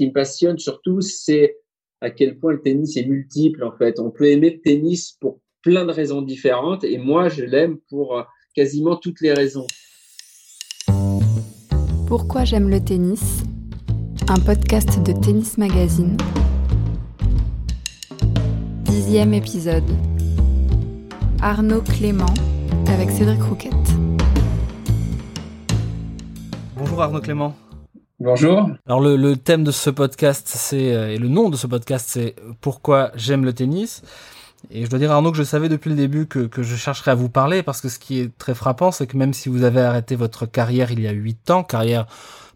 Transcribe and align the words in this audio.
qui 0.00 0.06
me 0.06 0.12
passionne 0.14 0.58
surtout, 0.58 1.02
c'est 1.02 1.58
à 2.00 2.08
quel 2.08 2.38
point 2.38 2.52
le 2.52 2.62
tennis 2.62 2.96
est 2.96 3.04
multiple 3.04 3.62
en 3.62 3.72
fait. 3.76 4.00
On 4.00 4.10
peut 4.10 4.30
aimer 4.30 4.48
le 4.48 4.60
tennis 4.62 5.12
pour 5.20 5.40
plein 5.60 5.84
de 5.84 5.92
raisons 5.92 6.22
différentes 6.22 6.84
et 6.84 6.96
moi 6.96 7.28
je 7.28 7.44
l'aime 7.44 7.76
pour 7.90 8.16
euh, 8.16 8.22
quasiment 8.54 8.96
toutes 8.96 9.20
les 9.20 9.34
raisons. 9.34 9.66
Pourquoi 12.08 12.46
j'aime 12.46 12.70
le 12.70 12.82
tennis? 12.82 13.42
Un 14.26 14.40
podcast 14.40 15.02
de 15.02 15.12
Tennis 15.12 15.58
Magazine. 15.58 16.16
Dixième 18.84 19.34
épisode. 19.34 19.84
Arnaud 21.42 21.82
Clément 21.82 22.34
avec 22.86 23.10
Cédric 23.10 23.42
Rouquette. 23.42 23.74
Bonjour 26.74 27.02
Arnaud 27.02 27.20
Clément. 27.20 27.54
Bonjour. 28.20 28.68
Alors 28.86 29.00
le, 29.00 29.34
thème 29.36 29.64
de 29.64 29.70
ce 29.70 29.88
podcast, 29.88 30.46
c'est 30.46 30.94
euh, 30.94 31.08
et 31.08 31.16
le 31.16 31.28
nom 31.28 31.48
de 31.48 31.56
ce 31.56 31.66
podcast, 31.66 32.06
c'est 32.06 32.34
pourquoi 32.60 33.12
j'aime 33.14 33.46
le 33.46 33.54
tennis? 33.54 34.02
Et 34.70 34.84
je 34.84 34.90
dois 34.90 34.98
dire 34.98 35.10
Arnaud 35.10 35.30
que 35.30 35.38
je 35.38 35.42
savais 35.42 35.70
depuis 35.70 35.88
le 35.88 35.96
début 35.96 36.26
que, 36.26 36.40
que 36.40 36.62
je 36.62 36.76
chercherais 36.76 37.12
à 37.12 37.14
vous 37.14 37.30
parler 37.30 37.62
parce 37.62 37.80
que 37.80 37.88
ce 37.88 37.98
qui 37.98 38.20
est 38.20 38.36
très 38.36 38.54
frappant, 38.54 38.90
c'est 38.90 39.06
que 39.06 39.16
même 39.16 39.32
si 39.32 39.48
vous 39.48 39.64
avez 39.64 39.80
arrêté 39.80 40.16
votre 40.16 40.44
carrière 40.44 40.92
il 40.92 41.00
y 41.00 41.08
a 41.08 41.12
huit 41.12 41.50
ans, 41.50 41.62
carrière 41.62 42.06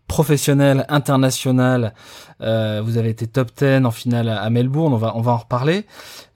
professionnelle, 0.07 0.85
internationale, 0.91 1.95
euh, 2.43 2.83
vous 2.85 2.99
avez 2.99 3.09
été 3.09 3.27
top 3.27 3.49
10 3.57 3.87
en 3.87 3.91
finale 3.91 4.29
à 4.29 4.51
Melbourne, 4.51 4.93
on 4.93 4.99
va 4.99 5.17
on 5.17 5.23
va 5.23 5.33
en 5.33 5.39
reparler. 5.39 5.87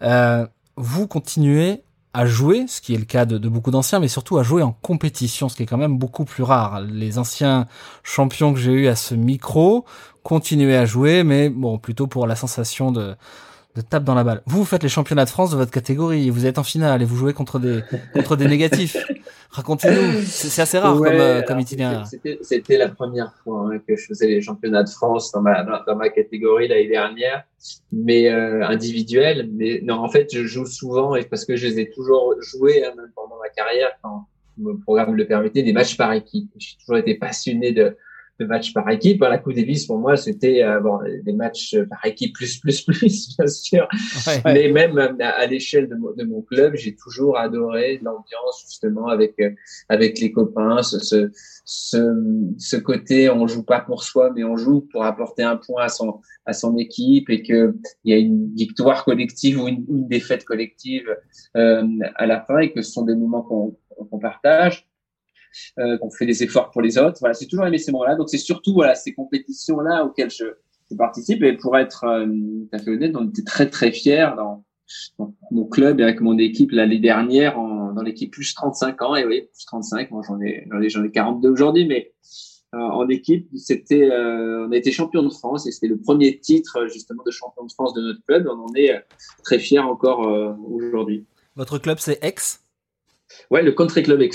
Euh, 0.03 0.47
vous 0.77 1.07
continuez 1.07 1.83
à 2.15 2.27
jouer, 2.27 2.67
ce 2.67 2.81
qui 2.81 2.95
est 2.95 2.99
le 2.99 3.05
cas 3.05 3.25
de, 3.25 3.49
beaucoup 3.49 3.71
d'anciens, 3.71 4.01
mais 4.01 4.09
surtout 4.09 4.39
à 4.39 4.43
jouer 4.43 4.63
en 4.63 4.73
compétition, 4.73 5.49
ce 5.49 5.57
qui 5.57 5.63
est 5.63 5.67
quand 5.67 5.77
même 5.77 5.99
beaucoup 5.99 6.25
plus 6.25 6.43
rare. 6.43 6.81
Les 6.81 7.19
anciens 7.19 7.67
champions 8.03 8.53
que 8.53 8.59
j'ai 8.59 8.73
eu 8.73 8.87
à 8.89 8.97
ce 8.97 9.15
micro 9.15 9.85
continuaient 10.23 10.77
à 10.77 10.87
jouer, 10.87 11.25
mais 11.25 11.49
bon, 11.49 11.79
plutôt 11.79 12.07
pour 12.07 12.27
la 12.27 12.37
sensation 12.37 12.93
de, 12.93 13.15
de 13.79 13.83
tape 13.83 14.05
dans 14.05 14.15
la 14.15 14.25
balle. 14.25 14.43
Vous, 14.47 14.59
vous 14.59 14.65
faites 14.65 14.83
les 14.83 14.89
championnats 14.89 15.25
de 15.25 15.31
France 15.31 15.51
de 15.53 15.57
votre 15.57 15.71
catégorie, 15.71 16.31
vous 16.31 16.47
êtes 16.47 16.59
en 16.59 16.65
finale 16.65 17.01
et 17.01 17.05
vous 17.05 17.17
jouez 17.17 17.33
contre 17.33 17.59
des 17.59 17.81
contre 18.13 18.37
des 18.37 18.47
négatifs. 18.47 18.97
Racontez-nous, 19.51 20.23
c'est 20.27 20.61
assez 20.61 20.79
rare 20.79 20.97
comme, 20.97 21.07
euh, 21.07 21.43
comme 21.43 21.61
itinéraire. 21.61 22.05
C'était 22.43 22.77
la 22.77 22.89
première 22.89 23.33
fois 23.43 23.71
hein, 23.73 23.79
que 23.87 23.97
je 23.97 24.07
faisais 24.07 24.27
les 24.27 24.43
championnats 24.43 24.83
de 24.83 24.91
France 24.91 25.33
dans 25.33 25.41
ma 25.41 25.65
dans, 25.87 25.97
ma 25.97 26.09
catégorie 26.11 26.69
l'année 26.69 26.89
dernière, 26.89 27.45
mais 27.93 28.29
euh, 28.29 28.67
individuel. 28.67 29.49
Mais 29.53 29.81
non, 29.83 29.95
en 29.95 30.09
fait, 30.09 30.29
je 30.33 30.45
joue 30.45 30.67
souvent 30.67 31.15
et 31.15 31.25
parce 31.25 31.45
que 31.45 31.57
je 31.57 31.67
les 31.67 31.81
ai 31.81 31.91
toujours 31.91 32.35
joués 32.41 32.85
hein, 32.85 32.93
même 32.97 33.11
pendant 33.15 33.39
ma 33.43 33.49
carrière 33.49 33.91
quand 34.03 34.27
mon 34.59 34.77
programme 34.77 35.15
le 35.15 35.27
permettait, 35.27 35.63
des 35.63 35.73
matchs 35.73 35.97
par 35.97 36.13
équipe. 36.13 36.51
J'ai 36.59 36.77
toujours 36.81 36.99
été 36.99 37.15
passionné 37.15 37.73
de 37.73 37.97
de 38.39 38.47
matchs 38.47 38.73
par 38.73 38.89
équipe. 38.91 39.21
La 39.21 39.39
Coupe 39.39 39.55
Davis, 39.55 39.87
pour 39.87 39.99
moi, 39.99 40.17
c'était 40.17 40.63
euh, 40.63 40.81
bon, 40.81 40.99
des 41.23 41.33
matchs 41.33 41.77
par 41.89 42.05
équipe 42.07 42.35
plus, 42.35 42.59
plus, 42.59 42.83
plus, 42.87 43.37
bien 43.37 43.47
sûr. 43.47 43.89
Mais 44.45 44.71
même 44.71 44.99
à, 45.21 45.47
l'échelle 45.47 45.89
de, 45.89 45.97
de, 46.17 46.25
mon 46.25 46.43
club, 46.43 46.75
j'ai 46.77 46.95
toujours 46.95 47.39
adoré 47.39 47.99
l'ambiance, 48.03 48.65
justement, 48.67 49.09
avec, 49.09 49.35
euh, 49.41 49.51
avec 49.89 50.19
les 50.21 50.33
copains, 50.33 50.83
ce, 50.83 50.99
ce, 50.99 51.31
ce, 51.65 52.15
ce, 52.59 52.77
côté, 52.77 53.29
on 53.29 53.47
joue 53.47 53.65
pas 53.65 53.81
pour 53.81 54.05
soi, 54.05 54.31
mais 54.35 54.45
on 54.45 54.57
joue 54.57 54.83
pour 54.93 55.05
apporter 55.05 55.43
un 55.43 55.57
point 55.57 55.85
à 55.85 55.89
son, 55.89 56.21
à 56.47 56.53
son 56.53 56.77
équipe 56.77 57.31
et 57.31 57.43
qu'il 57.43 57.75
y 58.05 58.13
a 58.13 58.17
une 58.17 58.55
victoire 58.55 59.05
collective 59.05 59.61
ou 59.61 59.69
une, 59.69 59.85
une 59.89 60.09
défaite 60.09 60.45
collective 60.45 61.09
euh, 61.57 61.87
à 62.17 62.27
la 62.27 62.41
fin 62.41 62.59
et 62.59 62.73
que 62.73 62.83
ce 62.83 62.93
sont 62.93 63.05
des 63.05 63.15
moments 63.15 63.43
qu'on 63.43 63.77
qu'on 64.11 64.19
partage 64.19 64.87
euh, 65.79 65.99
qu'on 65.99 66.11
fait 66.11 66.27
des 66.27 66.43
efforts 66.43 66.71
pour 66.71 66.83
les 66.83 66.99
autres. 66.99 67.19
Voilà, 67.21 67.35
c'est 67.35 67.47
toujours 67.47 67.67
aimé 67.67 67.79
ces 67.79 67.93
moments-là. 67.93 68.17
Donc 68.17 68.29
c'est 68.29 68.39
surtout 68.39 68.75
voilà 68.75 68.95
ces 68.95 69.15
compétitions-là 69.15 70.05
auxquelles 70.05 70.31
je, 70.31 70.45
participe. 70.97 71.43
Et 71.43 71.53
pour 71.53 71.77
être 71.77 72.05
euh, 72.05 72.27
tout 72.27 72.69
à 72.73 72.79
fait 72.79 72.91
honnête, 72.91 73.15
on 73.15 73.29
était 73.29 73.43
très 73.43 73.69
très 73.69 73.93
fiers 73.93 74.31
dans, 74.37 74.65
mon 75.51 75.67
club 75.67 76.01
et 76.01 76.03
avec 76.03 76.23
mon 76.23 76.39
équipe 76.39 76.71
l'année 76.73 76.99
dernière 76.99 77.59
en, 77.59 77.93
dans 77.93 78.01
l'équipe 78.03 78.33
plus 78.33 78.55
35 78.55 79.03
ans. 79.03 79.17
Et 79.17 79.27
oui, 79.27 79.43
plus 79.53 79.67
35. 79.67 80.11
Moi 80.11 80.23
j'en 80.27 80.41
ai 80.41 80.67
j'en 80.71 80.81
ai 80.81 80.89
j'en 80.89 81.05
ai 81.05 81.11
42 81.11 81.51
aujourd'hui, 81.51 81.87
mais 81.87 82.13
euh, 82.75 82.79
en 82.79 83.09
équipe, 83.09 83.49
c'était, 83.57 84.11
euh, 84.11 84.67
on 84.67 84.73
a 84.73 84.77
été 84.77 84.91
champion 84.91 85.23
de 85.23 85.31
France 85.31 85.67
et 85.67 85.73
c'était 85.73 85.89
le 85.89 85.99
premier 85.99 86.39
titre 86.39 86.87
justement 86.91 87.23
de 87.25 87.31
champion 87.31 87.65
de 87.65 87.73
France 87.73 87.93
de 87.93 88.01
notre 88.01 88.25
club. 88.27 88.49
On 88.51 88.65
en 88.65 88.75
est 88.75 88.95
très 89.43 89.59
fiers 89.59 89.79
encore 89.79 90.21
aujourd'hui. 90.71 91.27
Votre 91.55 91.79
club, 91.79 91.99
c'est 91.99 92.23
Aix? 92.23 92.35
Ouais, 93.51 93.63
le 93.63 93.73
Country 93.73 94.03
Club 94.03 94.23
Aix. 94.23 94.31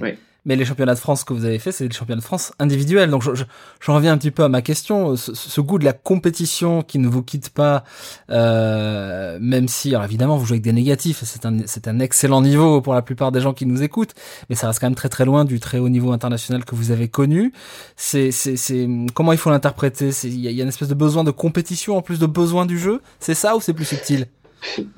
Ouais. 0.00 0.16
Mais 0.44 0.56
les 0.56 0.64
championnats 0.64 0.94
de 0.94 0.98
France 0.98 1.22
que 1.22 1.32
vous 1.32 1.44
avez 1.44 1.60
fait, 1.60 1.70
c'est 1.70 1.86
des 1.86 1.94
championnats 1.94 2.20
de 2.20 2.24
France 2.24 2.52
individuels. 2.58 3.10
Donc, 3.10 3.22
je, 3.22 3.30
je, 3.34 3.90
reviens 3.90 4.12
un 4.12 4.18
petit 4.18 4.32
peu 4.32 4.42
à 4.42 4.48
ma 4.48 4.60
question. 4.60 5.14
Ce, 5.16 5.60
goût 5.60 5.78
de 5.78 5.84
la 5.84 5.92
compétition 5.92 6.82
qui 6.82 6.98
ne 6.98 7.06
vous 7.06 7.22
quitte 7.22 7.50
pas, 7.50 7.84
euh, 8.30 9.38
même 9.40 9.68
si, 9.68 9.90
alors 9.90 10.04
évidemment, 10.04 10.36
vous 10.36 10.44
jouez 10.44 10.56
avec 10.56 10.64
des 10.64 10.72
négatifs. 10.72 11.22
C'est 11.24 11.46
un, 11.46 11.58
un 11.86 12.00
excellent 12.00 12.42
niveau 12.42 12.80
pour 12.80 12.94
la 12.94 13.02
plupart 13.02 13.30
des 13.30 13.40
gens 13.40 13.52
qui 13.52 13.66
nous 13.66 13.82
écoutent, 13.82 14.14
mais 14.50 14.56
ça 14.56 14.66
reste 14.66 14.80
quand 14.80 14.86
même 14.86 14.96
très 14.96 15.08
très 15.08 15.24
loin 15.24 15.44
du 15.44 15.60
très 15.60 15.78
haut 15.78 15.88
niveau 15.88 16.10
international 16.10 16.64
que 16.64 16.74
vous 16.74 16.90
avez 16.90 17.08
connu. 17.08 17.52
C'est, 17.96 18.32
c'est 18.32 18.88
comment 19.14 19.32
il 19.32 19.38
faut 19.38 19.50
l'interpréter? 19.50 20.10
Il 20.24 20.34
y, 20.34 20.52
y 20.52 20.60
a 20.60 20.62
une 20.62 20.68
espèce 20.68 20.88
de 20.88 20.94
besoin 20.94 21.22
de 21.22 21.30
compétition 21.30 21.96
en 21.96 22.02
plus 22.02 22.18
de 22.18 22.26
besoin 22.26 22.66
du 22.66 22.78
jeu? 22.78 23.00
C'est 23.20 23.34
ça 23.34 23.56
ou 23.56 23.60
c'est 23.60 23.74
plus 23.74 23.84
subtil? 23.84 24.26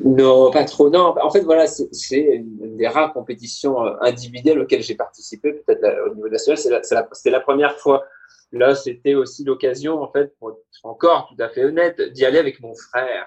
Non, 0.04 0.50
pas 0.50 0.64
trop. 0.64 0.90
Non, 0.90 1.14
en 1.20 1.30
fait, 1.30 1.40
voilà, 1.40 1.66
c'est 1.66 2.20
une 2.20 2.76
des 2.76 2.88
rares 2.88 3.12
compétitions 3.12 3.84
euh, 3.84 3.94
individuelles 4.00 4.58
auxquelles 4.58 4.82
j'ai 4.82 4.94
participé, 4.94 5.52
peut-être 5.52 5.84
au 6.10 6.14
niveau 6.14 6.28
national. 6.28 6.58
C'était 6.58 6.94
la, 6.94 7.38
la, 7.38 7.40
première 7.40 7.78
fois. 7.78 8.04
Là, 8.52 8.74
c'était 8.74 9.14
aussi 9.14 9.42
l'occasion, 9.44 10.00
en 10.02 10.10
fait, 10.12 10.32
pour 10.38 10.50
être 10.50 10.58
encore 10.84 11.28
tout 11.28 11.42
à 11.42 11.48
fait 11.48 11.64
honnête, 11.64 12.00
d'y 12.12 12.24
aller 12.24 12.38
avec 12.38 12.60
mon 12.60 12.74
frère. 12.74 13.26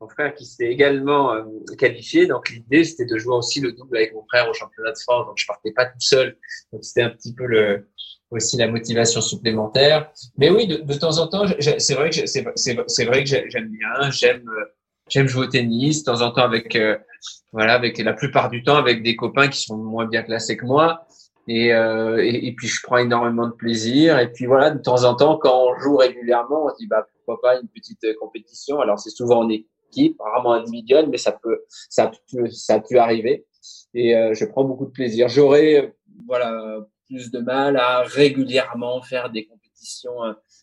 Mon 0.00 0.08
frère 0.08 0.34
qui 0.34 0.44
s'était 0.44 0.70
également 0.70 1.32
euh, 1.32 1.44
qualifié. 1.78 2.26
Donc, 2.26 2.50
l'idée, 2.50 2.84
c'était 2.84 3.06
de 3.06 3.16
jouer 3.18 3.36
aussi 3.36 3.60
le 3.60 3.72
double 3.72 3.96
avec 3.96 4.14
mon 4.14 4.24
frère 4.24 4.48
au 4.48 4.54
championnat 4.54 4.92
de 4.92 4.98
France. 4.98 5.26
Donc, 5.26 5.36
je 5.38 5.46
partais 5.46 5.72
pas 5.72 5.86
tout 5.86 6.00
seul. 6.00 6.36
Donc, 6.72 6.84
c'était 6.84 7.02
un 7.02 7.10
petit 7.10 7.34
peu 7.34 7.46
le, 7.46 7.88
aussi 8.30 8.56
la 8.56 8.68
motivation 8.68 9.20
supplémentaire. 9.20 10.10
Mais 10.38 10.50
oui, 10.50 10.66
de, 10.66 10.76
de 10.78 10.94
temps 10.94 11.18
en 11.18 11.28
temps, 11.28 11.44
c'est 11.78 11.94
vrai 11.94 12.10
que 12.10 12.26
c'est 12.26 13.04
vrai 13.04 13.24
que 13.24 13.28
j'aime 13.28 13.68
bien. 13.68 14.10
J'aime 14.10 14.48
euh, 14.48 14.64
J'aime 15.08 15.28
jouer 15.28 15.46
au 15.46 15.50
tennis, 15.50 16.02
de 16.02 16.10
temps 16.10 16.22
en 16.22 16.30
temps 16.30 16.44
avec, 16.44 16.76
euh, 16.76 16.96
voilà, 17.52 17.74
avec 17.74 17.98
la 17.98 18.14
plupart 18.14 18.48
du 18.48 18.62
temps 18.62 18.76
avec 18.76 19.02
des 19.02 19.16
copains 19.16 19.48
qui 19.48 19.60
sont 19.60 19.76
moins 19.76 20.06
bien 20.06 20.22
classés 20.22 20.56
que 20.56 20.64
moi. 20.64 21.06
Et, 21.46 21.74
euh, 21.74 22.24
et, 22.24 22.52
puis 22.52 22.68
je 22.68 22.80
prends 22.82 22.96
énormément 22.96 23.46
de 23.46 23.52
plaisir. 23.52 24.18
Et 24.18 24.32
puis 24.32 24.46
voilà, 24.46 24.70
de 24.70 24.78
temps 24.80 25.04
en 25.04 25.14
temps, 25.14 25.36
quand 25.36 25.66
on 25.66 25.78
joue 25.78 25.96
régulièrement, 25.96 26.66
on 26.66 26.70
se 26.70 26.76
dit 26.78 26.86
bah 26.86 27.06
pourquoi 27.12 27.40
pas 27.40 27.60
une 27.60 27.68
petite 27.68 28.02
euh, 28.04 28.14
compétition. 28.18 28.80
Alors 28.80 28.98
c'est 28.98 29.10
souvent 29.10 29.40
en 29.44 29.48
équipe, 29.50 30.16
rarement 30.20 30.54
individuel, 30.54 31.08
mais 31.10 31.18
ça 31.18 31.32
peut, 31.32 31.64
ça 31.90 32.10
peut, 32.32 32.48
ça 32.50 32.80
peut 32.80 32.98
arriver. 32.98 33.44
Et 33.92 34.16
euh, 34.16 34.32
je 34.32 34.44
prends 34.46 34.64
beaucoup 34.64 34.86
de 34.86 34.90
plaisir. 34.90 35.28
J'aurais 35.28 35.94
voilà 36.26 36.78
plus 37.06 37.30
de 37.30 37.40
mal 37.40 37.76
à 37.76 38.02
régulièrement 38.02 39.02
faire 39.02 39.30
des 39.30 39.44
compétitions 39.46 40.16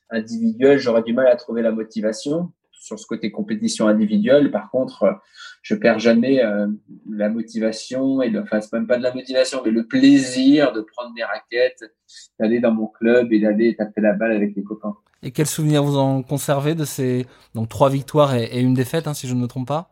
individuelles. 0.09 0.79
J'aurais 0.79 1.03
du 1.03 1.13
mal 1.13 1.27
à 1.27 1.35
trouver 1.35 1.61
la 1.61 1.71
motivation 1.71 2.51
sur 2.81 2.99
ce 2.99 3.05
côté 3.05 3.31
compétition 3.31 3.87
individuelle. 3.87 4.51
Par 4.51 4.71
contre, 4.71 5.03
euh, 5.03 5.13
je 5.61 5.75
perds 5.75 5.99
jamais 5.99 6.43
euh, 6.43 6.67
la 7.09 7.29
motivation 7.29 8.21
et 8.21 8.29
le, 8.29 8.41
enfin 8.41 8.59
c'est 8.59 8.73
même 8.73 8.87
pas 8.87 8.97
de 8.97 9.03
la 9.03 9.13
motivation, 9.13 9.61
mais 9.63 9.71
le 9.71 9.85
plaisir 9.85 10.73
de 10.73 10.81
prendre 10.81 11.13
des 11.13 11.23
raquettes, 11.23 11.93
d'aller 12.39 12.59
dans 12.59 12.71
mon 12.71 12.87
club 12.87 13.31
et 13.31 13.39
d'aller 13.39 13.75
taper 13.75 14.01
la 14.01 14.13
balle 14.13 14.31
avec 14.31 14.55
les 14.55 14.63
copains. 14.63 14.95
Et 15.21 15.29
quels 15.31 15.47
souvenirs 15.47 15.83
vous 15.83 15.97
en 15.97 16.23
conservez 16.23 16.73
de 16.73 16.83
ces 16.83 17.27
donc 17.53 17.69
trois 17.69 17.91
victoires 17.91 18.33
et, 18.35 18.59
une 18.59 18.73
défaite, 18.73 19.07
hein, 19.07 19.13
si 19.13 19.27
je 19.27 19.35
ne 19.35 19.41
me 19.41 19.47
trompe 19.47 19.67
pas? 19.67 19.91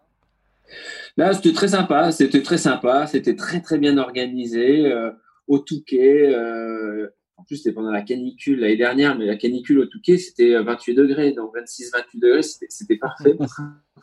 Là, 1.15 1.33
c'était 1.33 1.53
très 1.53 1.67
sympa. 1.67 2.11
C'était 2.11 2.41
très 2.41 2.57
sympa. 2.57 3.05
C'était 3.05 3.35
très 3.35 3.61
très 3.61 3.77
bien 3.77 3.97
organisé. 3.99 4.91
Euh, 4.91 5.11
au 5.47 5.59
Touquet, 5.59 6.27
euh, 6.27 7.09
en 7.39 7.43
plus, 7.45 7.57
c'était 7.57 7.71
pendant 7.71 7.91
la 7.91 8.01
canicule 8.01 8.59
l'année 8.59 8.75
dernière, 8.75 9.17
mais 9.17 9.25
la 9.25 9.37
canicule 9.37 9.79
au 9.79 9.85
Touquet, 9.85 10.17
c'était 10.17 10.61
28 10.61 10.93
degrés. 10.93 11.31
Donc 11.31 11.55
26-28 11.55 12.19
degrés, 12.19 12.41
c'était 12.43 12.97
parfait. 12.97 13.37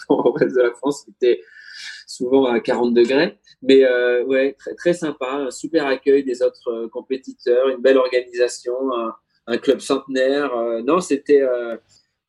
Au 0.08 0.32
reste 0.32 0.56
de 0.56 0.62
la 0.62 0.72
France, 0.72 1.05
c'était 1.05 1.43
souvent 2.06 2.46
à 2.46 2.61
40 2.61 2.94
degrés. 2.94 3.38
Mais 3.61 3.84
euh, 3.84 4.25
ouais, 4.25 4.55
très, 4.58 4.75
très 4.75 4.93
sympa. 4.94 5.31
Un 5.32 5.50
super 5.50 5.87
accueil 5.87 6.25
des 6.25 6.43
autres 6.43 6.70
euh, 6.70 6.88
compétiteurs, 6.88 7.69
une 7.69 7.82
belle 7.82 7.99
organisation, 7.99 8.75
un, 9.46 9.58
club 9.58 9.81
centenaire. 9.81 10.55
Euh, 10.56 10.82
non, 10.82 11.00
c'était 11.00 11.43
euh, 11.43 11.76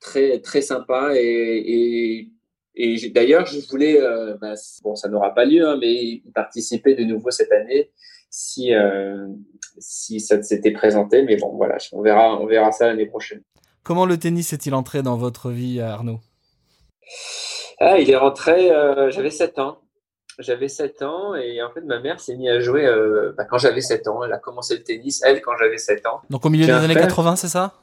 très, 0.01 0.39
très 0.41 0.61
sympa. 0.61 1.13
Et, 1.15 1.21
et, 1.23 2.29
et 2.75 3.09
d'ailleurs, 3.11 3.45
je 3.45 3.65
voulais, 3.69 3.97
bah, 4.41 4.55
bon, 4.83 4.95
ça 4.95 5.07
n'aura 5.07 5.33
pas 5.33 5.45
lieu, 5.45 5.65
hein, 5.65 5.77
mais 5.79 6.21
participer 6.35 6.95
de 6.95 7.05
nouveau 7.05 7.31
cette 7.31 7.51
année 7.53 7.91
si, 8.37 8.71
euh, 8.71 9.27
si 9.79 10.19
ça 10.19 10.41
s'était 10.43 10.71
présenté. 10.71 11.23
Mais 11.23 11.37
bon, 11.37 11.55
voilà, 11.55 11.77
on 11.91 12.01
verra, 12.01 12.39
on 12.39 12.45
verra 12.45 12.71
ça 12.71 12.85
l'année 12.85 13.07
prochaine. 13.07 13.41
Comment 13.81 14.05
le 14.05 14.17
tennis 14.17 14.53
est-il 14.53 14.75
entré 14.75 15.01
dans 15.01 15.17
votre 15.17 15.49
vie, 15.49 15.81
Arnaud? 15.81 16.19
Ah, 17.79 17.97
Il 17.97 18.11
est 18.11 18.15
rentré, 18.15 18.71
euh, 18.71 19.09
j'avais 19.09 19.31
7 19.31 19.57
ans. 19.57 19.79
J'avais 20.37 20.67
7 20.67 21.01
ans 21.01 21.33
et 21.33 21.63
en 21.63 21.71
fait 21.71 21.81
ma 21.81 21.99
mère 21.99 22.19
s'est 22.19 22.35
mise 22.35 22.49
à 22.49 22.59
jouer 22.59 22.85
euh, 22.85 23.33
bah, 23.35 23.45
quand 23.45 23.57
j'avais 23.57 23.81
7 23.81 24.07
ans. 24.07 24.23
Elle 24.23 24.33
a 24.33 24.37
commencé 24.37 24.77
le 24.77 24.83
tennis, 24.83 25.23
elle, 25.25 25.41
quand 25.41 25.57
j'avais 25.57 25.79
7 25.79 26.05
ans. 26.05 26.21
Donc 26.29 26.45
au 26.45 26.49
milieu 26.49 26.67
des 26.67 26.73
années 26.73 26.93
80, 26.93 27.37
c'est 27.37 27.47
ça? 27.47 27.73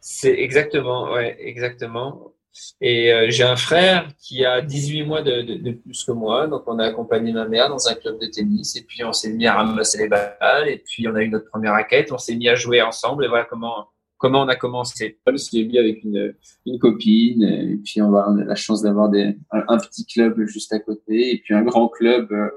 C'est 0.00 0.36
exactement, 0.36 1.12
ouais, 1.12 1.36
exactement. 1.38 2.32
Et 2.80 3.12
euh, 3.12 3.26
j'ai 3.30 3.44
un 3.44 3.56
frère 3.56 4.08
qui 4.18 4.44
a 4.44 4.60
18 4.62 5.04
mois 5.04 5.22
de, 5.22 5.42
de, 5.42 5.54
de, 5.54 5.72
plus 5.72 6.04
que 6.04 6.12
moi, 6.12 6.46
donc 6.46 6.62
on 6.66 6.78
a 6.78 6.86
accompagné 6.86 7.32
ma 7.32 7.46
mère 7.48 7.68
dans 7.68 7.88
un 7.88 7.94
club 7.94 8.20
de 8.20 8.26
tennis, 8.26 8.76
et 8.76 8.82
puis 8.82 9.04
on 9.04 9.12
s'est 9.12 9.32
mis 9.32 9.46
à 9.46 9.54
ramasser 9.54 9.98
les 9.98 10.08
balles, 10.08 10.68
et 10.68 10.78
puis 10.78 11.08
on 11.08 11.14
a 11.14 11.22
eu 11.22 11.28
notre 11.28 11.48
première 11.50 11.72
raquette, 11.72 12.12
on 12.12 12.18
s'est 12.18 12.36
mis 12.36 12.48
à 12.48 12.54
jouer 12.54 12.82
ensemble, 12.82 13.24
et 13.24 13.28
voilà 13.28 13.44
comment 13.44 13.88
comment 14.24 14.40
on 14.42 14.48
a 14.48 14.56
commencé. 14.56 15.18
Je 15.30 15.36
suis 15.36 15.66
mis 15.66 15.78
avec 15.78 16.02
une, 16.02 16.34
une 16.64 16.78
copine, 16.78 17.42
et 17.42 17.76
puis 17.84 18.00
on, 18.00 18.10
va, 18.10 18.26
on 18.30 18.38
a 18.38 18.44
la 18.44 18.54
chance 18.54 18.80
d'avoir 18.80 19.10
des, 19.10 19.36
un, 19.50 19.78
petit 19.78 20.06
club 20.06 20.46
juste 20.46 20.72
à 20.72 20.78
côté, 20.78 21.32
et 21.32 21.42
puis 21.44 21.52
un 21.52 21.62
grand 21.62 21.88
club 21.88 22.32
euh, 22.32 22.48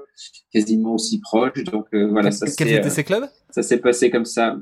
quasiment 0.50 0.94
aussi 0.94 1.20
proche. 1.20 1.62
Donc 1.64 1.86
euh, 1.92 2.08
voilà, 2.08 2.30
ça 2.30 2.46
Quels 2.56 2.72
étaient 2.72 2.88
ces 2.88 3.04
clubs? 3.04 3.28
Ça 3.50 3.62
s'est 3.62 3.78
passé 3.78 4.10
comme 4.10 4.24
ça. 4.24 4.56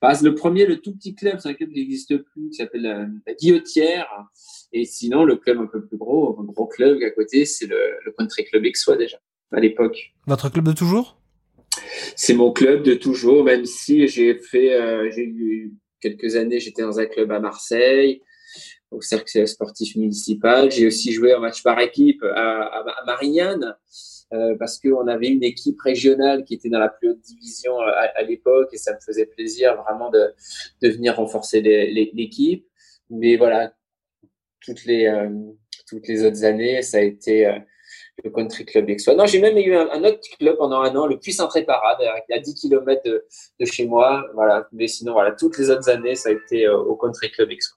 Bah, 0.00 0.12
le 0.22 0.34
premier, 0.34 0.64
le 0.64 0.78
tout 0.78 0.94
petit 0.94 1.14
club, 1.14 1.38
c'est 1.40 1.50
un 1.50 1.54
club 1.54 1.70
qui 1.70 1.80
n'existe 1.80 2.16
plus, 2.16 2.48
qui 2.48 2.54
s'appelle 2.54 2.82
la, 2.82 3.06
la 3.26 3.34
Guillotière. 3.34 4.06
Et 4.78 4.84
sinon, 4.84 5.24
le 5.24 5.36
club 5.36 5.58
un 5.58 5.66
peu 5.66 5.82
plus 5.86 5.96
gros, 5.96 6.38
un 6.38 6.44
gros 6.44 6.66
club 6.66 7.02
à 7.02 7.10
côté, 7.10 7.46
c'est 7.46 7.64
le, 7.66 7.78
le 8.04 8.12
Country 8.12 8.44
Club 8.44 8.66
Exois 8.66 8.98
déjà, 8.98 9.16
à 9.50 9.58
l'époque. 9.58 10.12
Votre 10.26 10.50
club 10.50 10.66
de 10.66 10.72
toujours? 10.72 11.18
C'est 12.14 12.34
mon 12.34 12.52
club 12.52 12.82
de 12.82 12.92
toujours, 12.92 13.42
même 13.42 13.64
si 13.64 14.06
j'ai 14.06 14.34
fait, 14.34 14.74
euh, 14.74 15.10
j'ai 15.10 15.24
eu 15.24 15.72
quelques 15.98 16.36
années, 16.36 16.60
j'étais 16.60 16.82
dans 16.82 17.00
un 17.00 17.06
club 17.06 17.32
à 17.32 17.40
Marseille, 17.40 18.20
au 18.90 19.00
cercle 19.00 19.48
sportif 19.48 19.96
municipal. 19.96 20.70
J'ai 20.70 20.86
aussi 20.86 21.10
joué 21.10 21.34
en 21.34 21.40
match 21.40 21.62
par 21.62 21.80
équipe 21.80 22.22
à, 22.22 22.64
à, 22.64 23.04
Marignane. 23.06 23.76
Euh, 24.34 24.56
parce 24.58 24.80
qu'on 24.80 25.06
avait 25.06 25.28
une 25.28 25.44
équipe 25.44 25.80
régionale 25.80 26.44
qui 26.44 26.54
était 26.54 26.68
dans 26.68 26.80
la 26.80 26.88
plus 26.88 27.10
haute 27.10 27.20
division 27.20 27.78
à, 27.78 28.10
à 28.16 28.22
l'époque 28.24 28.70
et 28.72 28.76
ça 28.76 28.92
me 28.92 28.98
faisait 28.98 29.24
plaisir 29.24 29.80
vraiment 29.84 30.10
de, 30.10 30.34
de 30.82 30.88
venir 30.88 31.14
renforcer 31.14 31.60
l'équipe. 31.60 32.66
Mais 33.08 33.36
voilà, 33.36 33.72
toutes 34.64 34.84
les, 34.84 35.06
euh, 35.06 35.28
toutes 35.88 36.06
les 36.08 36.24
autres 36.24 36.44
années, 36.44 36.82
ça 36.82 36.98
a 36.98 37.00
été 37.00 37.46
euh, 37.46 37.58
le 38.24 38.30
Country 38.30 38.64
Club 38.64 38.88
Exois. 38.90 39.14
Non, 39.14 39.26
j'ai 39.26 39.40
même 39.40 39.56
eu 39.56 39.74
un, 39.74 40.02
autre 40.04 40.20
club 40.38 40.56
pendant 40.56 40.80
un 40.80 40.94
an, 40.96 41.06
le 41.06 41.18
Puissant 41.18 41.48
Réparade, 41.48 41.98
à 42.02 42.38
10 42.38 42.54
km 42.54 43.02
de, 43.04 43.24
chez 43.64 43.86
moi. 43.86 44.24
Voilà. 44.34 44.66
Mais 44.72 44.88
sinon, 44.88 45.12
voilà, 45.12 45.32
toutes 45.32 45.58
les 45.58 45.70
autres 45.70 45.88
années, 45.88 46.14
ça 46.14 46.30
a 46.30 46.32
été 46.32 46.66
euh, 46.66 46.76
au 46.76 46.96
Country 46.96 47.30
Club 47.30 47.50
Exois. 47.50 47.76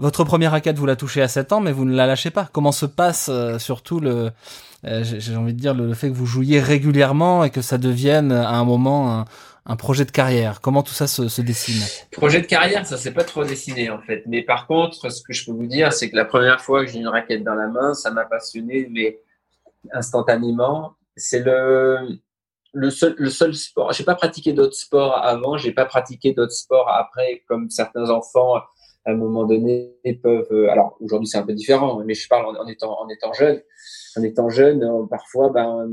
Votre 0.00 0.22
première 0.22 0.52
raquette, 0.52 0.78
vous 0.78 0.86
la 0.86 0.94
touchez 0.94 1.22
à 1.22 1.28
7 1.28 1.52
ans, 1.52 1.60
mais 1.60 1.72
vous 1.72 1.84
ne 1.84 1.94
la 1.94 2.06
lâchez 2.06 2.30
pas. 2.30 2.48
Comment 2.52 2.70
se 2.70 2.86
passe 2.86 3.28
surtout 3.58 3.98
le, 3.98 4.30
j'ai 4.84 5.34
envie 5.34 5.54
de 5.54 5.58
dire, 5.58 5.74
le, 5.74 5.92
fait 5.92 6.08
que 6.08 6.14
vous 6.14 6.24
jouiez 6.24 6.60
régulièrement 6.60 7.42
et 7.42 7.50
que 7.50 7.62
ça 7.62 7.78
devienne 7.78 8.30
à 8.30 8.54
un 8.54 8.64
moment 8.64 9.10
un, 9.12 9.24
un 9.68 9.76
projet 9.76 10.04
de 10.04 10.10
carrière 10.10 10.60
Comment 10.60 10.82
tout 10.82 10.94
ça 10.94 11.06
se, 11.06 11.40
dessine 11.42 11.82
Projet 12.10 12.40
de 12.40 12.46
carrière, 12.46 12.86
ça 12.86 12.96
s'est 12.96 13.12
pas 13.12 13.24
trop 13.24 13.44
dessiné 13.44 13.90
en 13.90 14.00
fait. 14.00 14.24
Mais 14.26 14.42
par 14.42 14.66
contre, 14.66 15.10
ce 15.12 15.22
que 15.22 15.32
je 15.32 15.44
peux 15.44 15.52
vous 15.52 15.66
dire, 15.66 15.92
c'est 15.92 16.10
que 16.10 16.16
la 16.16 16.24
première 16.24 16.60
fois 16.60 16.84
que 16.84 16.90
j'ai 16.90 16.98
une 16.98 17.08
raquette 17.08 17.44
dans 17.44 17.54
la 17.54 17.68
main, 17.68 17.94
ça 17.94 18.10
m'a 18.10 18.24
passionné, 18.24 18.88
mais 18.90 19.20
instantanément. 19.92 20.94
C'est 21.16 21.40
le 21.40 22.18
le 22.72 22.90
seul, 22.90 23.14
le 23.18 23.30
seul 23.30 23.54
sport. 23.54 23.92
J'ai 23.92 24.04
pas 24.04 24.14
pratiqué 24.14 24.52
d'autres 24.52 24.74
sports 24.76 25.16
avant, 25.16 25.56
j'ai 25.56 25.72
pas 25.72 25.86
pratiqué 25.86 26.32
d'autres 26.32 26.52
sports 26.52 26.88
après, 26.88 27.42
comme 27.48 27.70
certains 27.70 28.10
enfants 28.10 28.56
à 28.56 29.12
un 29.12 29.14
moment 29.14 29.44
donné 29.44 29.94
peuvent. 30.22 30.46
Euh, 30.50 30.70
alors 30.70 30.96
aujourd'hui 31.00 31.26
c'est 31.26 31.38
un 31.38 31.46
peu 31.46 31.54
différent, 31.54 32.02
mais 32.04 32.14
je 32.14 32.28
parle 32.28 32.46
en, 32.56 32.62
en, 32.62 32.66
étant 32.66 33.00
en 33.00 33.08
étant 33.08 33.32
jeune. 33.32 33.60
En 34.16 34.22
étant 34.22 34.48
jeune, 34.48 34.82
euh, 34.82 35.06
parfois 35.08 35.50
ben 35.50 35.88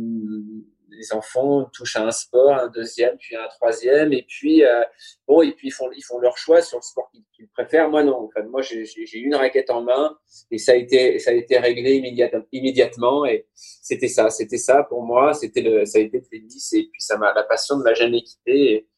les 0.97 1.13
enfants 1.13 1.69
touchent 1.73 1.95
à 1.95 2.03
un 2.03 2.11
sport, 2.11 2.53
un 2.53 2.67
deuxième, 2.67 3.17
puis 3.17 3.35
un 3.35 3.47
troisième, 3.47 4.13
et 4.13 4.25
puis 4.27 4.63
euh, 4.63 4.83
bon, 5.27 5.41
et 5.41 5.51
puis 5.51 5.67
ils 5.67 5.71
font 5.71 5.89
ils 5.95 6.03
font 6.03 6.19
leur 6.19 6.37
choix 6.37 6.61
sur 6.61 6.77
le 6.77 6.83
sport 6.83 7.11
qu'ils 7.35 7.47
préfèrent. 7.49 7.89
Moi 7.89 8.03
non, 8.03 8.25
enfin, 8.25 8.45
moi 8.47 8.61
j'ai 8.61 9.17
une 9.17 9.35
raquette 9.35 9.69
en 9.69 9.81
main 9.81 10.17
et 10.51 10.57
ça 10.57 10.73
a 10.73 10.75
été 10.75 11.19
ça 11.19 11.31
a 11.31 11.33
été 11.33 11.57
réglé 11.57 11.95
immédiatement, 11.95 12.45
immédiatement 12.51 13.25
et 13.25 13.47
c'était 13.53 14.07
ça, 14.07 14.29
c'était 14.29 14.57
ça 14.57 14.83
pour 14.83 15.03
moi, 15.03 15.33
c'était 15.33 15.85
ça 15.85 15.99
a 15.99 16.01
été 16.01 16.17
le 16.17 16.25
tennis 16.25 16.73
et 16.73 16.89
puis 16.91 17.01
ça 17.01 17.17
m'a 17.17 17.33
la 17.33 17.43
passion 17.43 17.77
ne 17.77 17.83
m'a 17.83 17.93
jamais 17.93 18.21
quitté 18.21 18.73
et, 18.73 18.89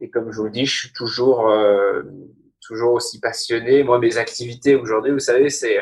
et, 0.00 0.10
comme 0.10 0.30
je 0.30 0.38
vous 0.38 0.44
le 0.44 0.50
dis, 0.50 0.66
je 0.66 0.78
suis 0.78 0.92
toujours 0.92 1.48
euh, 1.48 2.02
toujours 2.60 2.92
aussi 2.92 3.20
passionné. 3.20 3.82
Moi, 3.82 3.98
mes 3.98 4.18
activités 4.18 4.74
aujourd'hui, 4.74 5.12
vous 5.12 5.20
savez, 5.20 5.50
c'est 5.50 5.78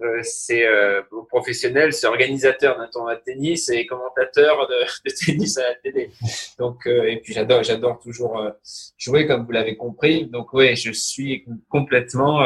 euh, 0.00 0.20
c'est 0.22 0.66
euh, 0.66 1.02
professionnel, 1.28 1.92
c'est 1.92 2.06
organisateur 2.06 2.78
d'un 2.78 2.86
tournoi 2.86 3.16
de 3.16 3.20
tennis 3.20 3.68
et 3.68 3.84
commentateur 3.86 4.66
de, 4.66 5.08
de, 5.08 5.14
tennis 5.14 5.58
à 5.58 5.68
la 5.68 5.74
télé. 5.74 6.10
Donc, 6.58 6.86
euh, 6.86 7.04
et 7.04 7.18
puis 7.18 7.34
j'adore, 7.34 7.62
j'adore 7.62 7.98
toujours 7.98 8.38
euh, 8.38 8.50
jouer, 8.96 9.26
comme 9.26 9.44
vous 9.44 9.52
l'avez 9.52 9.76
compris. 9.76 10.26
Donc, 10.26 10.54
oui, 10.54 10.76
je 10.76 10.92
suis 10.92 11.44
complètement, 11.68 12.42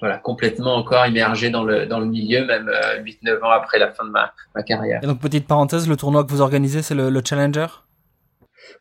voilà, 0.00 0.18
complètement 0.18 0.76
encore 0.76 1.06
immergé 1.06 1.50
dans 1.50 1.64
le 1.64 1.86
dans 1.86 2.00
le 2.00 2.06
milieu, 2.06 2.44
même 2.44 2.70
8-9 3.02 3.42
ans 3.42 3.50
après 3.50 3.78
la 3.78 3.90
fin 3.92 4.04
de 4.04 4.10
ma, 4.10 4.32
ma 4.54 4.62
carrière. 4.62 5.00
Et 5.02 5.06
donc, 5.06 5.20
petite 5.20 5.46
parenthèse, 5.46 5.88
le 5.88 5.96
tournoi 5.96 6.24
que 6.24 6.30
vous 6.30 6.42
organisez, 6.42 6.82
c'est 6.82 6.94
le, 6.94 7.08
le 7.08 7.22
Challenger? 7.24 7.66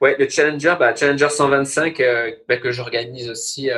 Ouais, 0.01 0.15
le 0.19 0.27
Challenger, 0.27 0.75
bah, 0.77 0.93
Challenger 0.93 1.29
125 1.29 2.01
bah, 2.47 2.57
que 2.57 2.71
j'organise 2.71 3.29
aussi 3.29 3.69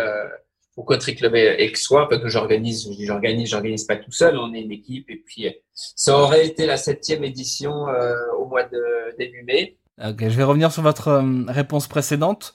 au 0.77 0.83
Country 0.83 1.15
Club 1.15 1.35
Exois, 1.35 2.07
que 2.07 2.27
j'organise, 2.27 2.89
j'organise, 2.99 3.49
j'organise 3.49 3.83
pas 3.83 3.97
tout 3.97 4.11
seul, 4.11 4.37
on 4.37 4.53
est 4.53 4.61
une 4.61 4.71
équipe 4.71 5.09
et 5.09 5.17
puis 5.17 5.47
ça 5.73 6.17
aurait 6.17 6.45
été 6.45 6.65
la 6.65 6.77
septième 6.77 7.23
édition 7.23 7.87
euh, 7.89 8.13
au 8.39 8.45
mois 8.45 8.63
de 8.63 8.81
début 9.17 9.43
mai. 9.43 9.77
Ok, 10.03 10.21
je 10.21 10.35
vais 10.35 10.43
revenir 10.43 10.71
sur 10.71 10.81
votre 10.81 11.09
euh, 11.09 11.43
réponse 11.47 11.87
précédente. 11.87 12.53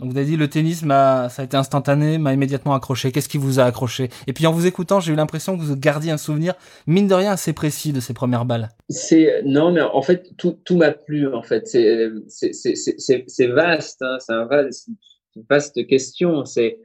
Donc 0.00 0.10
vous 0.10 0.16
avez 0.16 0.26
dit 0.26 0.36
le 0.36 0.48
tennis 0.48 0.82
m'a, 0.82 1.28
ça 1.28 1.42
a 1.42 1.44
été 1.44 1.56
instantané, 1.56 2.18
m'a 2.18 2.32
immédiatement 2.32 2.74
accroché. 2.74 3.12
Qu'est-ce 3.12 3.28
qui 3.28 3.38
vous 3.38 3.60
a 3.60 3.64
accroché? 3.64 4.10
Et 4.26 4.32
puis 4.32 4.46
en 4.46 4.52
vous 4.52 4.66
écoutant, 4.66 4.98
j'ai 4.98 5.12
eu 5.12 5.16
l'impression 5.16 5.56
que 5.56 5.62
vous 5.62 5.76
gardiez 5.76 6.10
un 6.10 6.16
souvenir 6.16 6.54
mine 6.86 7.06
de 7.06 7.14
rien 7.14 7.32
assez 7.32 7.52
précis 7.52 7.92
de 7.92 8.00
ces 8.00 8.12
premières 8.12 8.44
balles. 8.44 8.70
C'est 8.90 9.42
non, 9.44 9.70
mais 9.70 9.82
en 9.82 10.02
fait 10.02 10.36
tout, 10.36 10.58
tout 10.64 10.76
m'a 10.76 10.90
plu. 10.90 11.32
En 11.32 11.42
fait, 11.42 11.68
c'est 11.68 12.10
c'est 12.26 12.52
c'est 12.52 13.24
c'est 13.28 13.46
vaste. 13.46 14.02
Hein, 14.02 14.18
c'est 14.18 14.32
un 14.32 14.46
vaste, 14.46 14.88
une 15.36 15.44
vaste 15.48 15.86
question. 15.86 16.44
C'est 16.44 16.78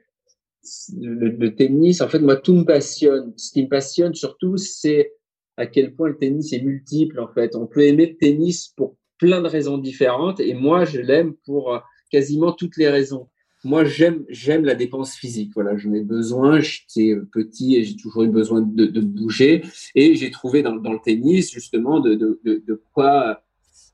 le, 0.98 1.50
tennis, 1.56 2.02
en 2.02 2.08
fait, 2.08 2.20
moi, 2.20 2.36
tout 2.36 2.54
me 2.54 2.64
passionne. 2.64 3.34
Ce 3.38 3.52
qui 3.52 3.64
me 3.64 3.70
passionne 3.70 4.14
surtout, 4.14 4.58
c'est 4.58 5.14
à 5.58 5.66
quel 5.66 5.94
point 5.94 6.10
le 6.10 6.18
tennis 6.18 6.54
est 6.54 6.62
multiple, 6.62 7.20
en 7.20 7.28
fait. 7.28 7.56
On 7.56 7.68
peut 7.68 7.82
aimer 7.82 8.08
le 8.08 8.18
tennis 8.18 8.70
pour 8.70 8.96
plein 9.18 9.42
de 9.42 9.48
raisons 9.48 9.78
différentes, 9.78 10.40
et 10.40 10.54
moi, 10.54 10.86
je 10.86 11.00
l'aime 11.00 11.34
pour 11.46 11.74
euh, 11.74 11.80
quasiment 12.12 12.52
toutes 12.54 12.78
les 12.78 12.90
raisons. 12.90 13.28
Moi, 13.66 13.84
j'aime, 13.84 14.24
j'aime 14.30 14.64
la 14.64 14.76
dépense 14.76 15.16
physique. 15.16 15.52
Voilà, 15.54 15.76
j'en 15.76 15.92
ai 15.94 16.02
besoin. 16.02 16.62
J'étais 16.62 17.14
petit 17.34 17.76
et 17.76 17.84
j'ai 17.84 17.98
toujours 17.98 18.24
eu 18.24 18.30
besoin 18.30 18.62
de, 18.62 19.02
bouger. 19.02 19.64
Et 19.96 20.16
j'ai 20.16 20.32
trouvé 20.32 20.62
dans, 20.64 20.78
dans, 20.78 20.94
le 20.94 21.00
tennis, 21.04 21.52
justement, 21.52 22.00
de, 22.00 22.16
de, 22.16 22.40
de 22.46 22.82
quoi 22.94 23.44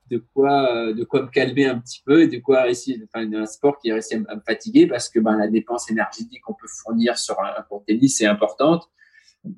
de 0.10 0.24
quoi 0.34 0.94
de 0.94 1.04
quoi 1.04 1.24
me 1.24 1.30
calmer 1.30 1.66
un 1.66 1.80
petit 1.80 2.02
peu 2.06 2.22
et 2.22 2.28
de 2.28 2.38
quoi 2.38 2.64
réussir 2.64 2.98
enfin 3.06 3.32
un 3.34 3.46
sport 3.46 3.80
qui 3.80 3.92
réussit 3.92 4.20
à 4.28 4.36
me 4.36 4.42
fatiguer 4.42 4.88
parce 4.88 5.10
que 5.10 5.20
ben 5.20 5.38
la 5.38 5.48
dépense 5.48 5.90
énergétique 5.90 6.42
qu'on 6.42 6.54
peut 6.54 6.68
fournir 6.68 7.18
sur 7.18 7.40
un, 7.40 7.62
court 7.64 7.84
tennis 7.86 8.18
c'est 8.18 8.26
importante. 8.26 8.84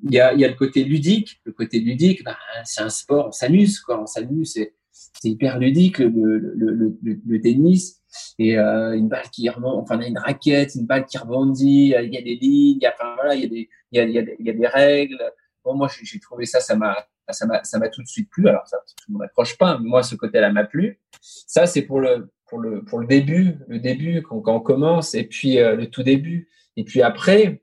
Il 0.04 0.12
y 0.12 0.20
a 0.20 0.32
il 0.32 0.40
y 0.40 0.44
a 0.44 0.48
le 0.48 0.54
côté 0.54 0.84
ludique. 0.84 1.40
Le 1.44 1.52
côté 1.52 1.80
ludique 1.80 2.24
ben, 2.24 2.36
c'est 2.64 2.82
un 2.82 2.88
sport 2.88 3.28
on 3.28 3.32
s'amuse 3.32 3.80
quoi. 3.80 4.00
On 4.00 4.06
s'amuse 4.06 4.52
c'est 4.54 4.74
c'est 4.90 5.28
hyper 5.28 5.58
ludique 5.58 5.98
le 5.98 6.10
le, 6.10 7.40
tennis. 7.40 8.02
Et 8.38 8.58
euh, 8.58 8.96
une 8.96 9.08
balle 9.08 9.28
qui 9.30 9.48
remonte 9.50 9.82
enfin 9.82 9.98
on 9.98 10.02
a 10.02 10.06
une 10.06 10.18
raquette 10.18 10.74
une 10.74 10.86
balle 10.86 11.04
qui 11.04 11.18
rebondit 11.18 11.94
il 11.94 12.14
y 12.14 12.16
a 12.16 12.22
des 12.22 12.36
lignes 12.36 12.78
il 12.80 12.82
y 12.82 12.86
a 12.86 12.94
enfin 12.94 13.14
voilà 13.16 13.34
il 13.34 13.42
y 13.42 13.44
a 13.44 13.48
des 13.48 13.68
il 13.92 13.98
y 13.98 14.00
a, 14.00 14.04
il 14.38 14.46
y 14.46 14.50
a 14.50 14.52
des 14.54 14.66
règles. 14.66 15.22
Bon 15.62 15.74
moi 15.74 15.88
j'ai 16.02 16.20
trouvé 16.20 16.46
ça 16.46 16.60
ça 16.60 16.74
m'a 16.74 17.06
bah, 17.28 17.34
ça 17.34 17.46
m'a 17.46 17.62
ça 17.62 17.78
m'a 17.78 17.88
tout 17.88 18.02
de 18.02 18.08
suite 18.08 18.30
plu. 18.30 18.48
Alors 18.48 18.66
ça, 18.66 18.78
tout 18.78 19.04
le 19.08 19.12
monde 19.12 19.22
n'accroche 19.22 19.58
pas, 19.58 19.78
moi 19.78 20.02
ce 20.02 20.14
côté-là 20.14 20.50
m'a 20.50 20.64
plu. 20.64 20.98
Ça 21.20 21.66
c'est 21.66 21.82
pour 21.82 22.00
le 22.00 22.30
pour 22.48 22.58
le 22.58 22.82
pour 22.84 22.98
le 22.98 23.06
début, 23.06 23.58
le 23.68 23.78
début 23.78 24.22
quand, 24.22 24.40
quand 24.40 24.56
on 24.56 24.60
commence, 24.60 25.14
et 25.14 25.24
puis 25.24 25.58
euh, 25.58 25.76
le 25.76 25.90
tout 25.90 26.02
début, 26.02 26.48
et 26.76 26.84
puis 26.84 27.02
après, 27.02 27.62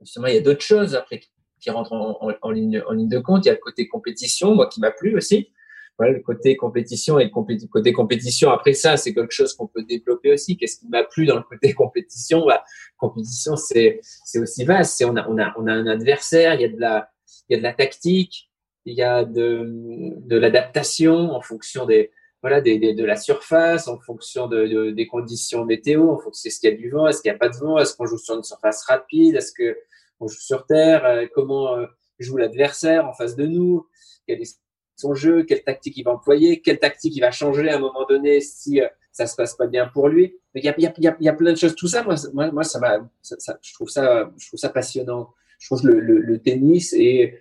justement 0.00 0.26
il 0.26 0.34
y 0.34 0.38
a 0.38 0.40
d'autres 0.40 0.64
choses 0.64 0.96
après 0.96 1.20
qui 1.60 1.70
rentrent 1.70 1.92
en, 1.92 2.18
en, 2.20 2.34
en, 2.42 2.50
ligne 2.50 2.82
en 2.88 2.92
ligne 2.92 3.08
de 3.08 3.18
compte. 3.18 3.44
Il 3.44 3.48
y 3.48 3.50
a 3.50 3.54
le 3.54 3.60
côté 3.60 3.86
compétition, 3.86 4.54
moi 4.54 4.68
qui 4.68 4.80
m'a 4.80 4.90
plu 4.90 5.16
aussi. 5.16 5.52
Voilà, 5.98 6.12
le 6.12 6.20
côté 6.20 6.56
compétition 6.56 7.18
et 7.18 7.24
le 7.24 7.66
côté 7.68 7.92
compétition. 7.92 8.50
Après 8.50 8.74
ça, 8.74 8.98
c'est 8.98 9.14
quelque 9.14 9.32
chose 9.32 9.54
qu'on 9.54 9.66
peut 9.66 9.82
développer 9.82 10.30
aussi. 10.30 10.58
Qu'est-ce 10.58 10.80
qui 10.80 10.88
m'a 10.88 11.04
plu 11.04 11.24
dans 11.24 11.36
le 11.36 11.42
côté 11.42 11.72
compétition? 11.74 12.44
Bah, 12.46 12.64
Compétition, 12.98 13.56
c'est 13.56 14.00
c'est 14.02 14.38
aussi 14.38 14.64
vaste. 14.64 14.96
C'est 14.98 15.04
on 15.04 15.16
a 15.16 15.26
on 15.28 15.38
a 15.38 15.54
on 15.56 15.66
a 15.66 15.72
un 15.72 15.86
adversaire. 15.86 16.54
Il 16.54 16.60
y 16.62 16.64
a 16.64 16.68
de 16.68 16.80
la 16.80 17.10
il 17.48 17.54
y 17.54 17.56
a 17.56 17.58
de 17.58 17.62
la 17.62 17.72
tactique 17.72 18.50
il 18.86 18.94
y 18.94 19.02
a 19.02 19.24
de, 19.24 19.68
de 20.16 20.38
l'adaptation 20.38 21.32
en 21.32 21.42
fonction 21.42 21.84
des, 21.84 22.12
voilà, 22.40 22.60
des, 22.60 22.78
des, 22.78 22.94
de 22.94 23.04
la 23.04 23.16
surface, 23.16 23.88
en 23.88 23.98
fonction 23.98 24.46
de, 24.46 24.66
de 24.66 24.90
des 24.90 25.06
conditions 25.06 25.64
météo, 25.64 26.10
en 26.10 26.18
fonction 26.18 26.48
est-ce 26.48 26.60
qu'il 26.60 26.70
y 26.70 26.72
a 26.72 26.76
du 26.76 26.90
vent, 26.90 27.06
est-ce 27.08 27.20
qu'il 27.20 27.30
n'y 27.30 27.36
a 27.36 27.38
pas 27.38 27.48
de 27.48 27.56
vent, 27.56 27.78
est-ce 27.78 27.94
qu'on 27.94 28.06
joue 28.06 28.18
sur 28.18 28.36
une 28.36 28.44
surface 28.44 28.84
rapide, 28.84 29.36
est-ce 29.36 29.52
que 29.52 29.76
on 30.20 30.28
joue 30.28 30.40
sur 30.40 30.64
terre, 30.64 31.04
euh, 31.04 31.26
comment 31.34 31.76
euh, 31.76 31.86
joue 32.18 32.36
l'adversaire 32.36 33.06
en 33.06 33.12
face 33.12 33.36
de 33.36 33.44
nous, 33.46 33.86
quel 34.26 34.40
est 34.40 34.58
son 34.94 35.14
jeu, 35.14 35.42
quelle 35.42 35.62
tactique 35.62 35.96
il 35.98 36.04
va 36.04 36.12
employer, 36.12 36.62
quelle 36.62 36.78
tactique 36.78 37.14
il 37.14 37.20
va 37.20 37.30
changer 37.30 37.68
à 37.68 37.76
un 37.76 37.80
moment 37.80 38.06
donné 38.08 38.40
si, 38.40 38.80
euh, 38.80 38.86
ça 39.12 39.26
se 39.26 39.34
passe 39.34 39.54
pas 39.54 39.66
bien 39.66 39.88
pour 39.88 40.08
lui. 40.08 40.36
Il 40.54 40.64
y 40.64 40.68
a, 40.68 40.74
y, 40.78 40.86
a, 40.86 41.16
y, 41.20 41.28
a, 41.28 41.32
plein 41.32 41.52
de 41.52 41.56
choses. 41.56 41.74
Tout 41.74 41.88
ça, 41.88 42.02
moi, 42.02 42.16
moi, 42.52 42.64
ça 42.64 42.78
m'a, 42.78 42.98
ça, 43.22 43.58
je 43.62 43.72
trouve 43.74 43.88
ça, 43.88 44.30
je 44.36 44.46
trouve 44.46 44.60
ça 44.60 44.68
passionnant. 44.68 45.30
Je 45.58 45.68
trouve 45.68 45.86
le, 45.86 46.00
le, 46.00 46.20
le 46.20 46.38
tennis 46.38 46.92
est, 46.92 47.38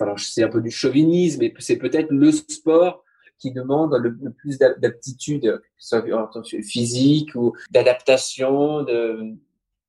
enfin, 0.00 0.14
c'est 0.16 0.42
un 0.42 0.48
peu 0.48 0.60
du 0.60 0.70
chauvinisme, 0.70 1.40
mais 1.40 1.52
c'est 1.58 1.76
peut-être 1.76 2.10
le 2.10 2.32
sport 2.32 3.04
qui 3.38 3.52
demande 3.52 3.94
le, 3.94 4.32
plus 4.32 4.58
d'aptitude, 4.58 5.60
soit 5.78 6.04
physique 6.62 7.34
ou 7.34 7.54
d'adaptation, 7.70 8.82
de, 8.82 9.34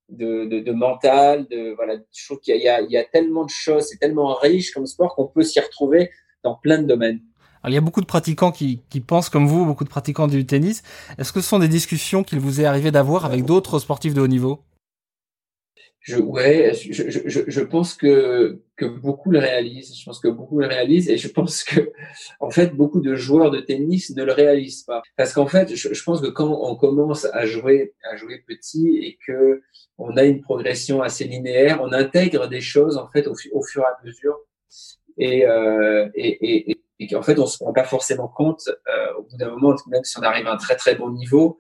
de, 0.10 0.60
de, 0.60 0.72
mental, 0.72 1.48
de 1.50 1.74
voilà, 1.76 1.96
je 2.14 2.26
trouve 2.26 2.40
qu'il 2.40 2.56
y, 2.56 2.64
y 2.64 2.98
a, 2.98 3.04
tellement 3.04 3.46
de 3.46 3.50
choses, 3.50 3.88
c'est 3.90 3.98
tellement 3.98 4.34
riche 4.36 4.72
comme 4.72 4.86
sport 4.86 5.16
qu'on 5.16 5.28
peut 5.28 5.44
s'y 5.44 5.60
retrouver 5.60 6.12
dans 6.44 6.56
plein 6.56 6.82
de 6.82 6.88
domaines. 6.88 7.20
Alors, 7.64 7.72
il 7.72 7.76
y 7.76 7.78
a 7.78 7.82
beaucoup 7.82 8.02
de 8.02 8.08
pratiquants 8.08 8.52
qui, 8.52 8.82
qui 8.90 9.02
pensent 9.02 9.30
comme 9.30 9.46
vous, 9.46 9.66
beaucoup 9.66 9.84
de 9.84 9.90
pratiquants 9.90 10.28
du 10.28 10.46
tennis. 10.46 10.82
Est-ce 11.20 11.32
que 11.32 11.42
ce 11.42 11.48
sont 11.48 11.60
des 11.60 11.68
discussions 11.68 12.24
qu'il 12.24 12.40
vous 12.40 12.60
est 12.60 12.66
arrivé 12.66 12.90
d'avoir 12.90 13.26
avec 13.26 13.46
d'autres 13.46 13.78
sportifs 13.80 14.16
de 14.16 14.22
haut 14.22 14.28
niveau? 14.28 14.62
Je, 16.02 16.18
ouais, 16.18 16.74
je, 16.74 17.10
je, 17.12 17.42
je, 17.48 17.62
pense 17.62 17.94
que, 17.94 18.60
que 18.76 18.86
beaucoup 18.86 19.30
le 19.30 19.38
réalisent. 19.38 19.96
Je 19.96 20.04
pense 20.04 20.20
que 20.20 20.28
beaucoup 20.28 20.60
le 20.60 20.66
réalisent 20.66 21.10
et 21.10 21.18
je 21.18 21.28
pense 21.28 21.64
que, 21.64 21.92
en 22.40 22.50
fait, 22.50 22.76
beaucoup 22.76 23.02
de 23.02 23.16
joueurs 23.16 23.52
de 23.52 23.60
tennis 23.60 24.10
ne 24.16 24.24
le 24.24 24.32
réalisent 24.32 24.84
pas. 24.84 25.04
Parce 25.16 25.32
qu'en 25.32 25.46
fait, 25.46 25.76
je, 25.76 25.94
je 25.94 26.04
pense 26.04 26.20
que 26.20 26.28
quand 26.28 26.50
on 26.50 26.76
commence 26.76 27.26
à 27.34 27.46
jouer, 27.46 27.94
à 28.04 28.16
jouer 28.16 28.44
petit 28.48 28.98
et 28.98 29.20
que 29.28 29.62
on 30.00 30.18
a 30.18 30.24
une 30.24 30.42
progression 30.42 31.04
assez 31.04 31.26
linéaire, 31.26 31.80
on 31.84 31.94
intègre 31.94 32.48
des 32.48 32.62
choses, 32.62 32.98
en 32.98 33.08
fait, 33.08 33.28
au, 33.28 33.36
au 33.52 33.62
fur 33.64 33.84
et 33.84 33.86
à 33.86 33.98
mesure. 34.04 34.40
Et, 35.18 35.46
euh, 35.46 36.10
et, 36.16 36.72
et, 36.72 36.82
et 37.00 37.08
qu'en 37.08 37.22
fait, 37.22 37.38
on 37.38 37.46
se 37.46 37.64
rend 37.64 37.74
pas 37.74 37.84
forcément 37.84 38.28
compte, 38.28 38.62
euh, 38.70 39.14
au 39.20 39.24
bout 39.24 39.38
d'un 39.38 39.50
moment, 39.50 39.76
même 39.88 40.04
si 40.04 40.18
on 40.18 40.24
arrive 40.24 40.48
à 40.48 40.54
un 40.54 40.58
très, 40.58 40.76
très 40.76 40.96
bon 40.96 41.12
niveau, 41.12 41.60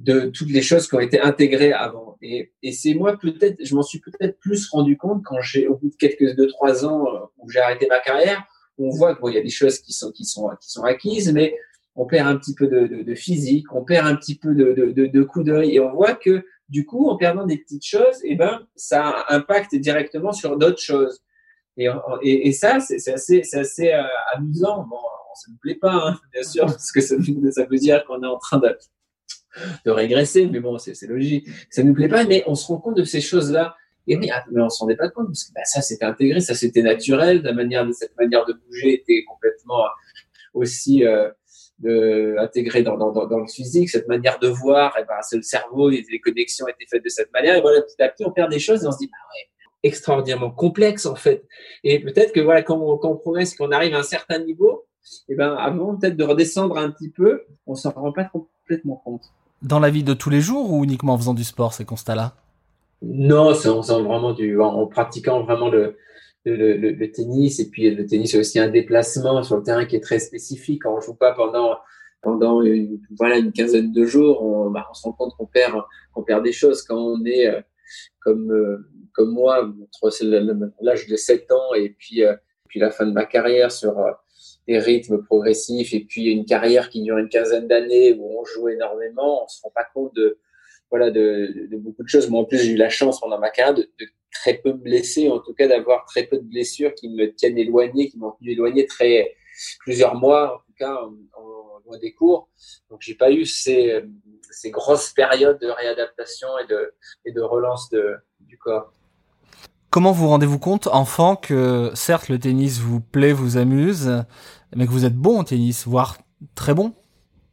de 0.00 0.30
toutes 0.30 0.50
les 0.50 0.62
choses 0.62 0.88
qui 0.88 0.94
ont 0.94 1.00
été 1.00 1.20
intégrées 1.20 1.72
avant. 1.72 2.16
Et, 2.22 2.52
et 2.62 2.72
c'est 2.72 2.94
moi 2.94 3.18
peut-être, 3.18 3.56
je 3.62 3.74
m'en 3.74 3.82
suis 3.82 4.00
peut-être 4.00 4.38
plus 4.38 4.68
rendu 4.70 4.96
compte 4.96 5.22
quand 5.24 5.40
j'ai, 5.42 5.68
au 5.68 5.76
bout 5.76 5.90
de 5.90 5.96
quelques 5.96 6.36
deux 6.36 6.46
trois 6.46 6.86
ans 6.86 7.06
euh, 7.06 7.18
où 7.38 7.50
j'ai 7.50 7.60
arrêté 7.60 7.86
ma 7.86 8.00
carrière, 8.00 8.42
on 8.78 8.88
voit 8.88 9.14
qu'il 9.14 9.34
y 9.34 9.38
a 9.38 9.42
des 9.42 9.50
choses 9.50 9.78
qui 9.78 9.92
sont 9.92 10.10
qui 10.10 10.24
sont 10.24 10.48
qui 10.60 10.70
sont 10.70 10.84
acquises, 10.84 11.32
mais 11.32 11.54
on 11.96 12.06
perd 12.06 12.28
un 12.28 12.36
petit 12.36 12.54
peu 12.54 12.66
de, 12.66 12.86
de, 12.86 13.02
de 13.02 13.14
physique, 13.14 13.66
on 13.74 13.84
perd 13.84 14.06
un 14.06 14.16
petit 14.16 14.38
peu 14.38 14.54
de, 14.54 14.72
de, 14.72 15.06
de 15.06 15.22
coup 15.22 15.42
d'œil, 15.42 15.74
et 15.74 15.80
on 15.80 15.92
voit 15.92 16.14
que 16.14 16.44
du 16.70 16.86
coup, 16.86 17.08
en 17.10 17.16
perdant 17.16 17.44
des 17.44 17.58
petites 17.58 17.84
choses, 17.84 18.24
et 18.24 18.32
eh 18.32 18.36
ben 18.36 18.66
ça 18.76 19.26
impacte 19.28 19.74
directement 19.74 20.32
sur 20.32 20.56
d'autres 20.56 20.80
choses. 20.80 21.20
Et, 21.76 21.88
et, 22.22 22.48
et 22.48 22.52
ça, 22.52 22.80
c'est 22.80 23.12
assez, 23.12 23.42
assez 23.52 23.92
euh, 23.92 24.02
amusant. 24.32 24.86
Bon, 24.88 24.96
ça 25.34 25.50
ne 25.50 25.56
plaît 25.58 25.74
pas, 25.74 25.92
hein, 25.92 26.20
bien 26.32 26.42
sûr, 26.42 26.66
parce 26.66 26.92
que 26.92 27.00
ça, 27.00 27.16
ça 27.50 27.64
veut 27.66 27.78
dire 27.78 28.04
qu'on 28.06 28.22
est 28.22 28.26
en 28.26 28.38
train 28.38 28.58
de 28.58 28.76
de 29.86 29.90
régresser, 29.90 30.46
mais 30.46 30.60
bon, 30.60 30.78
c'est 30.78 31.00
logique. 31.06 31.48
Ça 31.70 31.82
ne 31.82 31.88
nous 31.88 31.94
plaît 31.94 32.08
pas, 32.08 32.24
mais 32.24 32.42
on 32.46 32.54
se 32.54 32.66
rend 32.66 32.78
compte 32.78 32.96
de 32.96 33.04
ces 33.04 33.20
choses-là. 33.20 33.76
Et 34.06 34.18
ah, 34.32 34.44
mais 34.50 34.62
on 34.62 34.68
s'en 34.68 34.86
rendait 34.86 34.96
pas 34.96 35.08
compte 35.08 35.26
parce 35.26 35.44
que 35.44 35.52
bah, 35.54 35.60
ça 35.64 35.82
c'était 35.82 36.04
intégré, 36.04 36.40
ça 36.40 36.54
c'était 36.54 36.82
naturel. 36.82 37.42
Cette 37.92 38.16
manière 38.16 38.44
de 38.46 38.52
bouger 38.66 38.94
était 38.94 39.24
complètement 39.24 39.84
aussi 40.54 41.04
euh, 41.04 41.30
intégrée 42.38 42.82
dans, 42.82 42.96
le 42.96 43.46
physique. 43.46 43.90
Cette 43.90 44.08
manière 44.08 44.38
de 44.38 44.48
voir, 44.48 44.96
et 44.96 45.02
eh 45.02 45.04
ben, 45.06 45.14
c'est 45.22 45.36
le 45.36 45.42
cerveau, 45.42 45.90
les, 45.90 46.04
les 46.10 46.18
connexions 46.18 46.66
étaient 46.66 46.86
faites 46.90 47.04
de 47.04 47.08
cette 47.08 47.32
manière. 47.32 47.56
Et 47.56 47.60
voilà, 47.60 47.82
petit 47.82 48.02
à 48.02 48.08
petit, 48.08 48.24
on 48.24 48.32
perd 48.32 48.50
des 48.50 48.58
choses 48.58 48.84
et 48.84 48.86
on 48.86 48.92
se 48.92 48.98
dit, 48.98 49.06
bah 49.06 49.18
ouais, 49.34 49.50
extraordinairement 49.82 50.50
complexe 50.50 51.06
en 51.06 51.14
fait. 51.14 51.44
Et 51.84 52.00
peut-être 52.00 52.32
que 52.32 52.40
voilà, 52.40 52.62
quand 52.62 52.78
on, 52.78 52.98
quand 52.98 53.10
on 53.10 53.16
progresse, 53.16 53.54
qu'on 53.54 53.70
arrive 53.70 53.94
à 53.94 53.98
un 53.98 54.02
certain 54.02 54.38
niveau, 54.38 54.86
et 55.28 55.32
eh 55.32 55.34
ben 55.34 55.54
avant 55.54 55.96
peut-être 55.96 56.16
de 56.16 56.24
redescendre 56.24 56.76
un 56.76 56.90
petit 56.90 57.10
peu, 57.10 57.44
on 57.66 57.74
s'en 57.74 57.90
rend 57.90 58.12
pas 58.12 58.24
complètement 58.24 58.96
compte 58.96 59.24
dans 59.62 59.78
la 59.80 59.90
vie 59.90 60.04
de 60.04 60.14
tous 60.14 60.30
les 60.30 60.40
jours 60.40 60.72
ou 60.72 60.84
uniquement 60.84 61.14
en 61.14 61.18
faisant 61.18 61.34
du 61.34 61.44
sport, 61.44 61.74
ces 61.74 61.84
constats-là? 61.84 62.34
Non, 63.02 63.54
c'est 63.54 63.68
en 63.68 63.82
faisant 63.82 64.02
vraiment 64.02 64.32
du, 64.32 64.60
en, 64.60 64.86
pratiquant 64.86 65.42
vraiment 65.42 65.68
le, 65.68 65.96
le, 66.44 66.76
le, 66.76 66.92
le, 66.92 67.12
tennis. 67.12 67.60
Et 67.60 67.70
puis 67.70 67.94
le 67.94 68.06
tennis, 68.06 68.32
c'est 68.32 68.38
aussi 68.38 68.58
un 68.58 68.68
déplacement 68.68 69.42
sur 69.42 69.56
le 69.56 69.62
terrain 69.62 69.86
qui 69.86 69.96
est 69.96 70.00
très 70.00 70.18
spécifique. 70.18 70.82
Quand 70.82 70.96
on 70.96 71.00
joue 71.00 71.14
pas 71.14 71.32
pendant 71.32 71.76
pendant 72.22 72.60
une, 72.62 73.00
voilà 73.16 73.38
une 73.38 73.52
quinzaine 73.52 73.92
de 73.92 74.04
jours, 74.04 74.42
on, 74.42 74.70
bah, 74.70 74.86
on 74.90 74.94
se 74.94 75.02
rend 75.04 75.12
compte 75.12 75.34
qu'on 75.36 75.46
perd 75.46 75.82
qu'on 76.12 76.22
perd 76.22 76.44
des 76.44 76.52
choses 76.52 76.82
quand 76.82 76.98
on 76.98 77.24
est 77.24 77.46
euh, 77.46 77.60
comme 78.20 78.52
euh, 78.52 78.86
comme 79.12 79.32
moi 79.32 79.64
entre 80.02 80.12
l'âge 80.82 81.06
de 81.06 81.16
7 81.16 81.50
ans 81.52 81.74
et 81.74 81.90
puis 81.98 82.24
euh, 82.24 82.34
puis 82.68 82.78
la 82.78 82.90
fin 82.90 83.06
de 83.06 83.12
ma 83.12 83.24
carrière 83.24 83.72
sur 83.72 83.98
des 84.70 84.78
rythmes 84.78 85.20
progressifs 85.24 85.92
et 85.92 86.00
puis 86.00 86.26
une 86.26 86.44
carrière 86.44 86.90
qui 86.90 87.02
dure 87.02 87.18
une 87.18 87.28
quinzaine 87.28 87.66
d'années 87.66 88.12
où 88.12 88.38
on 88.40 88.44
joue 88.44 88.68
énormément, 88.68 89.44
on 89.44 89.48
se 89.48 89.60
rend 89.62 89.72
pas 89.74 89.84
compte 89.92 90.14
de 90.14 90.38
voilà 90.90 91.10
de, 91.10 91.68
beaucoup 91.72 92.04
de 92.04 92.08
choses. 92.08 92.30
Moi 92.30 92.40
en 92.40 92.44
plus 92.44 92.58
j'ai 92.58 92.72
eu 92.72 92.76
la 92.76 92.88
chance 92.88 93.20
pendant 93.20 93.40
ma 93.40 93.50
carrière 93.50 93.74
de, 93.74 93.88
très 94.32 94.54
peu 94.54 94.72
me 94.72 94.78
blesser, 94.78 95.28
en 95.28 95.40
tout 95.40 95.54
cas 95.54 95.66
d'avoir 95.66 96.04
très 96.04 96.22
peu 96.22 96.36
de 96.36 96.44
blessures 96.44 96.94
qui 96.94 97.08
me 97.08 97.34
tiennent 97.34 97.58
éloigné, 97.58 98.08
qui 98.08 98.18
m'ont 98.18 98.30
tenu 98.38 98.52
éloigné 98.52 98.86
très 98.86 99.34
plusieurs 99.80 100.14
mois 100.14 100.54
en 100.54 100.58
tout 100.58 100.74
cas 100.78 100.94
en, 101.36 101.80
loin 101.84 101.98
des 101.98 102.12
cours. 102.12 102.48
Donc 102.90 103.00
j'ai 103.00 103.16
pas 103.16 103.32
eu 103.32 103.44
ces, 103.44 104.04
grosses 104.66 105.10
périodes 105.10 105.58
de 105.60 105.66
réadaptation 105.66 106.48
et 106.62 106.66
de, 106.68 106.94
et 107.24 107.32
relance 107.40 107.90
du 107.90 108.56
corps. 108.56 108.92
Comment 109.90 110.12
vous 110.12 110.28
rendez-vous 110.28 110.60
compte, 110.60 110.86
enfant, 110.86 111.34
que 111.34 111.90
certes 111.94 112.28
le 112.28 112.38
tennis 112.38 112.78
vous 112.78 113.00
plaît, 113.00 113.32
vous 113.32 113.56
amuse, 113.56 114.22
mais 114.76 114.86
que 114.86 114.90
vous 114.90 115.04
êtes 115.04 115.16
bon 115.16 115.40
au 115.40 115.44
tennis, 115.44 115.86
voire 115.86 116.18
très 116.54 116.74
bon, 116.74 116.94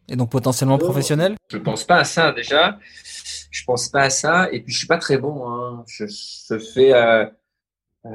et 0.09 0.15
donc 0.15 0.31
potentiellement 0.31 0.77
professionnel 0.77 1.35
Je 1.49 1.57
pense 1.57 1.83
pas 1.83 1.97
à 1.97 2.03
ça 2.03 2.31
déjà. 2.31 2.79
Je 3.49 3.63
pense 3.65 3.89
pas 3.89 4.03
à 4.03 4.09
ça, 4.09 4.49
et 4.51 4.61
puis 4.61 4.73
je 4.73 4.79
suis 4.79 4.87
pas 4.87 4.97
très 4.97 5.17
bon. 5.17 5.49
Hein. 5.49 5.83
Je, 5.87 6.05
je 6.05 6.59
fais 6.59 6.93
euh, 6.93 7.25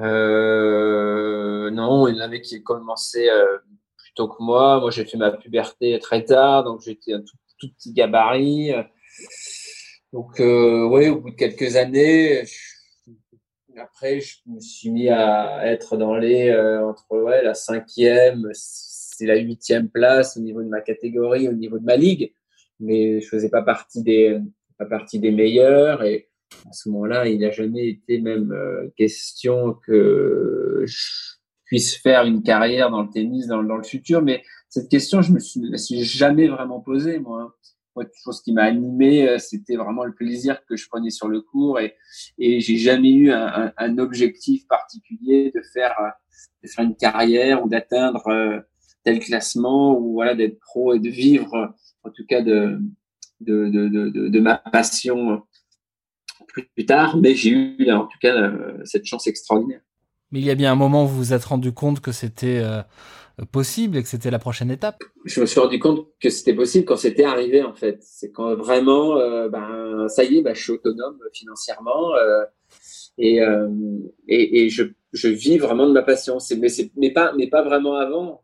euh, 0.01 1.71
non, 1.71 2.09
il 2.09 2.17
y 2.17 2.19
en 2.21 2.25
avait 2.25 2.41
qui 2.41 2.63
commencé 2.63 3.29
euh, 3.29 3.59
plutôt 3.97 4.29
que 4.29 4.43
moi. 4.43 4.81
Moi, 4.81 4.91
j'ai 4.91 5.05
fait 5.05 5.19
ma 5.19 5.31
puberté 5.31 5.99
très 5.99 6.25
tard, 6.25 6.65
donc 6.65 6.81
j'étais 6.83 7.13
un 7.13 7.21
tout, 7.21 7.37
tout, 7.59 7.69
petit 7.75 7.93
gabarit. 7.93 8.73
Donc, 10.13 10.41
euh, 10.41 10.87
oui, 10.91 11.09
au 11.09 11.21
bout 11.21 11.31
de 11.31 11.37
quelques 11.37 11.77
années, 11.77 12.45
je 12.45 12.73
après, 13.81 14.21
je 14.21 14.37
me 14.47 14.61
suis 14.61 14.91
mis 14.91 15.09
à 15.09 15.67
être 15.67 15.97
dans 15.97 16.15
les 16.15 16.55
entre 16.55 17.07
ouais, 17.11 17.43
la 17.43 17.55
cinquième, 17.55 18.51
c'est 19.23 19.29
la 19.29 19.39
huitième 19.39 19.89
place 19.89 20.37
au 20.37 20.41
niveau 20.41 20.65
de 20.65 20.69
ma 20.69 20.81
catégorie, 20.81 21.49
au 21.49 21.53
niveau 21.53 21.79
de 21.79 21.85
ma 21.85 21.97
ligue, 21.97 22.35
mais 22.81 23.21
je 23.21 23.29
faisais 23.29 23.51
pas 23.51 23.63
partie 23.63 24.03
des 24.03 24.41
pas 24.77 24.87
partie 24.87 25.21
des 25.21 25.31
meilleurs. 25.31 26.03
Et 26.03 26.29
à 26.69 26.73
ce 26.73 26.89
moment-là, 26.89 27.29
il 27.29 27.39
n'a 27.39 27.53
jamais 27.53 27.89
été 27.89 28.21
même 28.21 28.51
euh, 28.51 28.89
question 28.97 29.75
que 29.87 30.83
je 30.85 31.37
puisse 31.67 31.97
faire 31.97 32.25
une 32.25 32.43
carrière 32.43 32.91
dans 32.91 33.03
le 33.03 33.11
tennis 33.11 33.47
dans, 33.47 33.63
le 33.63 33.83
futur. 33.85 34.23
Mais 34.23 34.43
cette 34.69 34.89
question, 34.89 35.23
je 35.23 35.31
me 35.31 35.39
suis, 35.39 35.61
me 35.61 35.77
suis 35.77 36.03
jamais 36.03 36.49
vraiment 36.49 36.81
posée 36.81 37.21
moi. 37.21 37.57
Moi, 37.95 38.07
chose 38.25 38.41
qui 38.41 38.53
m'a 38.53 38.65
animé, 38.65 39.29
euh, 39.29 39.39
c'était 39.39 39.77
vraiment 39.77 40.05
le 40.05 40.15
plaisir 40.15 40.65
que 40.67 40.75
je 40.75 40.89
prenais 40.89 41.11
sur 41.11 41.29
le 41.29 41.43
cours 41.43 41.79
et, 41.79 41.95
et 42.39 42.59
j'ai 42.59 42.79
jamais 42.79 43.13
eu 43.13 43.31
un, 43.31 43.71
un, 43.77 43.99
objectif 43.99 44.67
particulier 44.67 45.53
de 45.55 45.61
faire, 45.61 45.95
euh, 46.01 46.09
de 46.65 46.69
faire 46.69 46.87
une 46.87 46.97
carrière 46.97 47.63
ou 47.63 47.69
d'atteindre 47.69 48.65
tel 49.05 49.19
classement 49.19 49.99
ou 49.99 50.13
voilà 50.15 50.35
d'être 50.35 50.59
pro 50.61 50.95
et 50.95 50.99
de 50.99 51.09
vivre 51.09 51.75
en 52.05 52.11
tout 52.11 52.25
cas 52.27 52.43
de, 52.43 52.79
de, 53.41 53.69
de, 53.69 53.89
de, 53.89 54.29
de 54.29 54.41
ma 54.41 54.57
passion 54.57 55.43
plus, 56.49 56.69
plus 56.75 56.87
tard. 56.87 57.17
Mais 57.17 57.35
j'ai 57.35 57.51
eu 57.51 57.91
en 57.91 58.07
tout 58.07 58.19
cas 58.21 58.53
cette 58.85 59.05
chance 59.05 59.27
extraordinaire. 59.27 59.81
Mais 60.31 60.41
il 60.41 60.47
y 60.47 60.51
a 60.51 60.55
bien 60.55 60.73
un 60.73 60.77
moment 60.77 61.05
où 61.05 61.09
vous 61.09 61.17
vous 61.17 61.33
êtes 61.33 61.45
rendu 61.45 61.73
compte 61.73 62.01
que 62.01 62.13
c'était 62.13 62.63
possible 63.51 63.97
et 63.97 64.03
que 64.03 64.09
c'était 64.09 64.31
la 64.31 64.39
prochaine 64.39 64.71
étape 64.71 65.03
Je 65.25 65.41
me 65.41 65.47
suis 65.47 65.61
rendu 65.61 65.79
compte 65.79 66.07
que 66.21 66.31
c'était 66.31 66.55
possible 66.55 66.85
quand 66.85 66.97
c'était 66.97 67.25
arrivé 67.25 67.63
en 67.63 67.75
fait. 67.75 67.99
C'est 68.03 68.31
quand 68.31 68.55
vraiment, 68.55 69.17
euh, 69.17 69.49
ben 69.49 70.07
ça 70.09 70.25
y 70.25 70.39
est, 70.39 70.43
ben, 70.43 70.55
je 70.55 70.63
suis 70.63 70.73
autonome 70.73 71.19
financièrement 71.33 72.15
euh, 72.15 72.45
et, 73.19 73.41
euh, 73.41 73.69
et, 74.29 74.65
et 74.65 74.69
je, 74.69 74.85
je 75.13 75.29
vis 75.29 75.59
vraiment 75.59 75.87
de 75.87 75.93
ma 75.93 76.03
passion. 76.03 76.39
C'est 76.39 76.57
mais 76.57 76.69
c'est 76.69 76.91
mais 76.97 77.11
pas 77.11 77.33
mais 77.37 77.49
pas 77.49 77.63
vraiment 77.63 77.95
avant. 77.95 78.43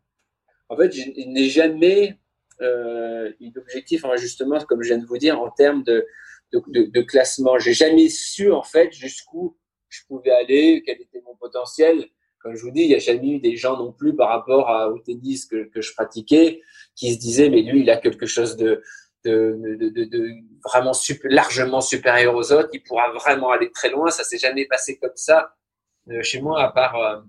En 0.69 0.77
fait, 0.77 0.93
je 0.93 1.11
n'ai 1.29 1.49
jamais 1.49 2.19
euh, 2.61 3.33
eu 3.41 3.51
d'objectif 3.51 4.05
en 4.05 4.17
justement 4.17 4.59
comme 4.61 4.83
je 4.83 4.89
viens 4.89 4.99
de 4.99 5.07
vous 5.07 5.19
dire 5.19 5.41
en 5.41 5.51
termes 5.51 5.83
de 5.83 6.07
de, 6.53 6.63
de, 6.69 6.83
de 6.91 7.01
classement. 7.03 7.59
J'ai 7.59 7.75
jamais 7.75 8.09
su 8.09 8.51
en 8.53 8.63
fait 8.63 8.93
jusqu'où 8.93 9.57
je 9.89 10.01
pouvais 10.07 10.31
aller, 10.31 10.83
quel 10.85 11.01
était 11.01 11.21
mon 11.25 11.37
potentiel 11.37 12.09
comme 12.41 12.55
je 12.55 12.63
vous 12.63 12.71
dis, 12.71 12.83
il 12.83 12.89
n'y 12.89 12.95
a 12.95 12.99
jamais 12.99 13.29
eu 13.29 13.41
des 13.41 13.57
gens 13.57 13.77
non 13.77 13.93
plus 13.93 14.15
par 14.15 14.29
rapport 14.29 14.69
à, 14.69 14.91
au 14.91 14.99
tennis 14.99 15.47
que, 15.47 15.69
que 15.69 15.81
je 15.81 15.93
pratiquais 15.95 16.63
qui 16.95 17.13
se 17.13 17.19
disaient, 17.19 17.51
mais 17.51 17.63
lui, 17.63 17.81
il 17.81 17.91
a 17.91 17.97
quelque 17.97 18.27
chose 18.27 18.57
de, 18.57 18.83
de, 19.25 19.59
de, 19.77 19.89
de, 19.89 20.05
de 20.05 20.29
vraiment 20.65 20.93
super, 20.93 21.31
largement 21.31 21.81
supérieur 21.81 22.35
aux 22.35 22.53
autres, 22.53 22.71
il 22.73 22.83
pourra 22.83 23.11
vraiment 23.13 23.51
aller 23.51 23.71
très 23.73 23.91
loin. 23.91 24.11
Ça 24.11 24.25
s'est 24.25 24.39
jamais 24.39 24.67
passé 24.67 24.99
comme 24.99 25.17
ça 25.17 25.55
euh, 26.11 26.23
chez 26.23 26.41
moi, 26.41 26.63
à 26.63 26.71
part, 26.71 26.97
euh, 26.97 27.21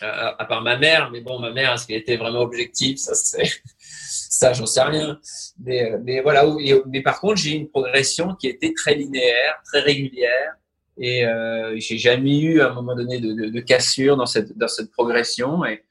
à, 0.00 0.44
part 0.44 0.62
ma 0.62 0.76
mère, 0.76 1.10
mais 1.10 1.20
bon, 1.20 1.38
ma 1.38 1.50
mère, 1.50 1.74
est-ce 1.74 1.86
qu'elle 1.86 1.98
était 1.98 2.16
vraiment 2.16 2.40
objective? 2.40 2.96
Ça, 2.96 3.14
c'est 3.14 3.44
ça, 3.78 4.52
j'en 4.52 4.66
sais 4.66 4.82
rien. 4.82 5.18
Mais, 5.58 5.92
mais 6.04 6.20
voilà. 6.20 6.44
Mais 6.86 7.02
par 7.02 7.20
contre, 7.20 7.36
j'ai 7.36 7.52
une 7.52 7.68
progression 7.68 8.34
qui 8.34 8.48
était 8.48 8.72
très 8.74 8.94
linéaire, 8.94 9.60
très 9.64 9.80
régulière, 9.80 10.54
et 10.98 11.26
euh, 11.26 11.74
j'ai 11.78 11.98
jamais 11.98 12.38
eu 12.38 12.60
à 12.60 12.70
un 12.70 12.74
moment 12.74 12.94
donné 12.94 13.20
de, 13.20 13.32
de, 13.32 13.48
de, 13.48 13.60
cassure 13.60 14.16
dans 14.16 14.26
cette 14.26 14.56
dans 14.56 14.68
cette 14.68 14.90
progression. 14.90 15.64
Et, 15.64 15.82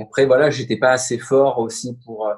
après, 0.00 0.24
voilà, 0.24 0.50
j'étais 0.50 0.76
pas 0.76 0.92
assez 0.92 1.18
fort 1.18 1.58
aussi 1.58 1.96
pour 2.04 2.32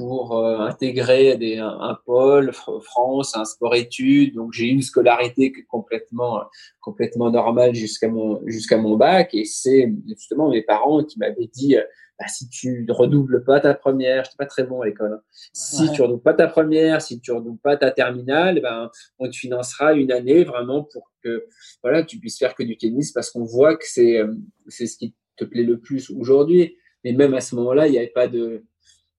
pour 0.00 0.38
euh, 0.38 0.60
intégrer 0.60 1.36
des, 1.36 1.58
un, 1.58 1.98
pôle 2.06 2.52
France, 2.54 3.36
un 3.36 3.44
sport-études. 3.44 4.34
Donc 4.34 4.54
j'ai 4.54 4.64
eu 4.64 4.70
une 4.70 4.80
scolarité 4.80 5.52
complètement 5.68 6.40
complètement 6.80 7.30
normale 7.30 7.74
jusqu'à 7.74 8.08
mon 8.08 8.40
jusqu'à 8.46 8.78
mon 8.78 8.96
bac. 8.96 9.34
Et 9.34 9.44
c'est 9.44 9.92
justement 10.06 10.48
mes 10.48 10.62
parents 10.62 11.04
qui 11.04 11.18
m'avaient 11.18 11.50
dit 11.52 11.76
bah, 12.18 12.24
si 12.28 12.48
tu 12.48 12.86
ne 12.88 12.92
redoubles 12.94 13.44
pas 13.44 13.60
ta 13.60 13.74
première, 13.74 14.24
je 14.24 14.30
pas 14.38 14.46
très 14.46 14.64
bon 14.64 14.80
à 14.80 14.86
l'école. 14.86 15.12
Hein. 15.12 15.22
Si 15.52 15.92
tu 15.92 16.00
redoubles 16.00 16.22
pas 16.22 16.32
ta 16.32 16.48
première, 16.48 17.02
si 17.02 17.20
tu 17.20 17.30
redoubles 17.30 17.60
pas 17.60 17.76
ta 17.76 17.90
terminale, 17.90 18.62
ben 18.62 18.90
on 19.18 19.28
te 19.28 19.36
financera 19.36 19.92
une 19.92 20.12
année 20.12 20.44
vraiment 20.44 20.82
pour 20.82 21.12
que 21.22 21.46
voilà 21.82 22.02
tu 22.02 22.18
puisses 22.18 22.38
faire 22.38 22.54
que 22.54 22.62
du 22.62 22.78
tennis 22.78 23.12
parce 23.12 23.30
qu'on 23.30 23.44
voit 23.44 23.76
que 23.76 23.84
c'est 23.86 24.16
euh, 24.16 24.34
c'est 24.68 24.86
ce 24.86 24.96
qui 24.96 25.14
te 25.36 25.44
plaît 25.44 25.64
le 25.64 25.78
plus 25.78 26.08
aujourd'hui. 26.08 26.78
Mais 27.04 27.12
même 27.12 27.34
à 27.34 27.40
ce 27.42 27.54
moment-là, 27.56 27.86
il 27.86 27.92
n'y 27.92 27.98
avait 27.98 28.08
pas 28.08 28.28
de 28.28 28.64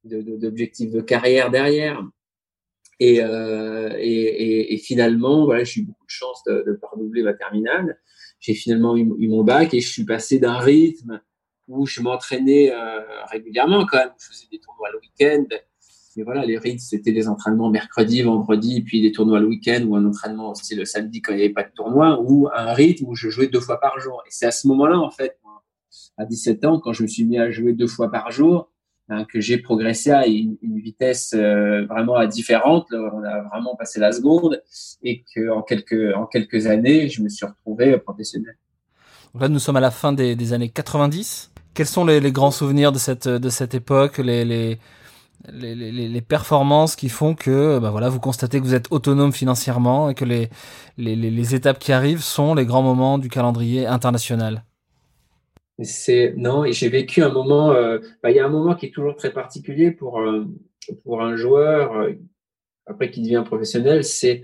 d'objectifs 0.04 0.92
de, 0.92 0.98
de, 0.98 1.02
carrière 1.02 1.52
derrière. 1.52 2.02
Et, 3.00 3.24
euh, 3.24 3.96
et, 3.98 4.12
et, 4.12 4.74
et, 4.74 4.78
finalement, 4.78 5.46
voilà, 5.46 5.64
j'ai 5.64 5.82
eu 5.82 5.84
beaucoup 5.86 6.06
de 6.06 6.12
chance 6.12 6.44
de 6.46 6.78
pas 6.80 6.88
redoubler 6.92 7.24
ma 7.24 7.34
terminale. 7.34 8.00
J'ai 8.42 8.56
finalement 8.56 8.98
eu, 8.98 9.06
mon 9.06 9.44
bac 9.44 9.74
et 9.74 9.80
je 9.80 9.88
suis 9.88 10.04
passé 10.04 10.40
d'un 10.40 10.58
rythme 10.58 11.22
où 11.68 11.86
je 11.86 12.02
m'entraînais 12.02 12.74
euh, 12.74 13.00
régulièrement 13.30 13.86
quand 13.86 14.00
même. 14.00 14.10
Je 14.20 14.28
faisais 14.28 14.48
des 14.52 14.60
tournois 14.60 14.90
le 14.92 15.00
week-end. 15.00 15.46
Mais 16.18 16.24
voilà, 16.24 16.44
les 16.44 16.58
rythmes, 16.58 16.80
c'était 16.80 17.14
des 17.14 17.30
entraînements 17.30 17.70
mercredi, 17.70 18.24
vendredi, 18.24 18.82
puis 18.82 19.02
des 19.02 19.12
tournois 19.12 19.40
le 19.40 19.48
week-end 19.48 19.86
ou 19.88 19.96
un 19.96 20.06
entraînement 20.06 20.52
aussi 20.52 20.76
le 20.76 20.86
samedi 20.86 21.22
quand 21.22 21.34
il 21.34 21.38
n'y 21.38 21.44
avait 21.44 21.54
pas 21.54 21.64
de 21.64 21.72
tournoi 21.72 22.20
ou 22.20 22.50
un 22.54 22.74
rythme 22.74 23.06
où 23.08 23.16
je 23.16 23.30
jouais 23.30 23.48
deux 23.48 23.62
fois 23.62 23.80
par 23.80 24.00
jour. 24.00 24.22
Et 24.26 24.30
c'est 24.32 24.48
à 24.48 24.52
ce 24.52 24.68
moment-là, 24.68 25.00
en 25.00 25.12
fait, 25.12 25.40
à 26.18 26.26
17 26.26 26.66
ans, 26.66 26.80
quand 26.80 26.94
je 26.94 27.04
me 27.04 27.08
suis 27.08 27.24
mis 27.24 27.38
à 27.38 27.52
jouer 27.52 27.74
deux 27.74 27.88
fois 27.88 28.12
par 28.12 28.32
jour, 28.32 28.71
Hein, 29.12 29.26
que 29.26 29.42
j'ai 29.42 29.58
progressé 29.58 30.12
à 30.12 30.26
une, 30.26 30.58
vitesse 30.64 31.34
euh, 31.36 31.86
vraiment 31.86 32.26
différente. 32.28 32.88
on 32.94 33.24
a 33.26 33.42
vraiment 33.42 33.76
passé 33.76 34.00
la 34.00 34.14
seconde 34.14 34.62
et 35.04 35.26
qu'en 35.36 35.64
quelques, 35.64 36.16
en 36.16 36.26
quelques 36.26 36.66
années, 36.66 37.10
je 37.10 37.22
me 37.22 37.28
suis 37.28 37.46
retrouvé 37.46 37.98
professionnel. 37.98 38.56
Là, 39.38 39.50
nous 39.50 39.60
sommes 39.60 39.76
à 39.76 39.82
la 39.82 39.92
fin 39.92 40.14
des, 40.14 40.54
années 40.54 40.70
90. 40.70 41.52
Quels 41.74 41.88
sont 41.88 42.06
les, 42.06 42.32
grands 42.32 42.52
souvenirs 42.52 42.94
de 42.94 43.00
cette, 43.00 43.28
de 43.28 43.50
cette 43.50 43.74
époque, 43.74 44.18
les, 44.18 44.46
les, 44.46 44.80
les, 45.52 45.76
les, 45.76 46.22
performances 46.22 46.96
qui 46.96 47.10
font 47.10 47.36
que 47.36 47.80
bah 47.80 47.90
voilà, 47.90 48.08
vous 48.08 48.22
constatez 48.22 48.60
que 48.60 48.64
vous 48.64 48.76
êtes 48.76 48.88
autonome 48.92 49.34
financièrement 49.34 50.10
et 50.10 50.16
que 50.16 50.24
les, 50.24 50.50
les, 50.98 51.18
les 51.18 51.56
étapes 51.56 51.80
qui 51.80 51.92
arrivent 51.92 52.24
sont 52.24 52.54
les 52.54 52.66
grands 52.66 52.84
moments 52.84 53.18
du 53.18 53.28
calendrier 53.28 53.86
international? 53.88 54.64
C'est 55.84 56.34
non, 56.38 56.66
et 56.66 56.74
j'ai 56.74 56.90
vécu 56.90 57.22
un 57.22 57.30
moment. 57.30 57.72
Euh, 57.72 58.00
bah, 58.24 58.32
il 58.32 58.38
y 58.38 58.40
a 58.40 58.46
un 58.46 58.50
moment 58.50 58.76
qui 58.76 58.88
est 58.88 58.92
toujours 58.92 59.16
très 59.16 59.32
particulier 59.32 59.92
pour 59.92 60.20
euh, 60.20 60.46
pour 61.04 61.22
un 61.22 61.36
joueur 61.36 61.96
euh, 61.96 62.14
après 62.86 63.12
qui 63.12 63.22
devient 63.22 63.44
professionnel. 63.46 64.04
C'est 64.04 64.44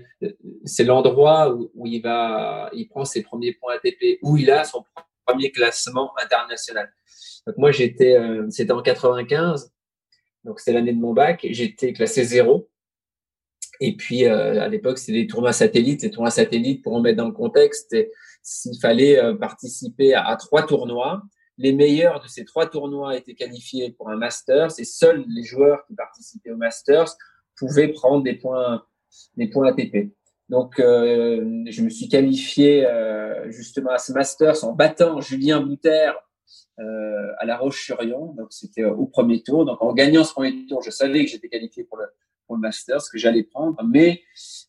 c'est 0.64 0.84
l'endroit 0.84 1.54
où, 1.54 1.86
il 1.86 2.00
va, 2.00 2.70
il 2.72 2.88
prend 2.88 3.04
ses 3.04 3.22
premiers 3.22 3.52
points 3.54 3.74
ATP, 3.74 4.18
où 4.22 4.36
il 4.36 4.50
a 4.50 4.64
son 4.64 4.84
premier 5.26 5.50
classement 5.50 6.12
international. 6.22 6.92
Donc 7.46 7.56
moi 7.58 7.70
j'étais, 7.70 8.18
c'était 8.50 8.72
en 8.72 8.82
95, 8.82 9.72
donc 10.44 10.60
c'est 10.60 10.72
l'année 10.72 10.92
de 10.92 11.00
mon 11.00 11.12
bac. 11.12 11.46
J'étais 11.50 11.92
classé 11.92 12.24
zéro. 12.24 12.68
Et 13.80 13.96
puis 13.96 14.26
à 14.26 14.68
l'époque 14.68 14.98
c'était 14.98 15.20
des 15.20 15.26
tournois 15.26 15.52
satellites. 15.52 16.02
Les 16.02 16.10
tournois 16.10 16.30
satellites, 16.30 16.82
pour 16.82 16.94
en 16.94 17.00
mettre 17.00 17.18
dans 17.18 17.26
le 17.26 17.32
contexte, 17.32 17.94
s'il 18.48 18.80
fallait 18.80 19.22
euh, 19.22 19.34
participer 19.34 20.14
à, 20.14 20.34
trois 20.36 20.66
tournois. 20.66 21.22
Les 21.58 21.74
meilleurs 21.74 22.20
de 22.20 22.28
ces 22.28 22.46
trois 22.46 22.66
tournois 22.66 23.14
étaient 23.14 23.34
qualifiés 23.34 23.90
pour 23.90 24.08
un 24.08 24.16
Masters 24.16 24.70
et 24.78 24.84
seuls 24.84 25.24
les 25.28 25.42
joueurs 25.42 25.84
qui 25.86 25.94
participaient 25.94 26.52
au 26.52 26.56
Masters 26.56 27.14
pouvaient 27.58 27.88
prendre 27.88 28.22
des 28.22 28.34
points, 28.34 28.84
des 29.36 29.48
points 29.48 29.68
ATP. 29.68 30.14
Donc, 30.48 30.80
euh, 30.80 31.64
je 31.68 31.82
me 31.82 31.90
suis 31.90 32.08
qualifié 32.08 32.86
euh, 32.86 33.50
justement 33.50 33.90
à 33.90 33.98
ce 33.98 34.12
Masters 34.12 34.64
en 34.64 34.72
battant 34.72 35.20
Julien 35.20 35.60
Bouter 35.60 36.12
à 37.40 37.44
La 37.44 37.58
Roche-sur-Yon. 37.58 38.34
Donc, 38.34 38.46
c'était 38.50 38.84
au 38.84 39.06
premier 39.06 39.42
tour. 39.42 39.66
Donc, 39.66 39.82
en 39.82 39.92
gagnant 39.92 40.24
ce 40.24 40.32
premier 40.32 40.64
tour, 40.66 40.80
je 40.80 40.90
savais 40.90 41.24
que 41.24 41.30
j'étais 41.30 41.48
qualifié 41.48 41.82
pour 41.82 41.98
le, 41.98 42.04
pour 42.48 42.56
le 42.56 42.62
Masters, 42.62 43.02
que 43.12 43.18
j'allais 43.18 43.44
prendre. 43.44 43.80
Mais 43.84 44.22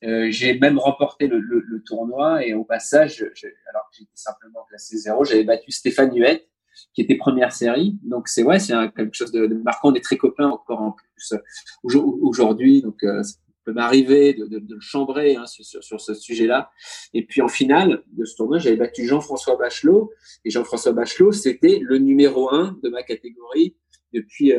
euh, 0.04 0.28
j'ai 0.30 0.60
même 0.60 0.78
remporté 0.78 1.28
le, 1.28 1.82
tournoi 1.86 2.46
et 2.46 2.54
au 2.54 2.66
passage, 2.66 3.22
alors 3.22 3.90
que 3.90 3.98
j'étais 3.98 4.12
simplement 4.14 4.64
classé 4.68 4.98
zéro, 4.98 5.24
j'avais 5.24 5.46
battu 5.46 5.72
Stéphane 5.72 6.14
Huette, 6.14 6.48
qui 6.94 7.02
était 7.02 7.16
première 7.16 7.54
série. 7.54 7.98
Donc 8.04 8.28
c'est 8.28 8.44
ouais, 8.44 8.60
c'est 8.60 8.74
quelque 8.96 9.16
chose 9.16 9.32
de, 9.32 9.48
marquant. 9.48 9.92
On 9.92 9.94
est 9.94 10.04
très 10.04 10.18
copains 10.18 10.50
encore 10.50 10.82
en 10.82 10.92
plus 10.92 11.34
euh, 11.34 12.02
aujourd'hui. 12.22 12.82
Donc 12.82 13.02
euh, 13.04 13.24
ça 13.24 13.36
peut 13.64 13.72
m'arriver 13.72 14.34
de, 14.34 14.46
le 14.52 14.80
chambrer 14.82 15.38
hein, 15.38 15.46
sur, 15.48 16.02
ce 16.02 16.14
sujet-là. 16.14 16.70
Et 17.14 17.26
puis 17.26 17.42
en 17.42 17.48
finale 17.48 18.04
de 18.12 18.26
ce 18.26 18.36
tournoi, 18.36 18.60
j'avais 18.60 18.76
battu 18.76 19.08
Jean-François 19.08 19.56
Bachelot. 19.56 20.12
Et 20.44 20.50
Jean-François 20.50 20.92
Bachelot, 20.92 21.32
c'était 21.32 21.80
le 21.82 21.98
numéro 21.98 22.54
un 22.54 22.78
de 22.84 22.90
ma 22.90 23.04
catégorie 23.04 23.76
depuis, 24.14 24.54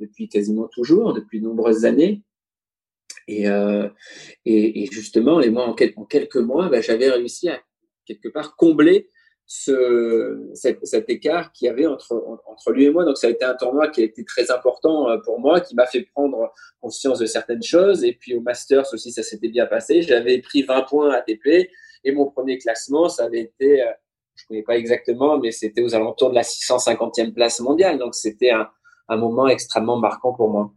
depuis 0.00 0.28
quasiment 0.28 0.68
toujours, 0.68 1.14
depuis 1.14 1.40
de 1.40 1.44
nombreuses 1.44 1.84
années. 1.84 2.22
Et, 3.28 3.46
euh, 3.46 3.88
et, 4.46 4.82
et, 4.82 4.86
justement, 4.86 5.40
et 5.40 5.50
moi, 5.50 5.66
en, 5.66 5.74
quelques 5.74 6.36
mois, 6.36 6.68
bah, 6.70 6.80
j'avais 6.80 7.10
réussi 7.10 7.48
à 7.48 7.60
quelque 8.06 8.28
part 8.28 8.56
combler 8.56 9.10
ce, 9.46 10.50
cet, 10.54 11.08
écart 11.10 11.52
qu'il 11.52 11.66
y 11.66 11.68
avait 11.68 11.86
entre, 11.86 12.12
entre 12.46 12.72
lui 12.72 12.86
et 12.86 12.90
moi. 12.90 13.04
Donc, 13.04 13.18
ça 13.18 13.26
a 13.26 13.30
été 13.30 13.44
un 13.44 13.54
tournoi 13.54 13.88
qui 13.88 14.00
a 14.00 14.04
été 14.04 14.24
très 14.24 14.50
important 14.50 15.10
euh, 15.10 15.18
pour 15.18 15.38
moi, 15.40 15.60
qui 15.60 15.74
m'a 15.74 15.86
fait 15.86 16.02
prendre 16.02 16.52
conscience 16.80 17.18
de 17.18 17.26
certaines 17.26 17.62
choses. 17.62 18.02
Et 18.02 18.14
puis, 18.14 18.34
au 18.34 18.40
Masters 18.40 18.86
aussi, 18.92 19.12
ça 19.12 19.22
s'était 19.22 19.48
bien 19.48 19.66
passé. 19.66 20.00
J'avais 20.00 20.40
pris 20.40 20.62
20 20.62 20.82
points 20.82 21.12
ATP 21.12 21.70
et 22.04 22.12
mon 22.12 22.30
premier 22.30 22.58
classement, 22.58 23.10
ça 23.10 23.24
avait 23.24 23.40
été, 23.40 23.82
euh, 23.82 23.90
je 24.36 24.44
ne 24.44 24.48
connais 24.48 24.62
pas 24.62 24.78
exactement, 24.78 25.38
mais 25.38 25.50
c'était 25.50 25.82
aux 25.82 25.94
alentours 25.94 26.30
de 26.30 26.34
la 26.34 26.42
650e 26.42 27.34
place 27.34 27.60
mondiale. 27.60 27.98
Donc, 27.98 28.14
c'était 28.14 28.50
un, 28.50 28.68
un 29.08 29.16
moment 29.18 29.48
extrêmement 29.48 29.98
marquant 29.98 30.32
pour 30.32 30.48
moi. 30.48 30.72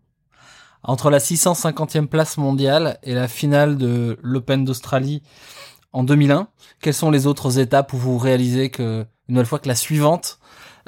Entre 0.83 1.11
la 1.11 1.19
650e 1.19 2.07
place 2.07 2.37
mondiale 2.37 2.97
et 3.03 3.13
la 3.13 3.27
finale 3.27 3.77
de 3.77 4.17
l'Open 4.23 4.65
d'Australie 4.65 5.21
en 5.93 6.03
2001, 6.03 6.47
quelles 6.81 6.93
sont 6.93 7.11
les 7.11 7.27
autres 7.27 7.59
étapes 7.59 7.93
où 7.93 7.97
vous 7.97 8.17
réalisez 8.17 8.69
que, 8.69 9.05
une 9.29 9.35
nouvelle 9.35 9.45
fois, 9.45 9.59
que 9.59 9.67
la 9.67 9.75
suivante 9.75 10.39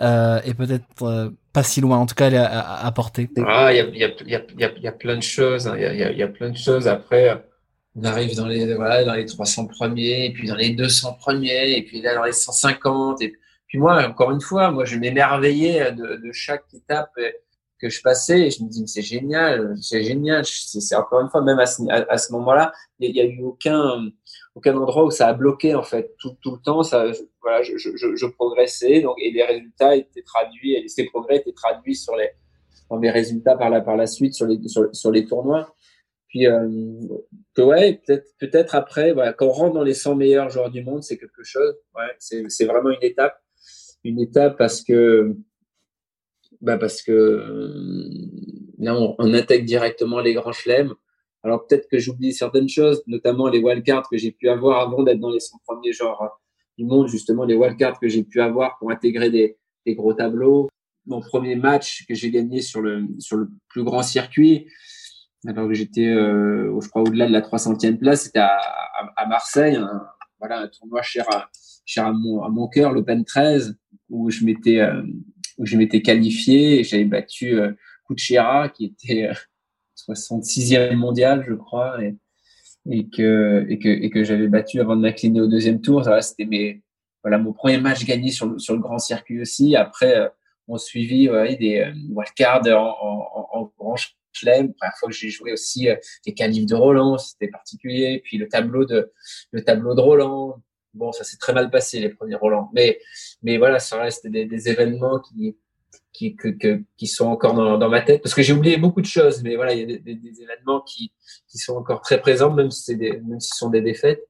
euh, 0.02 0.42
est 0.42 0.56
peut-être 0.56 1.04
euh, 1.04 1.30
pas 1.52 1.62
si 1.62 1.80
loin, 1.80 1.98
en 2.00 2.08
tout 2.08 2.16
cas, 2.16 2.28
elle 2.28 2.34
est 2.34 2.38
à, 2.38 2.92
portée? 2.96 3.30
Ah, 3.46 3.72
il 3.72 3.96
y 3.96 4.88
a, 4.88 4.92
plein 4.92 5.18
de 5.18 5.22
choses. 5.22 5.72
Il 5.78 6.18
y, 6.18 6.24
a, 6.24 6.28
plein 6.28 6.50
de 6.50 6.58
choses. 6.58 6.88
Après, 6.88 7.46
on 7.96 8.04
arrive 8.04 8.36
dans 8.36 8.48
les, 8.48 8.74
voilà, 8.74 9.04
dans 9.04 9.14
les 9.14 9.28
300 9.28 9.68
premiers, 9.68 10.26
et 10.26 10.34
puis 10.34 10.48
dans 10.48 10.56
les 10.56 10.72
200 10.72 11.14
premiers, 11.20 11.78
et 11.78 11.84
puis 11.84 12.02
là, 12.02 12.16
dans 12.16 12.24
les 12.24 12.32
150. 12.32 13.22
Et 13.22 13.36
puis 13.68 13.78
moi, 13.78 14.04
encore 14.08 14.32
une 14.32 14.42
fois, 14.42 14.72
moi, 14.72 14.86
je 14.86 14.98
m'émerveillais 14.98 15.92
de 15.92 16.32
chaque 16.32 16.64
étape 16.74 17.12
que 17.80 17.90
je 17.90 18.02
passais 18.02 18.50
je 18.50 18.64
me 18.64 18.70
dis, 18.70 18.88
c'est 18.88 19.02
génial, 19.02 19.76
c'est 19.82 20.04
génial. 20.04 20.46
C'est 20.46 20.96
encore 20.96 21.22
une 21.22 21.30
fois, 21.30 21.42
même 21.42 21.60
à 21.60 21.66
ce, 21.66 22.32
moment-là, 22.32 22.72
il 23.00 23.12
n'y 23.12 23.20
a, 23.20 23.26
eu 23.26 23.42
aucun, 23.42 24.10
aucun 24.56 24.76
endroit 24.78 25.06
où 25.06 25.12
ça 25.12 25.28
a 25.28 25.34
bloqué, 25.34 25.76
en 25.76 25.84
fait. 25.84 26.16
Tout, 26.18 26.36
tout 26.42 26.52
le 26.52 26.62
temps, 26.62 26.84
ça, 26.84 27.12
voilà, 27.42 27.62
je, 27.62 27.78
je, 27.78 28.16
je, 28.16 28.26
progressais 28.26 29.02
donc, 29.02 29.16
et 29.20 29.32
les 29.32 29.44
résultats 29.44 29.96
étaient 29.96 30.24
traduits, 30.24 30.84
ces 30.88 31.06
progrès 31.06 31.38
étaient 31.38 31.54
traduits 31.54 31.96
sur 31.96 32.16
les, 32.16 32.30
dans 32.90 32.98
les 32.98 33.12
résultats 33.12 33.56
par 33.56 33.70
la, 33.70 33.82
par 33.82 33.98
la 33.98 34.08
suite 34.08 34.34
sur 34.34 34.46
les, 34.46 34.60
sur, 34.68 35.12
les 35.12 35.26
tournois. 35.26 35.76
Puis, 36.28 36.48
euh, 36.48 36.68
que 37.54 37.62
ouais, 37.62 38.02
peut-être, 38.06 38.28
peut-être 38.40 38.76
après, 38.76 39.14
voilà, 39.14 39.34
quand 39.34 39.48
on 39.48 39.52
rentre 39.52 39.74
dans 39.76 39.84
les 39.84 39.94
100 39.94 40.16
meilleurs 40.16 40.50
joueurs 40.50 40.72
du 40.72 40.84
monde, 40.84 41.04
c'est 41.04 41.18
quelque 41.18 41.44
chose. 41.44 41.76
Ouais, 41.96 42.12
c'est, 42.18 42.44
c'est 42.50 42.66
vraiment 42.66 42.90
une 42.90 43.04
étape. 43.04 43.40
Une 44.04 44.20
étape 44.20 44.58
parce 44.58 44.82
que, 44.84 45.36
bah 46.64 46.78
parce 46.78 47.02
que 47.02 47.12
euh, 47.12 48.08
là, 48.80 48.96
on, 48.96 49.16
on, 49.20 49.30
directement 49.64 50.22
les 50.22 50.34
grands 50.34 50.54
chelems. 50.54 50.94
Alors 51.44 51.68
peut-être 51.68 51.90
que 51.90 52.00
j'oublie 52.00 52.32
certaines 52.32 52.70
choses, 52.70 53.04
notamment 53.06 53.50
les 53.50 53.60
wildcards 53.60 54.08
que 54.10 54.18
j'ai 54.18 54.32
pu 54.32 54.48
avoir 54.48 54.80
avant 54.80 55.04
d'être 55.04 55.20
dans 55.20 55.30
les 55.30 55.42
100 55.42 55.58
premiers 55.66 55.92
genres 55.92 56.40
du 56.78 56.86
monde, 56.86 57.10
justement 57.10 57.44
les 57.44 57.56
wildcards 57.56 58.00
que 58.00 58.08
j'ai 58.08 58.24
pu 58.24 58.40
avoir 58.40 58.78
pour 58.80 58.92
intégrer 58.92 59.30
des, 59.30 59.58
des, 59.86 59.94
gros 59.94 60.14
tableaux. 60.14 60.70
Mon 61.06 61.20
premier 61.20 61.58
match 61.58 62.06
que 62.08 62.16
j'ai 62.16 62.32
gagné 62.32 62.62
sur 62.62 62.82
le, 62.82 63.08
sur 63.20 63.36
le 63.36 63.50
plus 63.68 63.84
grand 63.84 64.02
circuit, 64.02 64.68
alors 65.46 65.68
que 65.68 65.74
j'étais, 65.74 66.08
euh, 66.08 66.80
je 66.80 66.88
crois, 66.88 67.02
au-delà 67.02 67.28
de 67.28 67.34
la 67.34 67.42
300e 67.42 67.98
place, 67.98 68.24
c'était 68.24 68.40
à, 68.40 68.58
à, 69.18 69.28
Marseille, 69.28 69.76
un, 69.76 70.02
voilà, 70.40 70.62
un 70.62 70.68
tournoi 70.70 71.02
cher 71.02 71.26
à, 71.30 71.50
cher 71.86 72.06
à 72.06 72.14
mon, 72.14 72.42
à 72.42 72.48
mon 72.48 72.70
cœur, 72.70 72.94
l'Open 72.94 73.26
13, 73.26 73.78
où 74.10 74.32
je 74.32 74.46
m'étais 74.46 74.80
où 75.58 75.66
je 75.66 75.78
m'étais 75.78 76.02
qualifié 76.02 76.80
et 76.80 76.84
j'avais 76.84 77.06
battu 77.06 77.60
Kuchera 78.08 78.70
qui 78.70 78.86
était 78.86 79.30
66e 79.96 80.96
mondial, 80.96 81.44
je 81.48 81.54
crois, 81.54 81.98
et, 82.90 83.08
que 83.10 83.66
et 83.70 83.80
que 83.80 83.88
et 83.88 84.10
que 84.10 84.24
j'avais 84.24 84.48
battu 84.48 84.80
avant 84.80 84.96
de 84.96 85.02
m'incliner 85.02 85.42
au 85.42 85.48
deuxième 85.48 85.82
tour. 85.82 86.08
C'était 86.22 86.46
mes 86.46 86.82
voilà 87.24 87.38
mon 87.38 87.54
premier 87.54 87.78
match 87.78 88.06
gagné 88.06 88.32
sur 88.32 88.48
le 88.48 88.60
sur 88.60 88.74
le 88.74 88.82
grand 88.82 89.00
circuit 89.00 89.42
aussi. 89.42 89.76
Après, 89.76 90.30
on 90.68 90.78
suivi 90.78 91.30
ouais, 91.30 91.56
des 91.56 91.92
wildcards 92.10 92.68
en, 92.68 92.90
en, 92.90 93.50
en, 93.52 93.72
grand 93.78 93.96
chelem. 94.32 94.74
Première 94.74 94.98
fois 94.98 95.10
que 95.10 95.16
j'ai 95.16 95.30
joué 95.30 95.54
aussi 95.54 95.88
des 96.26 96.34
qualifs 96.34 96.66
de 96.66 96.76
Roland, 96.76 97.18
c'était 97.18 97.48
particulier. 97.48 98.22
Puis 98.24 98.38
le 98.38 98.48
tableau 98.48 98.86
de 98.86 99.12
le 99.52 99.64
tableau 99.64 99.96
de 99.96 100.02
Roland. 100.02 100.62
Bon, 100.94 101.12
ça 101.12 101.24
s'est 101.24 101.38
très 101.38 101.54
mal 101.54 101.72
passé 101.72 102.00
les 102.00 102.10
premiers 102.10 102.36
Roland, 102.36 102.70
mais 102.74 103.00
mais 103.42 103.58
voilà, 103.58 103.80
ça 103.80 104.00
reste 104.00 104.28
des, 104.28 104.46
des 104.46 104.70
événements 104.70 105.20
qui 105.20 105.56
qui, 106.14 106.36
que, 106.36 106.82
qui 106.96 107.08
sont 107.08 107.26
encore 107.26 107.56
dans, 107.56 107.78
dans, 107.78 107.90
ma 107.90 108.02
tête. 108.02 108.22
Parce 108.22 108.36
que 108.36 108.44
j'ai 108.44 108.54
oublié 108.54 108.78
beaucoup 108.78 109.02
de 109.02 109.08
choses 109.08 109.44
mais 109.44 109.56
voilà 109.56 109.74
il 109.74 109.80
y 109.80 109.84
a 109.84 109.98
des, 109.98 110.16
des, 110.16 110.42
événements 110.42 110.82
qui, 110.82 111.12
qui 111.50 111.58
sont 111.58 111.76
encore 111.76 112.02
très 112.02 112.22
présents 112.22 112.52
même 112.54 112.72
si 112.72 112.96
des, 112.96 113.18
même 113.18 113.40
si 113.40 113.50
ce 113.50 113.58
sont 113.58 113.70
des 113.70 113.82
défaites. 113.82 114.24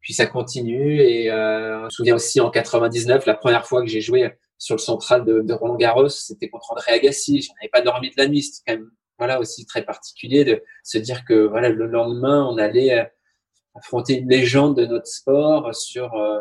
Puis 0.00 0.14
ça 0.14 0.26
continue 0.26 1.00
et 1.00 1.30
euh, 1.30 1.80
je 1.80 1.84
me 1.84 1.90
souviens 1.90 2.14
aussi 2.14 2.40
en 2.40 2.50
99 2.50 3.26
la 3.26 3.34
première 3.34 3.66
fois 3.66 3.82
que 3.82 3.88
j'ai 3.88 4.00
joué 4.00 4.30
sur 4.58 4.76
le 4.76 4.80
central 4.80 5.24
de, 5.24 5.40
de 5.40 5.52
Roland 5.52 5.76
Garros 5.76 6.08
c'était 6.08 6.48
contre 6.48 6.72
André 6.72 6.92
Agassi. 6.92 7.42
Je 7.42 7.48
n'avais 7.48 7.70
pas 7.70 7.80
dormi 7.80 8.10
de 8.10 8.14
la 8.16 8.28
nuit. 8.28 8.42
C'était 8.42 8.72
quand 8.72 8.78
même 8.78 8.90
voilà 9.18 9.40
aussi 9.40 9.66
très 9.66 9.84
particulier 9.84 10.44
de 10.44 10.62
se 10.82 10.98
dire 10.98 11.24
que 11.24 11.46
voilà 11.46 11.68
le 11.68 11.86
lendemain 11.86 12.46
on 12.48 12.58
allait 12.58 12.98
euh, 12.98 13.04
affronter 13.74 14.18
une 14.18 14.28
légende 14.28 14.76
de 14.76 14.86
notre 14.86 15.06
sport 15.06 15.74
sur 15.74 16.14
euh, 16.14 16.40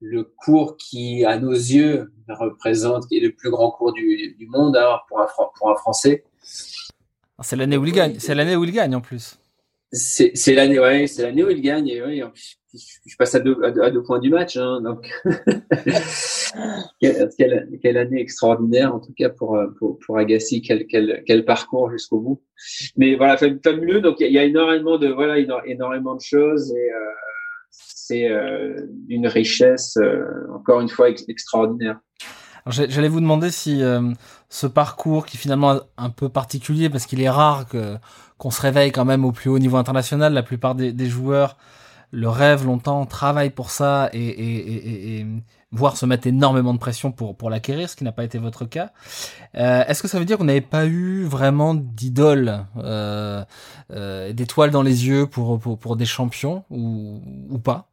le 0.00 0.24
cours 0.24 0.76
qui, 0.76 1.24
à 1.24 1.38
nos 1.38 1.52
yeux, 1.52 2.12
représente, 2.28 3.08
qui 3.08 3.18
est 3.18 3.20
le 3.20 3.32
plus 3.32 3.50
grand 3.50 3.70
cours 3.70 3.92
du, 3.92 4.36
monde 4.50 4.76
hein, 4.76 4.98
pour, 5.08 5.20
un, 5.20 5.26
pour 5.58 5.70
un 5.70 5.76
Français. 5.76 6.24
C'est 7.40 7.56
l'année 7.56 7.76
où 7.76 7.84
il 7.84 7.92
gagne. 7.92 8.16
C'est 8.18 8.34
l'année 8.34 8.56
où 8.56 8.64
il 8.64 8.72
gagne 8.72 8.94
en 8.94 9.00
plus. 9.00 9.38
C'est 9.94 10.54
l'année, 10.54 10.78
ouais, 10.78 11.06
c'est 11.06 11.22
l'année 11.22 11.44
où 11.44 11.50
il 11.50 11.60
gagne. 11.60 11.88
Et 11.88 12.02
oui, 12.02 12.22
je 13.06 13.16
passe 13.16 13.34
à 13.34 13.40
deux, 13.40 13.56
à 13.62 13.90
deux, 13.90 14.02
points 14.02 14.18
du 14.18 14.30
match. 14.30 14.56
Hein, 14.56 14.80
donc, 14.82 15.08
quelle, 17.00 17.30
quelle, 17.82 17.96
année 17.96 18.20
extraordinaire 18.20 18.94
en 18.94 19.00
tout 19.00 19.12
cas 19.16 19.30
pour 19.30 19.58
pour, 19.78 19.98
pour 20.00 20.18
Agassi. 20.18 20.62
Quel, 20.62 20.86
quel, 20.86 21.22
quel 21.26 21.44
parcours 21.44 21.90
jusqu'au 21.90 22.20
bout. 22.20 22.42
Mais 22.96 23.14
voilà, 23.14 23.36
mieux. 23.80 24.00
Donc 24.00 24.16
il 24.20 24.32
y, 24.32 24.38
a 24.38 24.44
énormément 24.44 24.98
de 24.98 25.08
voilà, 25.08 25.38
énormément 25.38 26.16
de 26.16 26.20
choses 26.20 26.72
et 26.72 26.92
euh, 26.92 26.98
c'est 28.06 28.30
euh, 28.30 28.76
d'une 29.08 29.26
richesse, 29.26 29.96
euh, 29.96 30.24
encore 30.54 30.80
une 30.80 30.88
fois, 30.88 31.08
extraordinaire. 31.08 32.00
J'allais 32.66 33.08
vous 33.08 33.20
demander 33.20 33.50
si 33.50 33.82
euh, 33.82 34.00
ce 34.54 34.68
parcours 34.68 35.26
qui 35.26 35.36
finalement 35.36 35.74
est 35.74 35.80
un 35.96 36.10
peu 36.10 36.28
particulier 36.28 36.88
parce 36.88 37.06
qu'il 37.06 37.20
est 37.20 37.28
rare 37.28 37.66
qu'on 38.38 38.50
se 38.52 38.60
réveille 38.60 38.92
quand 38.92 39.04
même 39.04 39.24
au 39.24 39.32
plus 39.32 39.50
haut 39.50 39.58
niveau 39.58 39.78
international. 39.78 40.32
La 40.32 40.44
plupart 40.44 40.76
des, 40.76 41.06
joueurs 41.06 41.58
le 42.12 42.28
rêvent 42.28 42.64
longtemps, 42.64 43.04
travaillent 43.04 43.50
pour 43.50 43.70
ça 43.70 44.10
et, 44.12 45.26
voire 45.72 45.96
se 45.96 46.06
mettre 46.06 46.28
énormément 46.28 46.72
de 46.72 46.78
pression 46.78 47.10
pour 47.10 47.36
pour 47.36 47.50
l'acquérir, 47.50 47.90
ce 47.90 47.96
qui 47.96 48.04
n'a 48.04 48.12
pas 48.12 48.22
été 48.22 48.38
votre 48.38 48.64
cas. 48.64 48.92
Euh, 49.56 49.82
Est-ce 49.88 50.02
que 50.02 50.06
ça 50.06 50.20
veut 50.20 50.24
dire 50.24 50.38
qu'on 50.38 50.44
n'avait 50.44 50.60
pas 50.60 50.86
eu 50.86 51.24
vraiment 51.24 51.74
d'idole, 51.74 52.64
euh, 52.76 53.42
euh, 53.90 54.32
d'étoiles 54.32 54.70
dans 54.70 54.82
les 54.82 55.08
yeux 55.08 55.26
pour, 55.26 55.96
des 55.96 56.06
champions 56.06 56.62
ou 56.70 57.20
ou 57.50 57.58
pas? 57.58 57.88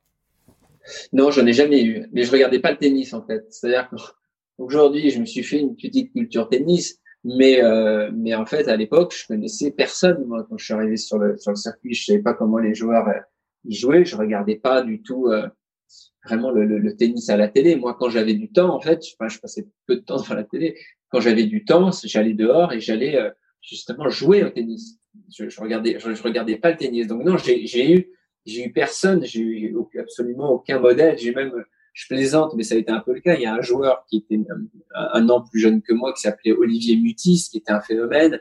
Non, 1.11 1.31
je 1.31 1.41
n'ai 1.41 1.53
jamais 1.53 1.83
eu. 1.83 2.07
Mais 2.13 2.21
je 2.21 2.31
regardais 2.31 2.59
pas 2.59 2.69
le 2.69 2.77
tennis 2.77 3.15
en 3.15 3.23
fait. 3.23 3.47
C'est-à-dire 3.49 3.89
qu'aujourd'hui, 4.65 5.09
je 5.09 5.19
me 5.19 5.25
suis 5.25 5.43
fait 5.43 5.59
une 5.59 5.75
petite 5.75 6.11
culture 6.13 6.49
tennis, 6.49 6.99
mais 7.23 7.63
euh, 7.63 8.11
mais 8.13 8.33
en 8.35 8.45
fait, 8.45 8.67
à 8.67 8.75
l'époque, 8.75 9.13
je 9.15 9.27
connaissais 9.27 9.71
personne. 9.71 10.25
Moi, 10.25 10.45
quand 10.49 10.57
je 10.57 10.65
suis 10.65 10.73
arrivé 10.73 10.97
sur 10.97 11.17
le 11.19 11.37
sur 11.37 11.51
le 11.51 11.57
circuit, 11.57 11.93
je 11.93 12.05
savais 12.05 12.19
pas 12.19 12.33
comment 12.33 12.57
les 12.57 12.73
joueurs 12.73 13.07
euh, 13.07 13.19
y 13.65 13.75
jouaient. 13.75 14.05
Je 14.05 14.15
regardais 14.15 14.55
pas 14.55 14.81
du 14.81 15.01
tout 15.01 15.27
euh, 15.27 15.47
vraiment 16.25 16.51
le, 16.51 16.65
le, 16.65 16.95
tennis 16.95 17.29
à 17.29 17.37
la 17.37 17.47
télé. 17.47 17.75
Moi, 17.75 17.95
quand 17.99 18.09
j'avais 18.09 18.33
du 18.33 18.51
temps, 18.51 18.73
en 18.75 18.79
fait, 18.79 19.03
je, 19.05 19.27
je 19.27 19.39
passais 19.39 19.67
peu 19.85 19.97
de 19.97 20.01
temps 20.01 20.17
devant 20.21 20.35
la 20.35 20.43
télé. 20.43 20.77
Quand 21.09 21.19
j'avais 21.19 21.45
du 21.45 21.65
temps, 21.65 21.91
j'allais 22.03 22.33
dehors 22.33 22.73
et 22.73 22.79
j'allais 22.79 23.17
euh, 23.17 23.29
justement 23.61 24.09
jouer 24.09 24.43
au 24.43 24.49
tennis. 24.49 24.97
Je, 25.37 25.49
je 25.49 25.61
regardais 25.61 25.99
je, 25.99 26.13
je 26.13 26.23
regardais 26.23 26.57
pas 26.57 26.71
le 26.71 26.77
tennis. 26.77 27.07
Donc 27.07 27.23
non, 27.23 27.37
j'ai 27.37 27.93
eu 27.93 28.07
j'ai 28.45 28.65
eu 28.65 28.71
personne, 28.71 29.23
j'ai 29.23 29.41
eu 29.41 29.75
absolument 29.99 30.51
aucun 30.51 30.79
modèle. 30.79 31.17
J'ai 31.17 31.33
même, 31.33 31.53
je 31.93 32.07
plaisante, 32.07 32.53
mais 32.55 32.63
ça 32.63 32.75
a 32.75 32.77
été 32.77 32.91
un 32.91 32.99
peu 32.99 33.13
le 33.13 33.19
cas. 33.19 33.35
Il 33.35 33.41
y 33.41 33.45
a 33.45 33.53
un 33.53 33.61
joueur 33.61 34.05
qui 34.09 34.17
était 34.17 34.39
un, 34.95 35.29
an 35.29 35.41
plus 35.41 35.59
jeune 35.59 35.81
que 35.81 35.93
moi, 35.93 36.13
qui 36.13 36.21
s'appelait 36.21 36.53
Olivier 36.53 36.95
Mutis, 36.97 37.49
qui 37.51 37.57
était 37.57 37.71
un 37.71 37.81
phénomène, 37.81 38.39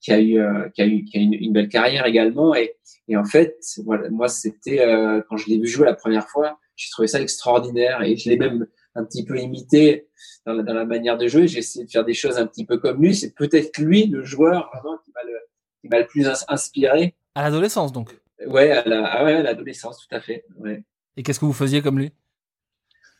qui 0.00 0.12
a 0.12 0.20
eu, 0.20 0.38
euh, 0.38 0.68
qui 0.70 0.82
a 0.82 0.86
eu, 0.86 1.04
qui 1.04 1.18
a 1.18 1.20
une, 1.20 1.34
une 1.34 1.52
belle 1.52 1.68
carrière 1.68 2.06
également. 2.06 2.54
Et, 2.54 2.76
et 3.08 3.16
en 3.16 3.24
fait, 3.24 3.58
voilà, 3.84 4.08
moi, 4.10 4.28
c'était 4.28 4.80
euh, 4.80 5.20
quand 5.28 5.36
je 5.36 5.48
l'ai 5.48 5.58
vu 5.58 5.66
jouer 5.66 5.86
la 5.86 5.94
première 5.94 6.28
fois, 6.28 6.58
j'ai 6.76 6.90
trouvé 6.90 7.08
ça 7.08 7.20
extraordinaire 7.20 8.02
et 8.02 8.16
je 8.16 8.28
l'ai 8.28 8.36
même 8.36 8.66
un 8.94 9.04
petit 9.04 9.24
peu 9.24 9.38
imité 9.38 10.08
dans 10.44 10.52
la, 10.52 10.62
dans 10.62 10.74
la 10.74 10.84
manière 10.84 11.18
de 11.18 11.26
jouer. 11.26 11.48
J'ai 11.48 11.58
essayé 11.58 11.84
de 11.84 11.90
faire 11.90 12.04
des 12.04 12.14
choses 12.14 12.38
un 12.38 12.46
petit 12.46 12.64
peu 12.64 12.78
comme 12.78 13.02
lui. 13.02 13.14
C'est 13.14 13.34
peut-être 13.34 13.78
lui, 13.78 14.06
le 14.06 14.22
joueur, 14.24 14.70
vraiment, 14.72 14.98
qui 15.04 15.10
m'a 15.12 15.22
le, 15.24 15.38
qui 15.80 15.88
m'a 15.88 16.00
le 16.00 16.06
plus 16.06 16.28
inspiré. 16.48 17.14
À 17.34 17.42
l'adolescence, 17.42 17.92
donc? 17.92 18.16
Ouais, 18.46 18.70
à 18.70 19.42
l'adolescence, 19.42 20.06
tout 20.06 20.14
à 20.14 20.20
fait. 20.20 20.44
Ouais. 20.58 20.84
Et 21.16 21.22
qu'est-ce 21.22 21.40
que 21.40 21.46
vous 21.46 21.52
faisiez 21.52 21.82
comme 21.82 21.98
lui? 21.98 22.12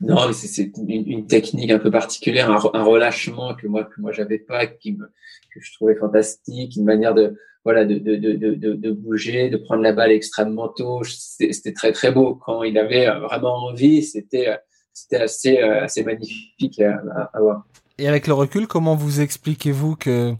Non, 0.01 0.27
mais 0.27 0.35
c'est 0.35 0.73
une, 0.77 0.91
une, 0.91 1.27
technique 1.27 1.71
un 1.71 1.79
peu 1.79 1.91
particulière, 1.91 2.51
un, 2.51 2.85
relâchement 2.85 3.55
que 3.55 3.67
moi 3.67 3.85
que 3.85 4.01
moi 4.01 4.13
j'avais 4.13 4.39
pas, 4.39 4.67
qui 4.67 4.93
me, 4.93 5.07
que 5.07 5.61
je 5.61 5.73
trouvais 5.73 5.95
fantastique, 5.95 6.77
une 6.77 6.85
manière 6.85 7.15
de 7.15 7.35
voilà 7.65 7.87
de, 7.87 7.99
de, 7.99 8.17
de, 8.17 8.35
de, 8.35 8.75
de 8.75 8.91
bouger, 8.93 9.49
de 9.49 9.57
prendre 9.57 9.83
la 9.83 9.93
balle 9.93 10.13
extrêmement 10.13 10.69
tôt. 10.69 11.03
C'était 11.05 11.73
très 11.73 11.93
très 11.93 12.13
beau 12.13 12.35
quand 12.35 12.63
il 12.63 12.77
avait 12.79 13.07
vraiment 13.21 13.57
envie. 13.65 14.03
C'était 14.03 14.59
c'était 14.93 15.17
assez 15.17 15.59
assez 15.59 16.05
magnifique 16.05 16.81
à, 16.81 17.31
à 17.33 17.41
voir. 17.41 17.65
Et 17.99 18.07
avec 18.09 18.27
le 18.27 18.35
recul, 18.35 18.67
comment 18.67 18.95
vous 18.95 19.23
expliquez-vous 19.23 19.97
que 19.97 20.35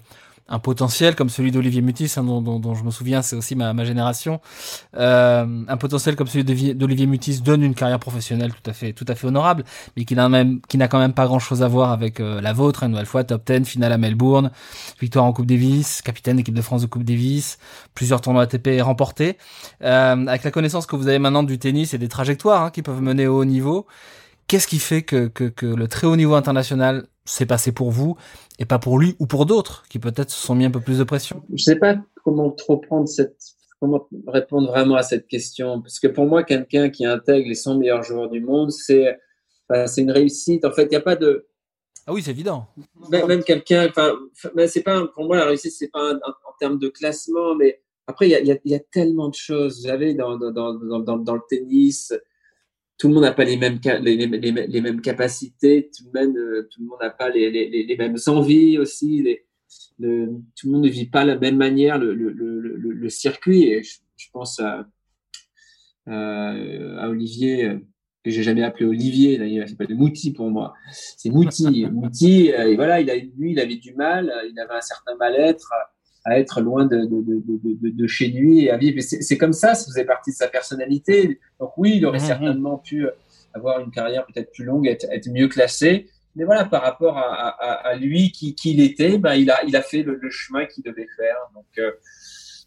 un 0.49 0.59
potentiel 0.59 1.17
comme 1.17 1.29
celui 1.29 1.51
d'Olivier 1.51 1.83
Mutis, 1.83 2.13
hein, 2.17 2.23
dont, 2.23 2.75
je 2.75 2.85
me 2.85 2.91
souviens, 2.91 3.23
c'est 3.23 3.37
aussi 3.37 3.57
ma, 3.57 3.85
génération. 3.85 4.41
Euh, 4.97 5.65
un 5.67 5.77
potentiel 5.77 6.17
comme 6.17 6.29
celui 6.29 6.75
d'Olivier 6.75 7.07
Mutis 7.07 7.41
donne 7.41 7.63
une 7.63 7.75
carrière 7.75 7.99
professionnelle 7.99 8.53
tout 8.53 8.71
à 9.09 9.15
fait, 9.15 9.27
honorable, 9.27 9.65
mais 9.97 10.05
qui 10.05 10.15
n'a 10.15 10.89
quand 10.89 10.99
même 10.99 11.13
pas 11.13 11.27
grand 11.27 11.39
chose 11.39 11.63
à 11.63 11.69
voir 11.69 11.91
avec 11.91 12.21
euh, 12.21 12.41
la 12.41 12.53
vôtre. 12.53 12.85
Une 12.85 12.91
nouvelle 12.91 13.07
fois, 13.07 13.25
top 13.25 13.51
10, 13.51 13.65
finale 13.65 13.93
à 13.93 13.99
Melbourne, 13.99 14.51
victoire 15.01 15.25
en 15.25 15.33
Coupe 15.33 15.47
Davis, 15.47 16.03
capitaine 16.03 16.37
d'équipe 16.37 16.55
de 16.55 16.63
France 16.63 16.83
de 16.83 16.87
Coupe 16.87 17.05
Davis, 17.05 17.59
plusieurs 17.95 18.21
tournois 18.21 18.43
ATP 18.43 18.81
remportés. 18.81 19.39
Euh, 19.83 20.27
avec 20.27 20.45
la 20.45 20.51
connaissance 20.51 20.87
que 20.87 20.97
vous 20.97 21.09
avez 21.09 21.19
maintenant 21.19 21.43
du 21.43 21.59
tennis 21.59 21.95
et 21.95 21.99
des 21.99 22.09
trajectoires 22.09 22.63
hein, 22.63 22.71
qui 22.71 22.83
peuvent 22.83 23.03
mener 23.03 23.27
au 23.27 23.41
haut 23.41 23.45
niveau, 23.45 23.87
qu'est-ce 24.47 24.69
qui 24.69 24.79
fait 24.79 25.03
que 25.03 25.31
le 25.63 25.89
très 25.89 26.07
haut 26.07 26.17
niveau 26.17 26.35
international 26.35 27.07
s'est 27.27 27.47
passé 27.47 27.73
pour 27.73 27.91
vous 27.91 28.17
et 28.59 28.65
pas 28.65 28.79
pour 28.79 28.99
lui 28.99 29.17
ou 29.19 29.27
pour 29.27 29.47
d'autres 29.47 29.85
qui 29.89 29.99
peut-être 29.99 30.31
se 30.31 30.47
sont 30.47 30.55
mis 30.55 30.65
un 30.65 30.71
peu 30.71 30.81
plus 30.81 30.99
de 30.99 31.05
pression. 31.05 31.43
Je 31.53 31.63
sais 31.63 31.77
pas 31.77 31.97
comment 32.25 32.51
trop 32.51 32.79
prendre 32.79 33.09
cette 33.09 33.37
comment 33.81 34.09
répondre 34.27 34.69
vraiment 34.69 34.95
à 34.95 35.03
cette 35.03 35.27
question 35.27 35.83
parce 35.83 36.01
que 36.01 36.07
pour 36.07 36.27
moi 36.27 36.43
quelqu'un 36.43 36.89
qui 36.89 37.05
intègre 37.05 37.49
les 37.49 37.55
100 37.55 37.79
meilleurs 37.79 38.03
joueurs 38.03 38.31
du 38.31 38.41
monde 38.41 38.71
c'est 38.71 39.19
une 39.97 40.11
réussite. 40.11 40.65
En 40.65 40.73
fait 40.73 40.85
il 40.85 40.91
n'y 40.91 40.97
a 40.97 41.01
pas 41.01 41.17
de 41.17 41.47
ah 42.07 42.13
oui 42.13 42.23
c'est 42.23 42.31
évident. 42.31 42.69
Même, 43.11 43.27
même 43.27 43.45
quelqu'un 43.45 43.91
c'est 44.67 44.83
pas 44.83 45.07
pour 45.15 45.25
moi 45.25 45.37
la 45.37 45.47
réussite 45.47 45.73
c'est 45.73 45.89
pas 45.89 46.15
en 46.15 46.53
termes 46.59 46.79
de 46.79 46.89
classement 46.89 47.55
mais 47.55 47.83
après 48.07 48.29
il 48.29 48.31
y 48.31 48.35
a, 48.37 48.41
y, 48.41 48.53
a, 48.53 48.57
y 48.65 48.75
a, 48.75 48.81
tellement 48.81 49.29
de 49.29 49.35
choses. 49.35 49.83
J'avais 49.85 50.15
dans 50.15 50.39
dans, 50.39 50.53
dans, 50.53 51.01
dans, 51.01 51.19
dans 51.19 51.35
le 51.35 51.43
tennis 51.49 52.15
tout 52.99 53.09
le 53.09 53.15
monde 53.15 53.25
n'a 53.25 53.33
pas 53.33 53.45
les 53.45 53.57
mêmes, 53.57 53.79
les, 54.01 54.17
les, 54.17 54.67
les, 54.67 54.81
mêmes 54.81 55.01
capacités, 55.01 55.91
tout 55.97 56.05
le 56.13 56.21
monde 56.27 56.37
euh, 56.37 56.69
tout 56.71 56.81
le 56.81 56.87
monde 56.89 56.99
n'a 57.01 57.11
pas 57.11 57.29
les, 57.29 57.51
les, 57.51 57.97
mêmes 57.97 58.17
envies 58.27 58.79
aussi, 58.79 59.39
le, 59.99 60.29
tout 60.55 60.67
le 60.67 60.73
monde 60.73 60.85
ne 60.85 60.89
vit 60.89 61.07
pas 61.07 61.23
de 61.25 61.29
la 61.29 61.39
même 61.39 61.57
manière 61.57 61.99
le, 61.99 62.15
le, 62.15 62.31
le, 62.31 62.61
le 62.61 63.09
circuit. 63.11 63.65
Et 63.65 63.83
je, 63.83 63.99
je 64.17 64.27
pense 64.33 64.61
à, 64.61 64.87
à, 66.07 67.09
Olivier, 67.09 67.67
euh, 67.67 67.79
que 68.25 68.31
j'ai 68.31 68.43
jamais 68.43 68.63
appelé 68.63 68.87
Olivier, 68.87 69.39
d'ailleurs, 69.39 69.67
il 69.67 69.71
s'appelle 69.71 69.95
Mouti 69.95 70.33
pour 70.33 70.51
moi. 70.51 70.75
C'est 70.91 71.31
Mouti. 71.31 71.87
Mouti, 71.93 72.53
euh, 72.53 72.69
et 72.69 72.77
voilà, 72.77 73.01
il 73.01 73.11
a, 73.11 73.17
lui, 73.17 73.53
il 73.53 73.61
avait 73.61 73.77
du 73.77 73.95
mal, 73.95 74.33
il 74.51 74.59
avait 74.59 74.75
un 74.75 74.81
certain 74.81 75.17
mal-être 75.17 75.73
à 76.27 76.41
être 76.41 76.61
loin 76.61 76.87
de, 76.87 77.05
de, 77.05 77.23
de, 77.23 77.89
de, 77.89 78.07
chez 78.09 78.27
lui 78.27 78.65
et 78.65 78.71
à 78.73 78.77
vivre. 78.77 79.01
C'est 79.01 79.39
comme 79.39 79.53
ça, 79.53 79.77
ça 79.77 79.87
faisait 79.87 80.05
partie 80.05 80.33
de 80.33 80.37
sa 80.37 80.49
personnalité. 80.49 81.39
Donc 81.61 81.79
oui, 81.79 81.95
il 81.97 82.05
aurait 82.05 82.19
mmh, 82.19 82.23
mmh. 82.23 82.27
certainement 82.27 82.79
pu 82.79 83.07
avoir 83.55 83.79
une 83.79 83.93
carrière 83.93 84.27
peut-être 84.27 84.51
plus 84.51 84.65
longue, 84.65 84.89
être, 84.89 85.07
être, 85.13 85.29
mieux 85.31 85.47
classé. 85.47 86.09
Mais 86.35 86.45
voilà, 86.45 86.65
par 86.65 86.83
rapport 86.83 87.17
à, 87.17 87.23
à, 87.23 87.73
à 87.91 87.95
lui 87.95 88.33
qui, 88.33 88.57
qui 88.57 88.73
il 88.73 88.81
était, 88.81 89.19
ben, 89.19 89.35
il, 89.35 89.53
a, 89.53 89.65
il 89.65 89.77
a 89.77 89.83
fait 89.83 90.03
le, 90.03 90.19
le 90.21 90.31
chemin 90.31 90.67
qu'il 90.67 90.83
devait 90.83 91.07
faire. 91.17 91.37
Donc 91.55 91.67
euh, 91.79 91.93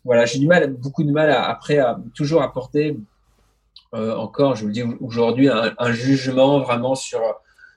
voilà, 0.05 0.25
j'ai 0.25 0.39
du 0.39 0.47
mal, 0.47 0.71
beaucoup 0.71 1.03
de 1.03 1.11
mal 1.11 1.29
à, 1.29 1.49
après 1.49 1.79
à 1.79 1.99
toujours 2.15 2.41
apporter 2.41 2.97
euh, 3.93 4.15
encore, 4.15 4.55
je 4.55 4.61
vous 4.61 4.67
le 4.67 4.73
dis 4.73 4.83
aujourd'hui, 5.01 5.49
un, 5.49 5.73
un, 5.77 5.91
jugement 5.91 6.61
vraiment 6.61 6.95
sur 6.95 7.21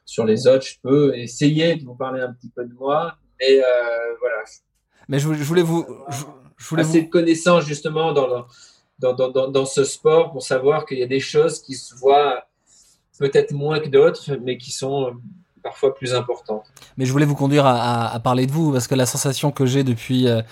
sur 0.04 0.24
les 0.24 0.46
autres, 0.46 0.66
je 0.66 0.76
peux 0.80 1.16
essayer 1.16 1.74
de 1.74 1.84
vous 1.84 1.94
parler 1.94 2.20
un 2.20 2.32
petit 2.32 2.50
peu 2.50 2.64
de 2.64 2.74
moi, 2.74 3.16
mais 3.40 3.60
voilà. 4.20 4.44
Mais 5.08 5.18
je, 5.18 5.26
voulais 5.26 5.62
vous, 5.62 5.86
je, 6.56 6.68
voulais 6.68 6.82
assez 6.82 7.02
de 7.02 7.08
connaissances 7.08 7.64
justement 7.64 8.12
dans, 8.12 8.46
dans, 8.98 9.12
dans, 9.14 9.48
dans, 9.48 9.66
ce 9.66 9.84
sport 9.84 10.32
pour 10.32 10.42
savoir 10.42 10.86
qu'il 10.86 10.98
y 10.98 11.02
a 11.02 11.06
des 11.06 11.20
choses 11.20 11.60
qui 11.60 11.74
se 11.74 11.94
voient 11.94 12.44
peut-être 13.18 13.52
moins 13.52 13.80
que 13.80 13.88
d'autres, 13.88 14.36
mais 14.42 14.58
qui 14.58 14.72
sont 14.72 15.12
parfois 15.62 15.94
plus 15.94 16.14
importantes. 16.14 16.64
Mais 16.96 17.04
je 17.04 17.12
voulais 17.12 17.26
vous 17.26 17.36
conduire 17.36 17.66
à, 17.66 18.12
à, 18.12 18.20
parler 18.20 18.46
de 18.46 18.52
vous, 18.52 18.72
parce 18.72 18.88
que 18.88 18.94
la 18.94 19.06
sensation 19.06 19.52
que 19.52 19.66
j'ai 19.66 19.84
depuis 19.84 20.28
euh, 20.28 20.42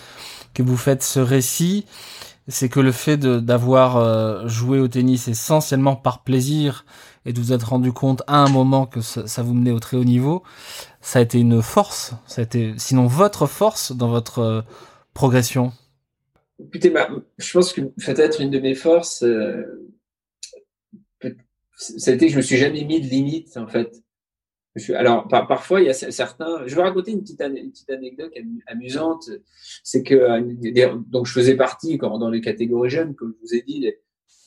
que 0.55 0.63
vous 0.63 0.77
faites 0.77 1.03
ce 1.03 1.21
récit, 1.21 1.87
c'est 2.49 2.69
que 2.69 2.81
le 2.81 2.93
fait 2.93 3.19
d'avoir 3.19 3.97
euh, 3.97 4.47
joué 4.47 4.79
au 4.79 4.89
tennis 4.89 5.29
essentiellement 5.29 5.97
par 5.97 6.23
plaisir 6.23 6.85
et 7.27 7.33
de 7.33 7.41
vous 7.41 7.53
être 7.53 7.69
rendu 7.71 7.93
compte 7.93 8.23
à 8.27 8.39
un 8.39 8.49
moment 8.49 8.87
que 8.87 9.01
ça, 9.01 9.43
vous 9.43 9.55
menait 9.55 9.71
au 9.71 9.81
très 9.81 9.97
haut 9.97 10.05
niveau, 10.05 10.43
ça 11.01 11.19
a 11.19 11.23
été 11.23 11.39
une 11.39 11.63
force, 11.63 12.15
ça 12.27 12.43
sinon 12.77 13.07
votre 13.07 13.47
force 13.47 13.93
dans 13.93 14.09
votre 14.09 14.39
euh, 14.39 14.63
progression. 15.15 15.73
Écoutez, 16.59 16.93
je 17.39 17.53
pense 17.53 17.73
que 17.73 17.81
peut-être 17.81 18.41
une 18.41 18.51
de 18.51 18.59
mes 18.59 18.75
forces, 18.75 19.25
été 22.07 22.27
que 22.27 22.33
je 22.33 22.37
me 22.37 22.43
suis 22.43 22.57
jamais 22.57 22.85
mis 22.85 23.01
de 23.01 23.07
limite 23.07 23.57
en 23.57 23.67
fait. 23.67 24.03
Alors 24.95 25.27
parfois 25.27 25.81
il 25.81 25.87
y 25.87 25.91
a 25.91 25.95
certains. 25.95 26.67
Je 26.67 26.77
vais 26.77 26.83
raconter 26.83 27.11
une 27.11 27.23
petite, 27.23 27.39
petite 27.39 27.91
anecdote 27.91 28.33
amusante. 28.67 29.31
C'est 29.83 30.03
que 30.03 30.15
euh, 30.15 30.97
donc 31.09 31.27
je 31.27 31.33
faisais 31.33 31.57
partie 31.57 31.99
quand, 31.99 32.19
dans 32.19 32.31
les 32.31 32.41
catégories 32.41 32.91
jeunes, 32.91 33.15
comme 33.15 33.35
je 33.35 33.41
vous 33.41 33.55
ai 33.55 33.63
dit, 33.63 33.91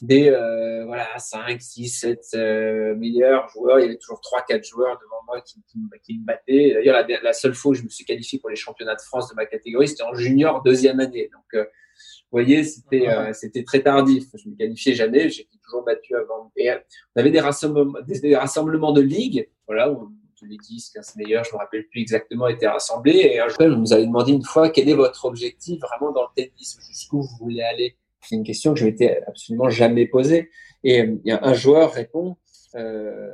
des, 0.03 0.29
euh, 0.29 0.83
voilà 0.85 1.17
5, 1.17 1.61
6, 1.61 1.87
7 1.87 2.97
meilleurs 2.97 3.47
joueurs. 3.49 3.79
Il 3.79 3.83
y 3.83 3.85
avait 3.85 3.97
toujours 3.97 4.19
3, 4.19 4.41
4 4.41 4.63
joueurs 4.63 4.99
devant 4.99 5.23
moi 5.25 5.41
qui, 5.41 5.63
qui, 6.03 6.19
me 6.19 6.25
battaient. 6.25 6.73
D'ailleurs 6.73 7.07
la, 7.07 7.21
la, 7.21 7.33
seule 7.33 7.53
fois 7.53 7.71
où 7.71 7.73
je 7.73 7.83
me 7.83 7.89
suis 7.89 8.03
qualifié 8.03 8.37
pour 8.37 8.49
les 8.49 8.57
championnats 8.57 8.95
de 8.95 9.01
France 9.01 9.29
de 9.29 9.35
ma 9.35 9.45
catégorie, 9.45 9.87
c'était 9.87 10.03
en 10.03 10.13
junior 10.13 10.61
deuxième 10.61 10.99
année. 10.99 11.29
Donc 11.31 11.45
euh, 11.53 11.63
vous 11.63 12.39
voyez, 12.39 12.65
c'était 12.65 13.07
euh, 13.07 13.31
c'était 13.31 13.63
très 13.63 13.81
tardif. 13.81 14.25
Je 14.35 14.49
me 14.49 14.55
qualifiais 14.55 14.93
jamais, 14.93 15.29
j'étais 15.29 15.57
toujours 15.63 15.85
battu 15.85 16.15
avant. 16.15 16.51
Et 16.57 16.69
on 16.69 17.19
avait 17.21 17.31
des 17.31 17.39
rassemblements, 17.39 17.99
des, 18.05 18.35
rassemblements 18.35 18.91
de 18.91 19.01
ligue, 19.01 19.49
voilà, 19.67 19.89
où 19.89 20.11
les 20.45 20.57
10, 20.57 20.89
15 20.95 21.15
meilleurs, 21.15 21.45
je 21.45 21.53
me 21.53 21.57
rappelle 21.59 21.87
plus 21.87 22.01
exactement, 22.01 22.49
étaient 22.49 22.67
rassemblés. 22.67 23.13
Et 23.13 23.39
un 23.39 23.47
jour, 23.47 23.57
on 23.61 23.77
nous 23.77 23.93
avait 23.93 24.05
demandé 24.05 24.33
une 24.33 24.43
fois 24.43 24.69
quel 24.69 24.89
est 24.89 24.93
votre 24.93 25.23
objectif 25.23 25.79
vraiment 25.79 26.11
dans 26.11 26.23
le 26.23 26.27
tennis, 26.35 26.77
jusqu'où 26.85 27.21
vous 27.21 27.37
voulez 27.39 27.61
aller? 27.61 27.95
C'est 28.23 28.35
une 28.35 28.43
question 28.43 28.73
que 28.73 28.79
je 28.79 28.85
m'étais 28.85 29.21
absolument 29.27 29.69
jamais 29.69 30.07
posée. 30.07 30.49
Et 30.83 31.01
euh, 31.01 31.17
un 31.25 31.53
joueur 31.53 31.93
répond, 31.93 32.37
euh, 32.75 33.29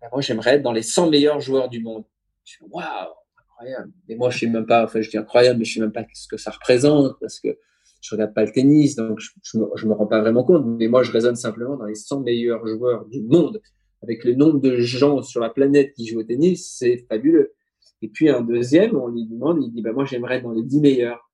ben 0.00 0.08
moi 0.12 0.20
j'aimerais 0.20 0.56
être 0.56 0.62
dans 0.62 0.72
les 0.72 0.82
100 0.82 1.10
meilleurs 1.10 1.40
joueurs 1.40 1.68
du 1.68 1.82
monde. 1.82 2.04
Je 2.44 2.52
suis 2.52 2.64
waouh, 2.70 3.12
incroyable. 3.38 3.92
Et 4.08 4.16
moi 4.16 4.30
je 4.30 4.38
sais 4.40 4.46
même 4.46 4.66
pas, 4.66 4.84
enfin 4.84 5.00
je 5.00 5.10
dis 5.10 5.18
incroyable, 5.18 5.58
mais 5.58 5.64
je 5.64 5.74
sais 5.74 5.80
même 5.80 5.92
pas 5.92 6.04
ce 6.12 6.28
que 6.28 6.36
ça 6.36 6.50
représente 6.50 7.18
parce 7.20 7.40
que 7.40 7.58
je 8.00 8.14
regarde 8.14 8.34
pas 8.34 8.44
le 8.44 8.52
tennis, 8.52 8.96
donc 8.96 9.20
je, 9.20 9.30
je, 9.42 9.86
me, 9.86 9.92
rends 9.92 10.06
pas 10.06 10.20
vraiment 10.20 10.42
compte. 10.42 10.64
Mais 10.66 10.88
moi, 10.88 11.02
je 11.02 11.12
raisonne 11.12 11.36
simplement 11.36 11.76
dans 11.76 11.84
les 11.84 11.94
100 11.94 12.20
meilleurs 12.20 12.66
joueurs 12.66 13.04
du 13.06 13.22
monde. 13.22 13.60
Avec 14.02 14.24
le 14.24 14.34
nombre 14.34 14.60
de 14.60 14.78
gens 14.78 15.22
sur 15.22 15.40
la 15.40 15.50
planète 15.50 15.92
qui 15.92 16.06
jouent 16.06 16.20
au 16.20 16.24
tennis, 16.24 16.74
c'est 16.78 17.04
fabuleux. 17.08 17.52
Et 18.00 18.08
puis 18.08 18.30
un 18.30 18.40
deuxième, 18.40 18.96
on 18.96 19.08
lui 19.08 19.26
demande, 19.26 19.62
il 19.62 19.70
dit, 19.70 19.82
bah, 19.82 19.92
moi, 19.92 20.06
j'aimerais 20.06 20.36
être 20.36 20.44
dans 20.44 20.52
les 20.52 20.62
10 20.62 20.80
meilleurs. 20.80 21.29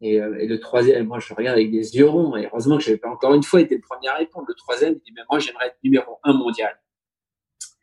Et, 0.00 0.20
euh, 0.20 0.38
et, 0.38 0.46
le 0.46 0.58
troisième, 0.58 1.06
moi, 1.06 1.18
je 1.18 1.32
regarde 1.34 1.58
avec 1.58 1.70
des 1.70 1.96
yeux 1.96 2.08
ronds. 2.08 2.36
Et 2.36 2.46
heureusement 2.46 2.78
que 2.78 2.84
je 2.84 2.94
pas 2.94 3.10
encore 3.10 3.34
une 3.34 3.42
fois 3.42 3.60
été 3.60 3.74
le 3.74 3.82
premier 3.82 4.08
à 4.08 4.14
répondre. 4.14 4.46
Le 4.48 4.54
troisième, 4.54 4.94
il 4.94 5.00
dit, 5.00 5.12
bah, 5.14 5.22
moi, 5.30 5.38
j'aimerais 5.38 5.66
être 5.66 5.78
numéro 5.84 6.18
un 6.24 6.32
mondial. 6.32 6.78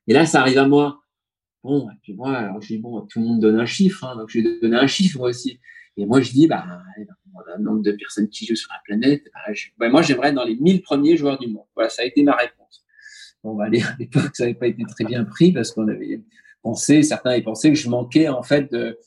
Et 0.07 0.13
là, 0.13 0.25
ça 0.25 0.41
arrive 0.41 0.57
à 0.57 0.67
moi. 0.67 1.01
Bon, 1.63 1.89
et 1.89 1.95
puis 2.01 2.13
moi, 2.13 2.35
alors 2.35 2.61
je 2.61 2.67
dis, 2.67 2.77
bon, 2.77 3.01
tout 3.01 3.19
le 3.19 3.25
monde 3.25 3.39
donne 3.41 3.59
un 3.59 3.65
chiffre, 3.65 4.03
hein, 4.05 4.15
donc 4.15 4.29
je 4.29 4.39
vais 4.39 4.59
donner 4.61 4.77
un 4.77 4.87
chiffre 4.87 5.17
moi 5.17 5.29
aussi. 5.29 5.59
Et 5.97 6.05
moi, 6.05 6.21
je 6.21 6.31
dis, 6.31 6.47
bah, 6.47 6.65
le 7.57 7.63
nombre 7.63 7.81
de 7.81 7.91
personnes 7.91 8.29
qui 8.29 8.45
jouent 8.45 8.55
sur 8.55 8.69
la 8.71 8.79
planète, 8.85 9.23
bah, 9.33 9.53
bah, 9.77 9.89
moi, 9.89 10.01
j'aimerais 10.01 10.31
dans 10.31 10.45
les 10.45 10.55
1000 10.55 10.81
premiers 10.81 11.17
joueurs 11.17 11.37
du 11.37 11.47
monde. 11.47 11.65
Voilà, 11.75 11.89
ça 11.89 12.03
a 12.03 12.05
été 12.05 12.23
ma 12.23 12.35
réponse. 12.35 12.85
Bon, 13.43 13.55
bah, 13.55 13.65
à 13.65 13.69
l'époque, 13.69 14.35
ça 14.35 14.43
n'avait 14.43 14.55
pas 14.55 14.67
été 14.67 14.83
très 14.87 15.03
bien 15.03 15.23
pris 15.25 15.51
parce 15.51 15.71
qu'on 15.71 15.87
avait 15.87 16.21
pensé, 16.61 17.03
certains 17.03 17.31
avaient 17.31 17.41
pensé 17.41 17.69
que 17.69 17.77
je 17.77 17.89
manquais, 17.89 18.29
en 18.29 18.43
fait, 18.43 18.71
de, 18.71 18.97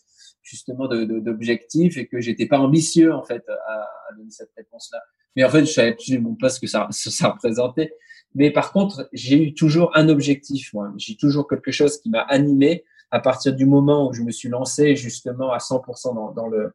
justement, 0.51 0.89
d'objectifs 0.89 1.97
et 1.97 2.07
que 2.07 2.21
j'étais 2.21 2.47
pas 2.47 2.59
ambitieux, 2.59 3.15
en 3.15 3.23
fait, 3.23 3.45
à, 3.49 4.15
donner 4.17 4.31
cette 4.31 4.51
réponse-là. 4.57 5.01
Mais 5.37 5.45
en 5.45 5.49
fait, 5.49 5.65
je 5.65 5.73
savais 5.73 5.93
absolument 5.93 6.35
pas 6.35 6.49
ce 6.51 6.59
que 6.61 6.67
ça, 6.67 6.89
représentait. 7.29 7.93
Mais 8.35 8.51
par 8.51 8.73
contre, 8.73 9.09
j'ai 9.13 9.43
eu 9.43 9.55
toujours 9.55 9.97
un 9.97 10.09
objectif, 10.09 10.73
moi. 10.73 10.93
J'ai 10.97 11.17
toujours 11.17 11.49
quelque 11.49 11.71
chose 11.71 12.01
qui 12.01 12.11
m'a 12.11 12.23
animé 12.23 12.85
à 13.13 13.21
partir 13.21 13.55
du 13.55 13.67
moment 13.67 14.09
où 14.09 14.13
je 14.13 14.23
me 14.23 14.31
suis 14.31 14.49
lancé 14.49 14.95
justement 14.97 15.53
à 15.53 15.59
100% 15.59 16.35
dans, 16.35 16.47
le, 16.49 16.73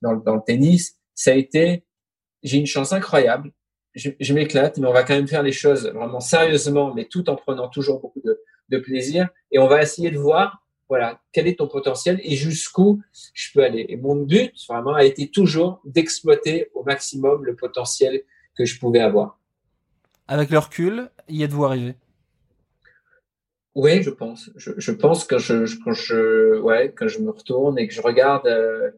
dans, 0.00 0.12
le, 0.12 0.40
tennis, 0.46 0.96
ça 1.14 1.32
a 1.32 1.34
été, 1.34 1.84
j'ai 2.42 2.56
une 2.56 2.66
chance 2.66 2.92
incroyable, 2.94 3.52
je, 3.94 4.32
m'éclate, 4.32 4.78
mais 4.78 4.86
on 4.86 4.92
va 4.92 5.02
quand 5.02 5.14
même 5.14 5.28
faire 5.28 5.42
les 5.42 5.52
choses 5.52 5.86
vraiment 5.88 6.20
sérieusement, 6.20 6.94
mais 6.94 7.04
tout 7.04 7.28
en 7.28 7.36
prenant 7.36 7.68
toujours 7.68 8.00
beaucoup 8.00 8.22
de 8.70 8.78
plaisir. 8.78 9.28
Et 9.52 9.58
on 9.58 9.68
va 9.68 9.82
essayer 9.82 10.10
de 10.10 10.18
voir, 10.18 10.63
voilà, 10.88 11.20
quel 11.32 11.46
est 11.46 11.58
ton 11.58 11.68
potentiel 11.68 12.20
et 12.22 12.36
jusqu'où 12.36 13.02
je 13.32 13.52
peux 13.52 13.64
aller. 13.64 13.86
Et 13.88 13.96
mon 13.96 14.16
but, 14.16 14.52
vraiment, 14.68 14.94
a 14.94 15.04
été 15.04 15.28
toujours 15.28 15.80
d'exploiter 15.84 16.70
au 16.74 16.82
maximum 16.82 17.44
le 17.44 17.56
potentiel 17.56 18.22
que 18.56 18.64
je 18.64 18.78
pouvais 18.78 19.00
avoir. 19.00 19.38
Avec 20.28 20.50
le 20.50 20.58
recul, 20.58 21.10
y 21.28 21.42
êtes-vous 21.42 21.64
arrivé? 21.64 21.94
Oui, 23.74 24.02
je 24.02 24.10
pense. 24.10 24.50
Je, 24.56 24.72
je 24.76 24.92
pense 24.92 25.24
que 25.24 25.38
je, 25.38 25.64
quand 25.82 25.92
je, 25.92 26.60
ouais, 26.60 26.92
quand 26.96 27.08
je 27.08 27.18
me 27.18 27.30
retourne 27.30 27.78
et 27.78 27.88
que 27.88 27.94
je 27.94 28.00
regarde, 28.00 28.46
euh, 28.46 28.90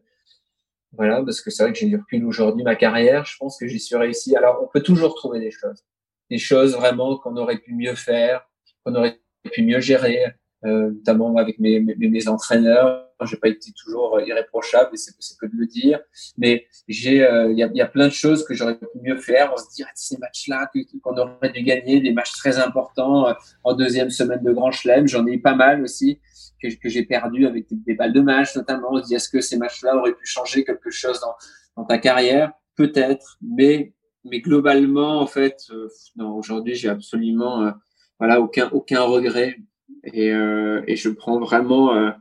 voilà, 0.91 1.23
parce 1.23 1.41
que 1.41 1.49
c'est 1.49 1.63
vrai 1.63 1.73
que 1.73 1.79
j'ai 1.79 1.87
du 1.87 1.97
recul 1.97 2.23
aujourd'hui, 2.25 2.63
ma 2.63 2.75
carrière, 2.75 3.25
je 3.25 3.35
pense 3.37 3.57
que 3.57 3.67
j'y 3.67 3.79
suis 3.79 3.95
réussi. 3.95 4.35
Alors, 4.35 4.61
on 4.63 4.67
peut 4.67 4.83
toujours 4.83 5.15
trouver 5.15 5.39
des 5.39 5.51
choses, 5.51 5.83
des 6.29 6.37
choses 6.37 6.75
vraiment 6.75 7.17
qu'on 7.17 7.35
aurait 7.37 7.57
pu 7.57 7.73
mieux 7.73 7.95
faire, 7.95 8.47
qu'on 8.83 8.93
aurait 8.95 9.19
pu 9.51 9.63
mieux 9.63 9.79
gérer, 9.79 10.25
notamment 10.63 11.35
avec 11.37 11.59
mes, 11.59 11.79
mes, 11.79 11.95
mes 11.95 12.27
entraîneurs. 12.27 13.07
J'ai 13.25 13.37
pas 13.37 13.47
été 13.47 13.71
toujours 13.71 14.19
irréprochable, 14.21 14.91
et 14.93 14.97
c'est 14.97 15.11
que 15.39 15.45
de 15.47 15.55
le 15.55 15.65
dire. 15.65 15.99
Mais 16.37 16.67
j'ai, 16.87 17.25
euh, 17.25 17.51
il 17.51 17.57
y, 17.57 17.63
a, 17.63 17.69
y, 17.73 17.81
a, 17.81 17.87
plein 17.87 18.07
de 18.07 18.13
choses 18.13 18.45
que 18.45 18.53
j'aurais 18.53 18.77
pu 18.77 18.85
mieux 19.01 19.17
faire. 19.17 19.51
On 19.53 19.57
se 19.57 19.63
dit, 19.75 19.83
ah, 19.83 19.91
ces 19.95 20.17
matchs-là 20.17 20.69
qu'on 21.01 21.17
aurait 21.17 21.51
dû 21.51 21.63
gagner, 21.63 21.99
des 21.99 22.11
matchs 22.11 22.33
très 22.33 22.59
importants 22.59 23.27
euh, 23.27 23.33
en 23.63 23.73
deuxième 23.73 24.09
semaine 24.11 24.43
de 24.43 24.51
Grand 24.51 24.71
Chelem. 24.71 25.07
J'en 25.07 25.25
ai 25.25 25.33
eu 25.33 25.41
pas 25.41 25.55
mal 25.55 25.81
aussi 25.81 26.19
que, 26.61 26.67
que 26.67 26.89
j'ai 26.89 27.05
perdu 27.05 27.47
avec 27.47 27.65
des, 27.71 27.95
balles 27.95 28.13
de 28.13 28.21
match, 28.21 28.55
notamment. 28.55 28.89
On 28.91 29.01
se 29.01 29.07
dit, 29.07 29.15
est-ce 29.15 29.29
que 29.29 29.41
ces 29.41 29.57
matchs-là 29.57 29.95
auraient 29.95 30.13
pu 30.13 30.25
changer 30.25 30.63
quelque 30.63 30.91
chose 30.91 31.19
dans, 31.19 31.33
dans 31.75 31.85
ta 31.85 31.97
carrière? 31.97 32.51
Peut-être, 32.75 33.37
mais 33.41 33.93
mais 34.29 34.41
globalement, 34.41 35.21
en 35.21 35.27
fait, 35.27 35.57
euh, 35.71 35.87
non. 36.17 36.35
Aujourd'hui, 36.35 36.75
j'ai 36.75 36.89
absolument, 36.89 37.71
voilà, 38.19 38.41
aucun 38.41 38.69
aucun 38.71 39.01
regret 39.01 39.57
et, 40.03 40.31
euh, 40.31 40.81
et 40.87 40.95
je 40.95 41.09
prends 41.09 41.39
vraiment 41.39 41.93
euh, 41.95 42.11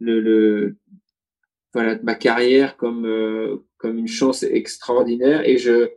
le, 0.00 0.20
le, 0.20 0.76
voilà 1.72 1.98
ma 2.02 2.14
carrière 2.14 2.76
comme 2.76 3.06
euh, 3.06 3.58
comme 3.76 3.98
une 3.98 4.08
chance 4.08 4.42
extraordinaire. 4.42 5.46
Et 5.46 5.58
je 5.58 5.90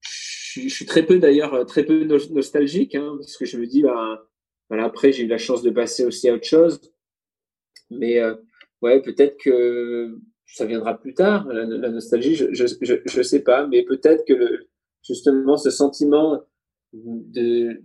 je, 0.00 0.68
suis 0.68 0.86
très 0.86 1.04
peu 1.04 1.18
d'ailleurs 1.18 1.66
très 1.66 1.84
peu 1.84 2.04
nostalgique 2.04 2.94
hein, 2.94 3.16
parce 3.18 3.36
que 3.36 3.44
je 3.44 3.58
me 3.58 3.66
dis 3.66 3.82
bah 3.82 4.26
après 4.70 5.12
j'ai 5.12 5.24
eu 5.24 5.28
la 5.28 5.38
chance 5.38 5.62
de 5.62 5.70
passer 5.70 6.04
aussi 6.04 6.28
à 6.28 6.34
autre 6.34 6.46
chose. 6.46 6.80
Mais 7.90 8.20
ouais 8.82 9.02
peut-être 9.02 9.36
que 9.38 10.18
ça 10.46 10.64
viendra 10.64 10.98
plus 10.98 11.14
tard 11.14 11.46
la, 11.48 11.66
nostalgie 11.90 12.34
je, 12.34 12.52
je 12.52 12.66
je, 13.04 13.22
sais 13.22 13.42
pas. 13.42 13.66
Mais 13.66 13.82
peut-être 13.84 14.24
que 14.26 14.66
justement 15.02 15.56
ce 15.56 15.70
sentiment 15.70 16.42
de 16.92 17.82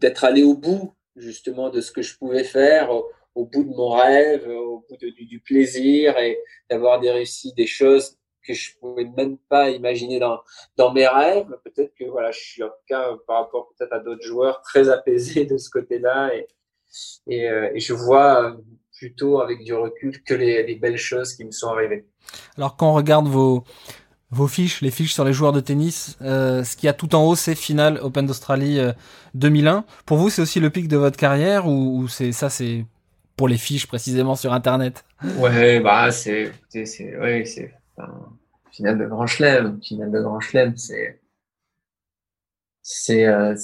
d'être 0.00 0.24
allé 0.24 0.42
au 0.42 0.54
bout 0.54 0.94
justement 1.16 1.70
de 1.70 1.80
ce 1.80 1.92
que 1.92 2.02
je 2.02 2.16
pouvais 2.16 2.44
faire, 2.44 2.90
au, 2.90 3.44
bout 3.44 3.64
de 3.64 3.74
mon 3.74 3.90
rêve, 3.90 4.48
au 4.48 4.84
bout 4.88 4.96
de, 4.96 5.08
du, 5.10 5.40
plaisir 5.40 6.18
et 6.18 6.38
d'avoir 6.68 7.00
des 7.00 7.10
réussi 7.10 7.52
des 7.54 7.66
choses 7.66 8.16
que 8.46 8.52
je 8.52 8.76
pouvais 8.78 9.04
même 9.16 9.38
pas 9.48 9.70
imaginer 9.70 10.18
dans, 10.18 10.40
dans 10.76 10.92
mes 10.92 11.06
rêves. 11.06 11.48
Peut-être 11.64 11.94
que 11.94 12.04
voilà, 12.04 12.30
je 12.30 12.40
suis 12.40 12.62
en 12.62 12.68
tout 12.68 12.84
cas 12.86 13.16
par 13.26 13.42
rapport 13.42 13.72
peut-être 13.76 13.92
à 13.92 14.00
d'autres 14.00 14.24
joueurs 14.24 14.60
très 14.62 14.88
apaisé 14.88 15.46
de 15.46 15.56
ce 15.56 15.70
côté-là 15.70 16.34
et, 16.34 16.46
et, 17.26 17.48
euh, 17.48 17.70
je 17.76 17.94
vois 17.94 18.56
plutôt 18.96 19.40
avec 19.40 19.64
du 19.64 19.74
recul 19.74 20.22
que 20.22 20.34
les 20.34 20.74
belles 20.76 20.98
choses 20.98 21.34
qui 21.34 21.44
me 21.44 21.50
sont 21.50 21.68
arrivées. 21.68 22.06
Alors 22.56 22.76
quand 22.76 22.90
on 22.90 22.94
regarde 22.94 23.26
vos 23.26 23.64
vos 24.34 24.48
fiches, 24.48 24.82
les 24.82 24.90
fiches 24.90 25.14
sur 25.14 25.24
les 25.24 25.32
joueurs 25.32 25.52
de 25.52 25.60
tennis. 25.60 26.18
Euh, 26.20 26.64
ce 26.64 26.76
qu'il 26.76 26.86
y 26.86 26.90
a 26.90 26.92
tout 26.92 27.14
en 27.14 27.24
haut, 27.24 27.36
c'est 27.36 27.54
finale 27.54 27.98
Open 28.02 28.26
d'Australie 28.26 28.80
2001. 29.34 29.76
Euh, 29.76 29.80
pour 30.04 30.18
vous, 30.18 30.28
c'est 30.28 30.42
aussi 30.42 30.60
le 30.60 30.70
pic 30.70 30.88
de 30.88 30.96
votre 30.96 31.16
carrière 31.16 31.66
ou, 31.66 32.08
c'est 32.08 32.32
ça, 32.32 32.50
c'est 32.50 32.84
pour 33.36 33.48
les 33.48 33.56
fiches 33.56 33.86
précisément 33.86 34.34
sur 34.34 34.52
Internet? 34.52 35.04
Ouais, 35.38 35.80
bah 35.80 36.10
c'est, 36.10 36.52
c'est, 36.68 36.84
finale 38.72 38.98
de 38.98 39.06
Grand 39.06 39.26
Chelem, 39.26 39.80
finale 39.82 40.10
de 40.10 40.20
Grand 40.20 40.40
Chelem, 40.40 40.76
c'est 40.76 41.20
c'est 42.86 43.24
euh, 43.26 43.54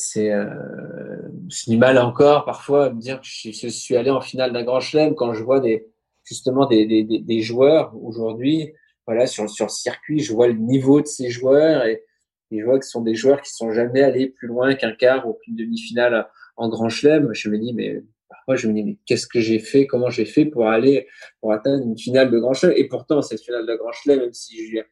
c'est 1.50 1.76
mal 1.76 1.98
encore 1.98 2.46
parfois 2.46 2.86
à 2.86 2.90
me 2.90 3.00
dire 3.00 3.20
que 3.20 3.26
je, 3.26 3.68
suis 3.68 3.94
allé 3.96 4.08
en 4.08 4.22
finale 4.22 4.50
d'un 4.50 4.62
grand 4.62 4.80
chelem 4.80 5.14
quand 5.14 5.34
je 5.34 5.42
vois 5.42 5.60
des 5.60 5.86
justement 6.24 6.64
des 6.64 7.42
joueurs 7.42 7.94
aujourd'hui 8.02 8.72
voilà 9.06 9.26
sur 9.26 9.48
sur 9.48 9.66
le 9.66 9.70
circuit 9.70 10.20
je 10.20 10.32
vois 10.32 10.48
le 10.48 10.54
niveau 10.54 11.00
de 11.00 11.06
ces 11.06 11.30
joueurs 11.30 11.84
et, 11.84 12.04
je 12.52 12.64
vois 12.64 12.80
que 12.80 12.84
ce 12.84 12.90
sont 12.90 13.02
des 13.02 13.14
joueurs 13.14 13.40
qui 13.42 13.52
sont 13.52 13.70
jamais 13.70 14.02
allés 14.02 14.28
plus 14.28 14.48
loin 14.48 14.74
qu'un 14.74 14.92
quart 14.92 15.28
ou 15.28 15.34
qu'une 15.34 15.54
demi-finale 15.54 16.28
en 16.56 16.68
grand 16.68 16.88
chelem 16.88 17.32
je 17.32 17.48
me 17.48 17.56
dis 17.58 17.72
mais 17.72 18.02
parfois 18.28 18.56
je 18.56 18.66
me 18.66 18.72
dis 18.72 18.82
mais 18.82 18.98
qu'est-ce 19.06 19.28
que 19.28 19.38
j'ai 19.38 19.60
fait 19.60 19.86
comment 19.86 20.10
j'ai 20.10 20.24
fait 20.24 20.46
pour 20.46 20.66
aller 20.66 21.06
pour 21.40 21.52
atteindre 21.52 21.84
une 21.84 21.96
finale 21.96 22.28
de 22.30 22.38
grand 22.40 22.52
chelem? 22.52 22.74
Et 22.76 22.88
pourtant 22.88 23.22
cette 23.22 23.40
finale 23.40 23.66
de 23.66 23.74
grand 23.76 23.92
chelem 23.92 24.18
même 24.18 24.32
si 24.32 24.68
j'ai 24.68 24.82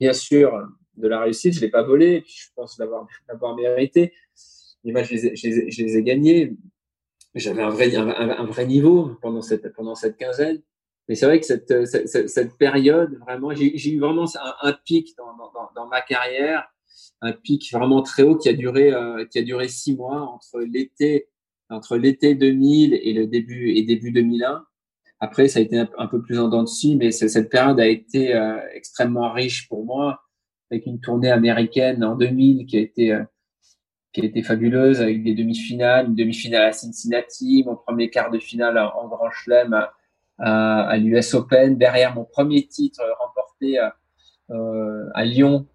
bien 0.00 0.12
sûr 0.12 0.66
de 0.96 1.08
la 1.08 1.20
réussite, 1.20 1.54
je 1.54 1.60
l'ai 1.60 1.68
pas 1.68 1.82
volé, 1.82 2.20
puis 2.20 2.34
je 2.36 2.48
pense 2.54 2.78
l'avoir 2.78 3.06
l'avoir 3.28 3.56
mérité. 3.56 4.12
Les 4.84 4.92
matchs, 4.92 5.14
je 5.14 5.82
les 5.82 5.96
ai, 5.96 6.02
gagnés. 6.02 6.56
J'avais 7.34 7.62
un 7.62 7.70
vrai, 7.70 7.94
un, 7.96 8.44
vrai 8.44 8.66
niveau 8.66 9.16
pendant 9.22 9.42
cette, 9.42 9.72
pendant 9.72 9.94
cette 9.94 10.16
quinzaine. 10.16 10.62
Mais 11.08 11.14
c'est 11.14 11.26
vrai 11.26 11.38
que 11.38 11.46
cette, 11.46 11.86
cette, 11.86 12.28
cette 12.28 12.56
période, 12.56 13.18
vraiment, 13.20 13.54
j'ai 13.54 13.92
eu 13.92 13.98
vraiment 13.98 14.24
un, 14.62 14.72
pic 14.84 15.14
dans, 15.18 15.36
dans, 15.36 15.70
dans, 15.74 15.86
ma 15.86 16.00
carrière, 16.00 16.66
un 17.20 17.32
pic 17.32 17.70
vraiment 17.72 18.02
très 18.02 18.22
haut 18.22 18.36
qui 18.36 18.48
a 18.48 18.54
duré, 18.54 18.92
euh, 18.92 19.26
qui 19.26 19.38
a 19.38 19.42
duré 19.42 19.68
six 19.68 19.94
mois 19.94 20.22
entre 20.22 20.60
l'été, 20.60 21.28
entre 21.68 21.96
l'été 21.96 22.34
2000 22.34 22.94
et 22.94 23.12
le 23.12 23.26
début 23.26 23.72
et 23.72 23.82
début 23.82 24.12
2001. 24.12 24.64
Après, 25.20 25.48
ça 25.48 25.58
a 25.58 25.62
été 25.62 25.78
un, 25.78 26.06
peu 26.06 26.22
plus 26.22 26.38
en 26.38 26.48
dents 26.48 26.64
de 26.64 26.96
mais 26.96 27.10
cette 27.10 27.50
période 27.50 27.80
a 27.80 27.86
été 27.86 28.34
euh, 28.34 28.58
extrêmement 28.74 29.32
riche 29.32 29.68
pour 29.68 29.84
moi 29.84 30.20
avec 30.70 30.86
une 30.86 31.00
tournée 31.00 31.30
américaine 31.30 32.02
en 32.02 32.16
2000 32.16 32.66
qui 32.66 32.76
a 32.76 32.80
été 32.80 33.12
euh, 33.12 33.22
qui 34.12 34.20
a 34.20 34.24
été 34.24 34.42
fabuleuse 34.42 35.00
avec 35.00 35.24
des 35.24 35.34
demi-finales, 35.34 36.06
une 36.06 36.14
demi-finale 36.14 36.66
à 36.66 36.72
Cincinnati, 36.72 37.64
mon 37.66 37.74
premier 37.74 38.10
quart 38.10 38.30
de 38.30 38.38
finale 38.38 38.78
en 38.78 39.08
Grand 39.08 39.30
Chelem 39.30 39.88
à, 40.38 40.96
l'US 40.96 41.34
Open, 41.34 41.78
derrière 41.78 42.14
mon 42.14 42.24
premier 42.24 42.66
titre 42.66 43.02
remporté 43.20 43.78
euh, 44.50 45.08
à 45.14 45.24
Lyon. 45.24 45.66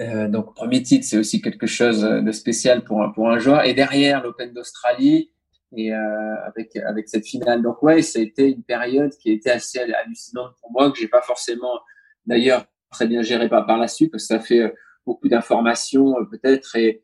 Euh, 0.00 0.28
donc 0.28 0.54
premier 0.54 0.82
titre, 0.82 1.04
c'est 1.06 1.18
aussi 1.18 1.40
quelque 1.40 1.66
chose 1.66 2.02
de 2.02 2.32
spécial 2.32 2.84
pour 2.84 3.02
un, 3.02 3.10
pour 3.10 3.30
un 3.30 3.38
joueur. 3.38 3.64
Et 3.64 3.74
derrière 3.74 4.22
l'Open 4.22 4.52
d'Australie 4.52 5.30
et 5.76 5.92
euh, 5.92 6.46
avec 6.46 6.76
avec 6.76 7.08
cette 7.08 7.26
finale. 7.26 7.62
Donc 7.62 7.82
ouais, 7.82 8.02
ça 8.02 8.18
a 8.18 8.22
été 8.22 8.50
une 8.50 8.62
période 8.62 9.12
qui 9.12 9.30
a 9.30 9.32
été 9.34 9.50
assez 9.50 9.78
hallucinante 9.78 10.54
pour 10.60 10.70
moi 10.72 10.90
que 10.90 10.98
j'ai 10.98 11.08
pas 11.08 11.22
forcément 11.22 11.80
d'ailleurs 12.26 12.66
très 12.90 13.06
bien 13.06 13.22
géré 13.22 13.48
par, 13.48 13.66
par 13.66 13.78
la 13.78 13.88
suite 13.88 14.10
parce 14.10 14.24
que 14.26 14.34
ça 14.34 14.40
fait 14.40 14.60
euh, 14.60 14.70
beaucoup 15.06 15.28
d'informations 15.28 16.18
euh, 16.18 16.24
peut-être 16.24 16.76
et 16.76 17.02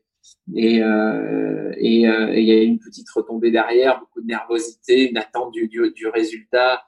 et 0.53 0.83
euh, 0.83 1.73
et 1.77 2.07
euh, 2.07 2.33
il 2.35 2.43
y 2.43 2.51
a 2.51 2.61
une 2.61 2.79
petite 2.79 3.09
retombée 3.09 3.51
derrière, 3.51 3.99
beaucoup 3.99 4.21
de 4.21 4.27
nervosité, 4.27 5.09
une 5.09 5.17
attente 5.17 5.51
du, 5.53 5.67
du, 5.67 6.07
résultat 6.07 6.83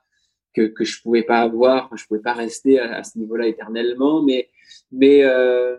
que 0.54 0.62
que 0.68 0.86
je 0.86 1.02
pouvais 1.02 1.24
pas 1.24 1.40
avoir, 1.42 1.96
je 1.98 2.06
pouvais 2.06 2.22
pas 2.22 2.34
rester 2.34 2.80
à, 2.80 3.04
ce 3.04 3.18
niveau-là 3.18 3.48
éternellement, 3.48 4.22
mais 4.22 4.50
mais 4.92 5.24
euh, 5.24 5.78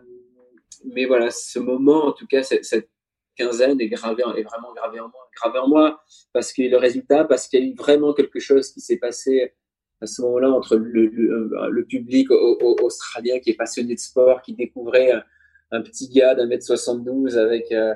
mais 0.93 1.05
voilà, 1.07 1.31
ce 1.31 1.59
moment, 1.59 2.07
en 2.07 2.13
tout 2.13 2.27
cas, 2.27 2.43
cette, 2.43 2.89
quinzaine 3.37 3.81
est 3.81 3.89
gravé, 3.89 4.25
est 4.37 4.43
vraiment 4.43 4.75
gravé 4.75 4.99
en 4.99 5.09
moi, 5.09 5.29
gravé 5.41 5.59
en 5.61 5.69
moi, 5.69 6.03
parce 6.33 6.53
que 6.53 6.63
le 6.63 6.77
résultat, 6.77 7.25
parce 7.25 7.47
qu'il 7.47 7.61
y 7.61 7.63
a 7.63 7.67
eu 7.67 7.75
vraiment 7.75 8.13
quelque 8.13 8.41
chose 8.41 8.73
qui 8.73 8.81
s'est 8.81 8.97
passé 8.97 9.55
à 10.01 10.07
ce 10.07 10.23
moment-là 10.23 10.51
entre 10.51 10.75
le, 10.77 11.05
euh, 11.05 11.69
le 11.71 11.85
public 11.85 12.29
australien 12.31 13.39
qui 13.39 13.51
est 13.51 13.55
passionné 13.55 13.95
de 13.95 14.01
sport, 14.01 14.43
qui 14.43 14.55
découvrait 14.55 15.13
un, 15.71 15.83
petit 15.83 16.09
gars 16.09 16.35
d'un 16.35 16.47
mètre 16.47 16.65
72 16.65 17.39
avec 17.39 17.73
euh, 17.73 17.95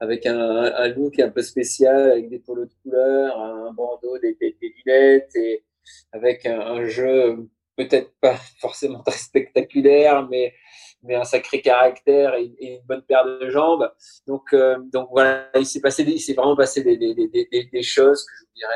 avec 0.00 0.26
un, 0.26 0.38
un, 0.38 0.88
look 0.88 1.18
un 1.18 1.30
peu 1.30 1.42
spécial, 1.42 2.10
avec 2.10 2.28
des 2.28 2.38
polos 2.38 2.68
de 2.68 2.74
couleur, 2.82 3.40
un 3.40 3.72
bandeau, 3.72 4.18
des, 4.18 4.34
des, 4.34 4.56
des 4.60 4.74
lunettes 4.84 5.34
et 5.36 5.64
avec 6.12 6.44
un, 6.44 6.60
un 6.60 6.84
jeu 6.84 7.48
peut-être 7.76 8.12
pas 8.20 8.36
forcément 8.60 9.02
très 9.02 9.18
spectaculaire, 9.18 10.26
mais 10.28 10.54
mais 11.02 11.14
un 11.14 11.24
sacré 11.24 11.60
caractère 11.60 12.34
et, 12.34 12.52
une 12.60 12.86
bonne 12.86 13.02
paire 13.02 13.24
de 13.24 13.48
jambes. 13.48 13.90
Donc 14.26 14.52
euh, 14.52 14.76
donc 14.92 15.08
voilà, 15.10 15.48
il 15.58 15.66
s'est 15.66 15.80
passé, 15.80 16.02
il 16.02 16.20
s'est 16.20 16.34
vraiment 16.34 16.56
passé 16.56 16.82
des, 16.82 16.96
des, 16.96 17.82
choses 17.82 18.24
que 18.24 18.32
je 18.38 18.58
dirais 18.58 18.72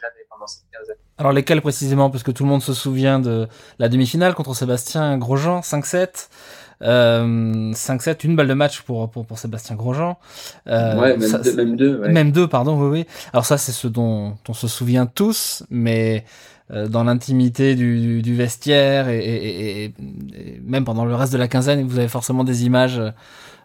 jamais 0.00 0.26
pendant 0.28 0.46
cette 0.46 0.64
quinzaine. 0.72 0.96
Alors 1.18 1.32
lesquels 1.32 1.60
précisément? 1.60 2.10
Parce 2.10 2.22
que 2.22 2.30
tout 2.30 2.42
le 2.42 2.48
monde 2.48 2.62
se 2.62 2.74
souvient 2.74 3.20
de 3.20 3.46
la 3.78 3.88
demi-finale 3.88 4.34
contre 4.34 4.54
Sébastien 4.54 5.16
Grosjean, 5.18 5.60
5-7. 5.60 6.28
Euh, 6.82 7.72
5-7, 7.72 8.24
une 8.24 8.36
balle 8.36 8.48
de 8.48 8.54
match 8.54 8.82
pour, 8.82 9.10
pour, 9.10 9.26
pour 9.26 9.38
Sébastien 9.38 9.76
Grosjean. 9.76 10.18
Euh, 10.66 11.00
ouais, 11.00 11.16
même, 11.16 11.28
ça, 11.28 11.38
deux, 11.38 11.54
même 11.54 11.76
deux. 11.76 11.98
Ouais. 11.98 12.12
Même 12.12 12.32
deux, 12.32 12.48
pardon, 12.48 12.80
oui, 12.80 12.88
oui. 12.90 13.06
Alors 13.32 13.44
ça, 13.44 13.58
c'est 13.58 13.72
ce 13.72 13.88
dont 13.88 14.34
on 14.48 14.54
se 14.54 14.68
souvient 14.68 15.06
tous, 15.06 15.64
mais 15.70 16.24
euh, 16.70 16.88
dans 16.88 17.04
l'intimité 17.04 17.74
du, 17.74 18.00
du, 18.00 18.22
du, 18.22 18.34
vestiaire 18.34 19.08
et, 19.08 19.18
et, 19.18 19.84
et, 19.84 19.84
et, 19.84 20.60
même 20.64 20.84
pendant 20.84 21.04
le 21.04 21.14
reste 21.14 21.32
de 21.32 21.38
la 21.38 21.48
quinzaine, 21.48 21.86
vous 21.86 21.98
avez 21.98 22.08
forcément 22.08 22.44
des 22.44 22.64
images 22.64 23.00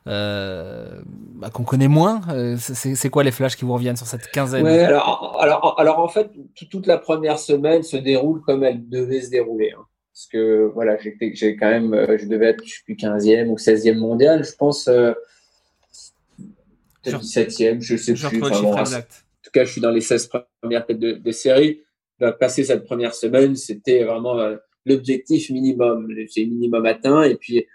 euh, 0.08 1.02
bah, 1.36 1.50
qu'on 1.50 1.64
connaît 1.64 1.88
moins. 1.88 2.22
Euh, 2.30 2.56
c'est 2.58 3.10
quoi 3.10 3.24
les 3.24 3.32
flashs 3.32 3.56
qui 3.56 3.66
vous 3.66 3.74
reviennent 3.74 3.98
sur 3.98 4.08
cette 4.08 4.30
quinzaine? 4.32 4.64
Ouais, 4.64 4.84
alors, 4.84 5.38
alors, 5.40 5.76
alors 5.78 6.00
en 6.00 6.08
fait, 6.08 6.32
toute 6.70 6.88
la 6.88 6.98
première 6.98 7.38
semaine 7.38 7.84
se 7.84 7.98
déroule 7.98 8.42
comme 8.42 8.64
elle 8.64 8.88
devait 8.90 9.22
se 9.22 9.30
dérouler. 9.30 9.72
Hein. 9.78 9.84
Parce 10.20 10.28
que 10.28 10.70
voilà, 10.74 10.98
j'ai 11.00 11.56
quand 11.56 11.70
même, 11.70 11.94
euh, 11.94 12.18
je 12.18 12.26
devais 12.26 12.48
être, 12.48 12.62
je 12.66 12.72
suis 12.72 12.84
plus 12.84 12.96
15e 12.96 13.48
ou 13.48 13.56
16e 13.56 13.98
mondial, 13.98 14.44
je 14.44 14.54
pense, 14.54 14.90
euh, 14.90 15.14
17e, 17.06 17.80
je 17.80 17.96
sais 17.96 18.14
plus. 18.16 18.44
Enfin, 18.44 18.62
bon, 18.62 18.74
en 18.78 18.84
tout 18.84 19.52
cas, 19.54 19.64
je 19.64 19.72
suis 19.72 19.80
dans 19.80 19.92
les 19.92 20.02
16 20.02 20.30
premières 20.62 20.86
têtes 20.86 21.00
de, 21.00 21.14
de 21.14 21.32
série. 21.32 21.84
Bah, 22.20 22.34
passer 22.34 22.66
cette 22.66 22.84
première 22.84 23.14
semaine, 23.14 23.56
c'était 23.56 24.04
vraiment 24.04 24.38
euh, 24.38 24.58
l'objectif 24.86 25.52
minimum. 25.52 26.14
J'ai 26.36 26.46
minimum 26.46 26.86
atteint. 26.86 27.24
Et 27.24 27.36
puis, 27.36 27.66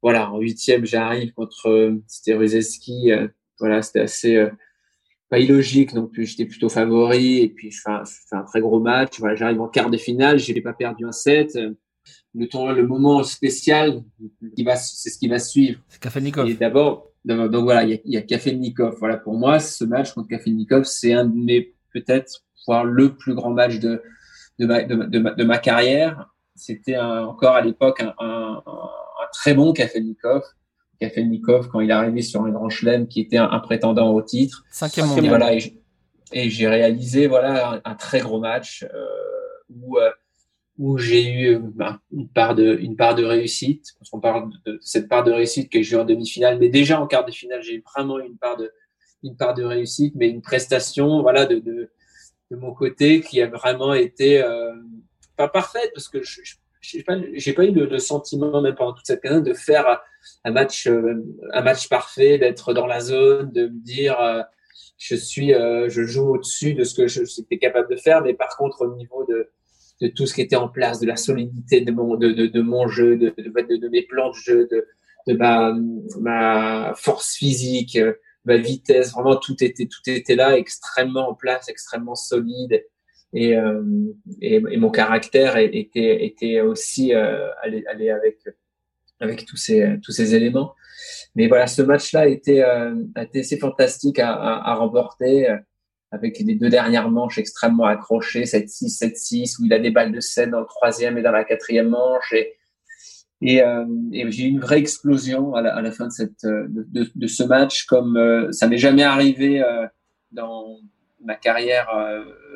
voilà, 0.00 0.30
en 0.30 0.38
huitième, 0.38 0.86
j'arrive 0.86 1.32
contre 1.32 1.68
euh, 1.68 2.00
c'était 2.06 2.34
Ruzeski. 2.34 3.10
Euh, 3.10 3.26
voilà, 3.58 3.82
c'était 3.82 4.00
assez 4.00 4.36
euh, 4.36 4.50
pas 5.30 5.38
illogique 5.38 5.94
non 5.94 6.06
plus. 6.06 6.26
J'étais 6.26 6.44
plutôt 6.44 6.68
favori 6.68 7.38
et 7.38 7.48
puis 7.48 7.70
je 7.70 7.80
fais, 7.80 7.90
un, 7.90 8.04
je 8.04 8.12
fais 8.28 8.36
un 8.36 8.42
très 8.42 8.60
gros 8.60 8.80
match. 8.80 9.18
Voilà, 9.20 9.36
j'arrive 9.36 9.60
en 9.60 9.68
quart 9.68 9.88
de 9.88 9.96
finale. 9.96 10.38
Je 10.38 10.52
n'ai 10.52 10.60
pas 10.60 10.74
perdu 10.74 11.06
un 11.06 11.12
set. 11.12 11.58
Le 12.34 12.48
temps, 12.48 12.70
le 12.70 12.86
moment 12.86 13.22
spécial, 13.22 14.02
qui 14.56 14.64
va, 14.64 14.76
c'est 14.76 15.10
ce 15.10 15.18
qui 15.18 15.28
va 15.28 15.38
suivre. 15.38 15.80
C'est 15.88 16.00
Kafelnikov. 16.00 16.48
Et 16.48 16.54
d'abord, 16.54 17.10
donc 17.24 17.64
voilà, 17.64 17.84
il 17.84 17.90
y 17.90 17.94
a, 17.94 17.98
il 18.04 18.12
y 18.12 18.16
a 18.16 18.22
Kafelnikov. 18.22 18.96
Voilà, 18.98 19.16
pour 19.16 19.34
moi, 19.34 19.58
ce 19.60 19.84
match 19.84 20.12
contre 20.12 20.28
Kafelnikov, 20.28 20.84
c'est 20.84 21.12
un 21.12 21.24
de 21.24 21.34
mes 21.34 21.74
peut-être 21.92 22.44
voire 22.66 22.84
le 22.84 23.16
plus 23.16 23.34
grand 23.34 23.50
match 23.50 23.78
de 23.78 24.02
de 24.58 24.66
ma 24.66 24.82
de, 24.84 24.94
de 24.94 25.18
ma, 25.18 25.30
de 25.32 25.44
ma 25.44 25.58
carrière. 25.58 26.30
C'était 26.54 26.98
encore 26.98 27.54
à 27.54 27.62
l'époque 27.62 28.00
un, 28.00 28.14
un, 28.18 28.62
un 28.66 29.26
très 29.32 29.54
bon 29.54 29.72
Kafelnikov. 29.72 30.42
Kafelnikov, 31.00 31.68
quand 31.68 31.80
il 31.80 31.90
est 31.90 31.94
arrivé 31.94 32.22
sur 32.22 32.44
un 32.44 32.50
grand 32.50 32.68
chelem, 32.68 33.08
qui 33.08 33.20
était 33.20 33.38
un, 33.38 33.50
un 33.50 33.60
prétendant 33.60 34.12
au 34.12 34.22
titre. 34.22 34.64
Cinquième 34.70 35.06
mondial. 35.06 35.28
Voilà, 35.28 35.54
et 36.32 36.48
j'ai 36.48 36.68
réalisé 36.68 37.26
voilà 37.26 37.72
un, 37.72 37.80
un, 37.84 37.94
très 37.94 38.20
gros 38.20 38.38
match 38.38 38.84
euh, 38.84 39.04
où 39.68 39.98
euh, 39.98 40.10
où 40.78 40.96
j'ai 40.96 41.30
eu 41.30 41.58
ben, 41.58 41.98
une 42.12 42.28
part 42.28 42.54
de 42.54 42.76
une 42.80 42.96
part 42.96 43.14
de 43.14 43.24
réussite. 43.24 43.94
Parce 43.98 44.10
qu'on 44.10 44.20
parle 44.20 44.50
de, 44.64 44.72
de, 44.72 44.78
cette 44.82 45.08
part 45.08 45.24
de 45.24 45.32
réussite 45.32 45.70
que 45.70 45.82
j'ai 45.82 45.96
eu 45.96 46.00
en 46.00 46.04
demi-finale, 46.04 46.58
mais 46.58 46.68
déjà 46.68 47.00
en 47.00 47.06
quart 47.06 47.24
de 47.24 47.32
finale, 47.32 47.62
j'ai 47.62 47.76
eu 47.76 47.82
vraiment 47.94 48.18
une 48.20 48.36
part 48.36 48.56
de 48.56 48.70
une 49.22 49.36
part 49.36 49.54
de 49.54 49.64
réussite, 49.64 50.14
mais 50.16 50.28
une 50.28 50.42
prestation 50.42 51.22
voilà 51.22 51.46
de 51.46 51.58
de, 51.58 51.90
de 52.50 52.56
mon 52.56 52.72
côté 52.72 53.20
qui 53.20 53.40
a 53.42 53.48
vraiment 53.48 53.94
été 53.94 54.42
euh, 54.42 54.74
pas 55.36 55.48
parfaite 55.48 55.90
parce 55.94 56.08
que 56.08 56.22
je, 56.22 56.40
je 56.44 56.56
j'ai 56.80 57.02
pas, 57.02 57.16
pas 57.16 57.64
eu 57.64 57.72
le, 57.72 57.98
sentiment 57.98 58.60
même 58.60 58.74
pendant 58.74 58.94
toute 58.94 59.06
cette 59.06 59.20
période 59.20 59.44
de 59.44 59.54
faire 59.54 60.00
un 60.44 60.50
match, 60.50 60.86
euh, 60.86 61.22
un 61.52 61.62
match 61.62 61.88
parfait, 61.88 62.38
d'être 62.38 62.72
dans 62.72 62.86
la 62.86 63.00
zone, 63.00 63.52
de 63.52 63.68
me 63.68 63.84
dire 63.84 64.20
euh, 64.20 64.42
je 64.98 65.14
suis, 65.14 65.54
euh, 65.54 65.88
je 65.88 66.02
joue 66.02 66.34
au-dessus 66.34 66.74
de 66.74 66.84
ce 66.84 66.94
que 66.94 67.06
j'étais 67.06 67.58
capable 67.58 67.90
de 67.90 67.96
faire, 67.96 68.22
mais 68.22 68.34
par 68.34 68.56
contre 68.56 68.82
au 68.82 68.94
niveau 68.96 69.24
de 69.24 69.50
de 70.00 70.08
tout 70.08 70.24
ce 70.24 70.32
qui 70.32 70.40
était 70.40 70.56
en 70.56 70.68
place, 70.68 70.98
de 70.98 71.06
la 71.06 71.16
solidité 71.16 71.82
de 71.82 71.92
mon 71.92 72.16
de, 72.16 72.32
de, 72.32 72.62
mon 72.62 72.88
jeu, 72.88 73.16
de, 73.16 73.34
de, 73.36 73.76
de, 73.76 73.88
mes 73.88 74.00
plans 74.00 74.30
de 74.30 74.34
jeu, 74.34 74.66
de, 74.70 74.86
de 75.26 75.34
ma, 75.34 75.74
ma 76.18 76.94
force 76.96 77.34
physique, 77.34 77.98
ma 78.46 78.56
vitesse, 78.56 79.12
vraiment 79.12 79.36
tout 79.36 79.62
était 79.62 79.84
tout 79.84 80.00
était 80.06 80.36
là, 80.36 80.56
extrêmement 80.56 81.28
en 81.28 81.34
place, 81.34 81.68
extrêmement 81.68 82.14
solide 82.14 82.82
et, 83.32 83.56
euh, 83.56 83.82
et, 84.40 84.56
et, 84.56 84.76
mon 84.76 84.90
caractère 84.90 85.56
était, 85.56 86.24
était 86.24 86.60
aussi 86.60 87.14
euh, 87.14 87.48
aller, 87.62 87.84
aller 87.86 88.10
avec, 88.10 88.38
avec 89.20 89.46
tous 89.46 89.56
ces, 89.56 89.98
tous 90.02 90.12
ces 90.12 90.34
éléments. 90.34 90.74
Mais 91.34 91.46
voilà, 91.46 91.66
ce 91.66 91.82
match-là 91.82 92.26
été, 92.26 92.64
euh, 92.64 92.94
été 93.16 93.40
assez 93.40 93.58
fantastique 93.58 94.18
à, 94.18 94.32
à, 94.32 94.70
à 94.70 94.74
remporter 94.74 95.48
euh, 95.48 95.56
avec 96.10 96.40
les 96.40 96.56
deux 96.56 96.68
dernières 96.68 97.08
manches 97.08 97.38
extrêmement 97.38 97.84
accrochées, 97.84 98.42
7-6, 98.42 98.98
7-6, 98.98 99.60
où 99.60 99.66
il 99.66 99.72
a 99.72 99.78
des 99.78 99.90
balles 99.90 100.12
de 100.12 100.20
7 100.20 100.50
dans 100.50 100.60
le 100.60 100.66
troisième 100.66 101.16
et 101.16 101.22
dans 101.22 101.30
la 101.30 101.44
quatrième 101.44 101.88
manche. 101.88 102.32
Et, 102.32 102.56
Et, 103.42 103.62
euh, 103.62 103.86
et 104.12 104.30
j'ai 104.30 104.44
eu 104.44 104.48
une 104.48 104.60
vraie 104.60 104.78
explosion 104.78 105.54
à 105.54 105.62
la, 105.62 105.74
à 105.74 105.80
la 105.80 105.92
fin 105.92 106.08
de, 106.08 106.12
cette, 106.12 106.44
euh, 106.44 106.66
de, 106.68 107.08
de, 107.14 107.26
ce 107.26 107.42
match, 107.44 107.86
comme 107.86 108.16
euh, 108.16 108.52
ça 108.52 108.66
m'est 108.66 108.76
jamais 108.76 109.04
arrivé 109.04 109.62
euh, 109.62 109.86
dans 110.32 110.78
ma 111.22 111.34
carrière 111.34 111.88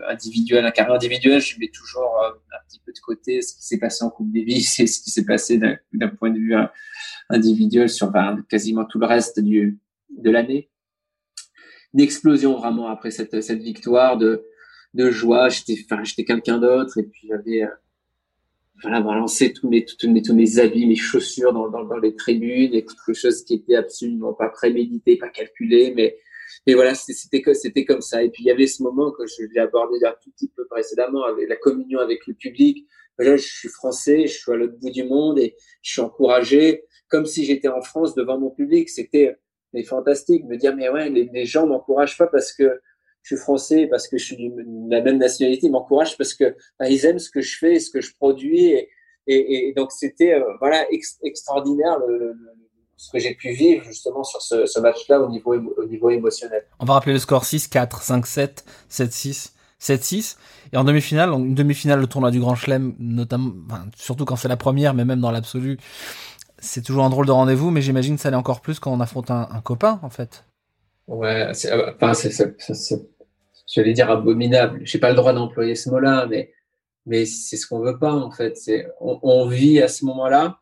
individuelle. 0.08 0.64
La 0.64 0.72
carrière 0.72 0.96
individuelle, 0.96 1.40
je 1.40 1.58
mets 1.58 1.68
toujours 1.68 2.18
un 2.24 2.68
petit 2.68 2.80
peu 2.84 2.92
de 2.92 2.98
côté 2.98 3.42
ce 3.42 3.54
qui 3.54 3.62
s'est 3.62 3.78
passé 3.78 4.04
en 4.04 4.10
Coupe 4.10 4.32
Davis 4.32 4.80
et 4.80 4.86
ce 4.86 5.00
qui 5.00 5.10
s'est 5.10 5.24
passé 5.24 5.58
d'un 5.92 6.08
point 6.08 6.30
de 6.30 6.38
vue 6.38 6.54
individuel 7.28 7.88
sur 7.88 8.10
ben, 8.10 8.44
quasiment 8.48 8.84
tout 8.84 8.98
le 8.98 9.06
reste 9.06 9.40
du, 9.40 9.78
de 10.10 10.30
l'année. 10.30 10.70
Une 11.92 12.00
explosion 12.00 12.56
vraiment 12.56 12.88
après 12.88 13.10
cette, 13.10 13.40
cette 13.42 13.62
victoire 13.62 14.16
de, 14.16 14.44
de 14.94 15.10
joie. 15.10 15.48
J'étais, 15.48 15.76
enfin, 15.84 16.02
j'étais 16.02 16.24
quelqu'un 16.24 16.58
d'autre 16.58 16.98
et 16.98 17.04
puis 17.04 17.28
j'avais 17.28 17.64
voilà, 18.82 19.00
balancer 19.00 19.52
tous 19.52 19.68
mes, 19.68 19.84
tous 19.84 20.10
mes, 20.10 20.22
tous 20.22 20.34
mes 20.34 20.58
habits, 20.58 20.86
mes 20.86 20.96
chaussures 20.96 21.52
dans, 21.52 21.68
dans, 21.68 21.84
dans 21.84 21.98
les 21.98 22.14
tribunes 22.16 22.74
et 22.74 22.84
quelque 22.84 23.12
chose 23.12 23.44
qui 23.44 23.54
était 23.54 23.76
absolument 23.76 24.32
pas 24.32 24.48
prémédité, 24.48 25.16
pas 25.16 25.28
calculé, 25.28 25.92
mais, 25.94 26.18
mais 26.66 26.74
voilà, 26.74 26.94
c'était 26.94 27.42
c'était 27.54 27.84
comme 27.84 28.00
ça. 28.00 28.22
Et 28.22 28.30
puis 28.30 28.44
il 28.44 28.46
y 28.46 28.50
avait 28.50 28.66
ce 28.66 28.82
moment 28.82 29.10
que 29.12 29.26
je 29.26 29.46
l'ai 29.52 29.60
abordé 29.60 29.98
un 30.04 30.14
tout 30.22 30.30
petit 30.30 30.48
peu 30.48 30.66
précédemment 30.66 31.24
avec 31.24 31.48
la 31.48 31.56
communion 31.56 32.00
avec 32.00 32.26
le 32.26 32.34
public. 32.34 32.86
Là, 33.18 33.36
je 33.36 33.46
suis 33.46 33.68
français, 33.68 34.26
je 34.26 34.38
suis 34.38 34.52
à 34.52 34.56
l'autre 34.56 34.76
bout 34.78 34.90
du 34.90 35.04
monde 35.04 35.38
et 35.38 35.54
je 35.82 35.92
suis 35.92 36.00
encouragé 36.00 36.84
comme 37.08 37.26
si 37.26 37.44
j'étais 37.44 37.68
en 37.68 37.80
France 37.80 38.14
devant 38.14 38.38
mon 38.38 38.50
public. 38.50 38.88
C'était 38.88 39.36
fantastique, 39.82 40.44
me 40.44 40.56
dire 40.56 40.76
mais 40.76 40.88
ouais, 40.88 41.10
les, 41.10 41.28
les 41.32 41.44
gens 41.44 41.66
m'encouragent 41.66 42.16
pas 42.16 42.28
parce 42.28 42.52
que 42.52 42.80
je 43.22 43.34
suis 43.34 43.42
français 43.42 43.86
parce 43.88 44.06
que 44.06 44.18
je 44.18 44.24
suis 44.24 44.36
de 44.36 44.90
la 44.90 45.00
même 45.00 45.18
nationalité, 45.18 45.66
ils 45.66 45.72
m'encouragent 45.72 46.16
parce 46.16 46.34
que 46.34 46.54
bah, 46.78 46.88
ils 46.88 47.04
aiment 47.06 47.18
ce 47.18 47.30
que 47.30 47.40
je 47.40 47.58
fais, 47.58 47.80
ce 47.80 47.90
que 47.90 48.00
je 48.00 48.14
produis, 48.14 48.66
et, 48.66 48.88
et, 49.26 49.68
et 49.68 49.72
donc 49.72 49.90
c'était 49.90 50.34
euh, 50.34 50.44
voilà 50.60 50.86
extraordinaire 51.22 51.98
le, 52.00 52.18
le, 52.18 52.36
ce 52.96 53.10
que 53.10 53.18
j'ai 53.18 53.34
pu 53.34 53.52
vivre 53.52 53.84
justement 53.84 54.24
sur 54.24 54.40
ce, 54.42 54.66
ce 54.66 54.80
match-là 54.80 55.20
au 55.20 55.28
niveau 55.28 55.54
au 55.54 55.84
niveau 55.86 56.10
émotionnel. 56.10 56.64
On 56.78 56.84
va 56.84 56.94
rappeler 56.94 57.12
le 57.12 57.18
score 57.18 57.44
6-4, 57.44 58.02
5-7, 58.02 58.64
7-6. 58.90 59.50
7-6 59.80 60.36
et 60.72 60.76
en 60.76 60.84
demi-finale, 60.84 61.30
une 61.30 61.54
demi-finale 61.54 62.00
le 62.00 62.06
tournoi 62.06 62.30
du 62.30 62.40
Grand 62.40 62.54
Chelem, 62.54 62.94
notamment, 62.98 63.52
enfin, 63.66 63.86
surtout 63.96 64.24
quand 64.24 64.36
c'est 64.36 64.48
la 64.48 64.56
première, 64.56 64.94
mais 64.94 65.04
même 65.04 65.20
dans 65.20 65.30
l'absolu, 65.30 65.78
c'est 66.58 66.82
toujours 66.82 67.04
un 67.04 67.10
drôle 67.10 67.26
de 67.26 67.32
rendez-vous, 67.32 67.70
mais 67.70 67.82
j'imagine 67.82 68.16
que 68.16 68.22
ça 68.22 68.30
l'est 68.30 68.36
encore 68.36 68.60
plus 68.60 68.80
quand 68.80 68.92
on 68.92 69.00
affronte 69.00 69.30
un, 69.30 69.48
un 69.50 69.60
copain 69.60 70.00
en 70.02 70.10
fait. 70.10 70.44
Ouais, 71.06 71.50
c'est, 71.52 71.70
enfin, 71.72 72.14
c'est, 72.14 72.56
j'allais 73.66 73.92
dire 73.92 74.10
abominable. 74.10 74.80
J'ai 74.84 74.98
pas 74.98 75.10
le 75.10 75.16
droit 75.16 75.32
d'employer 75.34 75.74
ce 75.74 75.90
mot-là, 75.90 76.26
mais 76.28 76.52
mais 77.06 77.26
c'est 77.26 77.58
ce 77.58 77.66
qu'on 77.66 77.80
veut 77.80 77.98
pas 77.98 78.14
en 78.14 78.30
fait. 78.30 78.56
C'est 78.56 78.86
on, 79.00 79.18
on, 79.22 79.46
vit 79.46 79.82
à 79.82 79.88
ce 79.88 80.06
moment-là. 80.06 80.58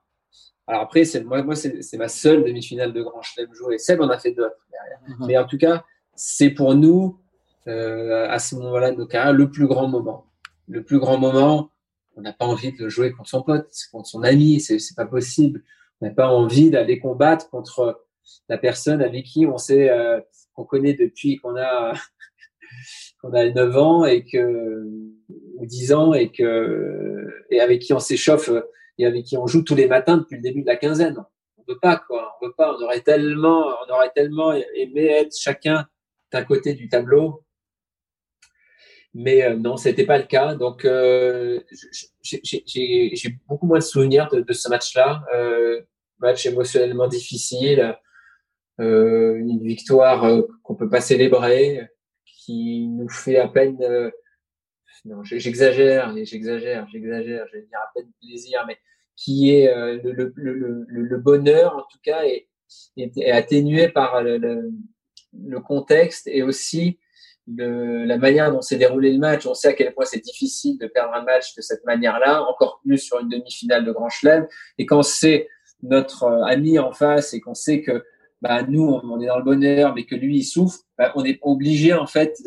Alors 0.66 0.82
après, 0.82 1.04
c'est 1.04 1.22
moi, 1.24 1.42
moi 1.42 1.56
c'est, 1.56 1.96
ma 1.96 2.08
seule 2.08 2.44
demi-finale 2.44 2.92
de 2.92 3.02
Grand 3.02 3.22
Chelem 3.22 3.52
jouée. 3.52 3.78
Seb 3.78 4.00
en 4.00 4.08
a 4.08 4.18
fait 4.18 4.32
d'autres 4.32 4.56
derrière. 4.70 4.98
Mm-hmm. 5.08 5.26
Mais 5.26 5.38
en 5.38 5.46
tout 5.46 5.58
cas, 5.58 5.84
c'est 6.14 6.50
pour 6.50 6.74
nous 6.74 7.18
euh, 7.66 8.28
à 8.28 8.38
ce 8.38 8.54
moment-là 8.56 8.92
de 8.92 8.96
nos 8.96 9.06
carrières 9.06 9.32
le 9.32 9.50
plus 9.50 9.66
grand 9.66 9.88
moment. 9.88 10.26
Le 10.68 10.82
plus 10.82 10.98
grand 10.98 11.18
moment. 11.18 11.70
On 12.16 12.20
n'a 12.20 12.32
pas 12.32 12.44
envie 12.44 12.72
de 12.72 12.84
le 12.84 12.88
jouer 12.88 13.12
contre 13.12 13.30
son 13.30 13.42
pote, 13.42 13.72
contre 13.90 14.06
son 14.06 14.22
ami. 14.22 14.60
C'est, 14.60 14.78
c'est 14.78 14.94
pas 14.94 15.06
possible. 15.06 15.62
On 16.00 16.06
n'a 16.06 16.12
pas 16.12 16.28
envie 16.28 16.70
d'aller 16.70 16.98
combattre 16.98 17.48
contre 17.50 18.04
la 18.48 18.58
personne 18.58 19.02
avec 19.02 19.24
qui 19.24 19.46
on 19.46 19.58
sait 19.58 19.90
euh, 19.90 20.20
qu'on 20.54 20.64
connaît 20.64 20.94
depuis 20.94 21.36
qu'on 21.38 21.56
a 21.56 21.94
qu'on 23.22 23.32
a 23.34 23.48
9 23.48 23.76
ans 23.76 24.04
et 24.04 24.24
que 24.24 24.84
ou 25.56 25.66
10 25.66 25.92
ans 25.92 26.12
et 26.12 26.30
que 26.30 27.44
et 27.50 27.60
avec 27.60 27.80
qui 27.80 27.92
on 27.92 27.98
s'échauffe 27.98 28.50
et 28.98 29.06
avec 29.06 29.24
qui 29.24 29.36
on 29.36 29.46
joue 29.46 29.62
tous 29.62 29.74
les 29.74 29.88
matins 29.88 30.18
depuis 30.18 30.36
le 30.36 30.42
début 30.42 30.62
de 30.62 30.66
la 30.66 30.76
quinzaine. 30.76 31.16
On 31.58 31.64
veut 31.66 31.78
pas 31.78 31.96
quoi, 31.96 32.34
on 32.40 32.46
veut 32.46 32.52
pas. 32.56 32.76
On 32.76 32.82
aurait 32.82 33.00
tellement, 33.00 33.66
on 33.86 33.92
aurait 33.92 34.10
tellement 34.14 34.52
aimé 34.52 35.06
être 35.06 35.36
chacun 35.36 35.86
d'un 36.32 36.44
côté 36.44 36.74
du 36.74 36.88
tableau, 36.88 37.44
mais 39.14 39.42
euh, 39.44 39.56
non, 39.56 39.76
c'était 39.76 40.06
pas 40.06 40.18
le 40.18 40.24
cas. 40.24 40.54
Donc 40.54 40.84
euh, 40.84 41.60
j'ai 42.22 43.38
beaucoup 43.48 43.66
moins 43.66 43.78
de 43.78 43.84
souvenirs 43.84 44.28
de, 44.30 44.40
de 44.40 44.52
ce 44.52 44.68
match-là. 44.68 45.24
Euh, 45.34 45.82
match 46.18 46.46
émotionnellement 46.46 47.08
difficile, 47.08 47.98
euh, 48.80 49.34
une 49.34 49.60
victoire 49.62 50.24
euh, 50.24 50.42
qu'on 50.62 50.76
peut 50.76 50.88
pas 50.88 51.00
célébrer 51.00 51.88
qui 52.24 52.86
nous 52.88 53.08
fait 53.08 53.38
à 53.38 53.48
peine, 53.48 53.76
euh, 53.82 54.10
non, 55.04 55.24
j'exagère, 55.24 56.14
j'exagère, 56.24 56.86
j'exagère, 56.92 57.46
je 57.48 57.58
vais 57.58 57.64
dire 57.64 57.78
à 57.78 57.90
peine 57.94 58.08
plaisir, 58.20 58.64
mais 58.66 58.78
qui 59.16 59.50
est 59.50 59.68
euh, 59.68 59.98
le, 60.02 60.12
le, 60.12 60.32
le, 60.36 60.86
le, 60.88 61.18
bonheur 61.18 61.76
en 61.76 61.82
tout 61.90 61.98
cas 62.02 62.22
est, 62.24 62.48
atténué 63.30 63.88
par 63.88 64.22
le, 64.22 64.72
contexte 65.66 66.26
et 66.28 66.42
aussi 66.42 66.98
de 67.46 68.04
la 68.06 68.16
manière 68.16 68.52
dont 68.52 68.62
s'est 68.62 68.76
déroulé 68.76 69.12
le 69.12 69.18
match. 69.18 69.44
On 69.46 69.54
sait 69.54 69.68
à 69.68 69.72
quel 69.72 69.92
point 69.92 70.04
c'est 70.04 70.22
difficile 70.22 70.78
de 70.78 70.86
perdre 70.86 71.14
un 71.14 71.24
match 71.24 71.54
de 71.56 71.62
cette 71.62 71.84
manière-là, 71.84 72.42
encore 72.44 72.80
plus 72.84 72.98
sur 72.98 73.18
une 73.18 73.28
demi-finale 73.28 73.84
de 73.84 73.92
Grand 73.92 74.08
Chelem. 74.08 74.46
Et 74.78 74.86
quand 74.86 75.02
c'est 75.02 75.48
notre 75.82 76.22
euh, 76.24 76.44
ami 76.44 76.78
en 76.78 76.92
face 76.92 77.34
et 77.34 77.40
qu'on 77.40 77.54
sait 77.54 77.82
que 77.82 78.04
bah, 78.40 78.62
nous, 78.62 78.82
on 78.82 79.20
est 79.20 79.26
dans 79.26 79.38
le 79.38 79.44
bonheur, 79.44 79.94
mais 79.94 80.04
que 80.04 80.14
lui, 80.14 80.38
il 80.38 80.44
souffre, 80.44 80.80
bah, 80.96 81.12
on 81.16 81.24
est 81.24 81.38
obligé, 81.42 81.92
en 81.92 82.06
fait, 82.06 82.42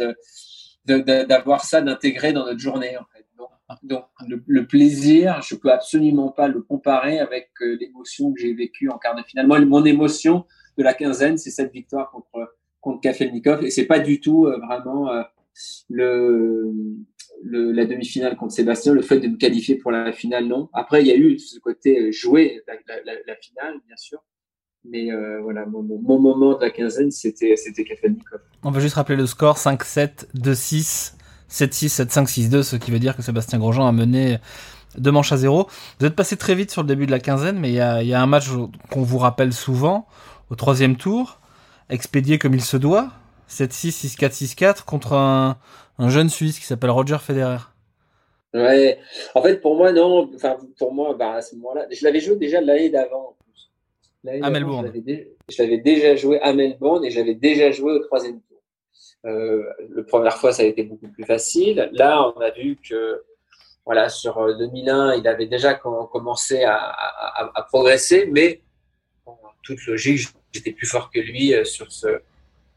d'avoir 0.85 1.63
ça, 1.65 1.81
d'intégrer 1.81 2.33
dans 2.33 2.45
notre 2.45 2.59
journée, 2.59 2.97
en 2.97 3.05
fait. 3.13 3.25
Donc, 3.37 3.49
donc 3.83 4.05
le, 4.47 4.65
plaisir, 4.67 5.41
je 5.41 5.55
peux 5.55 5.71
absolument 5.71 6.29
pas 6.29 6.47
le 6.47 6.61
comparer 6.61 7.19
avec 7.19 7.49
euh, 7.61 7.77
l'émotion 7.79 8.31
que 8.31 8.39
j'ai 8.39 8.53
vécue 8.53 8.89
en 8.89 8.97
quart 8.97 9.15
de 9.15 9.23
finale. 9.23 9.47
Moi, 9.47 9.59
mon 9.61 9.83
émotion 9.85 10.45
de 10.77 10.83
la 10.83 10.93
quinzaine, 10.93 11.37
c'est 11.37 11.49
cette 11.49 11.71
victoire 11.71 12.11
contre, 12.11 12.55
contre 12.81 13.01
Kafelnikov, 13.01 13.63
et 13.63 13.71
c'est 13.71 13.85
pas 13.85 13.99
du 13.99 14.19
tout 14.19 14.45
euh, 14.45 14.59
vraiment 14.59 15.09
euh, 15.11 15.23
le, 15.89 16.73
le, 17.43 17.71
la 17.71 17.85
demi-finale 17.85 18.35
contre 18.35 18.53
Sébastien, 18.53 18.93
le 18.93 19.01
fait 19.01 19.19
de 19.19 19.27
me 19.27 19.37
qualifier 19.37 19.75
pour 19.75 19.91
la 19.91 20.11
finale, 20.11 20.45
non. 20.45 20.69
Après, 20.73 21.01
il 21.01 21.07
y 21.07 21.11
a 21.11 21.15
eu 21.15 21.39
ce 21.39 21.59
côté 21.59 22.11
jouer 22.11 22.61
la, 22.67 22.75
la, 23.05 23.13
la 23.25 23.35
finale, 23.37 23.79
bien 23.87 23.97
sûr. 23.97 24.23
Mais 24.89 25.11
euh, 25.11 25.39
voilà, 25.41 25.65
mon, 25.65 25.81
mon, 25.81 26.19
moment 26.19 26.55
de 26.55 26.61
la 26.61 26.69
quinzaine, 26.69 27.11
c'était 27.11 27.55
c'était 27.55 27.83
Kafelnikov. 27.83 28.39
On 28.63 28.71
va 28.71 28.79
juste 28.79 28.95
rappeler 28.95 29.15
le 29.15 29.25
score 29.25 29.57
5-7, 29.57 30.27
2-6, 30.35 31.13
7-6, 31.49 32.03
7-5, 32.05 32.49
6-2, 32.49 32.63
ce 32.63 32.75
qui 32.75 32.91
veut 32.91 32.99
dire 32.99 33.15
que 33.15 33.21
Sébastien 33.21 33.59
Grosjean 33.59 33.87
a 33.87 33.91
mené 33.91 34.39
deux 34.97 35.11
manches 35.11 35.31
à 35.31 35.37
zéro. 35.37 35.67
Vous 35.99 36.05
êtes 36.05 36.15
passé 36.15 36.37
très 36.37 36.55
vite 36.55 36.71
sur 36.71 36.81
le 36.81 36.87
début 36.87 37.05
de 37.05 37.11
la 37.11 37.19
quinzaine, 37.19 37.59
mais 37.59 37.69
il 37.69 37.75
y 37.75 37.81
a, 37.81 38.03
y 38.03 38.13
a, 38.13 38.21
un 38.21 38.27
match 38.27 38.47
qu'on 38.91 39.01
vous 39.01 39.17
rappelle 39.17 39.53
souvent, 39.53 40.07
au 40.49 40.55
troisième 40.55 40.95
tour, 40.95 41.39
expédié 41.89 42.37
comme 42.37 42.53
il 42.53 42.63
se 42.63 42.77
doit, 42.77 43.11
7-6, 43.49 44.17
6-4, 44.17 44.55
6-4, 44.55 44.85
contre 44.85 45.13
un, 45.13 45.57
un 45.97 46.09
jeune 46.09 46.29
Suisse 46.29 46.59
qui 46.59 46.65
s'appelle 46.65 46.91
Roger 46.91 47.17
Federer. 47.19 47.57
Ouais, 48.53 48.99
en 49.33 49.41
fait, 49.41 49.57
pour 49.57 49.75
moi, 49.75 49.91
non. 49.91 50.29
Enfin, 50.33 50.55
pour 50.77 50.93
moi, 50.93 51.13
bah, 51.19 51.33
à 51.33 51.41
ce 51.41 51.55
moment-là, 51.55 51.87
je 51.91 52.05
l'avais 52.05 52.21
joué 52.21 52.37
déjà 52.37 52.61
l'année 52.61 52.89
d'avant 52.89 53.34
à 54.27 54.49
Melbourne. 54.49 54.91
Je 55.49 55.61
l'avais 55.61 55.77
déjà 55.77 56.15
joué 56.15 56.39
à 56.41 56.53
Melbourne 56.53 57.05
et 57.05 57.11
j'avais 57.11 57.35
déjà 57.35 57.71
joué 57.71 57.93
au 57.93 57.99
troisième 57.99 58.41
tour. 58.41 58.61
Euh, 59.25 59.63
la 59.95 60.03
première 60.03 60.37
fois, 60.37 60.51
ça 60.51 60.63
a 60.63 60.65
été 60.65 60.83
beaucoup 60.83 61.07
plus 61.07 61.25
facile. 61.25 61.89
Là, 61.93 62.31
on 62.35 62.39
a 62.41 62.51
vu 62.51 62.77
que 62.77 63.23
voilà, 63.85 64.09
sur 64.09 64.57
2001, 64.57 65.09
euh, 65.09 65.15
il 65.17 65.27
avait 65.27 65.45
déjà 65.45 65.75
commencé 65.75 66.63
à, 66.63 66.75
à, 66.75 67.51
à 67.53 67.61
progresser, 67.63 68.27
mais 68.31 68.61
en 69.25 69.37
toute 69.61 69.85
logique, 69.85 70.27
j'étais 70.51 70.71
plus 70.71 70.87
fort 70.87 71.11
que 71.11 71.19
lui 71.19 71.53
euh, 71.53 71.63
sur 71.63 71.91
ce, 71.91 72.07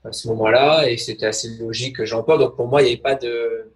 à 0.05 0.13
ce 0.13 0.29
moment-là 0.29 0.89
et 0.89 0.97
c'était 0.97 1.27
assez 1.27 1.49
logique 1.59 1.97
que 1.97 2.05
j'emporte. 2.05 2.41
Donc 2.41 2.57
pour 2.57 2.69
moi, 2.69 2.83
il 2.83 2.87
n'y 2.87 2.93
avait 2.93 3.01
pas 3.01 3.15
de, 3.15 3.71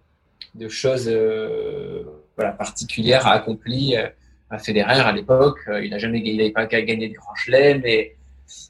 de 0.55 0.67
choses 0.67 1.07
euh, 1.07 2.03
voilà, 2.35 2.51
particulières 2.51 3.25
à 3.27 3.33
accomplir 3.33 4.11
Federer 4.59 4.99
à 5.01 5.11
l'époque. 5.11 5.59
Euh, 5.67 5.83
il 5.83 5.91
n'a 5.91 5.97
jamais, 5.97 6.19
il 6.19 6.53
pas 6.53 6.65
gagné 6.65 7.09
de 7.09 7.13
grand 7.13 7.35
chelem 7.35 7.81
et, 7.85 8.15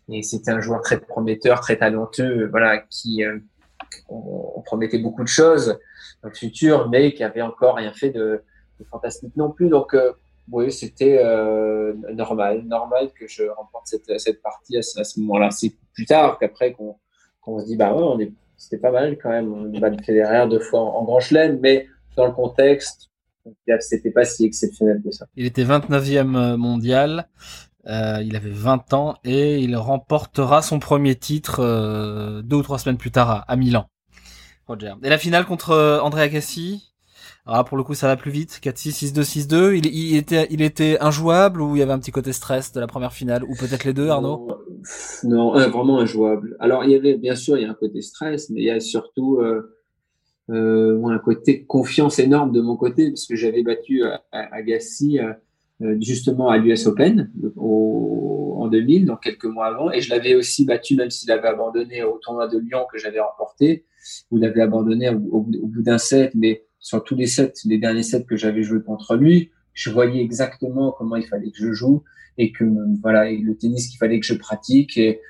et 0.09 0.23
c'était 0.23 0.51
un 0.51 0.61
joueur 0.61 0.81
très 0.81 0.99
prometteur, 0.99 1.61
très 1.61 1.77
talentueux, 1.77 2.47
voilà, 2.49 2.79
qui 2.89 3.23
euh, 3.23 3.38
on, 4.09 4.61
promettait 4.61 4.99
beaucoup 4.99 5.23
de 5.23 5.27
choses 5.29 5.77
dans 6.21 6.29
le 6.29 6.36
futur, 6.36 6.89
mais 6.89 7.13
qui 7.13 7.23
avait 7.23 7.41
encore 7.41 7.75
rien 7.75 7.93
fait 7.93 8.09
de, 8.09 8.43
de 8.79 8.86
fantastique 8.86 9.36
non 9.36 9.51
plus. 9.51 9.69
Donc 9.69 9.93
euh, 9.93 10.13
oui, 10.51 10.71
c'était 10.71 11.23
normal, 12.13 12.63
normal 12.63 13.11
que 13.17 13.27
je 13.27 13.43
remporte 13.43 13.88
cette, 13.88 14.41
partie 14.41 14.77
à 14.77 14.81
ce, 14.81 15.19
moment-là. 15.21 15.51
C'est 15.51 15.73
plus 15.93 16.05
tard 16.05 16.38
qu'après 16.38 16.73
qu'on 16.73 17.59
se 17.59 17.65
dit 17.65 17.77
bah 17.77 17.93
ouais, 17.93 18.29
c'était 18.57 18.77
pas 18.77 18.91
mal 18.91 19.17
quand 19.17 19.29
même. 19.29 19.53
On 19.53 19.79
bat 19.79 19.91
Federer 20.03 20.47
deux 20.49 20.59
fois 20.59 20.81
en 20.81 21.03
grand 21.05 21.21
chelem, 21.21 21.59
mais 21.61 21.88
dans 22.17 22.25
le 22.25 22.34
contexte, 22.34 23.09
c'était 23.79 24.11
pas 24.11 24.25
si 24.25 24.45
exceptionnel 24.45 25.01
que 25.03 25.11
ça. 25.11 25.27
Il 25.35 25.45
était 25.45 25.63
29e 25.63 26.35
euh, 26.35 26.57
mondial. 26.57 27.27
Euh, 27.87 28.23
il 28.25 28.35
avait 28.37 28.49
20 28.49 28.93
ans 28.93 29.15
et 29.25 29.59
il 29.59 29.75
remportera 29.75 30.61
son 30.61 30.79
premier 30.79 31.15
titre 31.15 31.59
euh, 31.59 32.41
deux 32.41 32.57
ou 32.57 32.63
trois 32.63 32.79
semaines 32.79 32.97
plus 32.97 33.11
tard 33.11 33.43
à, 33.45 33.55
Milan. 33.57 33.87
Roger. 34.67 34.93
Et 35.03 35.09
la 35.09 35.17
finale 35.17 35.45
contre 35.45 35.71
euh, 35.71 35.99
Andrea 35.99 36.29
Cassi 36.29 36.93
Ah, 37.45 37.65
pour 37.65 37.75
le 37.75 37.83
coup, 37.83 37.93
ça 37.93 38.07
va 38.07 38.15
plus 38.15 38.31
vite. 38.31 38.61
4-6, 38.63 39.11
6-2, 39.13 39.47
6-2. 39.47 39.75
Il, 39.75 39.85
il, 39.87 40.15
était, 40.15 40.47
il 40.49 40.61
était 40.61 40.97
injouable 41.01 41.61
ou 41.61 41.75
il 41.75 41.79
y 41.79 41.81
avait 41.81 41.91
un 41.91 41.99
petit 41.99 42.11
côté 42.11 42.31
stress 42.31 42.71
de 42.71 42.79
la 42.79 42.87
première 42.87 43.11
finale? 43.11 43.43
Ou 43.43 43.53
peut-être 43.59 43.83
les 43.83 43.93
deux, 43.93 44.07
Arnaud? 44.07 44.47
Non, 45.25 45.51
vraiment 45.51 45.99
injouable. 45.99 46.55
Alors, 46.61 46.85
il 46.85 46.91
y 46.91 46.95
avait, 46.95 47.17
bien 47.17 47.35
sûr, 47.35 47.57
il 47.57 47.63
y 47.63 47.65
a 47.65 47.69
un 47.69 47.75
côté 47.75 48.01
stress, 48.01 48.49
mais 48.49 48.61
il 48.61 48.65
y 48.65 48.71
a 48.71 48.79
surtout 48.79 49.39
euh, 49.41 49.72
euh, 50.49 51.03
un 51.05 51.19
côté 51.19 51.63
confiance 51.63 52.19
énorme 52.19 52.51
de 52.51 52.61
mon 52.61 52.75
côté, 52.75 53.09
parce 53.09 53.25
que 53.25 53.35
j'avais 53.35 53.63
battu 53.63 54.03
Agassi 54.31 55.19
euh, 55.19 55.33
euh, 55.81 55.97
justement 56.01 56.49
à 56.49 56.57
l'US 56.57 56.85
Open 56.85 57.31
au, 57.55 58.55
en 58.57 58.67
2000, 58.67 59.05
donc 59.05 59.23
quelques 59.23 59.45
mois 59.45 59.67
avant, 59.67 59.91
et 59.91 60.01
je 60.01 60.09
l'avais 60.09 60.35
aussi 60.35 60.65
battu, 60.65 60.95
même 60.95 61.09
s'il 61.09 61.31
avait 61.31 61.47
abandonné 61.47 62.03
au 62.03 62.19
tournoi 62.21 62.47
de 62.47 62.59
Lyon 62.59 62.85
que 62.91 62.99
j'avais 62.99 63.19
remporté, 63.19 63.85
où 64.31 64.37
il 64.37 64.45
avait 64.45 64.61
abandonné 64.61 65.09
au, 65.09 65.37
au 65.37 65.41
bout 65.41 65.81
d'un 65.81 65.97
set, 65.97 66.31
mais 66.35 66.65
sur 66.79 67.03
tous 67.03 67.15
les 67.15 67.27
sets, 67.27 67.53
les 67.65 67.77
derniers 67.77 68.03
sets 68.03 68.25
que 68.25 68.35
j'avais 68.35 68.63
joué 68.63 68.81
contre 68.81 69.15
lui, 69.15 69.51
je 69.73 69.89
voyais 69.89 70.21
exactement 70.21 70.91
comment 70.91 71.15
il 71.15 71.25
fallait 71.25 71.49
que 71.49 71.57
je 71.57 71.71
joue 71.71 72.03
et 72.37 72.51
que 72.51 72.65
voilà, 73.01 73.29
et 73.29 73.37
le 73.37 73.55
tennis 73.55 73.87
qu'il 73.87 73.97
fallait 73.97 74.19
que 74.19 74.25
je 74.25 74.33
pratique. 74.33 74.97
Et, 74.97 75.21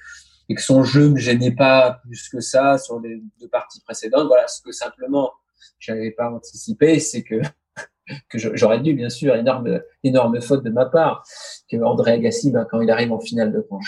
et, 0.49 0.55
que 0.55 0.61
son 0.61 0.83
jeu 0.83 1.09
me 1.09 1.17
gênait 1.17 1.55
pas 1.55 1.99
plus 2.03 2.29
que 2.29 2.39
ça 2.39 2.77
sur 2.77 2.99
les 2.99 3.21
deux 3.39 3.47
parties 3.47 3.81
précédentes. 3.81 4.27
Voilà, 4.27 4.47
ce 4.47 4.61
que 4.61 4.71
simplement 4.71 5.31
j'avais 5.79 6.11
pas 6.11 6.31
anticipé, 6.31 6.99
c'est 6.99 7.23
que 7.23 7.41
que 8.29 8.37
j'aurais 8.37 8.79
dû 8.79 8.93
bien 8.93 9.09
sûr 9.09 9.35
énorme 9.35 9.81
énorme 10.03 10.41
faute 10.41 10.63
de 10.63 10.69
ma 10.69 10.85
part 10.85 11.25
que 11.69 11.77
André 11.77 12.13
Agassi, 12.13 12.51
ben, 12.51 12.65
quand 12.69 12.81
il 12.81 12.91
arrive 12.91 13.11
en 13.11 13.19
finale 13.19 13.51
de 13.51 13.59
Grand 13.59 13.79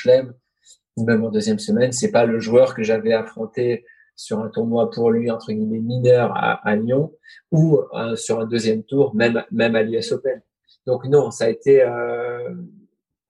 même 0.97 1.26
en 1.26 1.30
deuxième 1.30 1.60
semaine, 1.60 1.91
c'est 1.91 2.12
pas 2.12 2.26
le 2.26 2.39
joueur 2.39 2.74
que 2.74 2.82
j'avais 2.82 3.14
affronté 3.14 3.86
sur 4.16 4.39
un 4.39 4.47
tournoi 4.47 4.89
pour 4.91 5.12
lui, 5.12 5.30
entre 5.30 5.51
guillemets, 5.51 5.82
mineur 5.82 6.32
à, 6.36 6.53
à 6.66 6.76
Lyon, 6.78 7.14
ou 7.51 7.82
euh, 7.93 8.16
sur 8.16 8.39
un 8.39 8.45
deuxième 8.45 8.84
tour, 8.84 9.14
même, 9.14 9.43
même 9.51 9.76
à 9.76 9.84
l'US 9.84 10.14
Open. 10.14 10.41
Donc 10.86 11.06
non, 11.06 11.32
ça 11.32 11.45
a 11.45 11.49
été 11.49 11.82
euh, 11.82 12.53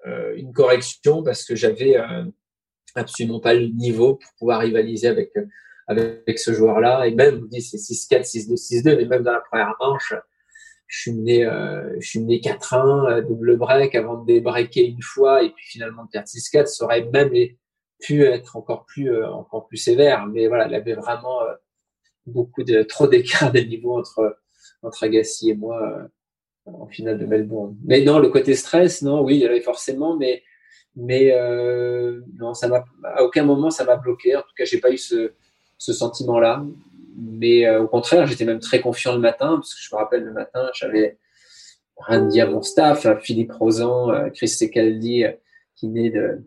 euh, 0.05 0.35
une 0.35 0.53
correction 0.53 1.23
parce 1.23 1.45
que 1.45 1.55
j'avais 1.55 1.97
euh, 1.97 2.25
absolument 2.95 3.39
pas 3.39 3.53
le 3.53 3.67
niveau 3.67 4.15
pour 4.15 4.31
pouvoir 4.39 4.61
rivaliser 4.61 5.07
avec, 5.07 5.33
avec 5.87 6.39
ce 6.39 6.53
joueur-là. 6.53 7.07
Et 7.07 7.13
même, 7.13 7.39
vous 7.39 7.47
dites, 7.47 7.63
c'est 7.63 7.77
6-4, 7.77 8.23
6-2, 8.23 8.83
6-2, 8.83 8.97
mais 8.97 9.05
même 9.05 9.23
dans 9.23 9.33
la 9.33 9.41
première 9.41 9.75
manche, 9.79 10.13
je 10.87 10.99
suis 10.99 11.13
mené, 11.13 11.45
euh, 11.45 11.95
je 11.99 12.07
suis 12.07 12.19
mené 12.19 12.39
4-1, 12.39 13.27
double 13.27 13.57
break 13.57 13.95
avant 13.95 14.21
de 14.21 14.25
débreaker 14.25 14.85
une 14.85 15.01
fois 15.01 15.43
et 15.43 15.49
puis 15.49 15.65
finalement 15.65 16.05
de 16.05 16.09
perdre 16.09 16.27
6-4. 16.27 16.67
Ça 16.67 16.85
aurait 16.85 17.05
même 17.11 17.31
pu 17.99 18.23
être 18.23 18.55
encore 18.55 18.85
plus 18.85 19.11
euh, 19.11 19.29
encore 19.29 19.67
plus 19.67 19.77
sévère 19.77 20.25
mais 20.27 20.47
voilà 20.47 20.67
il 20.67 20.71
y 20.71 20.75
avait 20.75 20.93
vraiment 20.93 21.41
euh, 21.43 21.53
beaucoup 22.25 22.63
de 22.63 22.83
trop 22.83 23.07
d'écart 23.07 23.51
de 23.51 23.59
niveau 23.59 23.97
entre 23.97 24.37
entre 24.81 25.03
Agassi 25.03 25.51
et 25.51 25.55
moi 25.55 25.81
euh, 25.81 26.71
en 26.71 26.87
finale 26.87 27.17
de 27.17 27.25
Melbourne 27.25 27.77
mais 27.83 28.03
non 28.03 28.19
le 28.19 28.29
côté 28.29 28.55
stress 28.55 29.01
non 29.01 29.23
oui 29.23 29.35
il 29.35 29.41
y 29.41 29.45
avait 29.45 29.61
forcément 29.61 30.17
mais 30.17 30.43
mais 30.95 31.33
non 32.37 32.53
ça 32.53 32.85
à 33.03 33.23
aucun 33.23 33.43
moment 33.43 33.69
ça 33.69 33.83
m'a 33.83 33.95
bloqué. 33.95 34.35
En 34.35 34.41
tout 34.41 34.53
cas 34.57 34.65
j'ai 34.65 34.79
pas 34.79 34.91
eu 34.91 34.97
ce 34.97 35.33
ce 35.77 35.93
sentiment 35.93 36.39
là 36.39 36.63
mais 37.17 37.69
au 37.77 37.87
contraire 37.87 38.27
j'étais 38.27 38.45
même 38.45 38.59
très 38.59 38.81
confiant 38.81 39.13
le 39.13 39.19
matin 39.19 39.55
parce 39.55 39.73
que 39.73 39.81
je 39.81 39.93
me 39.93 39.99
rappelle 39.99 40.23
le 40.23 40.33
matin 40.33 40.69
j'avais 40.73 41.17
rien 41.97 42.21
dire 42.25 42.47
à 42.47 42.51
mon 42.51 42.61
staff 42.61 43.07
Philippe 43.21 43.51
Rosan 43.51 44.29
Chris 44.33 44.49
Secaldi 44.49 45.25
qui 45.75 45.87
naît 45.87 46.09
de, 46.09 46.41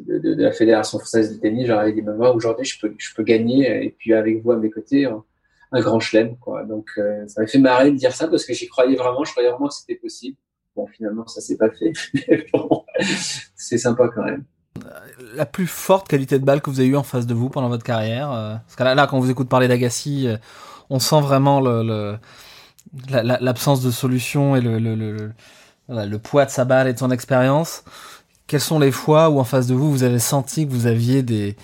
de, 0.00 0.18
de, 0.18 0.42
la 0.42 0.52
Fédération 0.52 0.98
française 0.98 1.34
de 1.34 1.40
tennis, 1.40 1.66
j'aurais 1.66 1.92
dit, 1.92 2.00
ben 2.00 2.14
moi, 2.14 2.34
aujourd'hui, 2.34 2.64
je 2.64 2.80
peux, 2.80 2.94
je 2.96 3.14
peux 3.14 3.22
gagner, 3.22 3.84
et 3.84 3.90
puis 3.90 4.14
avec 4.14 4.42
vous 4.42 4.52
à 4.52 4.56
mes 4.56 4.70
côtés, 4.70 5.04
un, 5.04 5.80
grand 5.80 6.00
chelem, 6.00 6.36
quoi. 6.38 6.64
Donc, 6.64 6.90
euh, 6.96 7.26
ça 7.28 7.42
m'a 7.42 7.46
fait 7.46 7.58
marrer 7.58 7.90
de 7.90 7.96
dire 7.96 8.12
ça, 8.12 8.26
parce 8.26 8.44
que 8.44 8.54
j'y 8.54 8.68
croyais 8.68 8.96
vraiment, 8.96 9.22
je 9.24 9.32
croyais 9.32 9.50
vraiment 9.50 9.68
que 9.68 9.74
c'était 9.74 9.96
possible. 9.96 10.36
Bon, 10.76 10.86
finalement, 10.86 11.26
ça 11.26 11.40
s'est 11.40 11.56
pas 11.56 11.70
fait, 11.70 11.92
mais 12.14 12.46
bon, 12.52 12.84
c'est 13.56 13.78
sympa 13.78 14.08
quand 14.14 14.24
même. 14.24 14.44
La 15.34 15.46
plus 15.46 15.66
forte 15.66 16.08
qualité 16.08 16.38
de 16.38 16.44
balle 16.44 16.60
que 16.60 16.70
vous 16.70 16.80
avez 16.80 16.88
eue 16.88 16.96
en 16.96 17.02
face 17.02 17.26
de 17.26 17.34
vous 17.34 17.50
pendant 17.50 17.68
votre 17.68 17.84
carrière, 17.84 18.30
euh, 18.32 18.54
parce 18.54 18.76
que 18.76 18.84
là, 18.84 18.94
là, 18.94 19.06
quand 19.06 19.16
on 19.16 19.20
vous 19.20 19.30
écoute 19.30 19.48
parler 19.48 19.68
d'Agassi, 19.68 20.26
euh, 20.28 20.36
on 20.88 20.98
sent 20.98 21.20
vraiment 21.20 21.60
le, 21.60 21.82
le 21.82 22.18
l'absence 23.12 23.82
de 23.82 23.90
solution 23.90 24.56
et 24.56 24.60
le, 24.60 24.78
le, 24.78 24.94
le, 24.94 25.32
le, 25.88 26.18
poids 26.18 26.44
de 26.44 26.50
sa 26.50 26.64
balle 26.64 26.88
et 26.88 26.92
de 26.92 26.98
son 26.98 27.10
expérience 27.10 27.84
quelles 28.50 28.60
sont 28.60 28.80
les 28.80 28.90
fois 28.90 29.30
où 29.30 29.38
en 29.38 29.44
face 29.44 29.68
de 29.68 29.74
vous 29.74 29.90
vous 29.92 30.02
avez 30.02 30.18
senti 30.18 30.66
que 30.66 30.72
vous 30.72 30.86
aviez 30.86 31.22
des 31.22 31.56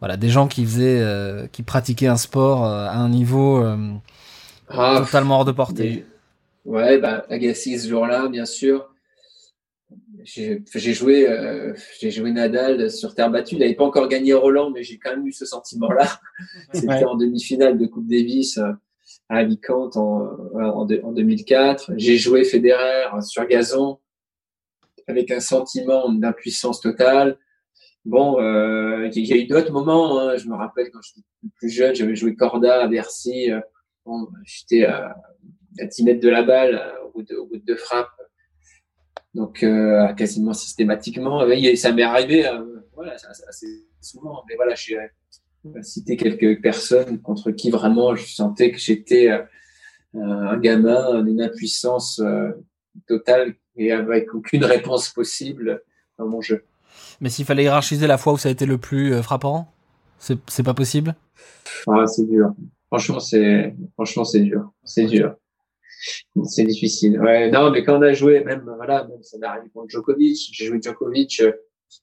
voilà 0.00 0.16
des 0.16 0.30
gens 0.30 0.48
qui 0.48 0.64
faisaient 0.64 1.00
euh, 1.00 1.46
qui 1.52 1.62
pratiquaient 1.62 2.06
un 2.06 2.16
sport 2.16 2.64
euh, 2.64 2.86
à 2.86 2.96
un 2.96 3.10
niveau 3.10 3.62
euh, 3.62 3.92
ah, 4.70 5.02
totalement 5.04 5.36
hors 5.36 5.44
de 5.44 5.52
portée 5.52 6.06
Ouais, 6.64 6.98
bah 6.98 7.24
Agassi 7.28 7.78
ce 7.78 7.88
jour-là, 7.88 8.28
bien 8.28 8.44
sûr. 8.44 8.92
J'ai 10.22 10.62
joué 10.92 11.26
j'ai 11.98 12.10
joué 12.10 12.30
Nadal 12.30 12.90
sur 12.90 13.14
terre 13.14 13.30
battue. 13.30 13.56
Il 13.56 13.60
n'avait 13.60 13.74
pas 13.74 13.84
encore 13.84 14.08
gagné 14.08 14.34
Roland, 14.34 14.70
mais 14.70 14.82
j'ai 14.82 14.98
quand 14.98 15.10
même 15.10 15.26
eu 15.26 15.32
ce 15.32 15.46
sentiment-là. 15.46 16.20
C'était 16.74 17.04
en 17.04 17.16
demi-finale 17.16 17.78
de 17.78 17.86
Coupe 17.86 18.06
Davis 18.06 18.58
à 18.58 18.78
Alicante 19.28 19.96
en, 19.96 20.28
en, 20.54 20.86
en 20.86 21.12
2004. 21.12 21.92
J'ai 21.96 22.18
joué 22.18 22.44
Federer 22.44 23.08
sur 23.22 23.46
gazon 23.46 23.98
avec 25.10 25.30
un 25.30 25.40
sentiment 25.40 26.10
d'impuissance 26.12 26.80
totale. 26.80 27.38
Bon, 28.04 28.40
euh, 28.40 29.10
il 29.14 29.26
y 29.26 29.32
a 29.32 29.36
eu 29.36 29.46
d'autres 29.46 29.72
moments. 29.72 30.18
Hein. 30.20 30.36
Je 30.36 30.48
me 30.48 30.54
rappelle 30.54 30.90
quand 30.90 31.00
j'étais 31.02 31.26
plus 31.56 31.68
jeune, 31.68 31.94
j'avais 31.94 32.16
joué 32.16 32.34
Corda 32.34 32.82
à 32.82 32.88
Bercy. 32.88 33.50
Euh, 33.50 33.60
bon, 34.06 34.28
j'étais 34.44 34.84
à, 34.84 35.14
à 35.78 35.86
10 35.86 36.04
mètres 36.04 36.20
de 36.20 36.28
la 36.28 36.42
balle 36.42 36.74
euh, 36.74 37.06
au 37.06 37.12
bout 37.12 37.22
de, 37.22 37.36
au 37.36 37.46
bout 37.46 37.56
de 37.56 37.64
deux 37.64 37.76
frappes. 37.76 38.08
Donc, 39.34 39.62
euh, 39.62 40.12
quasiment 40.14 40.52
systématiquement. 40.52 41.46
Et 41.46 41.76
ça 41.76 41.92
m'est 41.92 42.02
arrivé 42.02 42.46
euh, 42.46 42.64
voilà, 42.94 43.14
assez 43.14 43.66
souvent. 44.00 44.42
Mais 44.48 44.56
voilà, 44.56 44.74
j'ai 44.74 44.98
cité 45.82 46.16
quelques 46.16 46.60
personnes 46.60 47.20
contre 47.20 47.50
qui 47.52 47.70
vraiment 47.70 48.16
je 48.16 48.26
sentais 48.26 48.72
que 48.72 48.78
j'étais 48.78 49.28
un 50.14 50.56
gamin 50.58 51.22
d'une 51.22 51.42
impuissance 51.42 52.20
totale 53.06 53.54
et 53.76 53.92
avec 53.92 54.34
aucune 54.34 54.64
réponse 54.64 55.10
possible 55.10 55.82
dans 56.18 56.26
mon 56.26 56.40
jeu. 56.40 56.64
Mais 57.20 57.28
s'il 57.28 57.44
fallait 57.44 57.64
hiérarchiser 57.64 58.06
la 58.06 58.18
fois 58.18 58.32
où 58.32 58.38
ça 58.38 58.48
a 58.48 58.52
été 58.52 58.66
le 58.66 58.78
plus 58.78 59.22
frappant, 59.22 59.70
c'est 60.18 60.62
pas 60.64 60.74
possible? 60.74 61.14
Ah, 61.86 62.06
C'est 62.06 62.26
dur. 62.26 62.52
Franchement, 62.88 63.20
c'est 63.20 63.76
franchement 63.94 64.24
c'est 64.24 64.40
dur. 64.40 64.72
C'est 64.82 65.04
dur. 65.04 65.36
C'est 66.44 66.64
difficile. 66.64 67.20
Non, 67.52 67.70
mais 67.70 67.84
quand 67.84 67.98
on 67.98 68.02
a 68.02 68.12
joué, 68.12 68.42
même 68.44 68.64
voilà, 68.76 69.06
même 69.08 69.22
ça 69.22 69.38
m'est 69.38 69.46
arrivé 69.46 69.68
contre 69.74 69.90
Djokovic. 69.90 70.50
J'ai 70.52 70.66
joué 70.66 70.80
Djokovic 70.80 71.42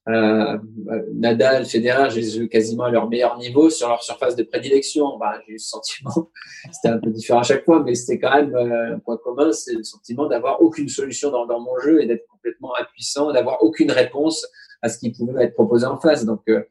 euh, 0.10 0.58
euh, 0.90 1.02
Nadal, 1.14 1.66
Federer, 1.66 2.10
j'ai 2.10 2.40
eu 2.40 2.50
quasiment 2.50 2.86
à 2.86 2.92
leur 2.92 3.10
meilleur 3.10 3.38
niveau 3.38 3.70
sur 3.70 3.88
leur 3.88 4.04
surface 4.04 4.36
de 4.36 4.44
prédilection. 4.44 5.18
Bah, 5.18 5.40
j'ai 5.46 5.54
eu 5.54 5.60
ce 5.60 5.70
sentiment, 5.70 6.30
c'était 6.72 6.90
un 6.90 7.00
peu 7.00 7.10
différent 7.10 7.40
à 7.40 7.44
chaque 7.44 7.64
fois, 7.64 7.84
mais 7.84 7.96
c'était 7.96 8.20
quand 8.20 8.36
même 8.36 8.56
euh, 8.56 8.96
un 8.96 9.00
point 9.00 9.18
commun, 9.18 9.52
c'est 9.52 9.74
le 9.74 9.84
sentiment 9.84 10.28
d'avoir 10.28 10.62
aucune 10.62 10.90
solution 10.90 11.32
dans, 11.32 11.60
mon 11.60 11.78
jeu 11.80 12.02
et 12.02 12.06
d'être 12.06 12.26
complètement 12.28 12.74
impuissant, 12.80 13.32
d'avoir 13.32 13.64
aucune 13.64 13.92
réponse 13.92 14.46
à 14.82 14.90
ce 14.90 14.98
qui 14.98 15.12
pouvait 15.12 15.46
être 15.46 15.54
proposé 15.54 15.86
en 15.86 15.98
face. 15.98 16.26
Donc, 16.26 16.42
euh, 16.50 16.64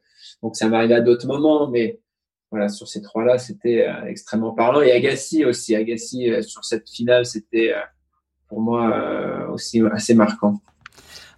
donc 0.43 0.55
ça 0.55 0.67
m'arrivait 0.67 0.95
à 0.95 1.01
d'autres 1.01 1.27
moments, 1.27 1.69
mais 1.69 1.99
voilà, 2.51 2.69
sur 2.69 2.87
ces 2.87 3.01
trois-là, 3.01 3.37
c'était 3.37 3.87
euh, 3.87 4.05
extrêmement 4.05 4.53
parlant. 4.53 4.81
Et 4.81 4.91
Agassi 4.91 5.45
aussi, 5.45 5.75
Agassi 5.75 6.29
sur 6.41 6.63
cette 6.63 6.89
finale, 6.89 7.25
c'était 7.25 7.73
pour 8.47 8.61
moi 8.61 9.49
aussi 9.49 9.81
assez 9.91 10.13
marquant. 10.13 10.61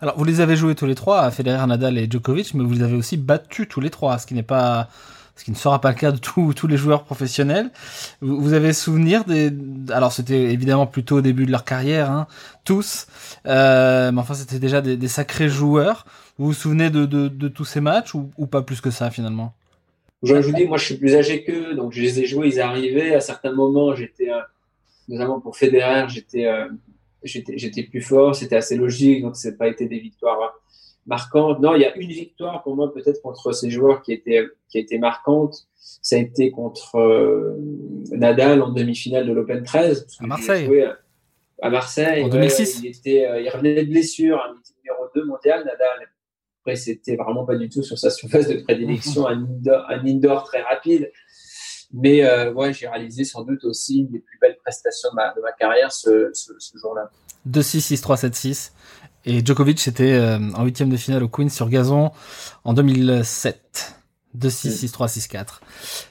Alors, 0.01 0.18
vous 0.18 0.24
les 0.24 0.39
avez 0.39 0.55
joués 0.55 0.76
tous 0.76 0.86
les 0.86 0.95
trois, 0.95 1.30
Federer, 1.30 1.66
Nadal 1.68 1.97
et 1.97 2.10
Djokovic, 2.10 2.53
mais 2.53 2.64
vous 2.64 2.74
les 2.74 2.84
avez 2.84 2.95
aussi 2.95 3.18
battus 3.18 3.68
tous 3.68 3.82
les 3.82 3.89
trois, 3.89 4.18
ce 4.18 4.28
qui 4.28 4.34
n'est 4.34 4.43
pas, 4.43 4.88
ce 5.36 5.43
qui 5.43 5.51
ne 5.51 5.55
sera 5.55 5.82
pas 5.82 5.89
le 5.89 5.95
cas 5.95 6.12
de 6.12 6.18
tous, 6.18 6.53
tous 6.53 6.68
les 6.68 6.78
joueurs 6.78 7.03
professionnels. 7.03 7.70
Vous, 8.22 8.41
vous 8.41 8.53
avez 8.53 8.72
souvenir 8.72 9.26
des, 9.26 9.51
alors 9.89 10.14
c'était 10.14 10.53
évidemment 10.53 10.88
plutôt 10.88 11.18
au 11.18 11.22
début 11.22 11.45
de 11.45 11.51
leur 11.51 11.66
carrière, 11.66 12.12
hein, 12.12 12.28
tous, 12.64 13.07
euh, 13.45 14.12
mais 14.12 14.20
enfin 14.20 14.36
c'était 14.36 14.60
déjà 14.60 14.82
des, 14.82 14.95
des, 14.95 15.07
sacrés 15.07 15.49
joueurs. 15.49 16.05
Vous 16.38 16.47
vous 16.47 16.53
souvenez 16.53 16.89
de, 16.89 17.05
de, 17.05 17.28
de 17.28 17.47
tous 17.49 17.66
ces 17.66 17.82
matchs 17.82 18.16
ou, 18.16 18.32
ou, 18.38 18.47
pas 18.47 18.62
plus 18.62 18.80
que 18.80 18.91
ça 18.91 19.12
finalement? 19.12 19.53
Je 20.22 20.34
vous 20.34 20.51
dis, 20.51 20.65
moi 20.65 20.78
je 20.78 20.86
suis 20.86 20.97
plus 20.97 21.15
âgé 21.15 21.43
qu'eux, 21.43 21.76
donc 21.76 21.93
je 21.93 22.01
les 22.01 22.20
ai 22.20 22.26
joués, 22.26 22.47
ils 22.47 22.59
arrivaient. 22.59 23.15
À 23.15 23.22
certains 23.22 23.53
moments, 23.53 23.95
j'étais, 23.95 24.30
euh, 24.30 24.39
notamment 25.07 25.39
pour 25.39 25.55
Federer, 25.55 26.09
j'étais 26.09 26.45
euh, 26.45 26.67
j'étais 27.24 27.84
plus 27.84 28.01
fort, 28.01 28.36
c'était 28.36 28.55
assez 28.55 28.76
logique, 28.76 29.22
donc 29.22 29.36
c'est 29.36 29.57
pas 29.57 29.67
été 29.67 29.86
des 29.88 29.99
victoires 29.99 30.59
marquantes. 31.05 31.59
Non, 31.59 31.76
il 31.76 31.82
y 31.82 31.86
a 31.86 31.95
une 31.95 32.09
victoire 32.09 32.63
pour 32.63 32.76
moi 32.76 32.93
peut-être 32.93 33.22
contre 33.22 33.51
ces 33.53 33.70
joueurs 33.70 34.01
qui 34.01 34.13
était 34.13 34.47
qui 34.70 34.78
a 34.78 34.82
été 34.82 34.97
marquante. 34.97 35.67
Ça 36.01 36.15
a 36.15 36.20
été 36.20 36.51
contre 36.51 36.95
euh, 36.97 37.57
Nadal 38.11 38.61
en 38.61 38.70
demi-finale 38.70 39.26
de 39.26 39.34
l'Open 39.34 39.63
13. 39.63 40.07
À 40.20 40.28
Marseille. 40.28 40.86
à 41.61 41.70
Marseille. 41.70 42.24
En 42.24 42.30
2006. 42.30 42.82
il, 42.84 42.88
était, 42.88 43.26
euh, 43.26 43.41
il 43.41 43.49
revenait 43.49 43.84
de 43.84 43.89
blessure, 43.89 44.38
un 44.38 44.53
numéro 44.78 45.05
2 45.15 45.26
mondial, 45.26 45.65
Nadal. 45.65 46.09
Après, 46.62 46.76
c'était 46.76 47.16
vraiment 47.16 47.45
pas 47.45 47.55
du 47.55 47.70
tout 47.70 47.84
sur 47.84 47.97
sa 47.97 48.10
surface 48.10 48.47
de 48.47 48.62
prédilection, 48.62 49.28
un 49.28 49.43
indoor, 49.43 49.86
un 49.89 50.05
indoor 50.05 50.43
très 50.43 50.62
rapide. 50.62 51.12
Mais 51.91 52.24
euh, 52.24 52.53
ouais, 52.53 52.74
j'ai 52.74 52.88
réalisé 52.88 53.24
sans 53.24 53.43
doute 53.43 53.64
aussi 53.64 54.07
les 54.12 54.20
plus 54.20 54.38
belles 54.39 54.57
prestations 54.64 55.10
de 55.12 55.16
ma, 55.16 55.34
de 55.34 55.41
ma 55.41 55.51
carrière 55.53 55.91
ce, 55.91 56.30
ce, 56.34 56.51
ce 56.60 56.78
jour-là. 56.78 57.10
2-6, 57.49 57.95
6-3, 57.95 58.30
7-6. 58.30 58.72
Et 59.26 59.43
Djokovic 59.43 59.88
était 59.88 60.14
euh, 60.14 60.38
en 60.53 60.64
huitième 60.66 60.89
de 60.89 60.97
finale 60.97 61.24
au 61.24 61.30
Queen 61.30 61.49
sur 61.49 61.70
gazon 61.70 62.12
en 62.64 62.74
2007. 62.74 63.95
2-6, 64.38 64.91
6-3, 64.91 65.60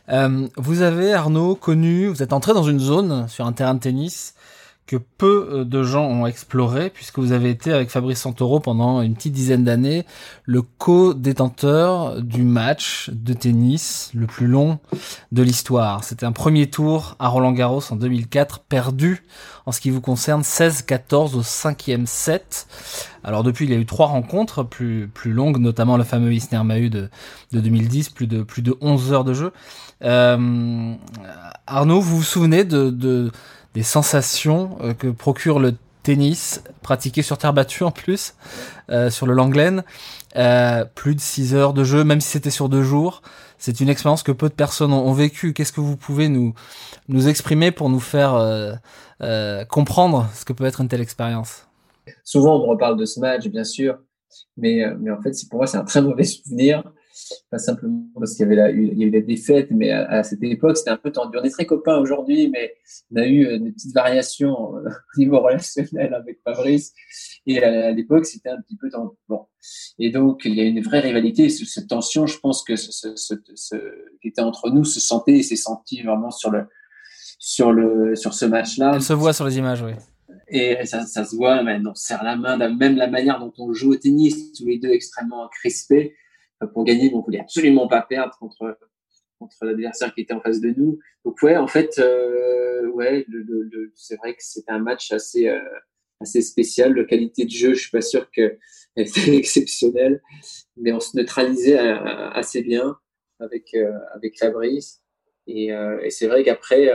6-4. 0.09 0.51
vous 0.57 0.83
avez, 0.83 1.13
Arnaud, 1.13 1.55
connu, 1.55 2.09
vous 2.09 2.23
êtes 2.23 2.33
entré 2.33 2.53
dans 2.53 2.65
une 2.65 2.81
zone 2.81 3.29
sur 3.29 3.47
un 3.47 3.53
terrain 3.53 3.75
de 3.75 3.81
tennis 3.81 4.35
que 4.89 4.97
peu 4.97 5.49
euh, 5.51 5.65
de 5.65 5.83
gens 5.83 6.07
ont 6.07 6.27
exploré, 6.27 6.89
puisque 6.89 7.19
vous 7.19 7.33
avez 7.33 7.51
été 7.51 7.73
avec 7.73 7.91
Fabrice 7.91 8.23
Santoro 8.23 8.59
pendant 8.59 9.03
une 9.03 9.15
petite 9.15 9.35
dizaine 9.35 9.63
d'années 9.63 10.07
le 10.45 10.63
co-détenteur 10.63 12.23
du 12.23 12.43
match 12.43 13.11
de 13.13 13.35
tennis 13.35 14.11
le 14.15 14.27
plus 14.27 14.47
long 14.47 14.79
de 15.31 15.43
l'histoire. 15.43 16.05
C'était 16.05 16.25
un 16.25 16.33
premier 16.33 16.71
tour 16.71 17.17
à 17.19 17.29
Roland 17.29 17.53
Garros 17.53 17.83
en 17.91 17.97
2004, 17.97 18.61
perdu 18.61 19.25
en 19.67 19.73
ce 19.73 19.81
qui 19.83 19.91
vous 19.91 20.01
concerne 20.01 20.41
16-14 20.41 21.37
au 21.37 21.43
cinquième 21.43 22.07
set. 22.07 22.67
Alors 23.23 23.43
depuis, 23.43 23.67
il 23.67 23.71
y 23.71 23.75
a 23.75 23.79
eu 23.79 23.85
trois 23.85 24.07
rencontres 24.07 24.63
plus, 24.63 25.11
plus 25.13 25.35
longues, 25.35 25.59
notamment 25.59 25.99
le 25.99 26.05
fameux 26.05 26.33
Isner 26.33 26.65
Mahut 26.65 26.89
de, 26.89 27.11
de 27.53 27.61
2010, 27.61 28.09
plus 28.09 28.27
de, 28.27 28.43
plus 28.43 28.63
de 28.63 28.75
11 28.81 29.13
heures 29.13 29.25
de 29.25 29.35
jeu. 29.35 29.53
Euh, 30.03 30.95
Arnaud, 31.67 32.01
vous 32.01 32.17
vous 32.17 32.23
souvenez 32.23 32.65
de, 32.65 32.89
de 32.89 33.31
des 33.79 33.85
sensations 33.85 34.77
euh, 34.81 34.93
que 34.93 35.07
procure 35.07 35.61
le 35.61 35.73
tennis 36.03 36.65
pratiqué 36.83 37.23
sur 37.23 37.39
terre 37.39 37.53
battue 37.53 37.85
en 37.85 37.93
plus, 37.93 38.35
euh, 38.91 39.09
sur 39.09 39.25
le 39.25 39.35
Langlen. 39.35 39.85
Euh, 40.35 40.85
plus 40.85 41.15
de 41.15 41.21
6 41.21 41.55
heures 41.55 41.73
de 41.75 41.85
jeu, 41.85 42.03
même 42.03 42.21
si 42.21 42.29
c'était 42.29 42.51
sur 42.51 42.69
deux 42.69 42.83
jours. 42.83 43.23
C'est 43.57 43.79
une 43.79 43.89
expérience 43.89 44.25
que 44.25 44.33
peu 44.33 44.49
de 44.49 44.55
personnes 44.55 44.93
ont, 44.93 45.13
vécue. 45.13 45.53
Qu'est-ce 45.53 45.73
que 45.73 45.81
vous 45.81 45.97
pouvez 45.97 46.29
nous, 46.29 46.55
nous 47.07 47.29
exprimer 47.29 47.71
pour 47.71 47.89
nous 47.89 48.01
faire 48.01 48.33
comprendre 49.69 50.29
ce 50.35 50.45
que 50.45 50.53
peut 50.53 50.65
être 50.65 50.81
une 50.81 50.89
telle 50.89 51.01
expérience? 51.01 51.67
Souvent, 52.25 52.57
on 52.57 52.67
reparle 52.67 52.97
de 52.97 53.05
ce 53.05 53.19
match, 53.19 53.47
bien 53.49 53.65
sûr, 53.65 53.99
mais, 54.57 54.85
mais 55.01 55.11
en 55.11 55.21
fait, 55.21 55.33
pour 55.51 55.59
moi, 55.59 55.67
c'est 55.67 55.77
un 55.77 55.85
très 55.85 56.03
mauvais 56.03 56.25
souvenir 56.25 56.85
pas 57.51 57.59
simplement 57.59 58.05
parce 58.15 58.35
qu'il 58.35 58.45
y 58.45 58.47
avait 58.47 58.57
la, 58.57 58.71
il 58.71 58.99
y 58.99 59.05
a 59.05 59.07
eu 59.07 59.11
des 59.11 59.23
défaites, 59.23 59.71
mais 59.71 59.91
à, 59.91 60.23
cette 60.23 60.43
époque, 60.43 60.77
c'était 60.77 60.91
un 60.91 60.97
peu 60.97 61.11
tendu. 61.11 61.39
On 61.39 61.43
est 61.43 61.51
très 61.51 61.67
copains 61.67 61.99
aujourd'hui, 61.99 62.49
mais 62.49 62.75
on 63.13 63.17
a 63.17 63.27
eu 63.27 63.47
euh, 63.47 63.59
des 63.59 63.73
petites 63.73 63.95
variations 63.95 64.77
euh, 64.77 64.89
au 64.89 65.19
niveau 65.19 65.41
relationnel 65.41 66.15
avec 66.15 66.41
Fabrice. 66.45 66.93
Et 67.47 67.63
à, 67.63 67.91
l'époque, 67.91 68.27
c'était 68.27 68.51
un 68.51 68.61
petit 68.61 68.77
peu 68.77 68.91
tendu. 68.91 69.17
Bon. 69.29 69.47
Et 69.99 70.11
donc, 70.11 70.43
il 70.45 70.55
y 70.55 70.61
a 70.61 70.65
une 70.65 70.81
vraie 70.81 71.01
rivalité. 71.01 71.49
Cette 71.49 71.89
tension, 71.89 72.27
je 72.27 72.39
pense 72.39 72.63
que 72.63 72.77
ce, 72.77 72.93
ce, 72.93 73.09
ce, 73.17 73.35
ce 73.55 73.77
qui 74.21 74.29
était 74.29 74.43
entre 74.43 74.71
nous 74.71 74.85
se 74.85 75.01
sentait 75.01 75.39
et 75.39 75.43
s'est 75.43 75.57
senti 75.57 76.03
vraiment 76.03 76.31
sur 76.31 76.51
le, 76.51 76.65
sur 77.39 77.73
le, 77.73 78.15
sur 78.17 78.35
ce 78.35 78.45
match-là. 78.45 78.93
Elle 78.95 79.03
se 79.03 79.13
voit 79.13 79.33
sur 79.33 79.47
les 79.47 79.59
images, 79.59 79.83
oui. 79.83 79.93
Et 80.51 80.87
ça, 80.87 81.05
ça 81.05 81.25
se 81.25 81.37
voit, 81.37 81.63
on 81.63 81.95
serre 81.95 82.25
la 82.25 82.35
main, 82.37 82.57
même 82.57 82.97
la 82.97 83.07
manière 83.07 83.39
dont 83.39 83.53
on 83.59 83.75
joue 83.75 83.93
au 83.93 83.97
tennis, 83.97 84.53
tous 84.53 84.65
les 84.65 84.79
deux 84.79 84.89
extrêmement 84.89 85.47
crispés 85.49 86.15
pour 86.67 86.85
gagner, 86.85 87.11
donc 87.11 87.23
on 87.23 87.25
voulait 87.27 87.41
absolument 87.41 87.89
pas 87.89 88.03
perdre 88.03 88.37
contre 88.39 88.79
contre 89.39 89.65
l'adversaire 89.65 90.13
qui 90.15 90.23
était 90.23 90.35
en 90.35 90.41
face 90.41 90.61
de 90.61 90.75
nous. 90.77 90.99
Donc 91.25 91.41
ouais, 91.43 91.57
en 91.57 91.69
fait, 91.69 92.01
euh, 92.01 92.89
ouais, 92.89 93.25
le, 93.29 93.43
le, 93.43 93.93
c'est 93.95 94.17
vrai 94.17 94.35
que 94.35 94.43
c'était 94.43 94.73
un 94.73 94.81
match 94.81 95.13
assez 95.13 95.49
euh, 95.49 95.61
assez 96.21 96.43
spécial. 96.43 96.95
La 96.95 97.05
qualité 97.05 97.45
de 97.45 97.51
jeu, 97.51 97.75
je 97.75 97.81
suis 97.81 97.91
pas 97.91 98.01
sûr 98.01 98.31
que 98.31 98.59
était 98.97 99.37
exceptionnelle, 99.37 100.21
mais 100.77 100.93
on 100.93 101.01
se 101.01 101.17
neutralisait 101.17 101.79
euh, 101.79 102.31
assez 102.31 102.63
bien 102.63 102.97
avec 103.41 103.75
euh, 103.75 103.93
avec 104.15 104.39
Fabrice. 104.39 105.01
Et, 105.47 105.73
euh, 105.73 106.01
et 106.03 106.11
c'est 106.11 106.27
vrai 106.27 106.45
qu'après, 106.45 106.93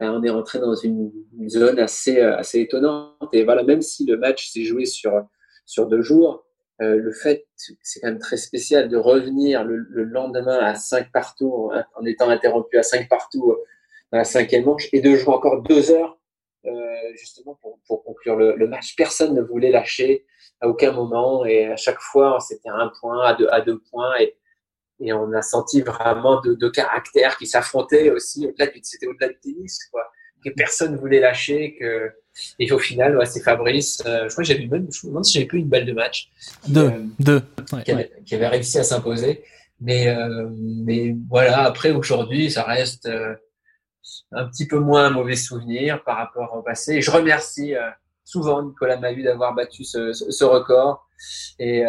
ben, 0.00 0.12
on 0.12 0.22
est 0.24 0.30
rentré 0.30 0.58
dans 0.58 0.74
une, 0.74 1.12
une, 1.38 1.48
zone 1.48 1.78
assez 1.78 2.20
assez 2.20 2.60
étonnante. 2.60 3.28
Et 3.32 3.44
voilà, 3.44 3.62
même 3.62 3.82
si 3.82 4.04
le 4.04 4.16
match 4.16 4.50
s'est 4.50 4.64
joué 4.64 4.84
sur 4.84 5.12
sur 5.64 5.86
deux 5.86 6.02
jours, 6.02 6.44
euh, 6.80 6.96
le 6.96 7.12
fait, 7.12 7.46
c'est 7.56 8.00
quand 8.00 8.08
même 8.08 8.18
très 8.18 8.36
spécial 8.36 8.88
de 8.88 8.96
revenir 8.96 9.64
le, 9.64 10.04
lendemain 10.04 10.58
à 10.58 10.74
5 10.74 11.10
partout, 11.12 11.70
en 11.94 12.04
étant 12.04 12.28
interrompu 12.28 12.78
à 12.78 12.82
5 12.82 13.08
partout 13.08 13.56
dans 14.12 14.18
la 14.18 14.24
cinquième 14.24 14.64
manche, 14.64 14.88
et 14.92 15.00
de 15.00 15.14
jouer 15.16 15.34
encore 15.34 15.62
deux 15.62 15.90
heures, 15.90 16.18
euh, 16.66 16.70
justement, 17.16 17.58
pour, 17.60 17.78
pour 17.86 18.04
conclure 18.04 18.36
le, 18.36 18.56
le, 18.56 18.66
match. 18.66 18.96
Personne 18.96 19.34
ne 19.34 19.42
voulait 19.42 19.70
lâcher 19.70 20.24
à 20.60 20.68
aucun 20.68 20.92
moment, 20.92 21.44
et 21.44 21.66
à 21.66 21.76
chaque 21.76 22.00
fois, 22.00 22.38
c'était 22.40 22.70
un 22.70 22.90
point, 23.00 23.24
à 23.24 23.34
deux, 23.34 23.48
à 23.50 23.60
deux 23.60 23.78
points, 23.90 24.18
et, 24.18 24.36
et 25.00 25.12
on 25.12 25.32
a 25.32 25.42
senti 25.42 25.82
vraiment 25.82 26.40
deux, 26.40 26.56
deux 26.56 26.70
caractères 26.70 27.36
qui 27.36 27.46
s'affrontaient 27.46 28.10
aussi, 28.10 28.46
au-delà 28.46 28.66
du, 28.66 28.80
c'était 28.82 29.06
au-delà 29.06 29.28
du 29.28 29.38
tennis, 29.40 29.84
quoi, 29.92 30.10
que 30.44 30.50
personne 30.50 30.92
ne 30.92 30.98
voulait 30.98 31.20
lâcher, 31.20 31.76
que 31.78 32.10
et 32.58 32.70
au 32.72 32.78
final, 32.78 33.16
ouais, 33.16 33.26
c'est 33.26 33.40
Fabrice. 33.40 34.02
Euh, 34.06 34.24
je 34.28 34.32
crois 34.32 34.44
que 34.44 34.48
j'avais 34.48 34.66
même, 34.66 34.88
je 34.90 35.06
me 35.06 35.10
demande 35.10 35.24
si 35.24 35.34
j'avais 35.34 35.46
plus 35.46 35.60
une 35.60 35.68
balle 35.68 35.86
de 35.86 35.92
match. 35.92 36.30
Deux. 36.66 36.90
Euh, 36.90 37.04
deux. 37.18 37.42
qui, 37.84 38.34
avait, 38.34 38.48
réussi 38.48 38.78
à 38.78 38.84
s'imposer. 38.84 39.44
Mais, 39.80 40.08
euh, 40.08 40.48
mais 40.52 41.14
voilà, 41.28 41.62
après, 41.64 41.90
aujourd'hui, 41.90 42.50
ça 42.50 42.64
reste 42.64 43.06
euh, 43.06 43.34
un 44.32 44.46
petit 44.46 44.66
peu 44.66 44.78
moins 44.78 45.06
un 45.06 45.10
mauvais 45.10 45.36
souvenir 45.36 46.02
par 46.04 46.16
rapport 46.16 46.54
au 46.56 46.62
passé. 46.62 46.94
Et 46.94 47.02
je 47.02 47.10
remercie 47.10 47.74
souvent 48.24 48.62
Nicolas 48.62 48.98
Mahut 48.98 49.22
d'avoir 49.22 49.54
battu 49.54 49.84
ce, 49.84 50.12
ce, 50.12 50.44
record. 50.44 51.06
Et 51.58 51.84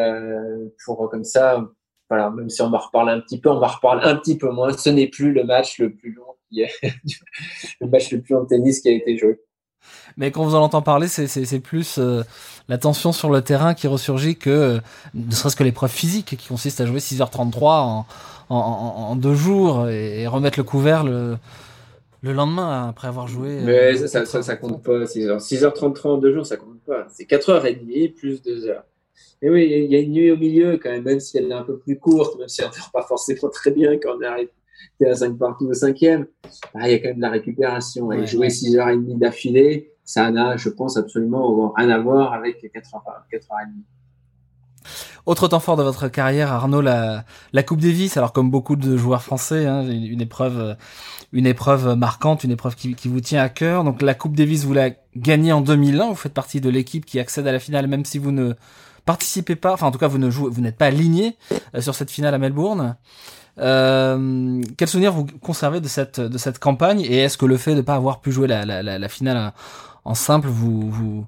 pour 0.85 1.09
comme 1.09 1.23
ça, 1.23 1.65
voilà, 2.09 2.29
même 2.29 2.49
si 2.49 2.61
on 2.61 2.69
va 2.69 2.79
reparler 2.79 3.13
un 3.13 3.19
petit 3.21 3.39
peu, 3.39 3.49
on 3.49 3.59
va 3.59 3.67
reparler 3.67 4.03
un 4.03 4.15
petit 4.15 4.37
peu 4.37 4.49
moins. 4.49 4.73
Ce 4.73 4.89
n'est 4.89 5.07
plus 5.07 5.31
le 5.31 5.43
match 5.43 5.79
le 5.79 5.93
plus 5.93 6.13
long 6.13 6.35
qui 6.49 6.61
est, 6.61 6.71
le 7.81 7.87
match 7.87 8.11
le 8.11 8.21
plus 8.21 8.33
long 8.33 8.43
de 8.43 8.47
tennis 8.47 8.81
qui 8.81 8.89
a 8.89 8.91
été 8.91 9.17
joué. 9.17 9.39
Mais 10.17 10.31
quand 10.31 10.43
vous 10.43 10.55
en 10.55 10.61
entend 10.61 10.81
parler, 10.81 11.07
c'est 11.07 11.59
plus 11.59 11.97
euh, 11.97 12.23
la 12.67 12.77
tension 12.77 13.11
sur 13.11 13.29
le 13.29 13.41
terrain 13.41 13.73
qui 13.73 13.87
ressurgit 13.87 14.35
que 14.35 14.49
euh, 14.49 14.79
ne 15.13 15.31
serait-ce 15.31 15.55
que 15.55 15.63
l'épreuve 15.63 15.91
physique 15.91 16.35
qui 16.37 16.47
consiste 16.47 16.81
à 16.81 16.85
jouer 16.85 16.99
6h33 16.99 17.63
en, 17.63 18.05
en, 18.49 18.55
en, 18.55 19.15
deux 19.15 19.35
jours 19.35 19.87
et, 19.87 20.27
remettre 20.27 20.59
le 20.59 20.63
couvert 20.63 21.03
le, 21.03 21.37
le 22.21 22.33
lendemain 22.33 22.89
après 22.89 23.07
avoir 23.07 23.27
joué. 23.27 23.59
Euh, 23.59 23.63
Mais 23.65 24.07
ça, 24.07 24.25
ça, 24.25 24.41
ça, 24.43 24.55
compte 24.55 24.83
pas. 24.83 25.03
6h, 25.03 25.39
6h33 25.39 26.07
en 26.07 26.17
deux 26.17 26.33
jours, 26.33 26.45
ça 26.45 26.57
compte 26.57 26.81
pas. 26.85 27.07
C'est 27.11 27.29
4h30 27.29 28.13
plus 28.13 28.41
2 28.41 28.67
heures. 28.67 28.83
Et 29.41 29.49
oui, 29.49 29.69
il 29.71 29.91
y 29.91 29.95
a 29.95 29.99
une 29.99 30.11
nuit 30.11 30.31
au 30.31 30.37
milieu 30.37 30.77
quand 30.77 30.89
même, 30.89 31.03
même 31.03 31.19
si 31.21 31.37
elle 31.37 31.49
est 31.49 31.53
un 31.53 31.63
peu 31.63 31.77
plus 31.77 31.97
courte, 31.97 32.37
même 32.37 32.49
si 32.49 32.61
elle 32.61 32.67
ne 32.67 32.73
dort 32.73 32.91
pas 32.91 33.03
forcément 33.03 33.47
très 33.49 33.71
bien 33.71 33.97
quand 33.97 34.17
on 34.19 34.21
arrive 34.21 34.49
à 35.05 35.15
5 35.15 35.37
partout 35.37 35.67
au 35.67 35.73
cinquième. 35.73 36.27
Ah, 36.75 36.89
il 36.89 36.91
y 36.91 36.95
a 36.95 36.99
quand 36.99 37.09
même 37.09 37.17
de 37.17 37.21
la 37.21 37.29
récupération. 37.29 38.11
Et 38.11 38.25
jouer 38.27 38.47
6h30 38.47 39.17
d'affilée, 39.17 39.91
ça 40.03 40.29
n'a, 40.31 40.57
je 40.57 40.69
pense, 40.69 40.97
absolument 40.97 41.73
rien 41.75 41.89
à 41.89 41.99
voir 41.99 42.33
avec 42.33 42.63
4h, 42.63 43.01
4h30. 43.31 43.49
Autre 45.25 45.47
temps 45.47 45.59
fort 45.59 45.77
de 45.77 45.83
votre 45.83 46.07
carrière, 46.07 46.51
Arnaud, 46.51 46.81
la, 46.81 47.25
la 47.53 47.63
Coupe 47.63 47.81
Davis. 47.81 48.17
Alors 48.17 48.33
comme 48.33 48.49
beaucoup 48.49 48.75
de 48.75 48.97
joueurs 48.97 49.21
français, 49.21 49.65
hein, 49.65 49.87
une 49.87 50.21
épreuve, 50.21 50.75
une 51.33 51.45
épreuve 51.45 51.95
marquante, 51.95 52.43
une 52.43 52.51
épreuve 52.51 52.75
qui, 52.75 52.95
qui, 52.95 53.07
vous 53.07 53.19
tient 53.19 53.41
à 53.41 53.49
cœur. 53.49 53.83
Donc 53.83 54.01
la 54.01 54.15
Coupe 54.15 54.35
Davis, 54.35 54.63
vous 54.63 54.73
la 54.73 54.91
gagnez 55.15 55.51
en 55.51 55.61
2001. 55.61 56.07
Vous 56.07 56.15
faites 56.15 56.33
partie 56.33 56.61
de 56.61 56.69
l'équipe 56.69 57.05
qui 57.05 57.19
accède 57.19 57.45
à 57.45 57.51
la 57.51 57.59
finale, 57.59 57.87
même 57.87 58.05
si 58.05 58.17
vous 58.17 58.31
ne 58.31 58.53
participez 59.05 59.55
pas. 59.55 59.73
Enfin, 59.73 59.87
en 59.87 59.91
tout 59.91 59.99
cas, 59.99 60.07
vous 60.07 60.17
ne 60.17 60.29
jouez, 60.29 60.49
vous 60.49 60.61
n'êtes 60.61 60.77
pas 60.77 60.85
aligné 60.85 61.35
euh, 61.75 61.81
sur 61.81 61.95
cette 61.95 62.11
finale 62.11 62.33
à 62.33 62.37
Melbourne. 62.37 62.95
Euh, 63.59 64.61
quel 64.77 64.87
souvenir 64.87 65.11
vous 65.11 65.25
conservez 65.41 65.81
de 65.81 65.87
cette 65.87 66.19
de 66.19 66.37
cette 66.37 66.59
campagne 66.59 67.01
et 67.01 67.19
est-ce 67.19 67.37
que 67.37 67.45
le 67.45 67.57
fait 67.57 67.71
de 67.71 67.77
ne 67.77 67.81
pas 67.81 67.95
avoir 67.95 68.21
pu 68.21 68.31
jouer 68.31 68.47
la, 68.47 68.65
la, 68.65 69.09
finale 69.09 69.53
en 70.05 70.13
simple 70.13 70.47
vous, 70.47 71.25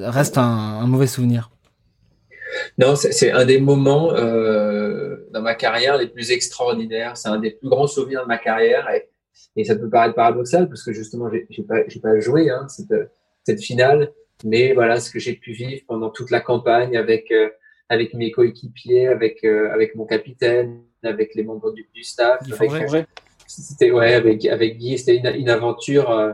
reste 0.00 0.38
un, 0.38 0.86
mauvais 0.86 1.06
souvenir? 1.06 1.50
Non, 2.78 2.94
c'est 2.96 3.30
un 3.30 3.44
des 3.44 3.60
moments 3.60 4.12
euh, 4.12 5.16
dans 5.32 5.42
ma 5.42 5.54
carrière 5.54 5.96
les 5.96 6.06
plus 6.06 6.30
extraordinaires. 6.30 7.16
C'est 7.16 7.28
un 7.28 7.38
des 7.38 7.50
plus 7.50 7.68
grands 7.68 7.86
souvenirs 7.86 8.22
de 8.22 8.28
ma 8.28 8.38
carrière 8.38 8.88
et, 8.90 9.08
ça 9.64 9.76
peut 9.76 9.90
paraître 9.90 10.14
paradoxal 10.14 10.68
parce 10.68 10.82
que 10.82 10.92
justement 10.92 11.30
j'ai 11.30 11.62
pas 11.62 11.80
pas 12.02 12.18
joué 12.20 12.48
hein, 12.50 12.66
cette 12.68 12.94
cette 13.44 13.60
finale, 13.60 14.12
mais 14.44 14.72
voilà 14.72 15.00
ce 15.00 15.10
que 15.10 15.18
j'ai 15.18 15.34
pu 15.34 15.52
vivre 15.52 15.82
pendant 15.86 16.10
toute 16.10 16.30
la 16.30 16.40
campagne 16.40 16.96
avec 16.96 17.30
euh, 17.30 17.50
avec 17.88 18.14
mes 18.14 18.30
coéquipiers, 18.30 19.08
avec 19.08 19.44
avec 19.44 19.96
mon 19.96 20.06
capitaine, 20.06 20.82
avec 21.02 21.34
les 21.34 21.44
membres 21.44 21.72
du, 21.72 21.88
du 21.94 22.02
staff. 22.02 22.40
Avec, 22.60 23.06
c'était 23.46 23.90
ouais, 23.90 24.14
avec 24.14 24.46
avec 24.46 24.78
Guy, 24.78 24.96
c'était 24.96 25.16
une, 25.16 25.26
une, 25.26 25.48
aventure 25.48 26.10
euh, 26.12 26.32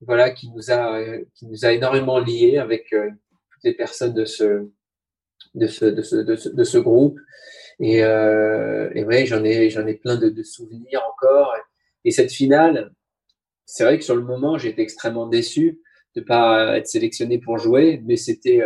voilà 0.00 0.30
qui 0.30 0.50
nous 0.50 0.72
a 0.72 1.00
qui 1.34 1.46
nous 1.46 1.64
a 1.64 1.72
énormément 1.72 2.18
liés 2.18 2.58
avec 2.58 2.92
euh, 2.92 3.08
toutes 3.52 3.62
les 3.62 3.74
personnes 3.74 4.14
de 4.14 4.24
ce 4.24 4.68
de 5.54 5.66
ce 5.68 5.84
de 5.84 6.02
ce 6.02 6.16
de 6.16 6.36
ce, 6.36 6.48
de 6.48 6.64
ce 6.64 6.78
groupe. 6.78 7.18
Et, 7.80 8.04
euh, 8.04 8.90
et 8.94 9.04
ouais, 9.04 9.26
j'en 9.26 9.44
ai 9.44 9.70
j'en 9.70 9.86
ai 9.86 9.94
plein 9.94 10.16
de, 10.16 10.28
de, 10.28 10.42
souvenirs 10.42 11.02
encore. 11.12 11.54
Et 12.04 12.10
cette 12.10 12.32
finale, 12.32 12.92
c'est 13.64 13.84
vrai 13.84 13.98
que 13.98 14.04
sur 14.04 14.16
le 14.16 14.22
moment, 14.22 14.58
j'étais 14.58 14.82
extrêmement 14.82 15.26
déçu 15.26 15.80
de 16.14 16.20
pas 16.20 16.78
être 16.78 16.86
sélectionné 16.86 17.38
pour 17.38 17.58
jouer, 17.58 18.00
mais 18.04 18.16
c'était 18.16 18.62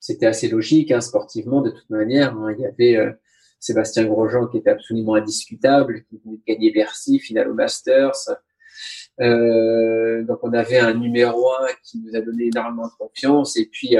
c'était 0.00 0.26
assez 0.26 0.48
logique 0.48 0.90
hein, 0.92 1.00
sportivement 1.00 1.62
de 1.62 1.70
toute 1.70 1.90
manière. 1.90 2.34
Hein. 2.34 2.54
Il 2.56 2.62
y 2.62 2.66
avait 2.66 3.16
Sébastien 3.58 4.04
Grosjean 4.04 4.46
qui 4.48 4.58
était 4.58 4.70
absolument 4.70 5.14
indiscutable, 5.14 6.04
qui 6.04 6.20
venait 6.24 6.36
de 6.36 6.42
gagner 6.46 6.70
Bercy, 6.72 7.18
finale 7.18 7.50
au 7.50 7.54
Masters. 7.54 8.28
Euh, 9.20 10.22
donc 10.24 10.38
on 10.42 10.52
avait 10.52 10.78
un 10.78 10.94
numéro 10.94 11.50
un 11.52 11.66
qui 11.82 11.98
nous 11.98 12.14
a 12.14 12.20
donné 12.20 12.46
énormément 12.46 12.86
de 12.86 12.92
confiance. 12.98 13.56
Et 13.56 13.66
puis 13.66 13.96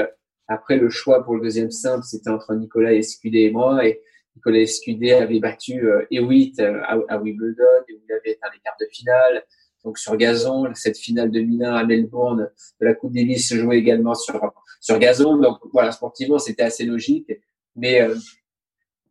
après 0.47 0.77
le 0.77 0.89
choix 0.89 1.23
pour 1.23 1.35
le 1.35 1.41
deuxième 1.41 1.71
simple, 1.71 2.03
c'était 2.03 2.29
entre 2.29 2.53
Nicolas 2.55 2.93
Escudé 2.93 3.39
et 3.41 3.51
moi. 3.51 3.85
Et 3.85 4.01
Nicolas 4.35 4.59
Escudé 4.59 5.13
avait 5.13 5.39
battu 5.39 5.87
euh, 5.87 6.05
Hewitt 6.11 6.59
à, 6.59 6.97
à 7.09 7.17
Wimbledon 7.17 7.63
et 7.89 7.99
il 8.07 8.11
avait 8.11 8.31
été 8.31 8.39
les 8.53 8.59
quarts 8.59 8.77
de 8.79 8.87
finale. 8.91 9.43
Donc 9.83 9.97
sur 9.97 10.17
gazon, 10.17 10.69
cette 10.73 10.97
finale 10.97 11.31
de 11.31 11.39
Milan 11.39 11.75
à 11.75 11.83
Melbourne 11.83 12.49
de 12.81 12.85
la 12.85 12.93
Coupe 12.93 13.13
Davis 13.13 13.47
se 13.49 13.55
jouait 13.55 13.77
également 13.77 14.15
sur 14.15 14.53
sur 14.79 14.99
gazon. 14.99 15.37
Donc 15.37 15.57
voilà, 15.73 15.91
sportivement, 15.91 16.39
c'était 16.39 16.63
assez 16.63 16.85
logique. 16.85 17.31
Mais 17.75 18.01
euh, 18.01 18.15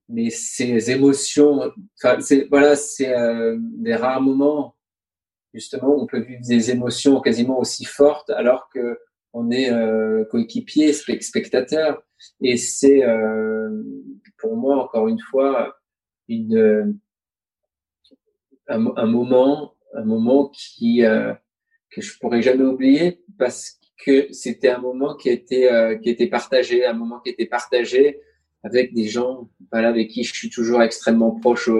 mais 0.09 0.31
ces 0.31 0.91
émotions, 0.91 1.73
c'est 2.21 2.47
voilà, 2.49 2.77
c'est 2.77 3.17
euh, 3.17 3.57
des 3.61 3.95
rares 3.95 4.21
moments 4.21 4.77
justement 5.53 5.95
où 5.95 6.03
on 6.03 6.07
peut 6.07 6.21
vivre 6.21 6.43
des 6.47 6.71
émotions 6.71 7.21
quasiment 7.21 7.59
aussi 7.59 7.85
fortes 7.85 8.31
alors 8.31 8.69
que 8.69 8.99
on 9.33 9.51
est 9.51 9.71
euh, 9.71 10.25
coéquipier, 10.31 10.93
spectateur. 10.93 12.03
Et 12.41 12.57
c'est 12.57 13.05
euh, 13.05 13.83
pour 14.39 14.57
moi 14.57 14.85
encore 14.85 15.09
une 15.09 15.21
fois 15.21 15.77
une 16.29 16.99
un, 18.69 18.87
un 18.97 19.07
moment 19.07 19.75
un 19.95 20.05
moment 20.05 20.49
qui 20.49 21.05
euh, 21.05 21.35
que 21.91 22.01
je 22.01 22.19
pourrais 22.19 22.43
jamais 22.43 22.65
oublier 22.65 23.23
parce 23.39 23.79
que 24.05 24.33
c'était 24.33 24.69
un 24.69 24.79
moment 24.79 25.17
qui 25.17 25.29
était 25.31 25.71
euh, 25.71 25.97
qui 25.97 26.11
était 26.11 26.27
partagé, 26.29 26.85
un 26.85 26.93
moment 26.93 27.21
qui 27.21 27.31
était 27.31 27.47
partagé 27.47 28.21
avec 28.67 28.95
des 28.95 29.09
gens 29.09 29.49
voilà, 29.73 29.89
avec 29.89 30.09
qui 30.09 30.25
je 30.25 30.35
suis 30.35 30.51
toujours 30.51 30.83
extrêmement 30.83 31.33
proche 31.41 31.71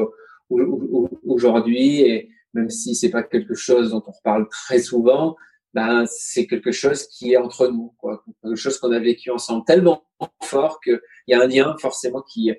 aujourd'hui 1.25 2.01
et 2.03 2.31
même 2.55 2.71
si 2.71 2.95
c'est 2.95 3.11
pas 3.11 3.23
quelque 3.23 3.55
chose 3.55 3.91
dont 3.91 4.03
on 4.07 4.13
reparle 4.13 4.49
très 4.49 4.79
souvent, 4.79 5.37
ben 5.75 6.07
c'est 6.07 6.47
quelque 6.47 6.73
chose 6.73 7.07
qui 7.07 7.35
est 7.35 7.37
entre 7.37 7.69
nous, 7.69 7.93
quoi. 7.99 8.25
quelque 8.43 8.57
chose 8.57 8.79
qu'on 8.79 8.93
a 8.93 8.99
vécu 8.99 9.31
ensemble 9.31 9.63
tellement 9.67 10.05
fort 10.43 10.81
qu'il 10.81 10.99
y 11.29 11.35
a 11.35 11.43
un 11.43 11.47
lien 11.47 11.77
forcément 11.79 12.23
qui 12.23 12.51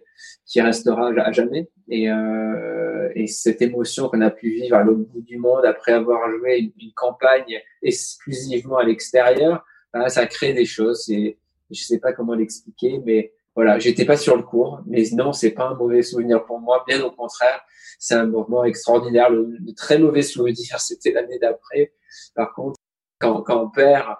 qui 0.46 0.62
restera 0.62 1.10
à 1.10 1.32
jamais. 1.32 1.70
Et, 1.90 2.12
euh, 2.12 3.10
et 3.16 3.28
cette 3.28 3.62
émotion 3.62 4.08
qu'on 4.10 4.22
a 4.22 4.30
pu 4.30 4.52
vivre 4.52 4.76
à 4.76 4.84
l'autre 4.84 5.10
bout 5.10 5.22
du 5.22 5.38
monde 5.38 5.66
après 5.66 5.94
avoir 5.94 6.30
joué 6.38 6.58
une, 6.58 6.72
une 6.80 6.94
campagne 6.94 7.60
exclusivement 7.82 8.78
à 8.78 8.84
l'extérieur, 8.84 9.66
ben, 9.94 10.08
ça 10.10 10.28
crée 10.28 10.54
des 10.54 10.66
choses. 10.66 11.10
Et 11.10 11.40
je 11.72 11.82
sais 11.82 12.00
pas 12.00 12.14
comment 12.14 12.34
l'expliquer, 12.34 13.02
mais 13.06 13.34
voilà, 13.58 13.80
j'étais 13.80 14.05
pas 14.05 14.18
sur 14.18 14.38
le 14.38 14.43
cours, 14.43 14.84
mais 14.86 15.03
non, 15.14 15.34
c'est 15.34 15.49
pas 15.49 15.70
un 15.70 15.74
mauvais 15.74 16.03
souvenir 16.03 16.45
pour 16.45 16.60
moi, 16.60 16.86
bien 16.88 17.03
au 17.03 17.10
contraire, 17.10 17.60
c'est 17.97 18.14
un 18.14 18.28
moment 18.28 18.64
extraordinaire. 18.64 19.32
Le, 19.32 19.58
très 19.76 19.97
mauvais 19.97 20.22
souvenir, 20.22 20.55
c'était 20.80 21.12
l'année 21.12 21.39
d'après. 21.39 21.91
Par 22.36 22.53
contre, 22.53 22.76
quand, 23.20 23.41
quand 23.41 23.64
on 23.64 23.72
perd 23.72 24.16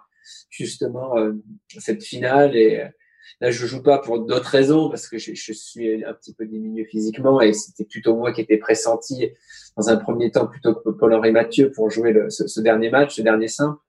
justement 0.50 1.16
euh, 1.20 1.34
cette 1.78 2.04
finale 2.04 2.56
et 2.56 2.80
euh, 2.80 2.88
là 3.40 3.52
je 3.52 3.68
joue 3.68 3.84
pas 3.84 4.00
pour 4.00 4.26
d'autres 4.26 4.50
raisons 4.50 4.90
parce 4.90 5.08
que 5.08 5.20
je, 5.20 5.36
je, 5.36 5.54
suis 5.54 6.04
un 6.04 6.14
petit 6.14 6.34
peu 6.34 6.48
diminué 6.48 6.86
physiquement 6.86 7.40
et 7.40 7.54
c'était 7.54 7.86
plutôt 7.86 8.16
moi 8.16 8.34
qui 8.34 8.42
étais 8.42 8.58
pressenti 8.58 9.30
dans 9.78 9.90
un 9.90 9.98
premier 9.98 10.32
temps 10.32 10.48
plutôt 10.48 10.74
que 10.74 10.90
Paul-Henri 10.90 11.32
Mathieu 11.32 11.72
pour 11.72 11.92
jouer 11.92 12.12
le, 12.12 12.32
ce, 12.32 12.48
ce, 12.48 12.60
dernier 12.60 12.90
match, 12.90 13.16
ce 13.16 13.22
dernier 13.22 13.48
simple. 13.48 13.80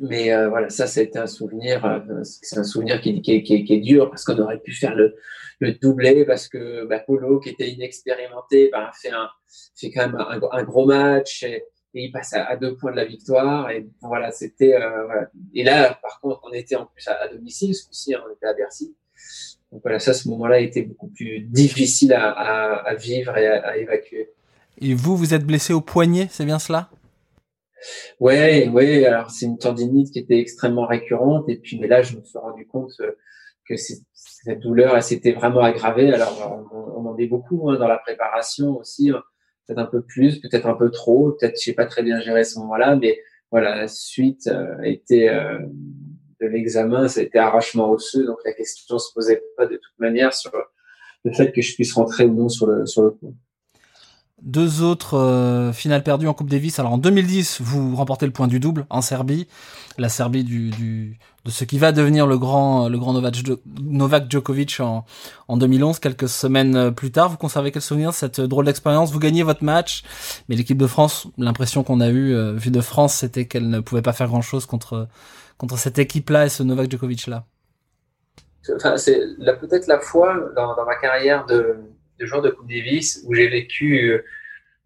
Mais 0.00 0.32
euh, 0.32 0.48
voilà, 0.48 0.68
ça, 0.70 0.86
c'était 0.86 1.18
un 1.18 1.26
souvenir, 1.26 1.84
euh, 1.84 2.22
c'est 2.22 2.58
un 2.58 2.64
souvenir 2.64 3.00
qui, 3.00 3.20
qui, 3.20 3.32
est 3.34 3.80
dur 3.80 4.10
parce 4.10 4.24
qu'on 4.24 4.38
aurait 4.38 4.60
pu 4.60 4.72
faire 4.72 4.94
le, 4.94 5.14
le 5.60 5.72
doublé 5.72 6.24
parce 6.24 6.48
que 6.48 6.86
bah, 6.86 7.00
Polo, 7.00 7.40
qui 7.40 7.50
était 7.50 7.68
inexpérimenté, 7.68 8.70
bah, 8.72 8.90
fait, 9.00 9.10
un, 9.10 9.28
fait 9.76 9.90
quand 9.90 10.08
même 10.08 10.24
un, 10.52 10.62
gros 10.64 10.86
match. 10.86 11.42
Et, 11.44 11.64
il 11.94 12.10
passe 12.10 12.32
à, 12.32 12.56
deux 12.56 12.74
points 12.74 12.90
de 12.90 12.96
la 12.96 13.04
victoire. 13.04 13.70
Et 13.70 13.86
voilà, 14.00 14.32
c'était. 14.32 14.74
Euh. 14.74 15.24
Et 15.54 15.62
là, 15.62 15.98
par 16.00 16.20
contre, 16.20 16.40
on 16.44 16.52
était 16.52 16.76
en 16.76 16.86
plus 16.86 17.06
à, 17.06 17.28
domicile, 17.28 17.74
ce 17.74 17.86
coup-ci, 17.86 18.14
on 18.16 18.34
était 18.34 18.46
à 18.46 18.54
Bercy. 18.54 18.96
Donc 19.70 19.82
voilà, 19.82 19.98
ça, 19.98 20.14
ce 20.14 20.26
moment-là 20.30 20.60
été 20.60 20.82
beaucoup 20.82 21.08
plus 21.08 21.40
difficile 21.40 22.14
à 22.14 22.94
vivre 22.98 23.36
et 23.36 23.46
à, 23.46 23.76
évacuer. 23.76 24.30
Et 24.80 24.94
vous, 24.94 25.16
vous 25.16 25.34
êtes 25.34 25.44
blessé 25.44 25.72
au 25.72 25.80
poignet, 25.80 26.28
c'est 26.30 26.44
bien 26.44 26.58
cela? 26.58 26.90
Ouais, 28.20 28.68
ouais. 28.68 29.04
Alors 29.06 29.30
c'est 29.30 29.46
une 29.46 29.58
tendinite 29.58 30.10
qui 30.12 30.18
était 30.18 30.38
extrêmement 30.38 30.86
récurrente. 30.86 31.48
Et 31.48 31.56
puis, 31.56 31.78
mais 31.78 31.88
là, 31.88 32.02
je 32.02 32.16
me 32.16 32.22
suis 32.22 32.38
rendu 32.38 32.66
compte 32.66 32.92
euh, 33.00 33.12
que 33.68 33.74
cette 33.76 34.60
douleur, 34.60 34.96
elle 34.96 35.02
s'était 35.02 35.32
vraiment 35.32 35.60
aggravée. 35.60 36.12
Alors, 36.12 36.66
on, 36.72 37.06
en 37.06 37.16
est 37.18 37.26
beaucoup 37.26 37.70
hein, 37.70 37.78
dans 37.78 37.88
la 37.88 37.98
préparation 37.98 38.78
aussi. 38.78 39.10
Hein 39.10 39.22
peut-être 39.66 39.78
un 39.78 39.86
peu 39.86 40.02
plus, 40.02 40.40
peut-être 40.40 40.66
un 40.66 40.74
peu 40.74 40.90
trop, 40.90 41.32
peut-être 41.32 41.60
j'ai 41.60 41.72
pas 41.72 41.86
très 41.86 42.02
bien 42.02 42.20
géré 42.20 42.44
ce 42.44 42.58
moment-là, 42.60 42.96
mais 42.96 43.20
voilà, 43.50 43.76
la 43.76 43.88
suite 43.88 44.46
euh, 44.48 44.80
était 44.82 45.28
euh, 45.28 45.58
de 46.40 46.46
l'examen, 46.46 47.08
c'était 47.08 47.38
arrachement 47.38 47.90
osseux, 47.90 48.26
donc 48.26 48.38
la 48.44 48.52
question 48.52 48.98
se 48.98 49.12
posait 49.14 49.42
pas 49.56 49.66
de 49.66 49.76
toute 49.76 49.98
manière 49.98 50.32
sur 50.32 50.52
le 51.24 51.32
fait 51.32 51.52
que 51.52 51.62
je 51.62 51.74
puisse 51.74 51.92
rentrer 51.92 52.24
ou 52.24 52.34
non 52.34 52.48
sur 52.48 52.66
le 52.66 52.86
sur 52.86 53.02
le 53.02 53.10
coup. 53.10 53.34
Deux 54.42 54.82
autres 54.82 55.16
euh, 55.16 55.72
finales 55.72 56.02
perdues 56.02 56.26
en 56.26 56.34
Coupe 56.34 56.50
Davis. 56.50 56.80
Alors 56.80 56.92
en 56.94 56.98
2010, 56.98 57.60
vous 57.60 57.94
remportez 57.94 58.26
le 58.26 58.32
point 58.32 58.48
du 58.48 58.58
double 58.58 58.86
en 58.90 59.00
Serbie, 59.00 59.46
la 59.98 60.08
Serbie 60.08 60.42
du, 60.42 60.70
du 60.70 61.16
de 61.44 61.50
ce 61.52 61.64
qui 61.64 61.78
va 61.78 61.92
devenir 61.92 62.26
le 62.26 62.36
grand 62.38 62.88
le 62.88 62.98
grand 62.98 63.12
Novak, 63.12 64.28
Djokovic 64.28 64.80
en, 64.80 65.04
en 65.46 65.56
2011. 65.56 66.00
Quelques 66.00 66.28
semaines 66.28 66.92
plus 66.92 67.12
tard, 67.12 67.28
vous 67.28 67.36
conservez 67.36 67.70
quel 67.70 67.82
souvenir 67.82 68.14
cette 68.14 68.40
drôle 68.40 68.64
d'expérience? 68.64 69.12
Vous 69.12 69.20
gagnez 69.20 69.44
votre 69.44 69.62
match, 69.62 70.02
mais 70.48 70.56
l'équipe 70.56 70.78
de 70.78 70.88
France, 70.88 71.28
l'impression 71.38 71.84
qu'on 71.84 72.00
a 72.00 72.08
eu 72.08 72.34
euh, 72.34 72.52
vue 72.54 72.72
de 72.72 72.80
France, 72.80 73.14
c'était 73.14 73.46
qu'elle 73.46 73.70
ne 73.70 73.78
pouvait 73.78 74.02
pas 74.02 74.12
faire 74.12 74.26
grand 74.26 74.42
chose 74.42 74.66
contre 74.66 75.06
contre 75.56 75.78
cette 75.78 76.00
équipe-là 76.00 76.46
et 76.46 76.48
ce 76.48 76.64
Novak 76.64 76.90
Djokovic 76.90 77.28
là. 77.28 77.44
Enfin, 78.74 78.96
c'est 78.96 79.20
peut-être 79.60 79.86
la 79.86 80.00
fois 80.00 80.34
dans, 80.56 80.74
dans 80.74 80.84
ma 80.84 80.96
carrière 80.96 81.46
de 81.46 81.76
de 82.22 82.26
joueur 82.26 82.42
de 82.42 82.50
Coupe 82.50 82.68
Davis 82.68 83.22
où 83.24 83.34
j'ai 83.34 83.48
vécu 83.48 84.10
euh, 84.10 84.24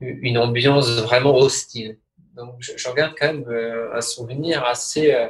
une 0.00 0.38
ambiance 0.38 0.90
vraiment 1.00 1.36
hostile. 1.36 1.98
Donc, 2.34 2.54
je, 2.60 2.88
regarde 2.88 3.14
quand 3.18 3.26
même 3.26 3.44
euh, 3.48 3.94
un 3.96 4.00
souvenir 4.00 4.64
assez, 4.64 5.14
euh, 5.14 5.28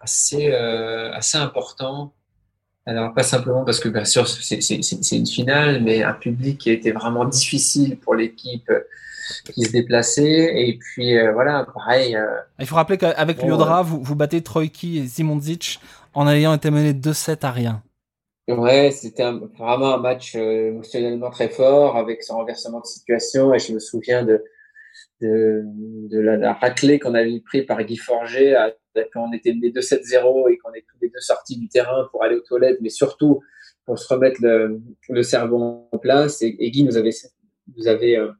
assez, 0.00 0.52
assez 0.52 1.38
important. 1.38 2.12
Alors, 2.84 3.14
pas 3.14 3.24
simplement 3.24 3.64
parce 3.64 3.80
que, 3.80 3.88
bien 3.88 4.04
sûr, 4.04 4.28
c'est 4.28 5.16
une 5.16 5.26
finale, 5.26 5.82
mais 5.82 6.04
un 6.04 6.12
public 6.12 6.58
qui 6.58 6.70
a 6.70 6.72
été 6.72 6.92
vraiment 6.92 7.24
difficile 7.24 7.98
pour 7.98 8.14
l'équipe 8.14 8.70
qui 9.52 9.64
se 9.64 9.72
déplaçait. 9.72 10.68
Et 10.68 10.78
puis, 10.78 11.18
voilà, 11.32 11.66
pareil. 11.74 12.16
Il 12.60 12.66
faut 12.66 12.76
rappeler 12.76 12.96
qu'avec 12.96 13.38
bon, 13.38 13.48
Lyodra, 13.48 13.82
vous, 13.82 14.00
vous 14.00 14.14
battez 14.14 14.40
Troïki 14.40 14.98
et 14.98 15.08
Simondzic 15.08 15.80
en 16.14 16.28
ayant 16.28 16.54
été 16.54 16.70
mené 16.70 16.92
2-7 16.92 17.44
à 17.44 17.50
rien. 17.50 17.82
Ouais, 18.48 18.92
c'était 18.92 19.24
vraiment 19.58 19.94
un 19.94 19.98
match 19.98 20.36
euh, 20.36 20.68
émotionnellement 20.68 21.30
très 21.30 21.48
fort 21.48 21.96
avec 21.96 22.22
son 22.22 22.36
renversement 22.36 22.80
de 22.80 22.86
situation 22.86 23.52
et 23.52 23.58
je 23.58 23.72
me 23.72 23.80
souviens 23.80 24.24
de 24.24 24.44
de, 25.20 25.62
de 26.10 26.20
la, 26.20 26.36
la 26.36 26.52
raclée 26.52 26.98
qu'on 26.98 27.14
avait 27.14 27.40
pris 27.40 27.62
par 27.62 27.82
Guy 27.84 27.96
Forger 27.96 28.54
à, 28.54 28.72
quand 29.12 29.28
on 29.28 29.32
était 29.32 29.52
mené 29.52 29.70
2-7-0 29.70 30.50
et 30.50 30.58
qu'on 30.58 30.72
est 30.72 30.84
tous 30.88 30.96
les 31.02 31.08
deux 31.08 31.20
sortis 31.20 31.58
du 31.58 31.68
terrain 31.68 32.08
pour 32.10 32.22
aller 32.22 32.36
aux 32.36 32.40
toilettes, 32.40 32.78
mais 32.80 32.90
surtout 32.90 33.40
pour 33.84 33.98
se 33.98 34.12
remettre 34.12 34.40
le, 34.42 34.80
le 35.08 35.22
cerveau 35.22 35.88
en 35.90 35.98
place. 35.98 36.42
Et, 36.42 36.56
et 36.58 36.70
Guy 36.70 36.84
nous 36.84 36.96
avait 36.96 37.10
nous 37.76 37.88
avait 37.88 38.16
euh, 38.16 38.30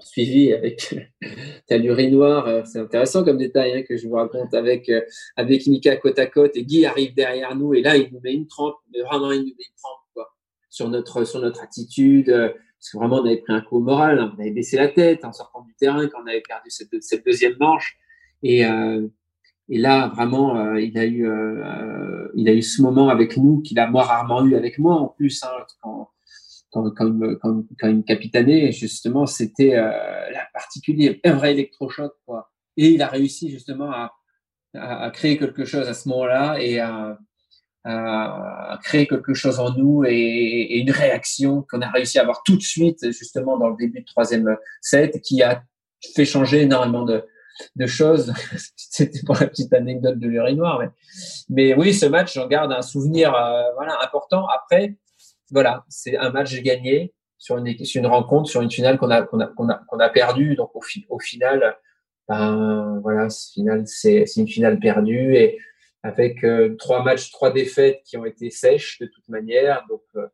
suivi 0.00 0.52
avec 0.52 0.94
ta 1.68 1.76
l'urinoir. 1.76 2.46
Euh, 2.46 2.62
c'est 2.64 2.78
intéressant 2.78 3.24
comme 3.24 3.38
détail 3.38 3.72
hein, 3.72 3.82
que 3.88 3.96
je 3.96 4.06
vous 4.06 4.14
raconte 4.14 4.54
avec 4.54 4.88
euh, 4.88 5.00
avec 5.36 5.66
Mika 5.66 5.96
côte 5.96 6.18
à 6.18 6.26
côte 6.26 6.56
et 6.56 6.64
Guy 6.64 6.86
arrive 6.86 7.14
derrière 7.14 7.54
nous 7.54 7.74
et 7.74 7.82
là 7.82 7.96
il 7.96 8.12
nous 8.12 8.20
met 8.20 8.34
une 8.34 8.46
trempe, 8.46 8.76
mais 8.92 9.02
vraiment 9.02 9.32
il 9.32 9.40
nous 9.40 9.46
met 9.46 9.50
une 9.50 9.76
trempe 9.76 10.00
quoi, 10.14 10.34
sur 10.70 10.88
notre 10.88 11.24
sur 11.24 11.40
notre 11.40 11.62
attitude. 11.62 12.30
Euh, 12.30 12.48
parce 12.48 12.92
que 12.92 12.98
vraiment 12.98 13.16
on 13.16 13.24
avait 13.24 13.38
pris 13.38 13.52
un 13.52 13.62
coup 13.62 13.78
au 13.78 13.80
moral, 13.80 14.18
hein, 14.18 14.34
on 14.36 14.40
avait 14.40 14.50
baissé 14.50 14.76
la 14.76 14.88
tête 14.88 15.24
en 15.24 15.32
sortant 15.32 15.62
du 15.62 15.74
terrain 15.74 16.06
quand 16.08 16.22
on 16.22 16.26
avait 16.26 16.42
perdu 16.42 16.68
cette, 16.70 17.24
deuxième 17.24 17.56
manche 17.58 17.96
et 18.42 18.66
euh, 18.66 19.06
et 19.70 19.78
là, 19.78 20.08
vraiment, 20.14 20.74
il 20.76 20.98
a 20.98 21.06
eu, 21.06 21.26
il 22.34 22.48
a 22.50 22.52
eu 22.52 22.60
ce 22.60 22.82
moment 22.82 23.08
avec 23.08 23.38
nous 23.38 23.62
qu'il 23.62 23.78
a 23.78 23.86
moi 23.86 24.02
rarement 24.02 24.44
eu 24.44 24.56
avec 24.56 24.78
moi 24.78 24.96
en 24.96 25.08
plus. 25.08 25.42
Hein, 25.42 25.48
quand, 25.80 26.10
quand, 26.74 26.90
quand, 26.90 27.38
quand, 27.40 27.88
il 27.88 27.96
me 27.96 28.02
capitanait, 28.02 28.72
justement, 28.72 29.26
c'était 29.26 29.76
euh, 29.76 30.30
la 30.30 30.46
particulier, 30.52 31.20
un 31.24 31.34
vrai 31.34 31.52
électrochoc, 31.52 32.12
quoi. 32.26 32.50
Et 32.76 32.88
il 32.88 33.02
a 33.02 33.06
réussi 33.06 33.48
justement 33.48 33.92
à, 33.92 34.12
créer 35.12 35.38
quelque 35.38 35.64
chose 35.64 35.88
à 35.88 35.94
ce 35.94 36.08
moment-là 36.08 36.56
et 36.60 36.80
à, 36.80 37.16
créer 38.82 39.06
quelque 39.06 39.34
chose 39.34 39.60
en 39.60 39.72
nous 39.72 40.04
et, 40.04 40.78
une 40.78 40.90
réaction 40.90 41.64
qu'on 41.70 41.80
a 41.80 41.90
réussi 41.90 42.18
à 42.18 42.22
avoir 42.22 42.42
tout 42.42 42.56
de 42.56 42.62
suite, 42.62 43.12
justement, 43.12 43.56
dans 43.56 43.68
le 43.68 43.76
début 43.76 44.00
de 44.00 44.06
troisième 44.06 44.56
set, 44.80 45.20
qui 45.22 45.42
a 45.42 45.62
fait 46.16 46.24
changer 46.24 46.62
énormément 46.62 47.04
de, 47.04 47.24
choses. 47.86 48.32
C'était 48.76 49.20
pour 49.24 49.36
la 49.36 49.46
petite 49.46 49.72
anecdote 49.72 50.18
de 50.18 50.26
l'urinoir. 50.26 50.80
Mais, 50.80 50.88
mais 51.50 51.74
oui, 51.74 51.94
ce 51.94 52.06
match, 52.06 52.34
j'en 52.34 52.48
garde 52.48 52.72
un 52.72 52.82
souvenir 52.82 53.32
euh, 53.32 53.62
voilà, 53.76 53.96
important. 54.02 54.48
Après, 54.48 54.96
voilà, 55.54 55.84
c'est 55.88 56.16
un 56.16 56.30
match 56.30 56.60
gagné 56.62 57.14
sur 57.38 57.56
une, 57.56 58.06
rencontre, 58.06 58.48
sur 58.48 58.60
une 58.60 58.70
finale 58.70 58.98
qu'on 58.98 59.10
a, 59.10 59.22
qu'on 59.22 59.38
a, 59.38 59.46
qu'on 59.46 59.68
a, 59.68 59.82
qu'on 59.86 59.98
a 59.98 60.08
perdu. 60.08 60.56
Donc, 60.56 60.70
au, 60.74 61.18
final, 61.20 61.76
ben, 62.28 63.00
voilà, 63.02 63.28
c'est 63.30 64.24
une 64.36 64.48
finale 64.48 64.80
perdue 64.80 65.36
et 65.36 65.58
avec 66.02 66.42
euh, 66.44 66.74
trois 66.76 67.02
matchs, 67.02 67.30
trois 67.30 67.52
défaites 67.52 68.02
qui 68.04 68.16
ont 68.16 68.24
été 68.24 68.50
sèches 68.50 68.98
de 68.98 69.06
toute 69.06 69.28
manière. 69.28 69.84
Donc, 69.88 70.02
euh, 70.16 70.26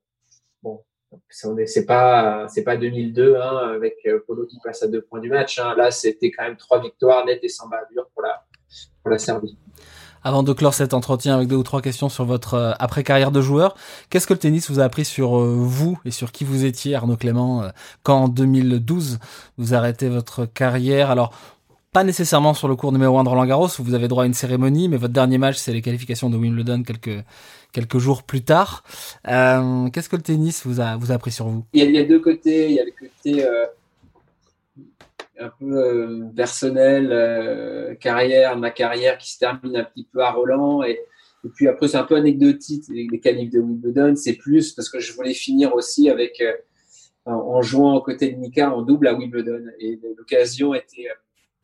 bon, 0.63 0.83
c'est 1.29 1.87
pas 1.87 2.47
pas 2.65 2.77
2002 2.77 3.37
hein, 3.37 3.73
avec 3.75 3.97
euh, 4.07 4.21
Polo 4.27 4.47
qui 4.47 4.59
passe 4.65 4.83
à 4.83 4.89
deux 4.89 5.03
points 5.03 5.21
du 5.21 5.29
match. 5.29 5.59
Hein. 5.59 5.75
Là, 5.77 5.91
c'était 5.91 6.31
quand 6.31 6.45
même 6.45 6.57
trois 6.57 6.81
victoires 6.81 7.27
nettes 7.27 7.45
et 7.45 7.49
sans 7.49 7.69
bavure 7.69 8.09
pour 8.15 8.23
la 8.23 8.47
pour 9.03 9.11
la 9.11 9.19
Serbie. 9.19 9.59
Avant 10.23 10.43
de 10.43 10.53
clore 10.53 10.75
cet 10.75 10.95
entretien 10.95 11.35
avec 11.35 11.49
deux 11.49 11.57
ou 11.57 11.63
trois 11.63 11.83
questions 11.83 12.09
sur 12.09 12.25
votre 12.25 12.77
après-carrière 12.79 13.31
de 13.31 13.41
joueur, 13.41 13.75
qu'est-ce 14.11 14.27
que 14.27 14.35
le 14.35 14.39
tennis 14.39 14.71
vous 14.71 14.81
a 14.81 14.85
appris 14.85 15.05
sur 15.05 15.39
vous 15.39 15.99
et 16.05 16.11
sur 16.11 16.33
qui 16.33 16.45
vous 16.45 16.65
étiez, 16.65 16.95
Arnaud 16.95 17.17
Clément, 17.17 17.65
quand 18.03 18.25
en 18.25 18.29
2012 18.29 19.19
vous 19.59 19.75
arrêtez 19.75 20.09
votre 20.09 20.45
carrière? 20.47 21.11
Alors, 21.11 21.33
pas 21.93 22.05
nécessairement 22.05 22.55
sur 22.55 22.69
le 22.69 22.77
cours 22.77 22.93
numéro 22.93 23.19
1 23.19 23.25
de 23.25 23.29
Roland 23.29 23.47
Garros 23.47 23.67
où 23.67 23.83
vous 23.83 23.95
avez 23.95 24.07
droit 24.07 24.23
à 24.23 24.27
une 24.27 24.35
cérémonie, 24.35 24.89
mais 24.89 24.97
votre 24.97 25.13
dernier 25.13 25.39
match 25.39 25.57
c'est 25.57 25.73
les 25.73 25.83
qualifications 25.83 26.31
de 26.31 26.37
Wimbledon 26.37 26.85
quelques 26.85 27.25
quelques 27.73 27.99
jours 27.99 28.23
plus 28.23 28.43
tard. 28.43 28.85
Euh, 29.29 29.89
Qu'est-ce 29.89 30.09
que 30.09 30.17
le 30.17 30.23
tennis 30.23 30.65
vous 30.65 30.81
a 30.81 30.97
vous 30.97 31.11
a 31.11 31.15
appris 31.17 31.33
sur 31.33 31.49
vous? 31.49 31.65
Il 31.73 31.81
y, 31.81 31.83
a, 31.83 31.87
il 31.87 31.95
y, 31.95 31.99
a, 31.99 32.05
deux 32.05 32.21
côtés. 32.21 32.69
Il 32.69 32.77
y 32.77 32.81
a 32.81 32.85
le 32.85 32.93
côté 32.93 33.45
euh, 33.45 33.67
un 35.41 35.51
peu 35.59 35.73
euh, 35.73 36.25
personnel, 36.37 37.11
euh, 37.11 37.95
carrière, 37.95 38.57
ma 38.57 38.71
carrière 38.71 39.19
qui 39.19 39.33
se 39.33 39.39
termine 39.39 39.77
un 39.77 39.85
petit 39.85 40.07
peu 40.13 40.21
à 40.21 40.31
Roland 40.31 40.83
et, 40.83 41.01
puis 41.55 41.69
après 41.69 41.89
c'est 41.89 41.97
un 41.97 42.05
peu 42.05 42.17
anecdotique 42.17 42.85
les, 42.91 43.19
qualifs 43.19 43.51
de 43.51 43.61
Wimbledon. 43.61 44.15
C'est 44.15 44.35
plus 44.35 44.73
parce 44.73 44.91
que 44.91 45.01
je 45.01 45.15
voulais 45.15 45.33
finir 45.33 45.75
aussi 45.75 46.11
avec 46.11 46.43
euh, 46.43 46.53
en 47.25 47.63
jouant 47.63 47.97
aux 47.97 48.03
côtés 48.03 48.31
de 48.31 48.37
Mika 48.37 48.71
en 48.71 48.83
double 48.83 49.09
à 49.09 49.15
Wimbledon 49.15 49.65
et 49.79 49.99
l'occasion 50.19 50.75
était 50.75 51.07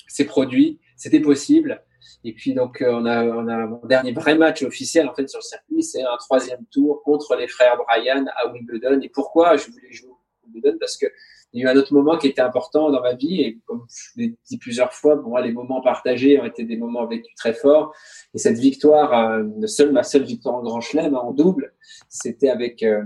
ces 0.09 0.25
produits, 0.25 0.81
c'était 0.97 1.21
possible. 1.21 1.83
Et 2.25 2.33
puis 2.33 2.55
donc 2.55 2.83
on 2.87 3.05
a, 3.05 3.25
on 3.25 3.49
a 3.49 3.67
mon 3.67 3.85
dernier 3.85 4.13
vrai 4.13 4.35
match 4.39 4.63
officiel 4.63 5.09
en 5.09 5.15
fait 5.15 5.29
sur 5.29 5.41
le 5.41 5.45
circuit, 5.45 5.83
c'est 5.83 6.03
un 6.03 6.17
troisième 6.19 6.65
tour 6.71 7.03
contre 7.03 7.37
les 7.37 7.47
frères 7.47 7.77
Bryan 7.77 8.31
à 8.35 8.51
Wimbledon. 8.51 9.01
Et 9.03 9.11
pourquoi 9.11 9.59
je 9.59 9.71
voulais 9.71 9.93
jouer 9.93 10.13
à 10.13 10.47
Wimbledon? 10.47 10.79
Parce 10.81 10.97
que 10.97 11.07
il 11.53 11.63
y 11.63 11.67
a 11.67 11.71
eu 11.71 11.75
un 11.75 11.79
autre 11.79 11.95
moment 11.95 12.19
qui 12.19 12.27
était 12.27 12.43
important 12.43 12.91
dans 12.91 13.01
ma 13.01 13.15
vie 13.15 13.41
et 13.41 13.59
comme 13.67 13.87
je 13.89 14.21
l'ai 14.21 14.35
dit 14.49 14.59
plusieurs 14.59 14.93
fois, 14.93 15.21
pour 15.21 15.31
moi 15.31 15.41
les 15.41 15.53
moments 15.53 15.81
partagés 15.81 16.41
ont 16.41 16.45
été 16.45 16.65
des 16.65 16.77
moments 16.77 17.07
vécus 17.07 17.35
très 17.37 17.55
forts. 17.55 17.95
Et 18.35 18.39
cette 18.39 18.59
victoire, 18.59 19.13
euh, 19.31 19.67
seule 19.67 19.93
ma 19.93 20.03
seule 20.03 20.25
victoire 20.25 20.57
en 20.57 20.63
Grand 20.63 20.81
Chelem 20.81 21.15
hein, 21.15 21.19
en 21.19 21.33
double, 21.33 21.73
c'était 22.09 22.51
avec 22.51 22.83
euh, 22.83 23.05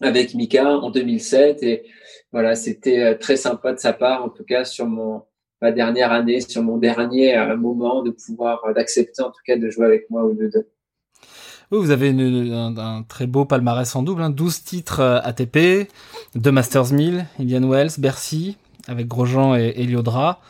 avec 0.00 0.34
Mika 0.34 0.78
en 0.78 0.90
2007 0.90 1.62
et 1.62 1.86
voilà 2.30 2.54
c'était 2.54 3.00
euh, 3.00 3.14
très 3.18 3.36
sympa 3.36 3.72
de 3.72 3.78
sa 3.78 3.92
part 3.92 4.24
en 4.24 4.28
tout 4.28 4.44
cas 4.44 4.64
sur 4.64 4.86
mon 4.86 5.22
ma 5.62 5.72
dernière 5.72 6.12
année, 6.12 6.42
sur 6.42 6.62
mon 6.62 6.76
dernier 6.76 7.34
moment, 7.56 8.02
de 8.02 8.10
pouvoir, 8.10 8.74
d'accepter 8.74 9.22
en 9.22 9.30
tout 9.30 9.40
cas 9.46 9.56
de 9.56 9.70
jouer 9.70 9.86
avec 9.86 10.10
moi 10.10 10.22
ou 10.22 10.34
de 10.34 10.48
deux. 10.48 10.68
Oui, 11.72 11.78
vous 11.80 11.90
avez 11.90 12.10
un, 12.10 13.02
très 13.08 13.26
beau 13.26 13.44
palmarès 13.44 13.96
en 13.96 14.02
double, 14.02 14.22
hein, 14.22 14.30
12 14.30 14.62
titres 14.62 15.00
euh, 15.00 15.20
ATP, 15.22 15.90
deux 16.36 16.52
Masters 16.52 16.92
1000, 16.92 17.26
Indian 17.40 17.68
Wells, 17.68 17.90
Bercy, 17.98 18.56
avec 18.86 19.08
Grosjean 19.08 19.56
et, 19.56 19.74
et 19.76 19.84
Liodra, 19.84 20.40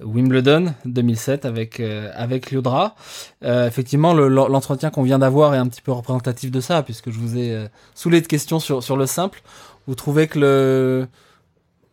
Wimbledon 0.00 0.74
2007 0.84 1.44
avec 1.44 1.80
avec 1.80 2.50
Liodra. 2.50 2.96
Euh, 3.44 3.66
effectivement, 3.66 4.12
l'entretien 4.12 4.90
qu'on 4.90 5.02
vient 5.02 5.18
d'avoir 5.18 5.54
est 5.54 5.58
un 5.58 5.66
petit 5.68 5.82
peu 5.82 5.92
représentatif 5.92 6.50
de 6.50 6.60
ça, 6.60 6.82
puisque 6.82 7.10
je 7.10 7.18
vous 7.18 7.38
ai 7.38 7.52
euh, 7.52 7.68
saoulé 7.94 8.20
de 8.20 8.26
questions 8.26 8.58
sur 8.60 8.82
sur 8.82 8.96
le 8.96 9.06
simple. 9.06 9.42
Vous 9.86 9.94
trouvez 9.94 10.26
que 10.26 10.38
le 10.38 11.06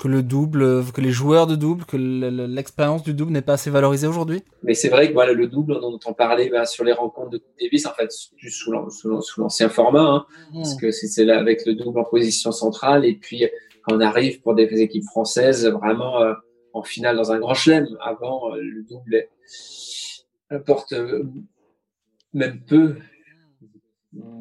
que 0.03 0.09
le 0.09 0.21
double, 0.21 0.83
que 0.93 0.99
les 0.99 1.11
joueurs 1.11 1.47
de 1.47 1.55
double, 1.55 1.85
que 1.85 1.95
l'expérience 1.95 3.03
du 3.03 3.13
double 3.13 3.31
n'est 3.31 3.41
pas 3.41 3.53
assez 3.53 3.69
valorisée 3.69 4.05
aujourd'hui? 4.05 4.41
Mais 4.61 4.73
c'est 4.73 4.89
vrai 4.89 5.07
que 5.07 5.13
voilà, 5.13 5.31
le 5.31 5.47
double, 5.47 5.79
on 5.81 5.93
entend 5.93 6.11
parler 6.11 6.49
bah, 6.49 6.65
sur 6.65 6.83
les 6.83 6.91
rencontres 6.91 7.29
de 7.29 7.41
Davis, 7.57 7.85
en 7.85 7.93
fait, 7.93 8.11
sous 8.11 8.71
l'ancien 9.37 9.69
format, 9.69 10.01
hein, 10.01 10.25
mmh. 10.51 10.55
parce 10.57 10.75
que 10.75 10.91
c'est 10.91 11.23
là 11.23 11.39
avec 11.39 11.65
le 11.65 11.75
double 11.75 11.99
en 11.99 12.03
position 12.03 12.51
centrale, 12.51 13.05
et 13.05 13.15
puis 13.15 13.45
quand 13.83 13.95
on 13.95 14.01
arrive 14.01 14.41
pour 14.41 14.55
des 14.55 14.81
équipes 14.81 15.05
françaises, 15.05 15.65
vraiment 15.67 16.21
euh, 16.21 16.33
en 16.73 16.83
finale 16.83 17.15
dans 17.15 17.31
un 17.31 17.39
grand 17.39 17.53
chelem, 17.53 17.87
avant 18.01 18.53
euh, 18.53 18.59
le 18.59 18.83
double 18.83 19.29
apporte 20.49 20.91
euh, 20.91 21.23
même 22.33 22.59
peu. 22.59 22.97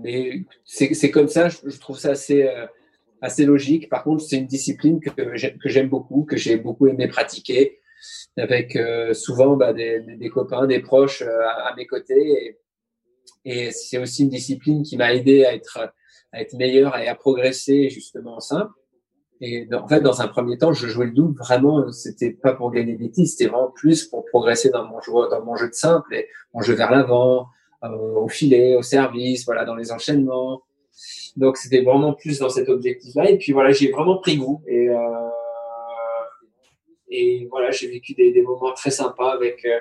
Mais 0.02 0.44
c'est 0.64 1.12
comme 1.12 1.28
ça, 1.28 1.48
je, 1.48 1.58
je, 1.66 1.78
trouve 1.78 2.00
ça 2.00 2.10
assez 2.10 2.50
assez 3.22 3.46
logique. 3.46 3.88
Par 3.88 4.04
contre, 4.04 4.22
c'est 4.22 4.36
une 4.36 4.46
discipline 4.46 5.00
que, 5.00 5.08
que 5.10 5.68
j'aime 5.68 5.88
beaucoup, 5.88 6.24
que 6.24 6.36
j'ai 6.36 6.56
beaucoup 6.56 6.88
aimé 6.88 7.08
pratiquer, 7.08 7.78
avec 8.36 8.76
euh, 8.76 9.14
souvent 9.14 9.56
bah, 9.56 9.72
des, 9.72 10.00
des, 10.00 10.28
copains, 10.28 10.66
des 10.66 10.80
proches 10.80 11.22
euh, 11.22 11.40
à, 11.40 11.74
mes 11.76 11.86
côtés. 11.86 12.28
Et, 12.30 12.58
et 13.44 13.70
c'est 13.70 13.98
aussi 13.98 14.24
une 14.24 14.28
discipline 14.28 14.82
qui 14.82 14.96
m'a 14.96 15.14
aidé 15.14 15.44
à 15.44 15.54
être, 15.54 15.78
à 16.32 16.42
être 16.42 16.54
meilleur 16.54 16.98
et 16.98 17.08
à 17.08 17.14
progresser 17.14 17.88
justement 17.88 18.36
en 18.36 18.40
simple. 18.40 18.72
Et 19.40 19.68
en 19.74 19.88
fait, 19.88 20.00
dans 20.00 20.20
un 20.20 20.28
premier 20.28 20.56
temps, 20.56 20.72
je 20.72 20.86
jouais 20.86 21.06
le 21.06 21.12
double 21.12 21.36
vraiment, 21.36 21.90
c'était 21.90 22.30
pas 22.30 22.54
pour 22.54 22.70
gagner 22.70 22.94
des 22.94 23.10
titres, 23.10 23.30
c'était 23.30 23.50
vraiment 23.50 23.72
plus 23.72 24.04
pour 24.04 24.24
progresser 24.26 24.70
dans 24.70 24.84
mon 24.84 25.00
jeu, 25.00 25.12
dans 25.30 25.44
mon 25.44 25.56
jeu 25.56 25.68
de 25.68 25.74
simple 25.74 26.14
et 26.14 26.28
mon 26.54 26.60
jeu 26.60 26.74
vers 26.74 26.92
l'avant, 26.92 27.48
euh, 27.82 27.88
au 27.88 28.28
filet, 28.28 28.76
au 28.76 28.82
service, 28.82 29.44
voilà, 29.44 29.64
dans 29.64 29.74
les 29.74 29.90
enchaînements. 29.90 30.62
Donc 31.36 31.56
c'était 31.56 31.82
vraiment 31.82 32.12
plus 32.12 32.38
dans 32.38 32.48
cet 32.48 32.68
objectif-là. 32.68 33.30
Et 33.30 33.38
puis 33.38 33.52
voilà, 33.52 33.72
j'ai 33.72 33.90
vraiment 33.90 34.18
pris 34.18 34.36
goût. 34.36 34.62
Et, 34.66 34.88
euh, 34.88 34.96
voilà, 37.50 37.70
j'ai 37.70 37.88
vécu 37.88 38.14
des, 38.14 38.42
moments 38.42 38.72
très 38.72 38.90
sympas 38.90 39.32
avec 39.32 39.64
euh, 39.66 39.78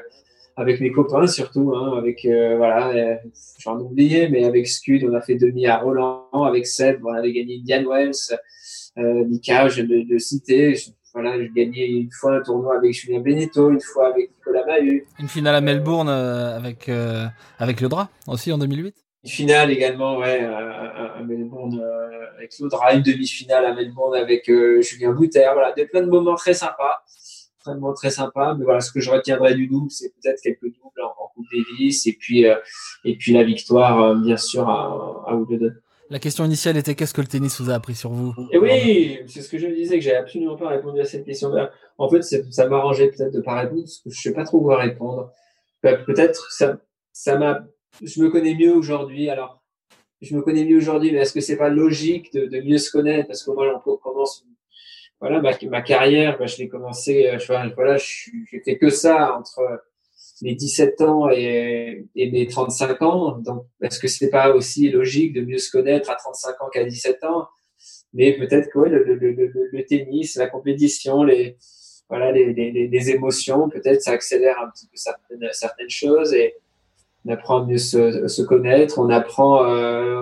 avec 0.55 0.79
mes 0.79 0.91
copains 0.91 1.27
surtout. 1.27 1.73
Hein, 1.75 1.97
avec 1.97 2.25
euh, 2.25 2.57
voilà, 2.57 2.89
euh, 2.89 3.15
j'en 3.59 3.79
oublié, 3.79 4.29
mais 4.29 4.45
avec 4.45 4.67
Scud, 4.67 5.03
on 5.03 5.13
a 5.13 5.21
fait 5.21 5.35
demi 5.35 5.67
à 5.67 5.77
Roland. 5.77 6.27
Avec 6.33 6.65
Seb, 6.67 7.03
on 7.05 7.13
avait 7.13 7.33
gagné 7.33 7.59
Indian 7.59 7.89
Wells. 7.89 8.37
Euh, 8.97 9.25
Mika, 9.25 9.69
je 9.69 9.81
vais 9.81 10.05
le 10.07 10.19
citer. 10.19 10.75
voilà, 11.13 11.37
j'ai 11.39 11.49
gagné 11.49 11.85
une 11.87 12.11
fois 12.11 12.35
un 12.35 12.41
tournoi 12.41 12.77
avec 12.77 12.93
Julien 12.93 13.19
Beneteau, 13.19 13.71
une 13.71 13.81
fois 13.81 14.07
avec 14.07 14.31
Nicolas 14.37 14.65
Mahut. 14.65 15.05
Une 15.19 15.27
finale 15.27 15.55
à 15.55 15.61
Melbourne 15.61 16.09
avec 16.09 16.89
avec 17.59 17.81
le 17.81 17.89
drap 17.89 18.09
aussi 18.27 18.51
en 18.51 18.57
2008. 18.57 18.95
Finale 19.25 19.69
également, 19.71 20.17
ouais, 20.17 20.39
à, 20.43 21.13
à 21.17 21.23
Melbourne 21.23 21.79
euh, 21.79 22.37
avec 22.37 22.57
l'Audra, 22.59 22.93
une 22.93 23.03
demi-finale 23.03 23.65
à 23.65 23.73
Melbourne 23.73 24.15
avec 24.15 24.49
euh, 24.49 24.81
Julien 24.81 25.11
Bouter. 25.11 25.47
Voilà, 25.53 25.73
des 25.73 25.85
plein 25.85 26.01
de 26.01 26.09
moments 26.09 26.35
très 26.35 26.55
sympas, 26.55 27.03
vraiment 27.63 27.93
très 27.93 28.09
sympas. 28.09 28.55
Mais 28.55 28.63
voilà, 28.63 28.81
ce 28.81 28.91
que 28.91 28.99
je 28.99 29.11
retiendrai 29.11 29.53
du 29.53 29.67
double, 29.67 29.91
c'est 29.91 30.09
peut-être 30.09 30.41
quelques 30.41 30.63
doubles 30.63 31.01
en, 31.03 31.23
en 31.23 31.27
Coupe 31.35 31.45
Davis 31.53 32.07
et 32.07 32.13
puis 32.19 32.47
euh, 32.47 32.55
et 33.05 33.15
puis 33.15 33.33
la 33.33 33.43
victoire, 33.43 34.15
bien 34.15 34.37
sûr, 34.37 34.67
à, 34.67 35.23
à 35.27 35.35
Wimbledon. 35.35 35.71
La 36.09 36.19
question 36.19 36.43
initiale 36.43 36.75
était 36.75 36.93
qu'est-ce 36.95 37.13
que 37.13 37.21
le 37.21 37.27
tennis 37.27 37.61
vous 37.61 37.69
a 37.69 37.75
appris 37.75 37.95
sur 37.95 38.09
vous? 38.09 38.33
Et 38.51 38.57
oui, 38.57 39.19
c'est 39.27 39.41
ce 39.41 39.49
que 39.49 39.57
je 39.57 39.67
me 39.67 39.73
disais 39.73 39.97
que 39.97 40.03
j'ai 40.03 40.15
absolument 40.15 40.57
pas 40.57 40.67
répondu 40.67 40.99
à 40.99 41.05
cette 41.05 41.23
question-là. 41.23 41.71
En 41.97 42.09
fait, 42.09 42.21
ça 42.23 42.67
m'arrangeait 42.67 43.09
peut-être 43.11 43.31
de 43.31 43.39
pas 43.39 43.61
répondre 43.61 43.83
parce 43.83 43.99
que 43.99 44.09
je 44.09 44.19
sais 44.19 44.33
pas 44.33 44.43
trop 44.43 44.59
quoi 44.59 44.77
répondre. 44.77 45.31
Peut-être 45.81 46.51
ça 46.51 46.79
ça 47.13 47.37
m'a 47.37 47.63
je 48.01 48.21
me 48.21 48.29
connais 48.29 48.55
mieux 48.55 48.73
aujourd'hui. 48.73 49.29
Alors, 49.29 49.61
je 50.21 50.35
me 50.35 50.41
connais 50.41 50.65
mieux 50.65 50.77
aujourd'hui, 50.77 51.11
mais 51.11 51.19
est-ce 51.19 51.33
que 51.33 51.41
c'est 51.41 51.57
pas 51.57 51.69
logique 51.69 52.31
de, 52.33 52.61
mieux 52.61 52.77
se 52.77 52.91
connaître? 52.91 53.27
Parce 53.27 53.43
que 53.43 53.51
moi, 53.51 53.81
on 53.85 53.97
commence, 53.97 54.45
voilà, 55.19 55.41
ma, 55.41 55.81
carrière, 55.81 56.37
bah, 56.37 56.45
je 56.45 56.57
l'ai 56.57 56.67
commencé, 56.67 57.27
euh, 57.27 57.39
je, 57.39 57.73
voilà, 57.75 57.97
j'ai 57.97 58.77
que 58.77 58.89
ça 58.89 59.35
entre 59.35 59.83
mes 60.41 60.55
17 60.55 61.01
ans 61.01 61.29
et, 61.29 62.05
et 62.15 62.31
mes 62.31 62.47
35 62.47 63.01
ans. 63.01 63.37
Donc, 63.39 63.65
est-ce 63.81 63.99
que 63.99 64.07
c'est 64.07 64.29
pas 64.29 64.51
aussi 64.51 64.89
logique 64.89 65.33
de 65.33 65.41
mieux 65.41 65.57
se 65.57 65.71
connaître 65.71 66.09
à 66.09 66.15
35 66.15 66.61
ans 66.61 66.69
qu'à 66.71 66.83
17 66.83 67.23
ans? 67.23 67.47
Mais 68.13 68.37
peut-être 68.37 68.69
que 68.69 68.79
le, 68.79 69.85
tennis, 69.85 70.35
la 70.35 70.47
compétition, 70.47 71.23
les 71.23 71.57
voilà, 72.09 72.33
les 72.33 73.09
émotions, 73.09 73.69
peut-être 73.69 74.01
ça 74.01 74.11
accélère 74.11 74.59
un 74.59 74.69
petit 74.69 74.85
peu 74.85 74.97
certaines, 74.97 75.47
certaines 75.53 75.89
choses 75.89 76.33
et 76.33 76.55
on 77.25 77.31
apprend 77.31 77.61
à 77.61 77.65
mieux 77.65 77.77
se, 77.77 78.27
se 78.27 78.41
connaître, 78.41 78.99
on 78.99 79.09
apprend 79.09 79.65
euh, 79.65 80.21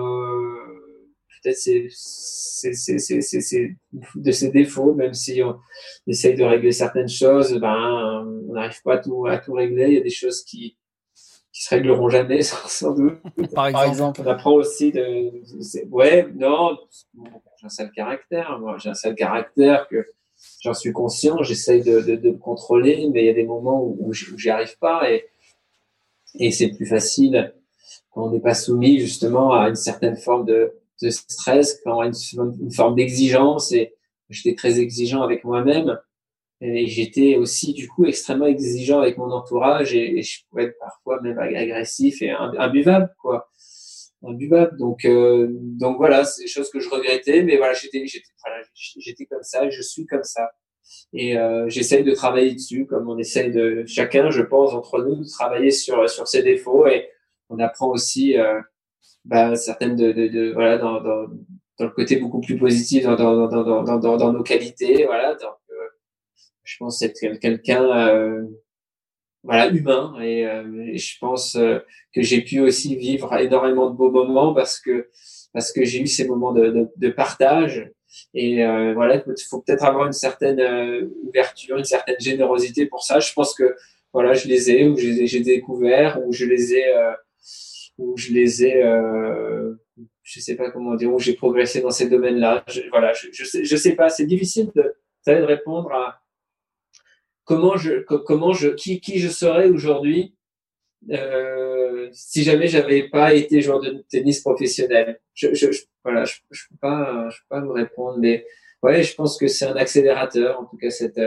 peut-être 1.42 1.56
c'est 1.56 1.88
de 4.14 4.30
ses 4.32 4.50
défauts, 4.50 4.94
même 4.94 5.14
si 5.14 5.42
on 5.42 5.58
essaye 6.06 6.34
de 6.34 6.44
régler 6.44 6.72
certaines 6.72 7.08
choses, 7.08 7.58
ben 7.58 8.24
on 8.48 8.52
n'arrive 8.52 8.82
pas 8.82 8.94
à 8.94 8.98
tout, 8.98 9.26
à 9.26 9.38
tout 9.38 9.54
régler. 9.54 9.88
Il 9.88 9.94
y 9.94 9.98
a 9.98 10.02
des 10.02 10.10
choses 10.10 10.44
qui 10.44 10.76
qui 11.52 11.64
se 11.64 11.74
régleront 11.74 12.08
jamais 12.08 12.42
sans, 12.42 12.94
doute. 12.94 13.18
Par 13.54 13.66
exemple, 13.84 14.22
on 14.24 14.26
apprend 14.26 14.52
aussi 14.52 14.92
de, 14.92 15.30
ouais, 15.90 16.28
non, 16.34 16.78
j'ai 17.58 17.66
un 17.66 17.68
sale 17.68 17.90
caractère, 17.92 18.58
moi, 18.60 18.76
j'ai 18.78 18.90
un 18.90 18.94
sale 18.94 19.14
caractère 19.14 19.88
que 19.88 20.06
j'en 20.62 20.74
suis 20.74 20.92
conscient, 20.92 21.42
j'essaye 21.42 21.82
de, 21.82 22.00
de, 22.00 22.16
de, 22.16 22.30
me 22.30 22.38
contrôler, 22.38 23.08
mais 23.12 23.24
il 23.24 23.26
y 23.26 23.30
a 23.30 23.34
des 23.34 23.44
moments 23.44 23.82
où, 23.82 23.96
où 24.00 24.12
j'y 24.12 24.48
arrive 24.48 24.78
pas 24.78 25.10
et 25.10 25.26
et 26.38 26.50
c'est 26.50 26.68
plus 26.68 26.86
facile 26.86 27.54
quand 28.10 28.26
on 28.26 28.30
n'est 28.30 28.40
pas 28.40 28.54
soumis 28.54 28.98
justement 28.98 29.52
à 29.52 29.68
une 29.68 29.76
certaine 29.76 30.16
forme 30.16 30.46
de 30.46 30.72
de 31.02 31.10
stress, 31.10 31.80
quand 31.84 32.02
une, 32.02 32.12
une 32.60 32.72
forme 32.72 32.94
d'exigence 32.94 33.72
et 33.72 33.94
j'étais 34.28 34.54
très 34.54 34.80
exigeant 34.80 35.22
avec 35.22 35.44
moi-même. 35.44 35.98
Et 36.62 36.86
j'étais 36.86 37.36
aussi, 37.36 37.72
du 37.72 37.88
coup, 37.88 38.04
extrêmement 38.04 38.46
exigeant 38.46 39.00
avec 39.00 39.16
mon 39.16 39.30
entourage 39.30 39.94
et, 39.94 40.20
je 40.22 40.44
pouvais 40.48 40.64
être 40.64 40.78
parfois 40.78 41.20
même 41.22 41.38
agressif 41.38 42.20
et 42.20 42.30
imbuvable, 42.30 43.14
quoi. 43.18 43.50
Imbuvable. 44.22 44.76
Donc, 44.76 45.06
euh, 45.06 45.48
donc 45.50 45.96
voilà, 45.96 46.24
c'est 46.24 46.42
des 46.42 46.48
choses 46.48 46.70
que 46.70 46.80
je 46.80 46.90
regrettais, 46.90 47.42
mais 47.42 47.56
voilà, 47.56 47.72
j'étais, 47.72 48.04
voilà, 48.44 48.62
j'étais 48.76 49.24
comme 49.24 49.42
ça 49.42 49.64
et 49.64 49.70
je 49.70 49.80
suis 49.80 50.04
comme 50.04 50.22
ça. 50.22 50.50
Et 51.12 51.36
euh, 51.38 51.68
j'essaye 51.68 52.04
de 52.04 52.12
travailler 52.12 52.54
dessus, 52.54 52.86
comme 52.86 53.08
on 53.08 53.18
essaye 53.18 53.50
de 53.52 53.84
chacun, 53.86 54.30
je 54.30 54.42
pense, 54.42 54.72
entre 54.74 55.02
nous, 55.02 55.16
de 55.16 55.28
travailler 55.28 55.70
sur 55.70 56.08
sur 56.08 56.26
ses 56.26 56.42
défauts. 56.42 56.86
Et 56.86 57.08
on 57.48 57.58
apprend 57.58 57.90
aussi 57.90 58.38
euh, 58.38 58.60
bah, 59.24 59.56
certaines 59.56 59.96
de, 59.96 60.12
de, 60.12 60.28
de 60.28 60.52
voilà 60.52 60.78
dans, 60.78 61.00
dans, 61.00 61.26
dans 61.78 61.84
le 61.86 61.90
côté 61.90 62.16
beaucoup 62.16 62.40
plus 62.40 62.58
positif 62.58 63.04
dans, 63.04 63.16
dans, 63.16 63.48
dans, 63.48 63.98
dans, 63.98 64.16
dans 64.16 64.32
nos 64.32 64.42
qualités, 64.42 65.04
voilà. 65.06 65.34
Donc, 65.34 65.54
je 66.70 66.76
pense 66.78 67.02
être 67.02 67.18
quelqu'un 67.40 67.84
euh, 68.08 68.44
voilà 69.42 69.68
humain. 69.68 70.14
Et, 70.22 70.46
euh, 70.46 70.92
je 70.94 71.18
pense 71.18 71.56
euh, 71.56 71.80
que 72.14 72.22
j'ai 72.22 72.42
pu 72.42 72.60
aussi 72.60 72.96
vivre 72.96 73.34
énormément 73.36 73.90
de 73.90 73.96
beaux 73.96 74.10
moments 74.10 74.54
parce 74.54 74.78
que 74.80 75.08
parce 75.52 75.72
que 75.72 75.84
j'ai 75.84 76.00
eu 76.00 76.06
ces 76.06 76.28
moments 76.28 76.52
de, 76.52 76.88
de 76.94 77.08
partage 77.10 77.90
et 78.34 78.64
voilà 78.94 79.16
il 79.16 79.44
faut 79.48 79.60
peut-être 79.60 79.84
avoir 79.84 80.06
une 80.06 80.12
certaine 80.12 80.60
ouverture 81.22 81.76
une 81.76 81.84
certaine 81.84 82.20
générosité 82.20 82.86
pour 82.86 83.02
ça. 83.02 83.20
Je 83.20 83.32
pense 83.32 83.54
que 83.54 83.74
voilà 84.12 84.32
je 84.32 84.48
les 84.48 84.70
ai 84.70 84.88
ou 84.88 84.96
j'ai 84.96 85.40
découvert 85.40 86.20
ou 86.24 86.32
je 86.32 86.44
les 86.44 86.74
ai 86.74 86.84
ou 87.98 88.16
je 88.16 88.32
les 88.32 88.64
ai 88.64 88.82
je 90.22 90.40
sais 90.40 90.54
pas 90.54 90.70
comment 90.70 90.94
dire 90.94 91.12
où 91.12 91.18
j'ai 91.18 91.34
progressé 91.34 91.80
dans 91.80 91.90
ces 91.90 92.08
domaines-là. 92.08 92.64
Voilà 92.90 93.12
je, 93.12 93.28
je 93.32 93.44
sais 93.44 93.64
je 93.64 93.76
sais 93.76 93.94
pas. 93.94 94.08
C'est 94.08 94.26
difficile 94.26 94.70
de, 94.74 94.94
de 95.26 95.42
répondre 95.42 95.92
à 95.92 96.20
comment 97.44 97.76
je, 97.76 98.00
comment 98.02 98.52
je, 98.52 98.68
qui, 98.68 99.00
qui 99.00 99.18
je 99.18 99.28
serais 99.28 99.68
aujourd'hui 99.68 100.36
euh, 101.08 102.08
si 102.12 102.42
jamais 102.42 102.66
j'avais 102.66 103.08
pas 103.08 103.34
été 103.34 103.60
joueur 103.62 103.80
de 103.80 104.04
tennis 104.10 104.40
professionnel. 104.40 105.20
Je, 105.34 105.54
je, 105.54 105.66
voilà, 106.04 106.24
je, 106.24 106.34
je 106.50 106.62
peux 106.68 106.76
pas, 106.80 107.28
je 107.30 107.38
peux 107.38 107.56
pas 107.56 107.60
me 107.60 107.72
répondre, 107.72 108.18
mais 108.18 108.44
ouais, 108.82 109.02
je 109.02 109.14
pense 109.14 109.38
que 109.38 109.48
c'est 109.48 109.66
un 109.66 109.76
accélérateur, 109.76 110.60
en 110.60 110.64
tout 110.64 110.76
cas 110.76 110.90
cette 110.90 111.20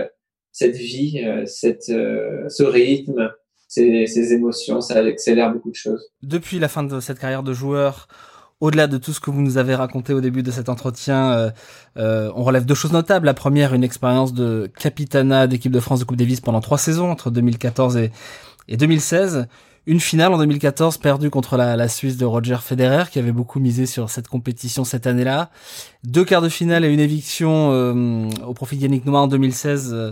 cette 0.51 0.75
vie, 0.75 1.21
euh, 1.25 1.45
cette 1.45 1.89
euh, 1.89 2.47
ce 2.47 2.63
rythme, 2.63 3.31
ces, 3.67 4.05
ces 4.05 4.33
émotions, 4.33 4.81
ça 4.81 4.99
accélère 4.99 5.51
beaucoup 5.51 5.71
de 5.71 5.75
choses. 5.75 6.11
Depuis 6.21 6.59
la 6.59 6.67
fin 6.67 6.83
de 6.83 6.99
cette 6.99 7.17
carrière 7.17 7.41
de 7.41 7.53
joueur, 7.53 8.07
au-delà 8.59 8.85
de 8.87 8.99
tout 8.99 9.11
ce 9.11 9.19
que 9.19 9.31
vous 9.31 9.41
nous 9.41 9.57
avez 9.57 9.73
raconté 9.73 10.13
au 10.13 10.21
début 10.21 10.43
de 10.43 10.51
cet 10.51 10.69
entretien, 10.69 11.51
euh, 11.97 12.31
on 12.35 12.43
relève 12.43 12.65
deux 12.65 12.75
choses 12.75 12.93
notables. 12.93 13.25
La 13.25 13.33
première, 13.33 13.73
une 13.73 13.83
expérience 13.83 14.31
de 14.31 14.71
capitana 14.77 15.47
d'équipe 15.47 15.71
de 15.71 15.79
France 15.79 15.99
de 15.99 16.05
Coupe 16.05 16.17
Davis 16.17 16.39
pendant 16.39 16.61
trois 16.61 16.77
saisons, 16.77 17.09
entre 17.09 17.31
2014 17.31 17.97
et, 17.97 18.11
et 18.67 18.77
2016. 18.77 19.47
Une 19.85 19.99
finale 19.99 20.31
en 20.31 20.37
2014 20.37 20.97
perdue 20.97 21.29
contre 21.29 21.57
la, 21.57 21.87
Suisse 21.89 22.15
de 22.15 22.23
Roger 22.23 22.55
Federer 22.61 23.03
qui 23.11 23.19
avait 23.19 23.33
beaucoup 23.33 23.59
misé 23.59 23.85
sur 23.85 24.09
cette 24.09 24.29
compétition 24.29 24.85
cette 24.85 25.07
année-là. 25.07 25.49
Deux 26.05 26.23
quarts 26.23 26.41
de 26.41 26.47
finale 26.47 26.85
et 26.85 26.87
une 26.87 27.01
éviction 27.01 27.71
euh, 27.73 28.29
au 28.47 28.53
profit 28.53 28.77
d'Yannick 28.77 29.05
Noah 29.05 29.23
en 29.23 29.27
2016 29.27 29.91
euh, 29.91 30.11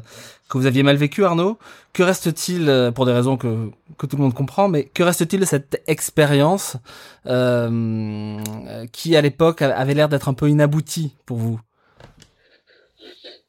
que 0.50 0.58
vous 0.58 0.66
aviez 0.66 0.84
mal 0.84 0.98
vécu 0.98 1.24
Arnaud. 1.24 1.58
Que 1.94 2.04
reste-t-il, 2.04 2.68
euh, 2.68 2.92
pour 2.92 3.06
des 3.06 3.14
raisons 3.14 3.38
que, 3.38 3.70
que 3.98 4.06
tout 4.08 4.18
le 4.18 4.24
monde 4.24 4.34
comprend, 4.34 4.68
mais 4.68 4.84
que 4.84 5.04
reste-t-il 5.04 5.40
de 5.40 5.46
cette 5.46 5.82
expérience 5.88 6.76
qui 7.24 9.16
à 9.16 9.22
l'époque 9.22 9.62
avait 9.62 9.94
l'air 9.94 10.10
d'être 10.10 10.28
un 10.28 10.34
peu 10.34 10.50
inaboutie 10.50 11.16
pour 11.26 11.38
vous? 11.38 11.62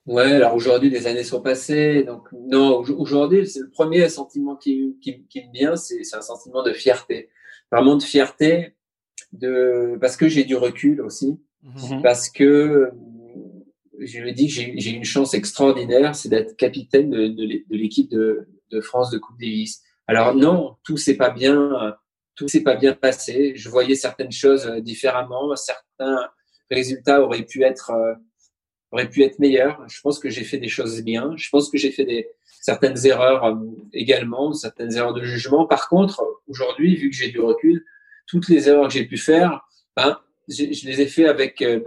Ouais, 0.07 0.33
alors 0.33 0.55
aujourd'hui, 0.55 0.91
des 0.91 1.07
années 1.07 1.23
sont 1.23 1.41
passées. 1.41 2.03
Donc, 2.05 2.29
non, 2.33 2.79
aujourd'hui, 2.79 3.47
c'est 3.47 3.61
le 3.61 3.71
premier 3.71 4.09
sentiment 4.09 4.57
qui, 4.57 4.97
qui, 5.01 5.25
qui 5.29 5.47
me 5.47 5.53
vient, 5.53 5.77
c'est 5.77 6.03
un 6.15 6.23
sentiment 6.23 6.63
de 6.63 6.73
fierté. 6.73 7.29
Vraiment 7.71 7.97
de 7.97 8.03
fierté, 8.03 8.75
de, 9.33 9.97
parce 10.01 10.17
que 10.17 10.29
j'ai 10.29 10.45
du 10.45 10.57
recul 10.57 11.01
aussi, 11.01 11.41
mhm. 11.63 12.03
parce 12.03 12.29
que 12.29 12.91
je 13.99 14.21
me 14.21 14.33
dis 14.33 14.49
que 14.49 14.53
j'ai 14.53 14.91
une 14.91 15.05
chance 15.05 15.35
extraordinaire, 15.35 16.15
c'est 16.15 16.29
d'être 16.29 16.57
capitaine 16.57 17.11
de, 17.11 17.29
de 17.29 17.77
l'équipe 17.77 18.11
de, 18.11 18.49
de, 18.71 18.81
France 18.81 19.11
de 19.11 19.19
Coupe 19.19 19.39
Davis. 19.39 19.83
Alors 20.09 20.35
non, 20.35 20.77
tout 20.85 20.97
s'est 20.97 21.17
pas 21.17 21.31
bien, 21.31 21.95
tout 22.35 22.49
s'est 22.49 22.63
pas 22.63 22.75
bien 22.75 22.95
passé. 22.95 23.53
Je 23.55 23.69
voyais 23.69 23.95
certaines 23.95 24.33
choses 24.33 24.67
différemment, 24.81 25.55
certains 25.55 26.29
résultats 26.71 27.23
auraient 27.23 27.45
pu 27.45 27.63
être 27.63 27.91
euh, 27.91 28.15
aurait 28.93 29.09
pu 29.09 29.23
être 29.23 29.39
meilleur. 29.39 29.83
Je 29.89 30.01
pense 30.01 30.19
que 30.19 30.29
j'ai 30.29 30.45
fait 30.45 30.59
des 30.59 30.69
choses 30.69 31.03
bien. 31.03 31.35
Je 31.37 31.49
pense 31.51 31.71
que 31.71 31.79
j'ai 31.79 31.91
fait 31.91 32.05
des 32.05 32.29
certaines 32.61 33.07
erreurs 33.07 33.45
euh, 33.45 33.57
également, 33.93 34.53
certaines 34.53 34.95
erreurs 34.95 35.15
de 35.15 35.23
jugement. 35.23 35.67
Par 35.67 35.89
contre, 35.89 36.23
aujourd'hui, 36.49 36.97
vu 36.97 37.11
que 37.11 37.17
j'ai 37.17 37.31
du 37.31 37.41
recul, 37.41 37.85
toutes 38.27 38.49
les 38.49 38.69
erreurs 38.69 38.89
que 38.89 38.95
j'ai 38.95 39.07
pu 39.07 39.17
faire, 39.17 39.67
ben, 39.97 40.19
je, 40.49 40.65
les 40.65 41.01
ai 41.01 41.07
fait 41.07 41.27
avec, 41.27 41.61
euh, 41.63 41.81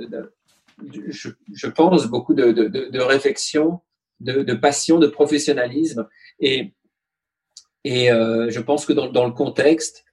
je, 1.07 1.67
pense, 1.67 2.07
beaucoup 2.07 2.33
de, 2.33 2.99
réflexion, 2.99 3.79
de, 4.19 4.53
passion, 4.53 4.99
de 4.99 5.07
professionnalisme. 5.07 6.07
Et, 6.39 6.73
euh, 7.87 8.49
je 8.49 8.59
pense 8.59 8.85
que 8.85 8.93
dans 8.93 9.25
le 9.25 9.31
contexte, 9.31 10.05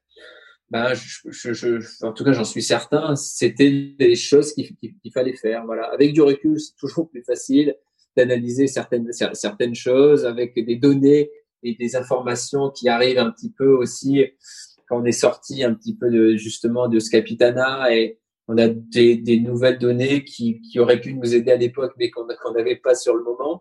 ben, 0.73 0.95
je, 0.95 1.53
je, 1.53 2.03
en 2.03 2.15
tout 2.15 2.25
cas, 2.25 2.33
j'en 2.33 2.45
suis 2.45 2.63
certain, 2.63 3.15
c'était 3.15 3.95
des 3.99 4.17
choses 4.17 4.55
qu'il 4.55 5.13
fallait 5.13 5.37
faire. 5.37 5.67
Voilà. 5.67 5.85
Avec 5.93 6.15
du 6.15 6.23
recul, 6.23 6.59
c'est 6.59 6.75
toujours 6.77 7.11
plus 7.11 7.23
facile 7.23 7.77
d'analyser 8.17 8.67
certaines, 8.69 9.13
certaines 9.13 9.75
choses 9.75 10.25
avec 10.25 10.55
des 10.55 10.77
données 10.77 11.31
et 11.63 11.75
des 11.75 11.95
informations 11.95 12.71
qui 12.71 12.89
arrivent 12.89 13.19
un 13.19 13.31
petit 13.31 13.53
peu 13.53 13.69
aussi 13.69 14.25
quand 14.89 15.03
on 15.03 15.05
est 15.05 15.13
sorti 15.13 15.63
un 15.63 15.75
petit 15.75 15.95
peu 15.95 16.11
de, 16.11 16.37
justement 16.37 16.89
de 16.89 17.01
ce 17.01 17.11
capitana 17.11 17.95
et 17.95 18.19
on 18.49 18.57
a 18.57 18.69
des, 18.69 19.17
des 19.17 19.41
nouvelles 19.41 19.79
données 19.79 20.25
qui, 20.25 20.63
qui 20.63 20.81
auraient 20.81 21.03
pu 21.03 21.13
nous 21.13 21.35
aider 21.35 21.53
à 21.53 21.57
l'époque, 21.57 21.93
mais 21.99 22.11
qu'on 22.11 22.25
n'avait 22.55 22.77
pas 22.77 22.95
sur 22.95 23.15
le 23.15 23.23
moment. 23.23 23.61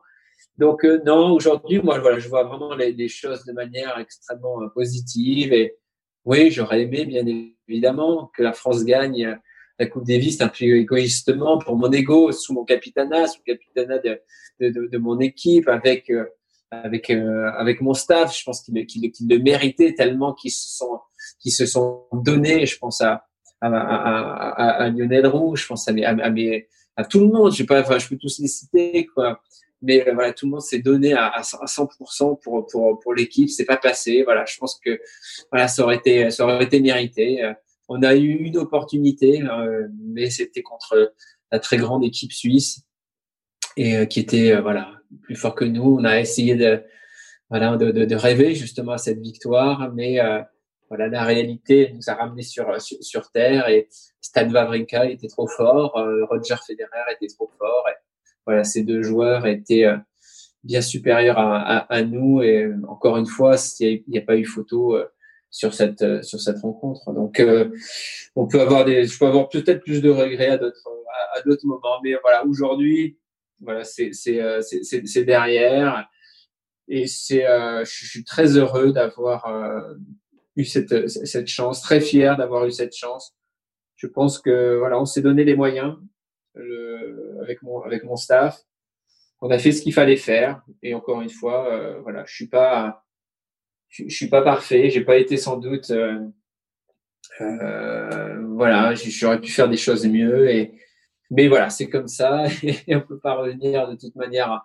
Donc, 0.58 0.86
euh, 0.86 1.02
non, 1.06 1.34
aujourd'hui, 1.34 1.82
moi, 1.82 2.00
voilà, 2.00 2.20
je 2.20 2.30
vois 2.30 2.46
vraiment 2.46 2.74
les, 2.74 2.94
les, 2.94 3.10
choses 3.10 3.44
de 3.44 3.52
manière 3.52 3.98
extrêmement 4.00 4.62
euh, 4.62 4.68
positive 4.70 5.52
et, 5.52 5.78
oui, 6.26 6.52
j'aurais 6.52 6.82
aimé, 6.84 7.06
bien 7.06 7.26
évidemment, 7.68 8.32
que 8.36 8.44
la 8.44 8.54
France 8.54 8.84
gagne 8.84 9.38
la 9.80 9.88
Coupe 9.88 10.06
Davis 10.06 10.40
un 10.42 10.48
peu 10.48 10.66
égoïstement 10.66 11.58
pour 11.58 11.76
mon 11.76 11.92
ego, 11.92 12.32
sous 12.32 12.54
mon 12.54 12.64
capitana, 12.64 13.28
sous 13.28 13.40
le 13.46 13.54
capitana 13.54 13.98
de, 13.98 14.22
de, 14.60 14.88
de, 14.88 14.98
mon 14.98 15.20
équipe, 15.20 15.68
avec 15.68 16.10
euh, 16.12 16.26
avec 16.70 17.10
euh, 17.10 17.52
avec 17.58 17.82
mon 17.82 17.94
staff. 17.96 18.38
Je 18.38 18.44
pense 18.44 18.62
qu'ils 18.62 18.86
qu 18.86 19.28
le 19.28 19.40
méritaient 19.40 19.96
tellement 19.96 20.34
qu'ils 20.34 20.52
se 20.52 20.70
sont 20.78 21.00
qu'ils 21.40 21.52
se 21.52 21.66
sont 21.66 22.06
donnés. 22.14 22.66
Je 22.66 22.78
pense 22.78 23.02
à 23.02 23.26
à, 23.62 23.68
à, 23.68 24.84
à, 24.84 24.90
Lionel 24.90 25.28
Roux, 25.28 25.56
je 25.56 25.66
pense 25.68 25.88
à, 25.88 25.92
à, 25.92 26.12
à, 26.12 26.32
à 26.96 27.06
tout 27.06 27.20
le 27.20 27.28
monde. 27.28 27.52
Je 27.52 27.58
sais 27.58 27.66
pas, 27.66 27.82
enfin, 27.82 27.98
je 28.00 28.08
peux 28.08 28.18
tous 28.18 28.40
les 28.40 28.48
citer, 28.48 29.08
quoi 29.14 29.42
mais 29.82 30.08
euh, 30.08 30.14
voilà, 30.14 30.34
tout 30.34 30.46
le 30.46 30.52
monde 30.52 30.62
s'est 30.62 30.80
donné 30.80 31.14
à, 31.14 31.28
à 31.28 31.42
100% 31.42 32.40
pour 32.42 32.68
pour 32.68 33.00
pour 33.00 33.14
l'équipe. 33.14 33.50
C'est 33.50 33.66
pas 33.66 33.78
passé. 33.78 34.24
Voilà, 34.24 34.46
je 34.46 34.58
pense 34.58 34.80
que 34.84 35.00
voilà, 35.52 35.68
ça 35.68 35.84
aurait 35.84 35.98
été 35.98 36.30
ça 36.32 36.46
aurait 36.46 36.64
été 36.64 36.80
mérité. 36.80 37.44
Euh, 37.44 37.54
on 37.90 38.04
a 38.04 38.16
eu 38.16 38.30
une 38.30 38.58
opportunité, 38.58 39.42
euh, 39.42 39.88
mais 40.00 40.30
c'était 40.30 40.62
contre 40.62 41.14
la 41.52 41.60
très 41.60 41.78
grande 41.78 42.04
équipe 42.04 42.32
suisse 42.32 42.82
et 43.78 44.08
qui 44.08 44.20
était 44.20 44.60
voilà 44.62 44.92
plus 45.24 45.36
fort 45.36 45.56
que 45.56 45.66
nous. 45.66 45.98
On 46.00 46.04
a 46.04 46.20
essayé 46.20 46.56
de 46.56 46.84
voilà 47.50 47.76
de, 47.78 47.92
de, 47.92 48.06
de 48.06 48.16
rêver 48.16 48.56
justement 48.56 48.94
à 48.94 48.98
cette 48.98 49.20
victoire, 49.20 49.92
mais 49.94 50.20
voilà 50.90 51.08
la 51.08 51.24
réalité 51.24 51.92
nous 51.94 52.10
a 52.10 52.14
ramené 52.14 52.44
sur, 52.44 52.82
sur, 52.82 52.98
sur 53.02 53.32
terre 53.32 53.68
et 53.70 53.90
Stan 54.22 54.50
Wawrinka 54.50 55.06
était 55.10 55.28
trop 55.28 55.48
fort, 55.48 55.94
Roger 56.30 56.56
Federer 56.66 57.14
était 57.14 57.34
trop 57.34 57.50
fort. 57.58 57.86
Voilà, 58.46 58.64
ces 58.64 58.84
deux 58.84 59.04
joueurs 59.04 59.46
étaient 59.46 59.86
euh, 59.86 59.98
bien 60.64 60.82
supérieurs 60.82 61.38
à, 61.38 61.80
à, 61.80 62.04
nous 62.04 62.42
et 62.42 62.70
encore 62.88 63.18
une 63.18 63.26
fois, 63.26 63.56
il 63.80 64.04
n'y 64.08 64.18
a, 64.18 64.22
pas 64.22 64.38
eu 64.38 64.46
photo 64.46 64.96
euh, 64.96 65.06
sur 65.50 65.74
cette 65.74 66.02
euh, 66.02 66.22
sur 66.22 66.40
cette 66.40 66.60
rencontre. 66.60 67.12
Donc, 67.14 67.42
on 68.36 68.48
peut 68.48 68.62
avoir 68.62 68.86
des, 68.86 69.06
je 69.06 69.18
peux 69.18 69.28
avoir 69.28 69.50
peut-être 69.50 69.84
plus 69.84 70.02
de 70.02 70.10
regrets 70.10 70.50
à 70.50 70.58
d'autres 70.58 70.88
à, 71.36 71.42
d'autres 71.42 71.66
moments, 71.66 72.00
mais 72.04 72.14
voilà, 72.22 72.46
aujourd'hui, 72.46 73.18
voilà, 73.60 73.84
c'est 73.84 74.12
c'est 74.14 74.40
c'est 74.62 75.24
derrière 75.24 76.08
et 76.88 77.08
c'est 77.08 77.44
je 77.44 78.06
suis 78.08 78.24
très 78.24 78.58
heureux 78.58 78.92
d'avoir 78.92 79.46
eu 80.56 80.66
cette 80.66 81.08
cette 81.10 81.48
chance, 81.48 81.82
très 81.82 82.02
fier 82.02 82.38
d'avoir 82.38 82.66
eu 82.66 82.72
cette 82.72 82.96
chance. 82.96 83.36
Je 83.96 84.08
pense 84.08 84.40
que 84.40 84.78
voilà, 84.78 85.00
on 85.00 85.06
s'est 85.06 85.22
donné 85.22 85.44
les 85.44 85.56
moyens 85.56 85.96
avec 87.42 87.62
mon 87.64 87.82
avec 87.82 88.04
mon 88.04 88.16
staff. 88.16 88.62
On 89.42 89.50
a 89.50 89.58
fait 89.58 89.72
ce 89.72 89.82
qu'il 89.82 89.94
fallait 89.94 90.18
faire 90.18 90.62
et 90.84 90.94
encore 90.94 91.22
une 91.22 91.30
fois, 91.30 91.74
euh, 91.74 92.00
voilà, 92.02 92.24
je 92.26 92.34
suis 92.36 92.48
pas 92.48 93.04
je, 93.90 94.08
suis 94.08 94.30
pas 94.30 94.42
parfait, 94.42 94.90
j'ai 94.90 95.04
pas 95.04 95.18
été 95.18 95.38
sans 95.38 95.58
doute 95.58 95.92
euh, 95.92 96.20
Euh, 97.40 98.42
voilà, 98.56 98.94
j'aurais 98.96 99.40
pu 99.40 99.52
faire 99.52 99.70
des 99.70 99.78
choses 99.78 100.06
mieux. 100.06 100.50
Et, 100.50 100.74
mais 101.30 101.48
voilà, 101.48 101.70
c'est 101.70 101.90
comme 101.90 102.08
ça. 102.08 102.46
Et 102.88 102.96
on 102.96 103.02
peut 103.02 103.20
pas 103.20 103.36
revenir 103.36 103.88
de 103.90 103.96
toute 103.96 104.16
manière 104.16 104.64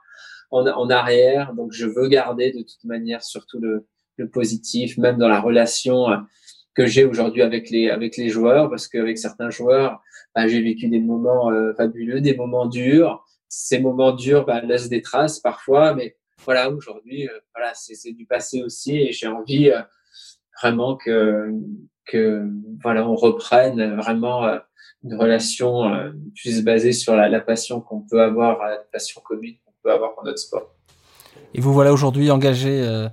en, 0.50 0.66
en, 0.66 0.90
arrière. 0.90 1.54
Donc, 1.54 1.72
je 1.72 1.86
veux 1.86 2.08
garder 2.08 2.52
de 2.52 2.60
toute 2.62 2.84
manière 2.84 3.22
surtout 3.22 3.60
le, 3.60 3.86
le 4.16 4.28
positif, 4.28 4.98
même 4.98 5.18
dans 5.18 5.28
la 5.28 5.40
relation 5.40 6.08
que 6.76 6.86
j'ai 6.86 7.04
aujourd'hui 7.04 7.42
avec 7.42 7.70
les, 7.70 7.88
avec 7.88 8.16
les 8.16 8.28
joueurs, 8.28 8.68
parce 8.68 8.86
qu'avec 8.86 9.18
certains 9.18 9.50
joueurs, 9.50 10.02
bah, 10.34 10.46
j'ai 10.46 10.60
vécu 10.60 10.88
des 10.88 11.00
moments 11.00 11.50
euh, 11.50 11.72
fabuleux, 11.74 12.20
des 12.20 12.36
moments 12.36 12.66
durs. 12.66 13.24
Ces 13.48 13.78
moments 13.78 14.12
durs 14.12 14.44
bah, 14.44 14.60
laissent 14.60 14.88
des 14.88 15.02
traces 15.02 15.40
parfois, 15.40 15.94
mais 15.94 16.16
voilà, 16.44 16.70
aujourd'hui, 16.70 17.28
euh, 17.28 17.38
voilà, 17.54 17.72
c'est 17.74 18.12
du 18.12 18.26
passé 18.26 18.62
aussi, 18.62 18.98
et 18.98 19.12
j'ai 19.12 19.26
envie 19.26 19.70
euh, 19.70 19.80
vraiment 20.60 20.96
que, 20.96 21.50
que 22.04 22.46
voilà, 22.82 23.08
on 23.08 23.14
reprenne 23.14 23.96
vraiment 23.96 24.46
une 25.02 25.14
relation 25.14 26.12
plus 26.34 26.62
basée 26.62 26.92
sur 26.92 27.14
la, 27.14 27.28
la 27.28 27.40
passion 27.40 27.80
qu'on 27.80 28.00
peut 28.00 28.22
avoir, 28.22 28.58
la 28.66 28.78
passion 28.92 29.20
commune 29.22 29.56
qu'on 29.64 29.72
peut 29.82 29.92
avoir 29.92 30.14
pour 30.14 30.24
notre 30.24 30.38
sport. 30.38 30.76
Et 31.54 31.60
vous 31.60 31.72
voilà 31.72 31.92
aujourd'hui 31.92 32.30
engagé 32.30 32.82
euh, 32.82 33.08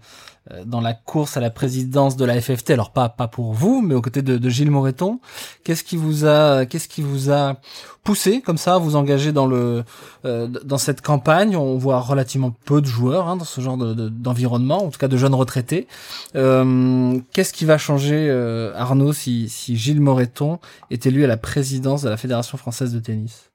dans 0.66 0.82
la 0.82 0.94
course 0.94 1.38
à 1.38 1.40
la 1.40 1.50
présidence 1.50 2.18
de 2.18 2.26
la 2.26 2.40
FFT. 2.40 2.72
Alors 2.72 2.92
pas 2.92 3.10
pas 3.10 3.28
pour 3.28 3.54
vous, 3.54 3.82
mais 3.82 3.96
aux 3.96 4.02
côtés 4.02 4.22
de, 4.22 4.38
de 4.38 4.50
Gilles 4.50 4.72
Moreton. 4.72 5.20
Qu'est-ce 5.64 5.84
qui 5.84 5.98
vous 5.98 6.26
a 6.26 6.66
qu'est-ce 6.66 6.88
qui 6.88 7.02
vous 7.02 7.32
a 7.32 7.58
poussé 8.04 8.42
comme 8.42 8.58
ça 8.58 8.76
à 8.76 8.78
vous 8.78 8.96
engager 8.96 9.32
dans 9.32 9.46
le 9.46 9.84
euh, 10.26 10.48
dans 10.48 10.78
cette 10.78 11.02
campagne? 11.02 11.56
On 11.56 11.78
voit 11.78 12.00
relativement 12.00 12.54
peu 12.66 12.82
de 12.82 12.86
joueurs 12.86 13.28
hein, 13.28 13.38
dans 13.38 13.46
ce 13.46 13.62
genre 13.62 13.78
d'environnement, 13.78 14.80
de, 14.82 14.86
en 14.86 14.90
tout 14.90 15.00
cas 15.00 15.08
de 15.08 15.18
jeunes 15.18 15.36
retraités. 15.36 15.88
Euh, 16.36 17.20
qu'est-ce 17.32 17.54
qui 17.54 17.66
va 17.66 17.78
changer 17.78 18.28
euh, 18.30 18.74
Arnaud 18.76 19.14
si, 19.14 19.50
si 19.50 19.78
Gilles 19.78 20.02
Moreton 20.02 20.60
est 20.92 21.06
élu 21.06 21.24
à 21.24 21.28
la 21.28 21.38
présidence 21.38 22.02
de 22.02 22.10
la 22.10 22.18
Fédération 22.18 22.58
française 22.58 22.94
de 22.94 23.00
tennis? 23.00 23.52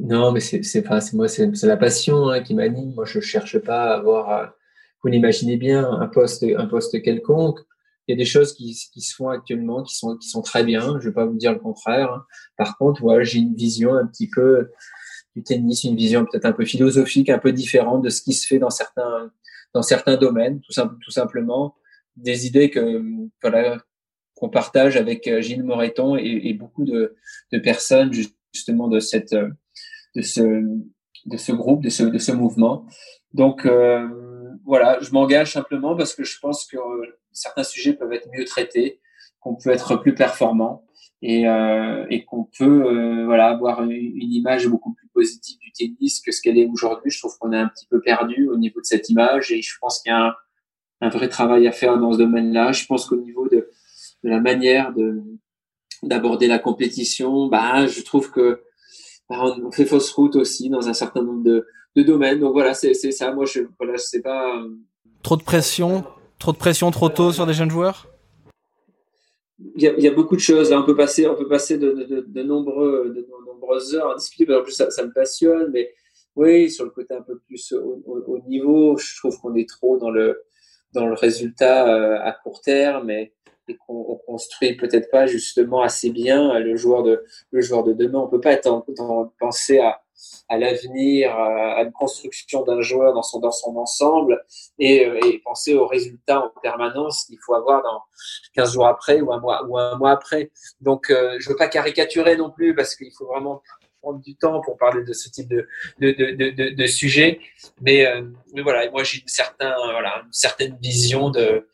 Non, 0.00 0.32
mais 0.32 0.40
c'est 0.40 0.62
c'est 0.62 0.84
moi 1.12 1.28
c'est 1.28 1.62
la 1.64 1.76
passion 1.76 2.30
hein, 2.30 2.40
qui 2.40 2.54
m'anime. 2.54 2.94
Moi, 2.94 3.04
je 3.04 3.20
cherche 3.20 3.58
pas 3.58 3.90
à 3.90 3.94
avoir 3.96 4.52
vous 5.06 5.12
l'imaginez 5.12 5.56
bien, 5.56 5.88
un 5.88 6.08
poste, 6.08 6.44
un 6.58 6.66
poste 6.66 7.00
quelconque. 7.00 7.60
Il 8.08 8.12
y 8.12 8.14
a 8.14 8.16
des 8.16 8.24
choses 8.24 8.52
qui, 8.54 8.76
qui 8.92 9.00
se 9.00 9.14
font 9.14 9.28
actuellement 9.28 9.84
qui 9.84 9.94
sont, 9.94 10.16
qui 10.16 10.28
sont 10.28 10.42
très 10.42 10.64
bien. 10.64 10.98
Je 10.98 11.08
vais 11.08 11.14
pas 11.14 11.24
vous 11.24 11.36
dire 11.36 11.52
le 11.52 11.60
contraire. 11.60 12.24
Par 12.56 12.76
contre, 12.76 13.02
voilà, 13.02 13.22
j'ai 13.22 13.38
une 13.38 13.54
vision 13.54 13.94
un 13.94 14.04
petit 14.04 14.28
peu 14.28 14.68
du 15.36 15.44
tennis, 15.44 15.84
une 15.84 15.94
vision 15.94 16.24
peut-être 16.24 16.44
un 16.44 16.52
peu 16.52 16.64
philosophique, 16.64 17.30
un 17.30 17.38
peu 17.38 17.52
différente 17.52 18.02
de 18.02 18.08
ce 18.08 18.20
qui 18.20 18.32
se 18.32 18.48
fait 18.48 18.58
dans 18.58 18.70
certains, 18.70 19.30
dans 19.74 19.82
certains 19.82 20.16
domaines, 20.16 20.60
tout, 20.60 20.72
simple, 20.72 20.96
tout 21.04 21.12
simplement. 21.12 21.76
Des 22.16 22.48
idées 22.48 22.70
que, 22.70 23.00
qu'on 24.34 24.48
partage 24.48 24.96
avec 24.96 25.28
euh, 25.28 25.40
Gilles 25.40 25.62
Moreton 25.62 26.16
et, 26.16 26.52
beaucoup 26.54 26.84
de, 26.84 27.14
de, 27.52 27.58
personnes 27.60 28.12
justement 28.12 28.88
de 28.88 28.98
cette, 28.98 29.36
de 30.16 30.22
ce, 30.22 30.64
de 31.26 31.36
ce 31.36 31.52
groupe, 31.52 31.84
de 31.84 31.90
ce, 31.90 32.02
de 32.02 32.18
ce 32.18 32.32
mouvement. 32.32 32.86
Donc, 33.34 33.66
euh, 33.66 34.08
voilà, 34.66 34.98
je 35.00 35.12
m'engage 35.12 35.52
simplement 35.52 35.96
parce 35.96 36.14
que 36.14 36.24
je 36.24 36.38
pense 36.40 36.66
que 36.66 36.76
euh, 36.76 37.18
certains 37.32 37.62
sujets 37.62 37.92
peuvent 37.92 38.12
être 38.12 38.28
mieux 38.36 38.44
traités, 38.44 39.00
qu'on 39.40 39.54
peut 39.54 39.70
être 39.70 39.96
plus 39.96 40.14
performant 40.14 40.84
et, 41.22 41.48
euh, 41.48 42.04
qu'on 42.26 42.44
peut 42.44 42.84
euh, 42.84 43.24
voilà 43.26 43.48
avoir 43.48 43.82
une, 43.82 44.32
image 44.32 44.66
beaucoup 44.66 44.92
plus 44.92 45.08
positive 45.08 45.58
du 45.60 45.70
tennis 45.72 46.20
que 46.20 46.32
ce 46.32 46.42
qu'elle 46.42 46.58
est 46.58 46.66
aujourd'hui. 46.66 47.10
Je 47.10 47.20
trouve 47.20 47.38
qu'on 47.38 47.52
est 47.52 47.58
un 47.58 47.68
petit 47.68 47.86
peu 47.86 48.00
perdu 48.00 48.48
au 48.48 48.56
niveau 48.56 48.80
de 48.80 48.86
cette 48.86 49.08
image 49.08 49.52
et 49.52 49.62
je 49.62 49.78
pense 49.80 50.02
qu'il 50.02 50.10
y 50.10 50.14
a 50.14 50.36
un, 51.00 51.08
vrai 51.08 51.28
travail 51.28 51.68
à 51.68 51.72
faire 51.72 51.96
dans 51.98 52.12
ce 52.12 52.18
domaine-là. 52.18 52.72
Je 52.72 52.86
pense 52.86 53.06
qu'au 53.06 53.16
niveau 53.16 53.48
de, 53.48 53.70
de, 54.24 54.28
la 54.28 54.40
manière 54.40 54.92
de 54.92 55.22
d'aborder 56.02 56.46
la 56.46 56.58
compétition, 56.58 57.46
bah, 57.46 57.86
je 57.86 58.02
trouve 58.02 58.30
que 58.30 58.62
bah, 59.30 59.42
on 59.64 59.70
fait 59.70 59.86
fausse 59.86 60.12
route 60.12 60.36
aussi 60.36 60.68
dans 60.68 60.88
un 60.88 60.92
certain 60.92 61.22
nombre 61.22 61.42
de, 61.42 61.66
de 61.96 62.02
domaines. 62.02 62.38
Donc 62.38 62.52
voilà, 62.52 62.74
c'est 62.74 62.94
ça. 62.94 63.32
Moi, 63.32 63.46
je 63.46 63.62
voilà, 63.78 63.94
je 63.94 64.02
sais 64.02 64.20
pas. 64.20 64.56
Euh, 64.58 64.68
trop 65.22 65.36
de 65.36 65.42
pression, 65.42 66.04
trop 66.38 66.52
de 66.52 66.58
pression 66.58 66.90
trop 66.90 67.08
tôt 67.08 67.32
sur 67.32 67.46
des 67.46 67.54
jeunes 67.54 67.70
joueurs? 67.70 68.06
Il 69.74 69.82
y, 69.82 69.88
a, 69.88 69.94
il 69.96 70.04
y 70.04 70.06
a 70.06 70.10
beaucoup 70.10 70.36
de 70.36 70.40
choses. 70.40 70.70
Là, 70.70 70.78
on 70.78 70.84
peut 70.84 70.94
passer, 70.94 71.26
on 71.26 71.34
peut 71.34 71.48
passer 71.48 71.78
de, 71.78 71.90
de, 71.92 72.24
de 72.28 72.42
nombreux, 72.42 73.10
de, 73.16 73.26
nombreuses 73.46 73.94
heures 73.94 74.10
à 74.10 74.14
discuter. 74.14 74.54
En 74.54 74.62
plus, 74.62 74.72
ça, 74.72 74.90
ça, 74.90 75.02
me 75.02 75.12
passionne. 75.12 75.70
Mais 75.72 75.94
oui, 76.36 76.70
sur 76.70 76.84
le 76.84 76.90
côté 76.90 77.14
un 77.14 77.22
peu 77.22 77.38
plus 77.38 77.72
au, 77.72 78.02
au, 78.06 78.38
niveau, 78.46 78.98
je 78.98 79.16
trouve 79.16 79.40
qu'on 79.40 79.54
est 79.54 79.68
trop 79.68 79.96
dans 79.96 80.10
le 80.10 80.42
dans 80.92 81.06
le 81.06 81.14
résultat 81.14 81.88
euh, 81.88 82.18
à 82.22 82.32
court 82.32 82.60
terme. 82.60 83.08
Et 83.10 83.32
qu'on 83.84 84.20
construit 84.24 84.76
peut-être 84.76 85.10
pas 85.10 85.26
justement 85.26 85.82
assez 85.82 86.10
bien 86.10 86.56
le 86.60 86.76
joueur 86.76 87.02
de 87.02 87.24
le 87.50 87.60
joueur 87.60 87.82
de 87.82 87.94
demain. 87.94 88.20
On 88.20 88.28
peut 88.28 88.40
pas 88.40 88.52
être 88.52 88.68
en, 88.68 88.84
en, 88.98 89.32
penser 89.40 89.80
à 89.80 90.02
à 90.48 90.58
l'avenir, 90.58 91.34
à 91.34 91.82
une 91.82 91.92
construction 91.92 92.62
d'un 92.62 92.80
joueur 92.80 93.14
dans 93.14 93.22
son 93.22 93.40
dans 93.40 93.50
son 93.50 93.76
ensemble 93.76 94.44
et, 94.78 95.06
euh, 95.06 95.18
et, 95.26 95.38
penser 95.44 95.74
aux 95.74 95.86
résultats 95.86 96.40
en 96.40 96.50
permanence 96.62 97.24
qu'il 97.24 97.38
faut 97.44 97.54
avoir 97.54 97.82
dans 97.82 98.02
15 98.54 98.74
jours 98.74 98.86
après 98.86 99.20
ou 99.20 99.32
un 99.32 99.40
mois 99.40 99.64
ou 99.66 99.78
un 99.78 99.96
mois 99.96 100.12
après. 100.12 100.50
Donc 100.80 101.10
euh, 101.10 101.36
je 101.38 101.48
veux 101.48 101.56
pas 101.56 101.68
caricaturer 101.68 102.36
non 102.36 102.50
plus 102.50 102.74
parce 102.74 102.94
qu'il 102.96 103.12
faut 103.16 103.26
vraiment 103.26 103.62
prendre 104.00 104.20
du 104.20 104.36
temps 104.36 104.60
pour 104.60 104.76
parler 104.76 105.04
de 105.04 105.12
ce 105.12 105.28
type 105.28 105.48
de 105.48 105.66
de 106.00 106.12
de 106.12 106.50
de, 106.50 106.74
de, 106.74 106.86
sujet. 106.86 107.40
Mais 107.80 108.06
euh, 108.06 108.22
mais 108.54 108.62
voilà, 108.62 108.90
moi 108.90 109.04
j'ai 109.04 109.20
une 109.20 109.28
certaine 109.28 109.74
voilà 109.92 110.22
une 110.24 110.32
certaine 110.32 110.76
vision 110.80 111.30
de 111.30 111.66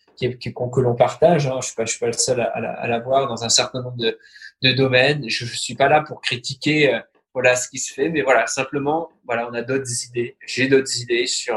que 0.72 0.80
l'on 0.80 0.94
partage. 0.94 1.46
Hein. 1.46 1.58
Je 1.60 1.66
suis 1.66 1.76
pas, 1.76 1.84
je 1.84 1.90
suis 1.90 2.00
pas 2.00 2.06
le 2.06 2.12
seul 2.12 2.40
à, 2.40 2.86
l'avoir 2.86 3.28
dans 3.28 3.44
un 3.44 3.48
certain 3.48 3.82
nombre 3.82 3.96
de, 3.96 4.18
de 4.62 4.72
domaines. 4.72 5.28
Je, 5.28 5.44
je 5.44 5.56
suis 5.56 5.74
pas 5.74 5.88
là 5.88 6.02
pour 6.02 6.20
critiquer, 6.20 6.94
euh, 6.94 7.00
voilà, 7.34 7.56
ce 7.56 7.68
qui 7.68 7.78
se 7.78 7.92
fait, 7.92 8.08
mais 8.10 8.22
voilà, 8.22 8.46
simplement, 8.46 9.10
voilà, 9.24 9.48
on 9.50 9.54
a 9.54 9.62
d'autres 9.62 9.90
idées. 10.08 10.36
J'ai 10.46 10.68
d'autres 10.68 11.00
idées 11.00 11.26
sur 11.26 11.56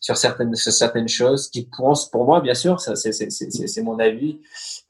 sur 0.00 0.16
certaines 0.16 0.54
sur 0.54 0.72
certaines 0.72 1.08
choses 1.08 1.50
qui 1.50 1.68
pensent 1.76 2.08
pour 2.10 2.24
moi, 2.24 2.40
bien 2.40 2.54
sûr, 2.54 2.80
ça 2.80 2.94
c'est 2.96 3.12
c'est 3.12 3.82
mon 3.82 3.98
avis, 3.98 4.40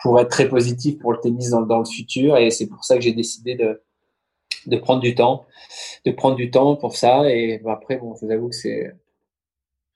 pour 0.01 0.21
être 0.21 0.29
très 0.29 0.49
positif 0.49 0.99
pour 0.99 1.13
le 1.13 1.19
tennis 1.21 1.51
dans, 1.51 1.63
dans 1.63 1.79
le 1.79 1.87
futur, 1.87 2.37
et 2.37 2.51
c'est 2.51 2.67
pour 2.67 2.85
ça 2.85 2.97
que 2.97 3.01
j'ai 3.03 3.13
décidé 3.13 3.55
de 3.55 3.83
de 4.67 4.77
prendre 4.77 5.01
du 5.01 5.15
temps, 5.15 5.47
de 6.07 6.13
prendre 6.13 6.37
du 6.37 6.51
temps 6.51 6.77
pour 6.77 6.97
ça. 6.97 7.29
Et 7.31 7.61
après, 7.67 7.97
bon, 7.97 8.15
je 8.15 8.27
vous 8.27 8.33
avoue 8.33 8.49
que 8.51 8.55
c'est 8.55 8.93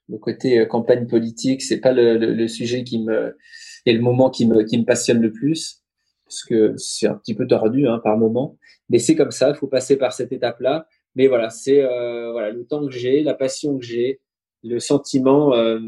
le 0.09 0.17
côté 0.17 0.59
euh, 0.59 0.65
campagne 0.65 1.07
politique, 1.07 1.61
c'est 1.61 1.79
pas 1.79 1.91
le, 1.91 2.17
le, 2.17 2.33
le, 2.33 2.47
sujet 2.47 2.83
qui 2.83 2.99
me 2.99 3.37
et 3.85 3.93
le 3.93 4.01
moment 4.01 4.29
qui 4.29 4.45
me 4.47 4.63
qui 4.63 4.77
me 4.77 4.85
passionne 4.85 5.21
le 5.21 5.31
plus 5.31 5.83
parce 6.27 6.43
que 6.43 6.75
c'est 6.77 7.07
un 7.07 7.15
petit 7.15 7.33
peu 7.33 7.47
tordu 7.47 7.87
hein, 7.87 7.99
par 8.03 8.17
moment. 8.17 8.57
Mais 8.89 8.99
c'est 8.99 9.15
comme 9.15 9.31
ça, 9.31 9.49
il 9.49 9.55
faut 9.55 9.67
passer 9.67 9.97
par 9.97 10.13
cette 10.13 10.31
étape-là. 10.31 10.87
Mais 11.15 11.27
voilà, 11.27 11.49
c'est 11.49 11.81
euh, 11.83 12.31
voilà 12.31 12.51
le 12.51 12.65
temps 12.65 12.85
que 12.85 12.91
j'ai, 12.91 13.23
la 13.23 13.33
passion 13.33 13.77
que 13.77 13.85
j'ai, 13.85 14.19
le 14.63 14.79
sentiment 14.79 15.53
euh, 15.53 15.79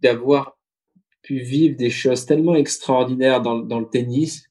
d'avoir 0.00 0.58
pu 1.22 1.38
vivre 1.38 1.76
des 1.76 1.90
choses 1.90 2.24
tellement 2.24 2.54
extraordinaires 2.54 3.42
dans, 3.42 3.80
le 3.80 3.88
tennis 3.88 4.44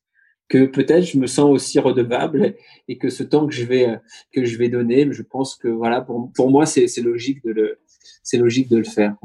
que 0.49 0.65
peut-être 0.65 1.03
je 1.03 1.17
me 1.17 1.27
sens 1.27 1.49
aussi 1.49 1.79
redevable 1.79 2.55
et 2.87 2.97
que 2.97 3.09
ce 3.09 3.23
temps 3.23 3.47
que 3.47 3.53
je 3.53 3.65
vais 3.65 3.99
que 4.31 4.45
je 4.45 4.57
vais 4.57 4.69
donner, 4.69 5.07
je 5.11 5.23
pense 5.23 5.55
que 5.55 5.67
voilà 5.67 6.01
pour 6.01 6.31
pour 6.33 6.51
moi 6.51 6.65
c'est 6.65 6.85
logique 7.01 7.43
de 7.43 7.51
le 7.51 7.79
c'est 8.21 8.37
logique 8.37 8.69
de 8.69 8.77
le 8.77 8.83
faire. 8.83 9.15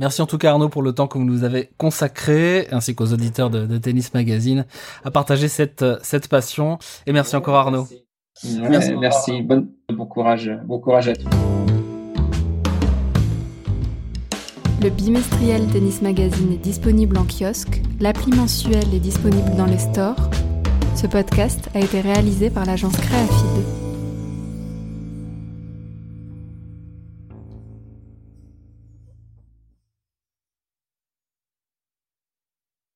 Merci 0.00 0.22
en 0.22 0.26
tout 0.26 0.38
cas 0.38 0.52
Arnaud 0.52 0.70
pour 0.70 0.80
le 0.82 0.92
temps 0.94 1.06
que 1.06 1.18
vous 1.18 1.24
nous 1.24 1.44
avez 1.44 1.68
consacré, 1.76 2.66
ainsi 2.72 2.94
qu'aux 2.94 3.12
auditeurs 3.12 3.50
de, 3.50 3.76
Tennis 3.76 4.14
Magazine, 4.14 4.64
à 5.04 5.10
partager 5.10 5.46
cette, 5.46 5.84
cette 6.02 6.26
passion. 6.28 6.78
Et 7.06 7.12
merci 7.12 7.36
encore 7.36 7.56
Arnaud. 7.56 7.86
Merci. 8.62 8.96
merci. 8.96 9.42
Bon, 9.42 9.68
bon, 9.92 10.06
courage, 10.06 10.50
bon 10.64 10.78
courage 10.78 11.08
à 11.08 11.12
tous. 11.14 11.28
Le 14.82 14.88
bimestriel 14.88 15.66
Tennis 15.66 16.00
Magazine 16.00 16.54
est 16.54 16.64
disponible 16.64 17.18
en 17.18 17.26
kiosque, 17.26 17.82
l'appli 18.00 18.32
mensuelle 18.32 18.94
est 18.94 19.00
disponible 19.00 19.54
dans 19.58 19.66
les 19.66 19.78
stores. 19.78 20.30
Ce 20.96 21.06
podcast 21.06 21.68
a 21.74 21.80
été 21.80 22.00
réalisé 22.00 22.48
par 22.48 22.64
l'agence 22.64 22.96
Créafide. 22.96 23.89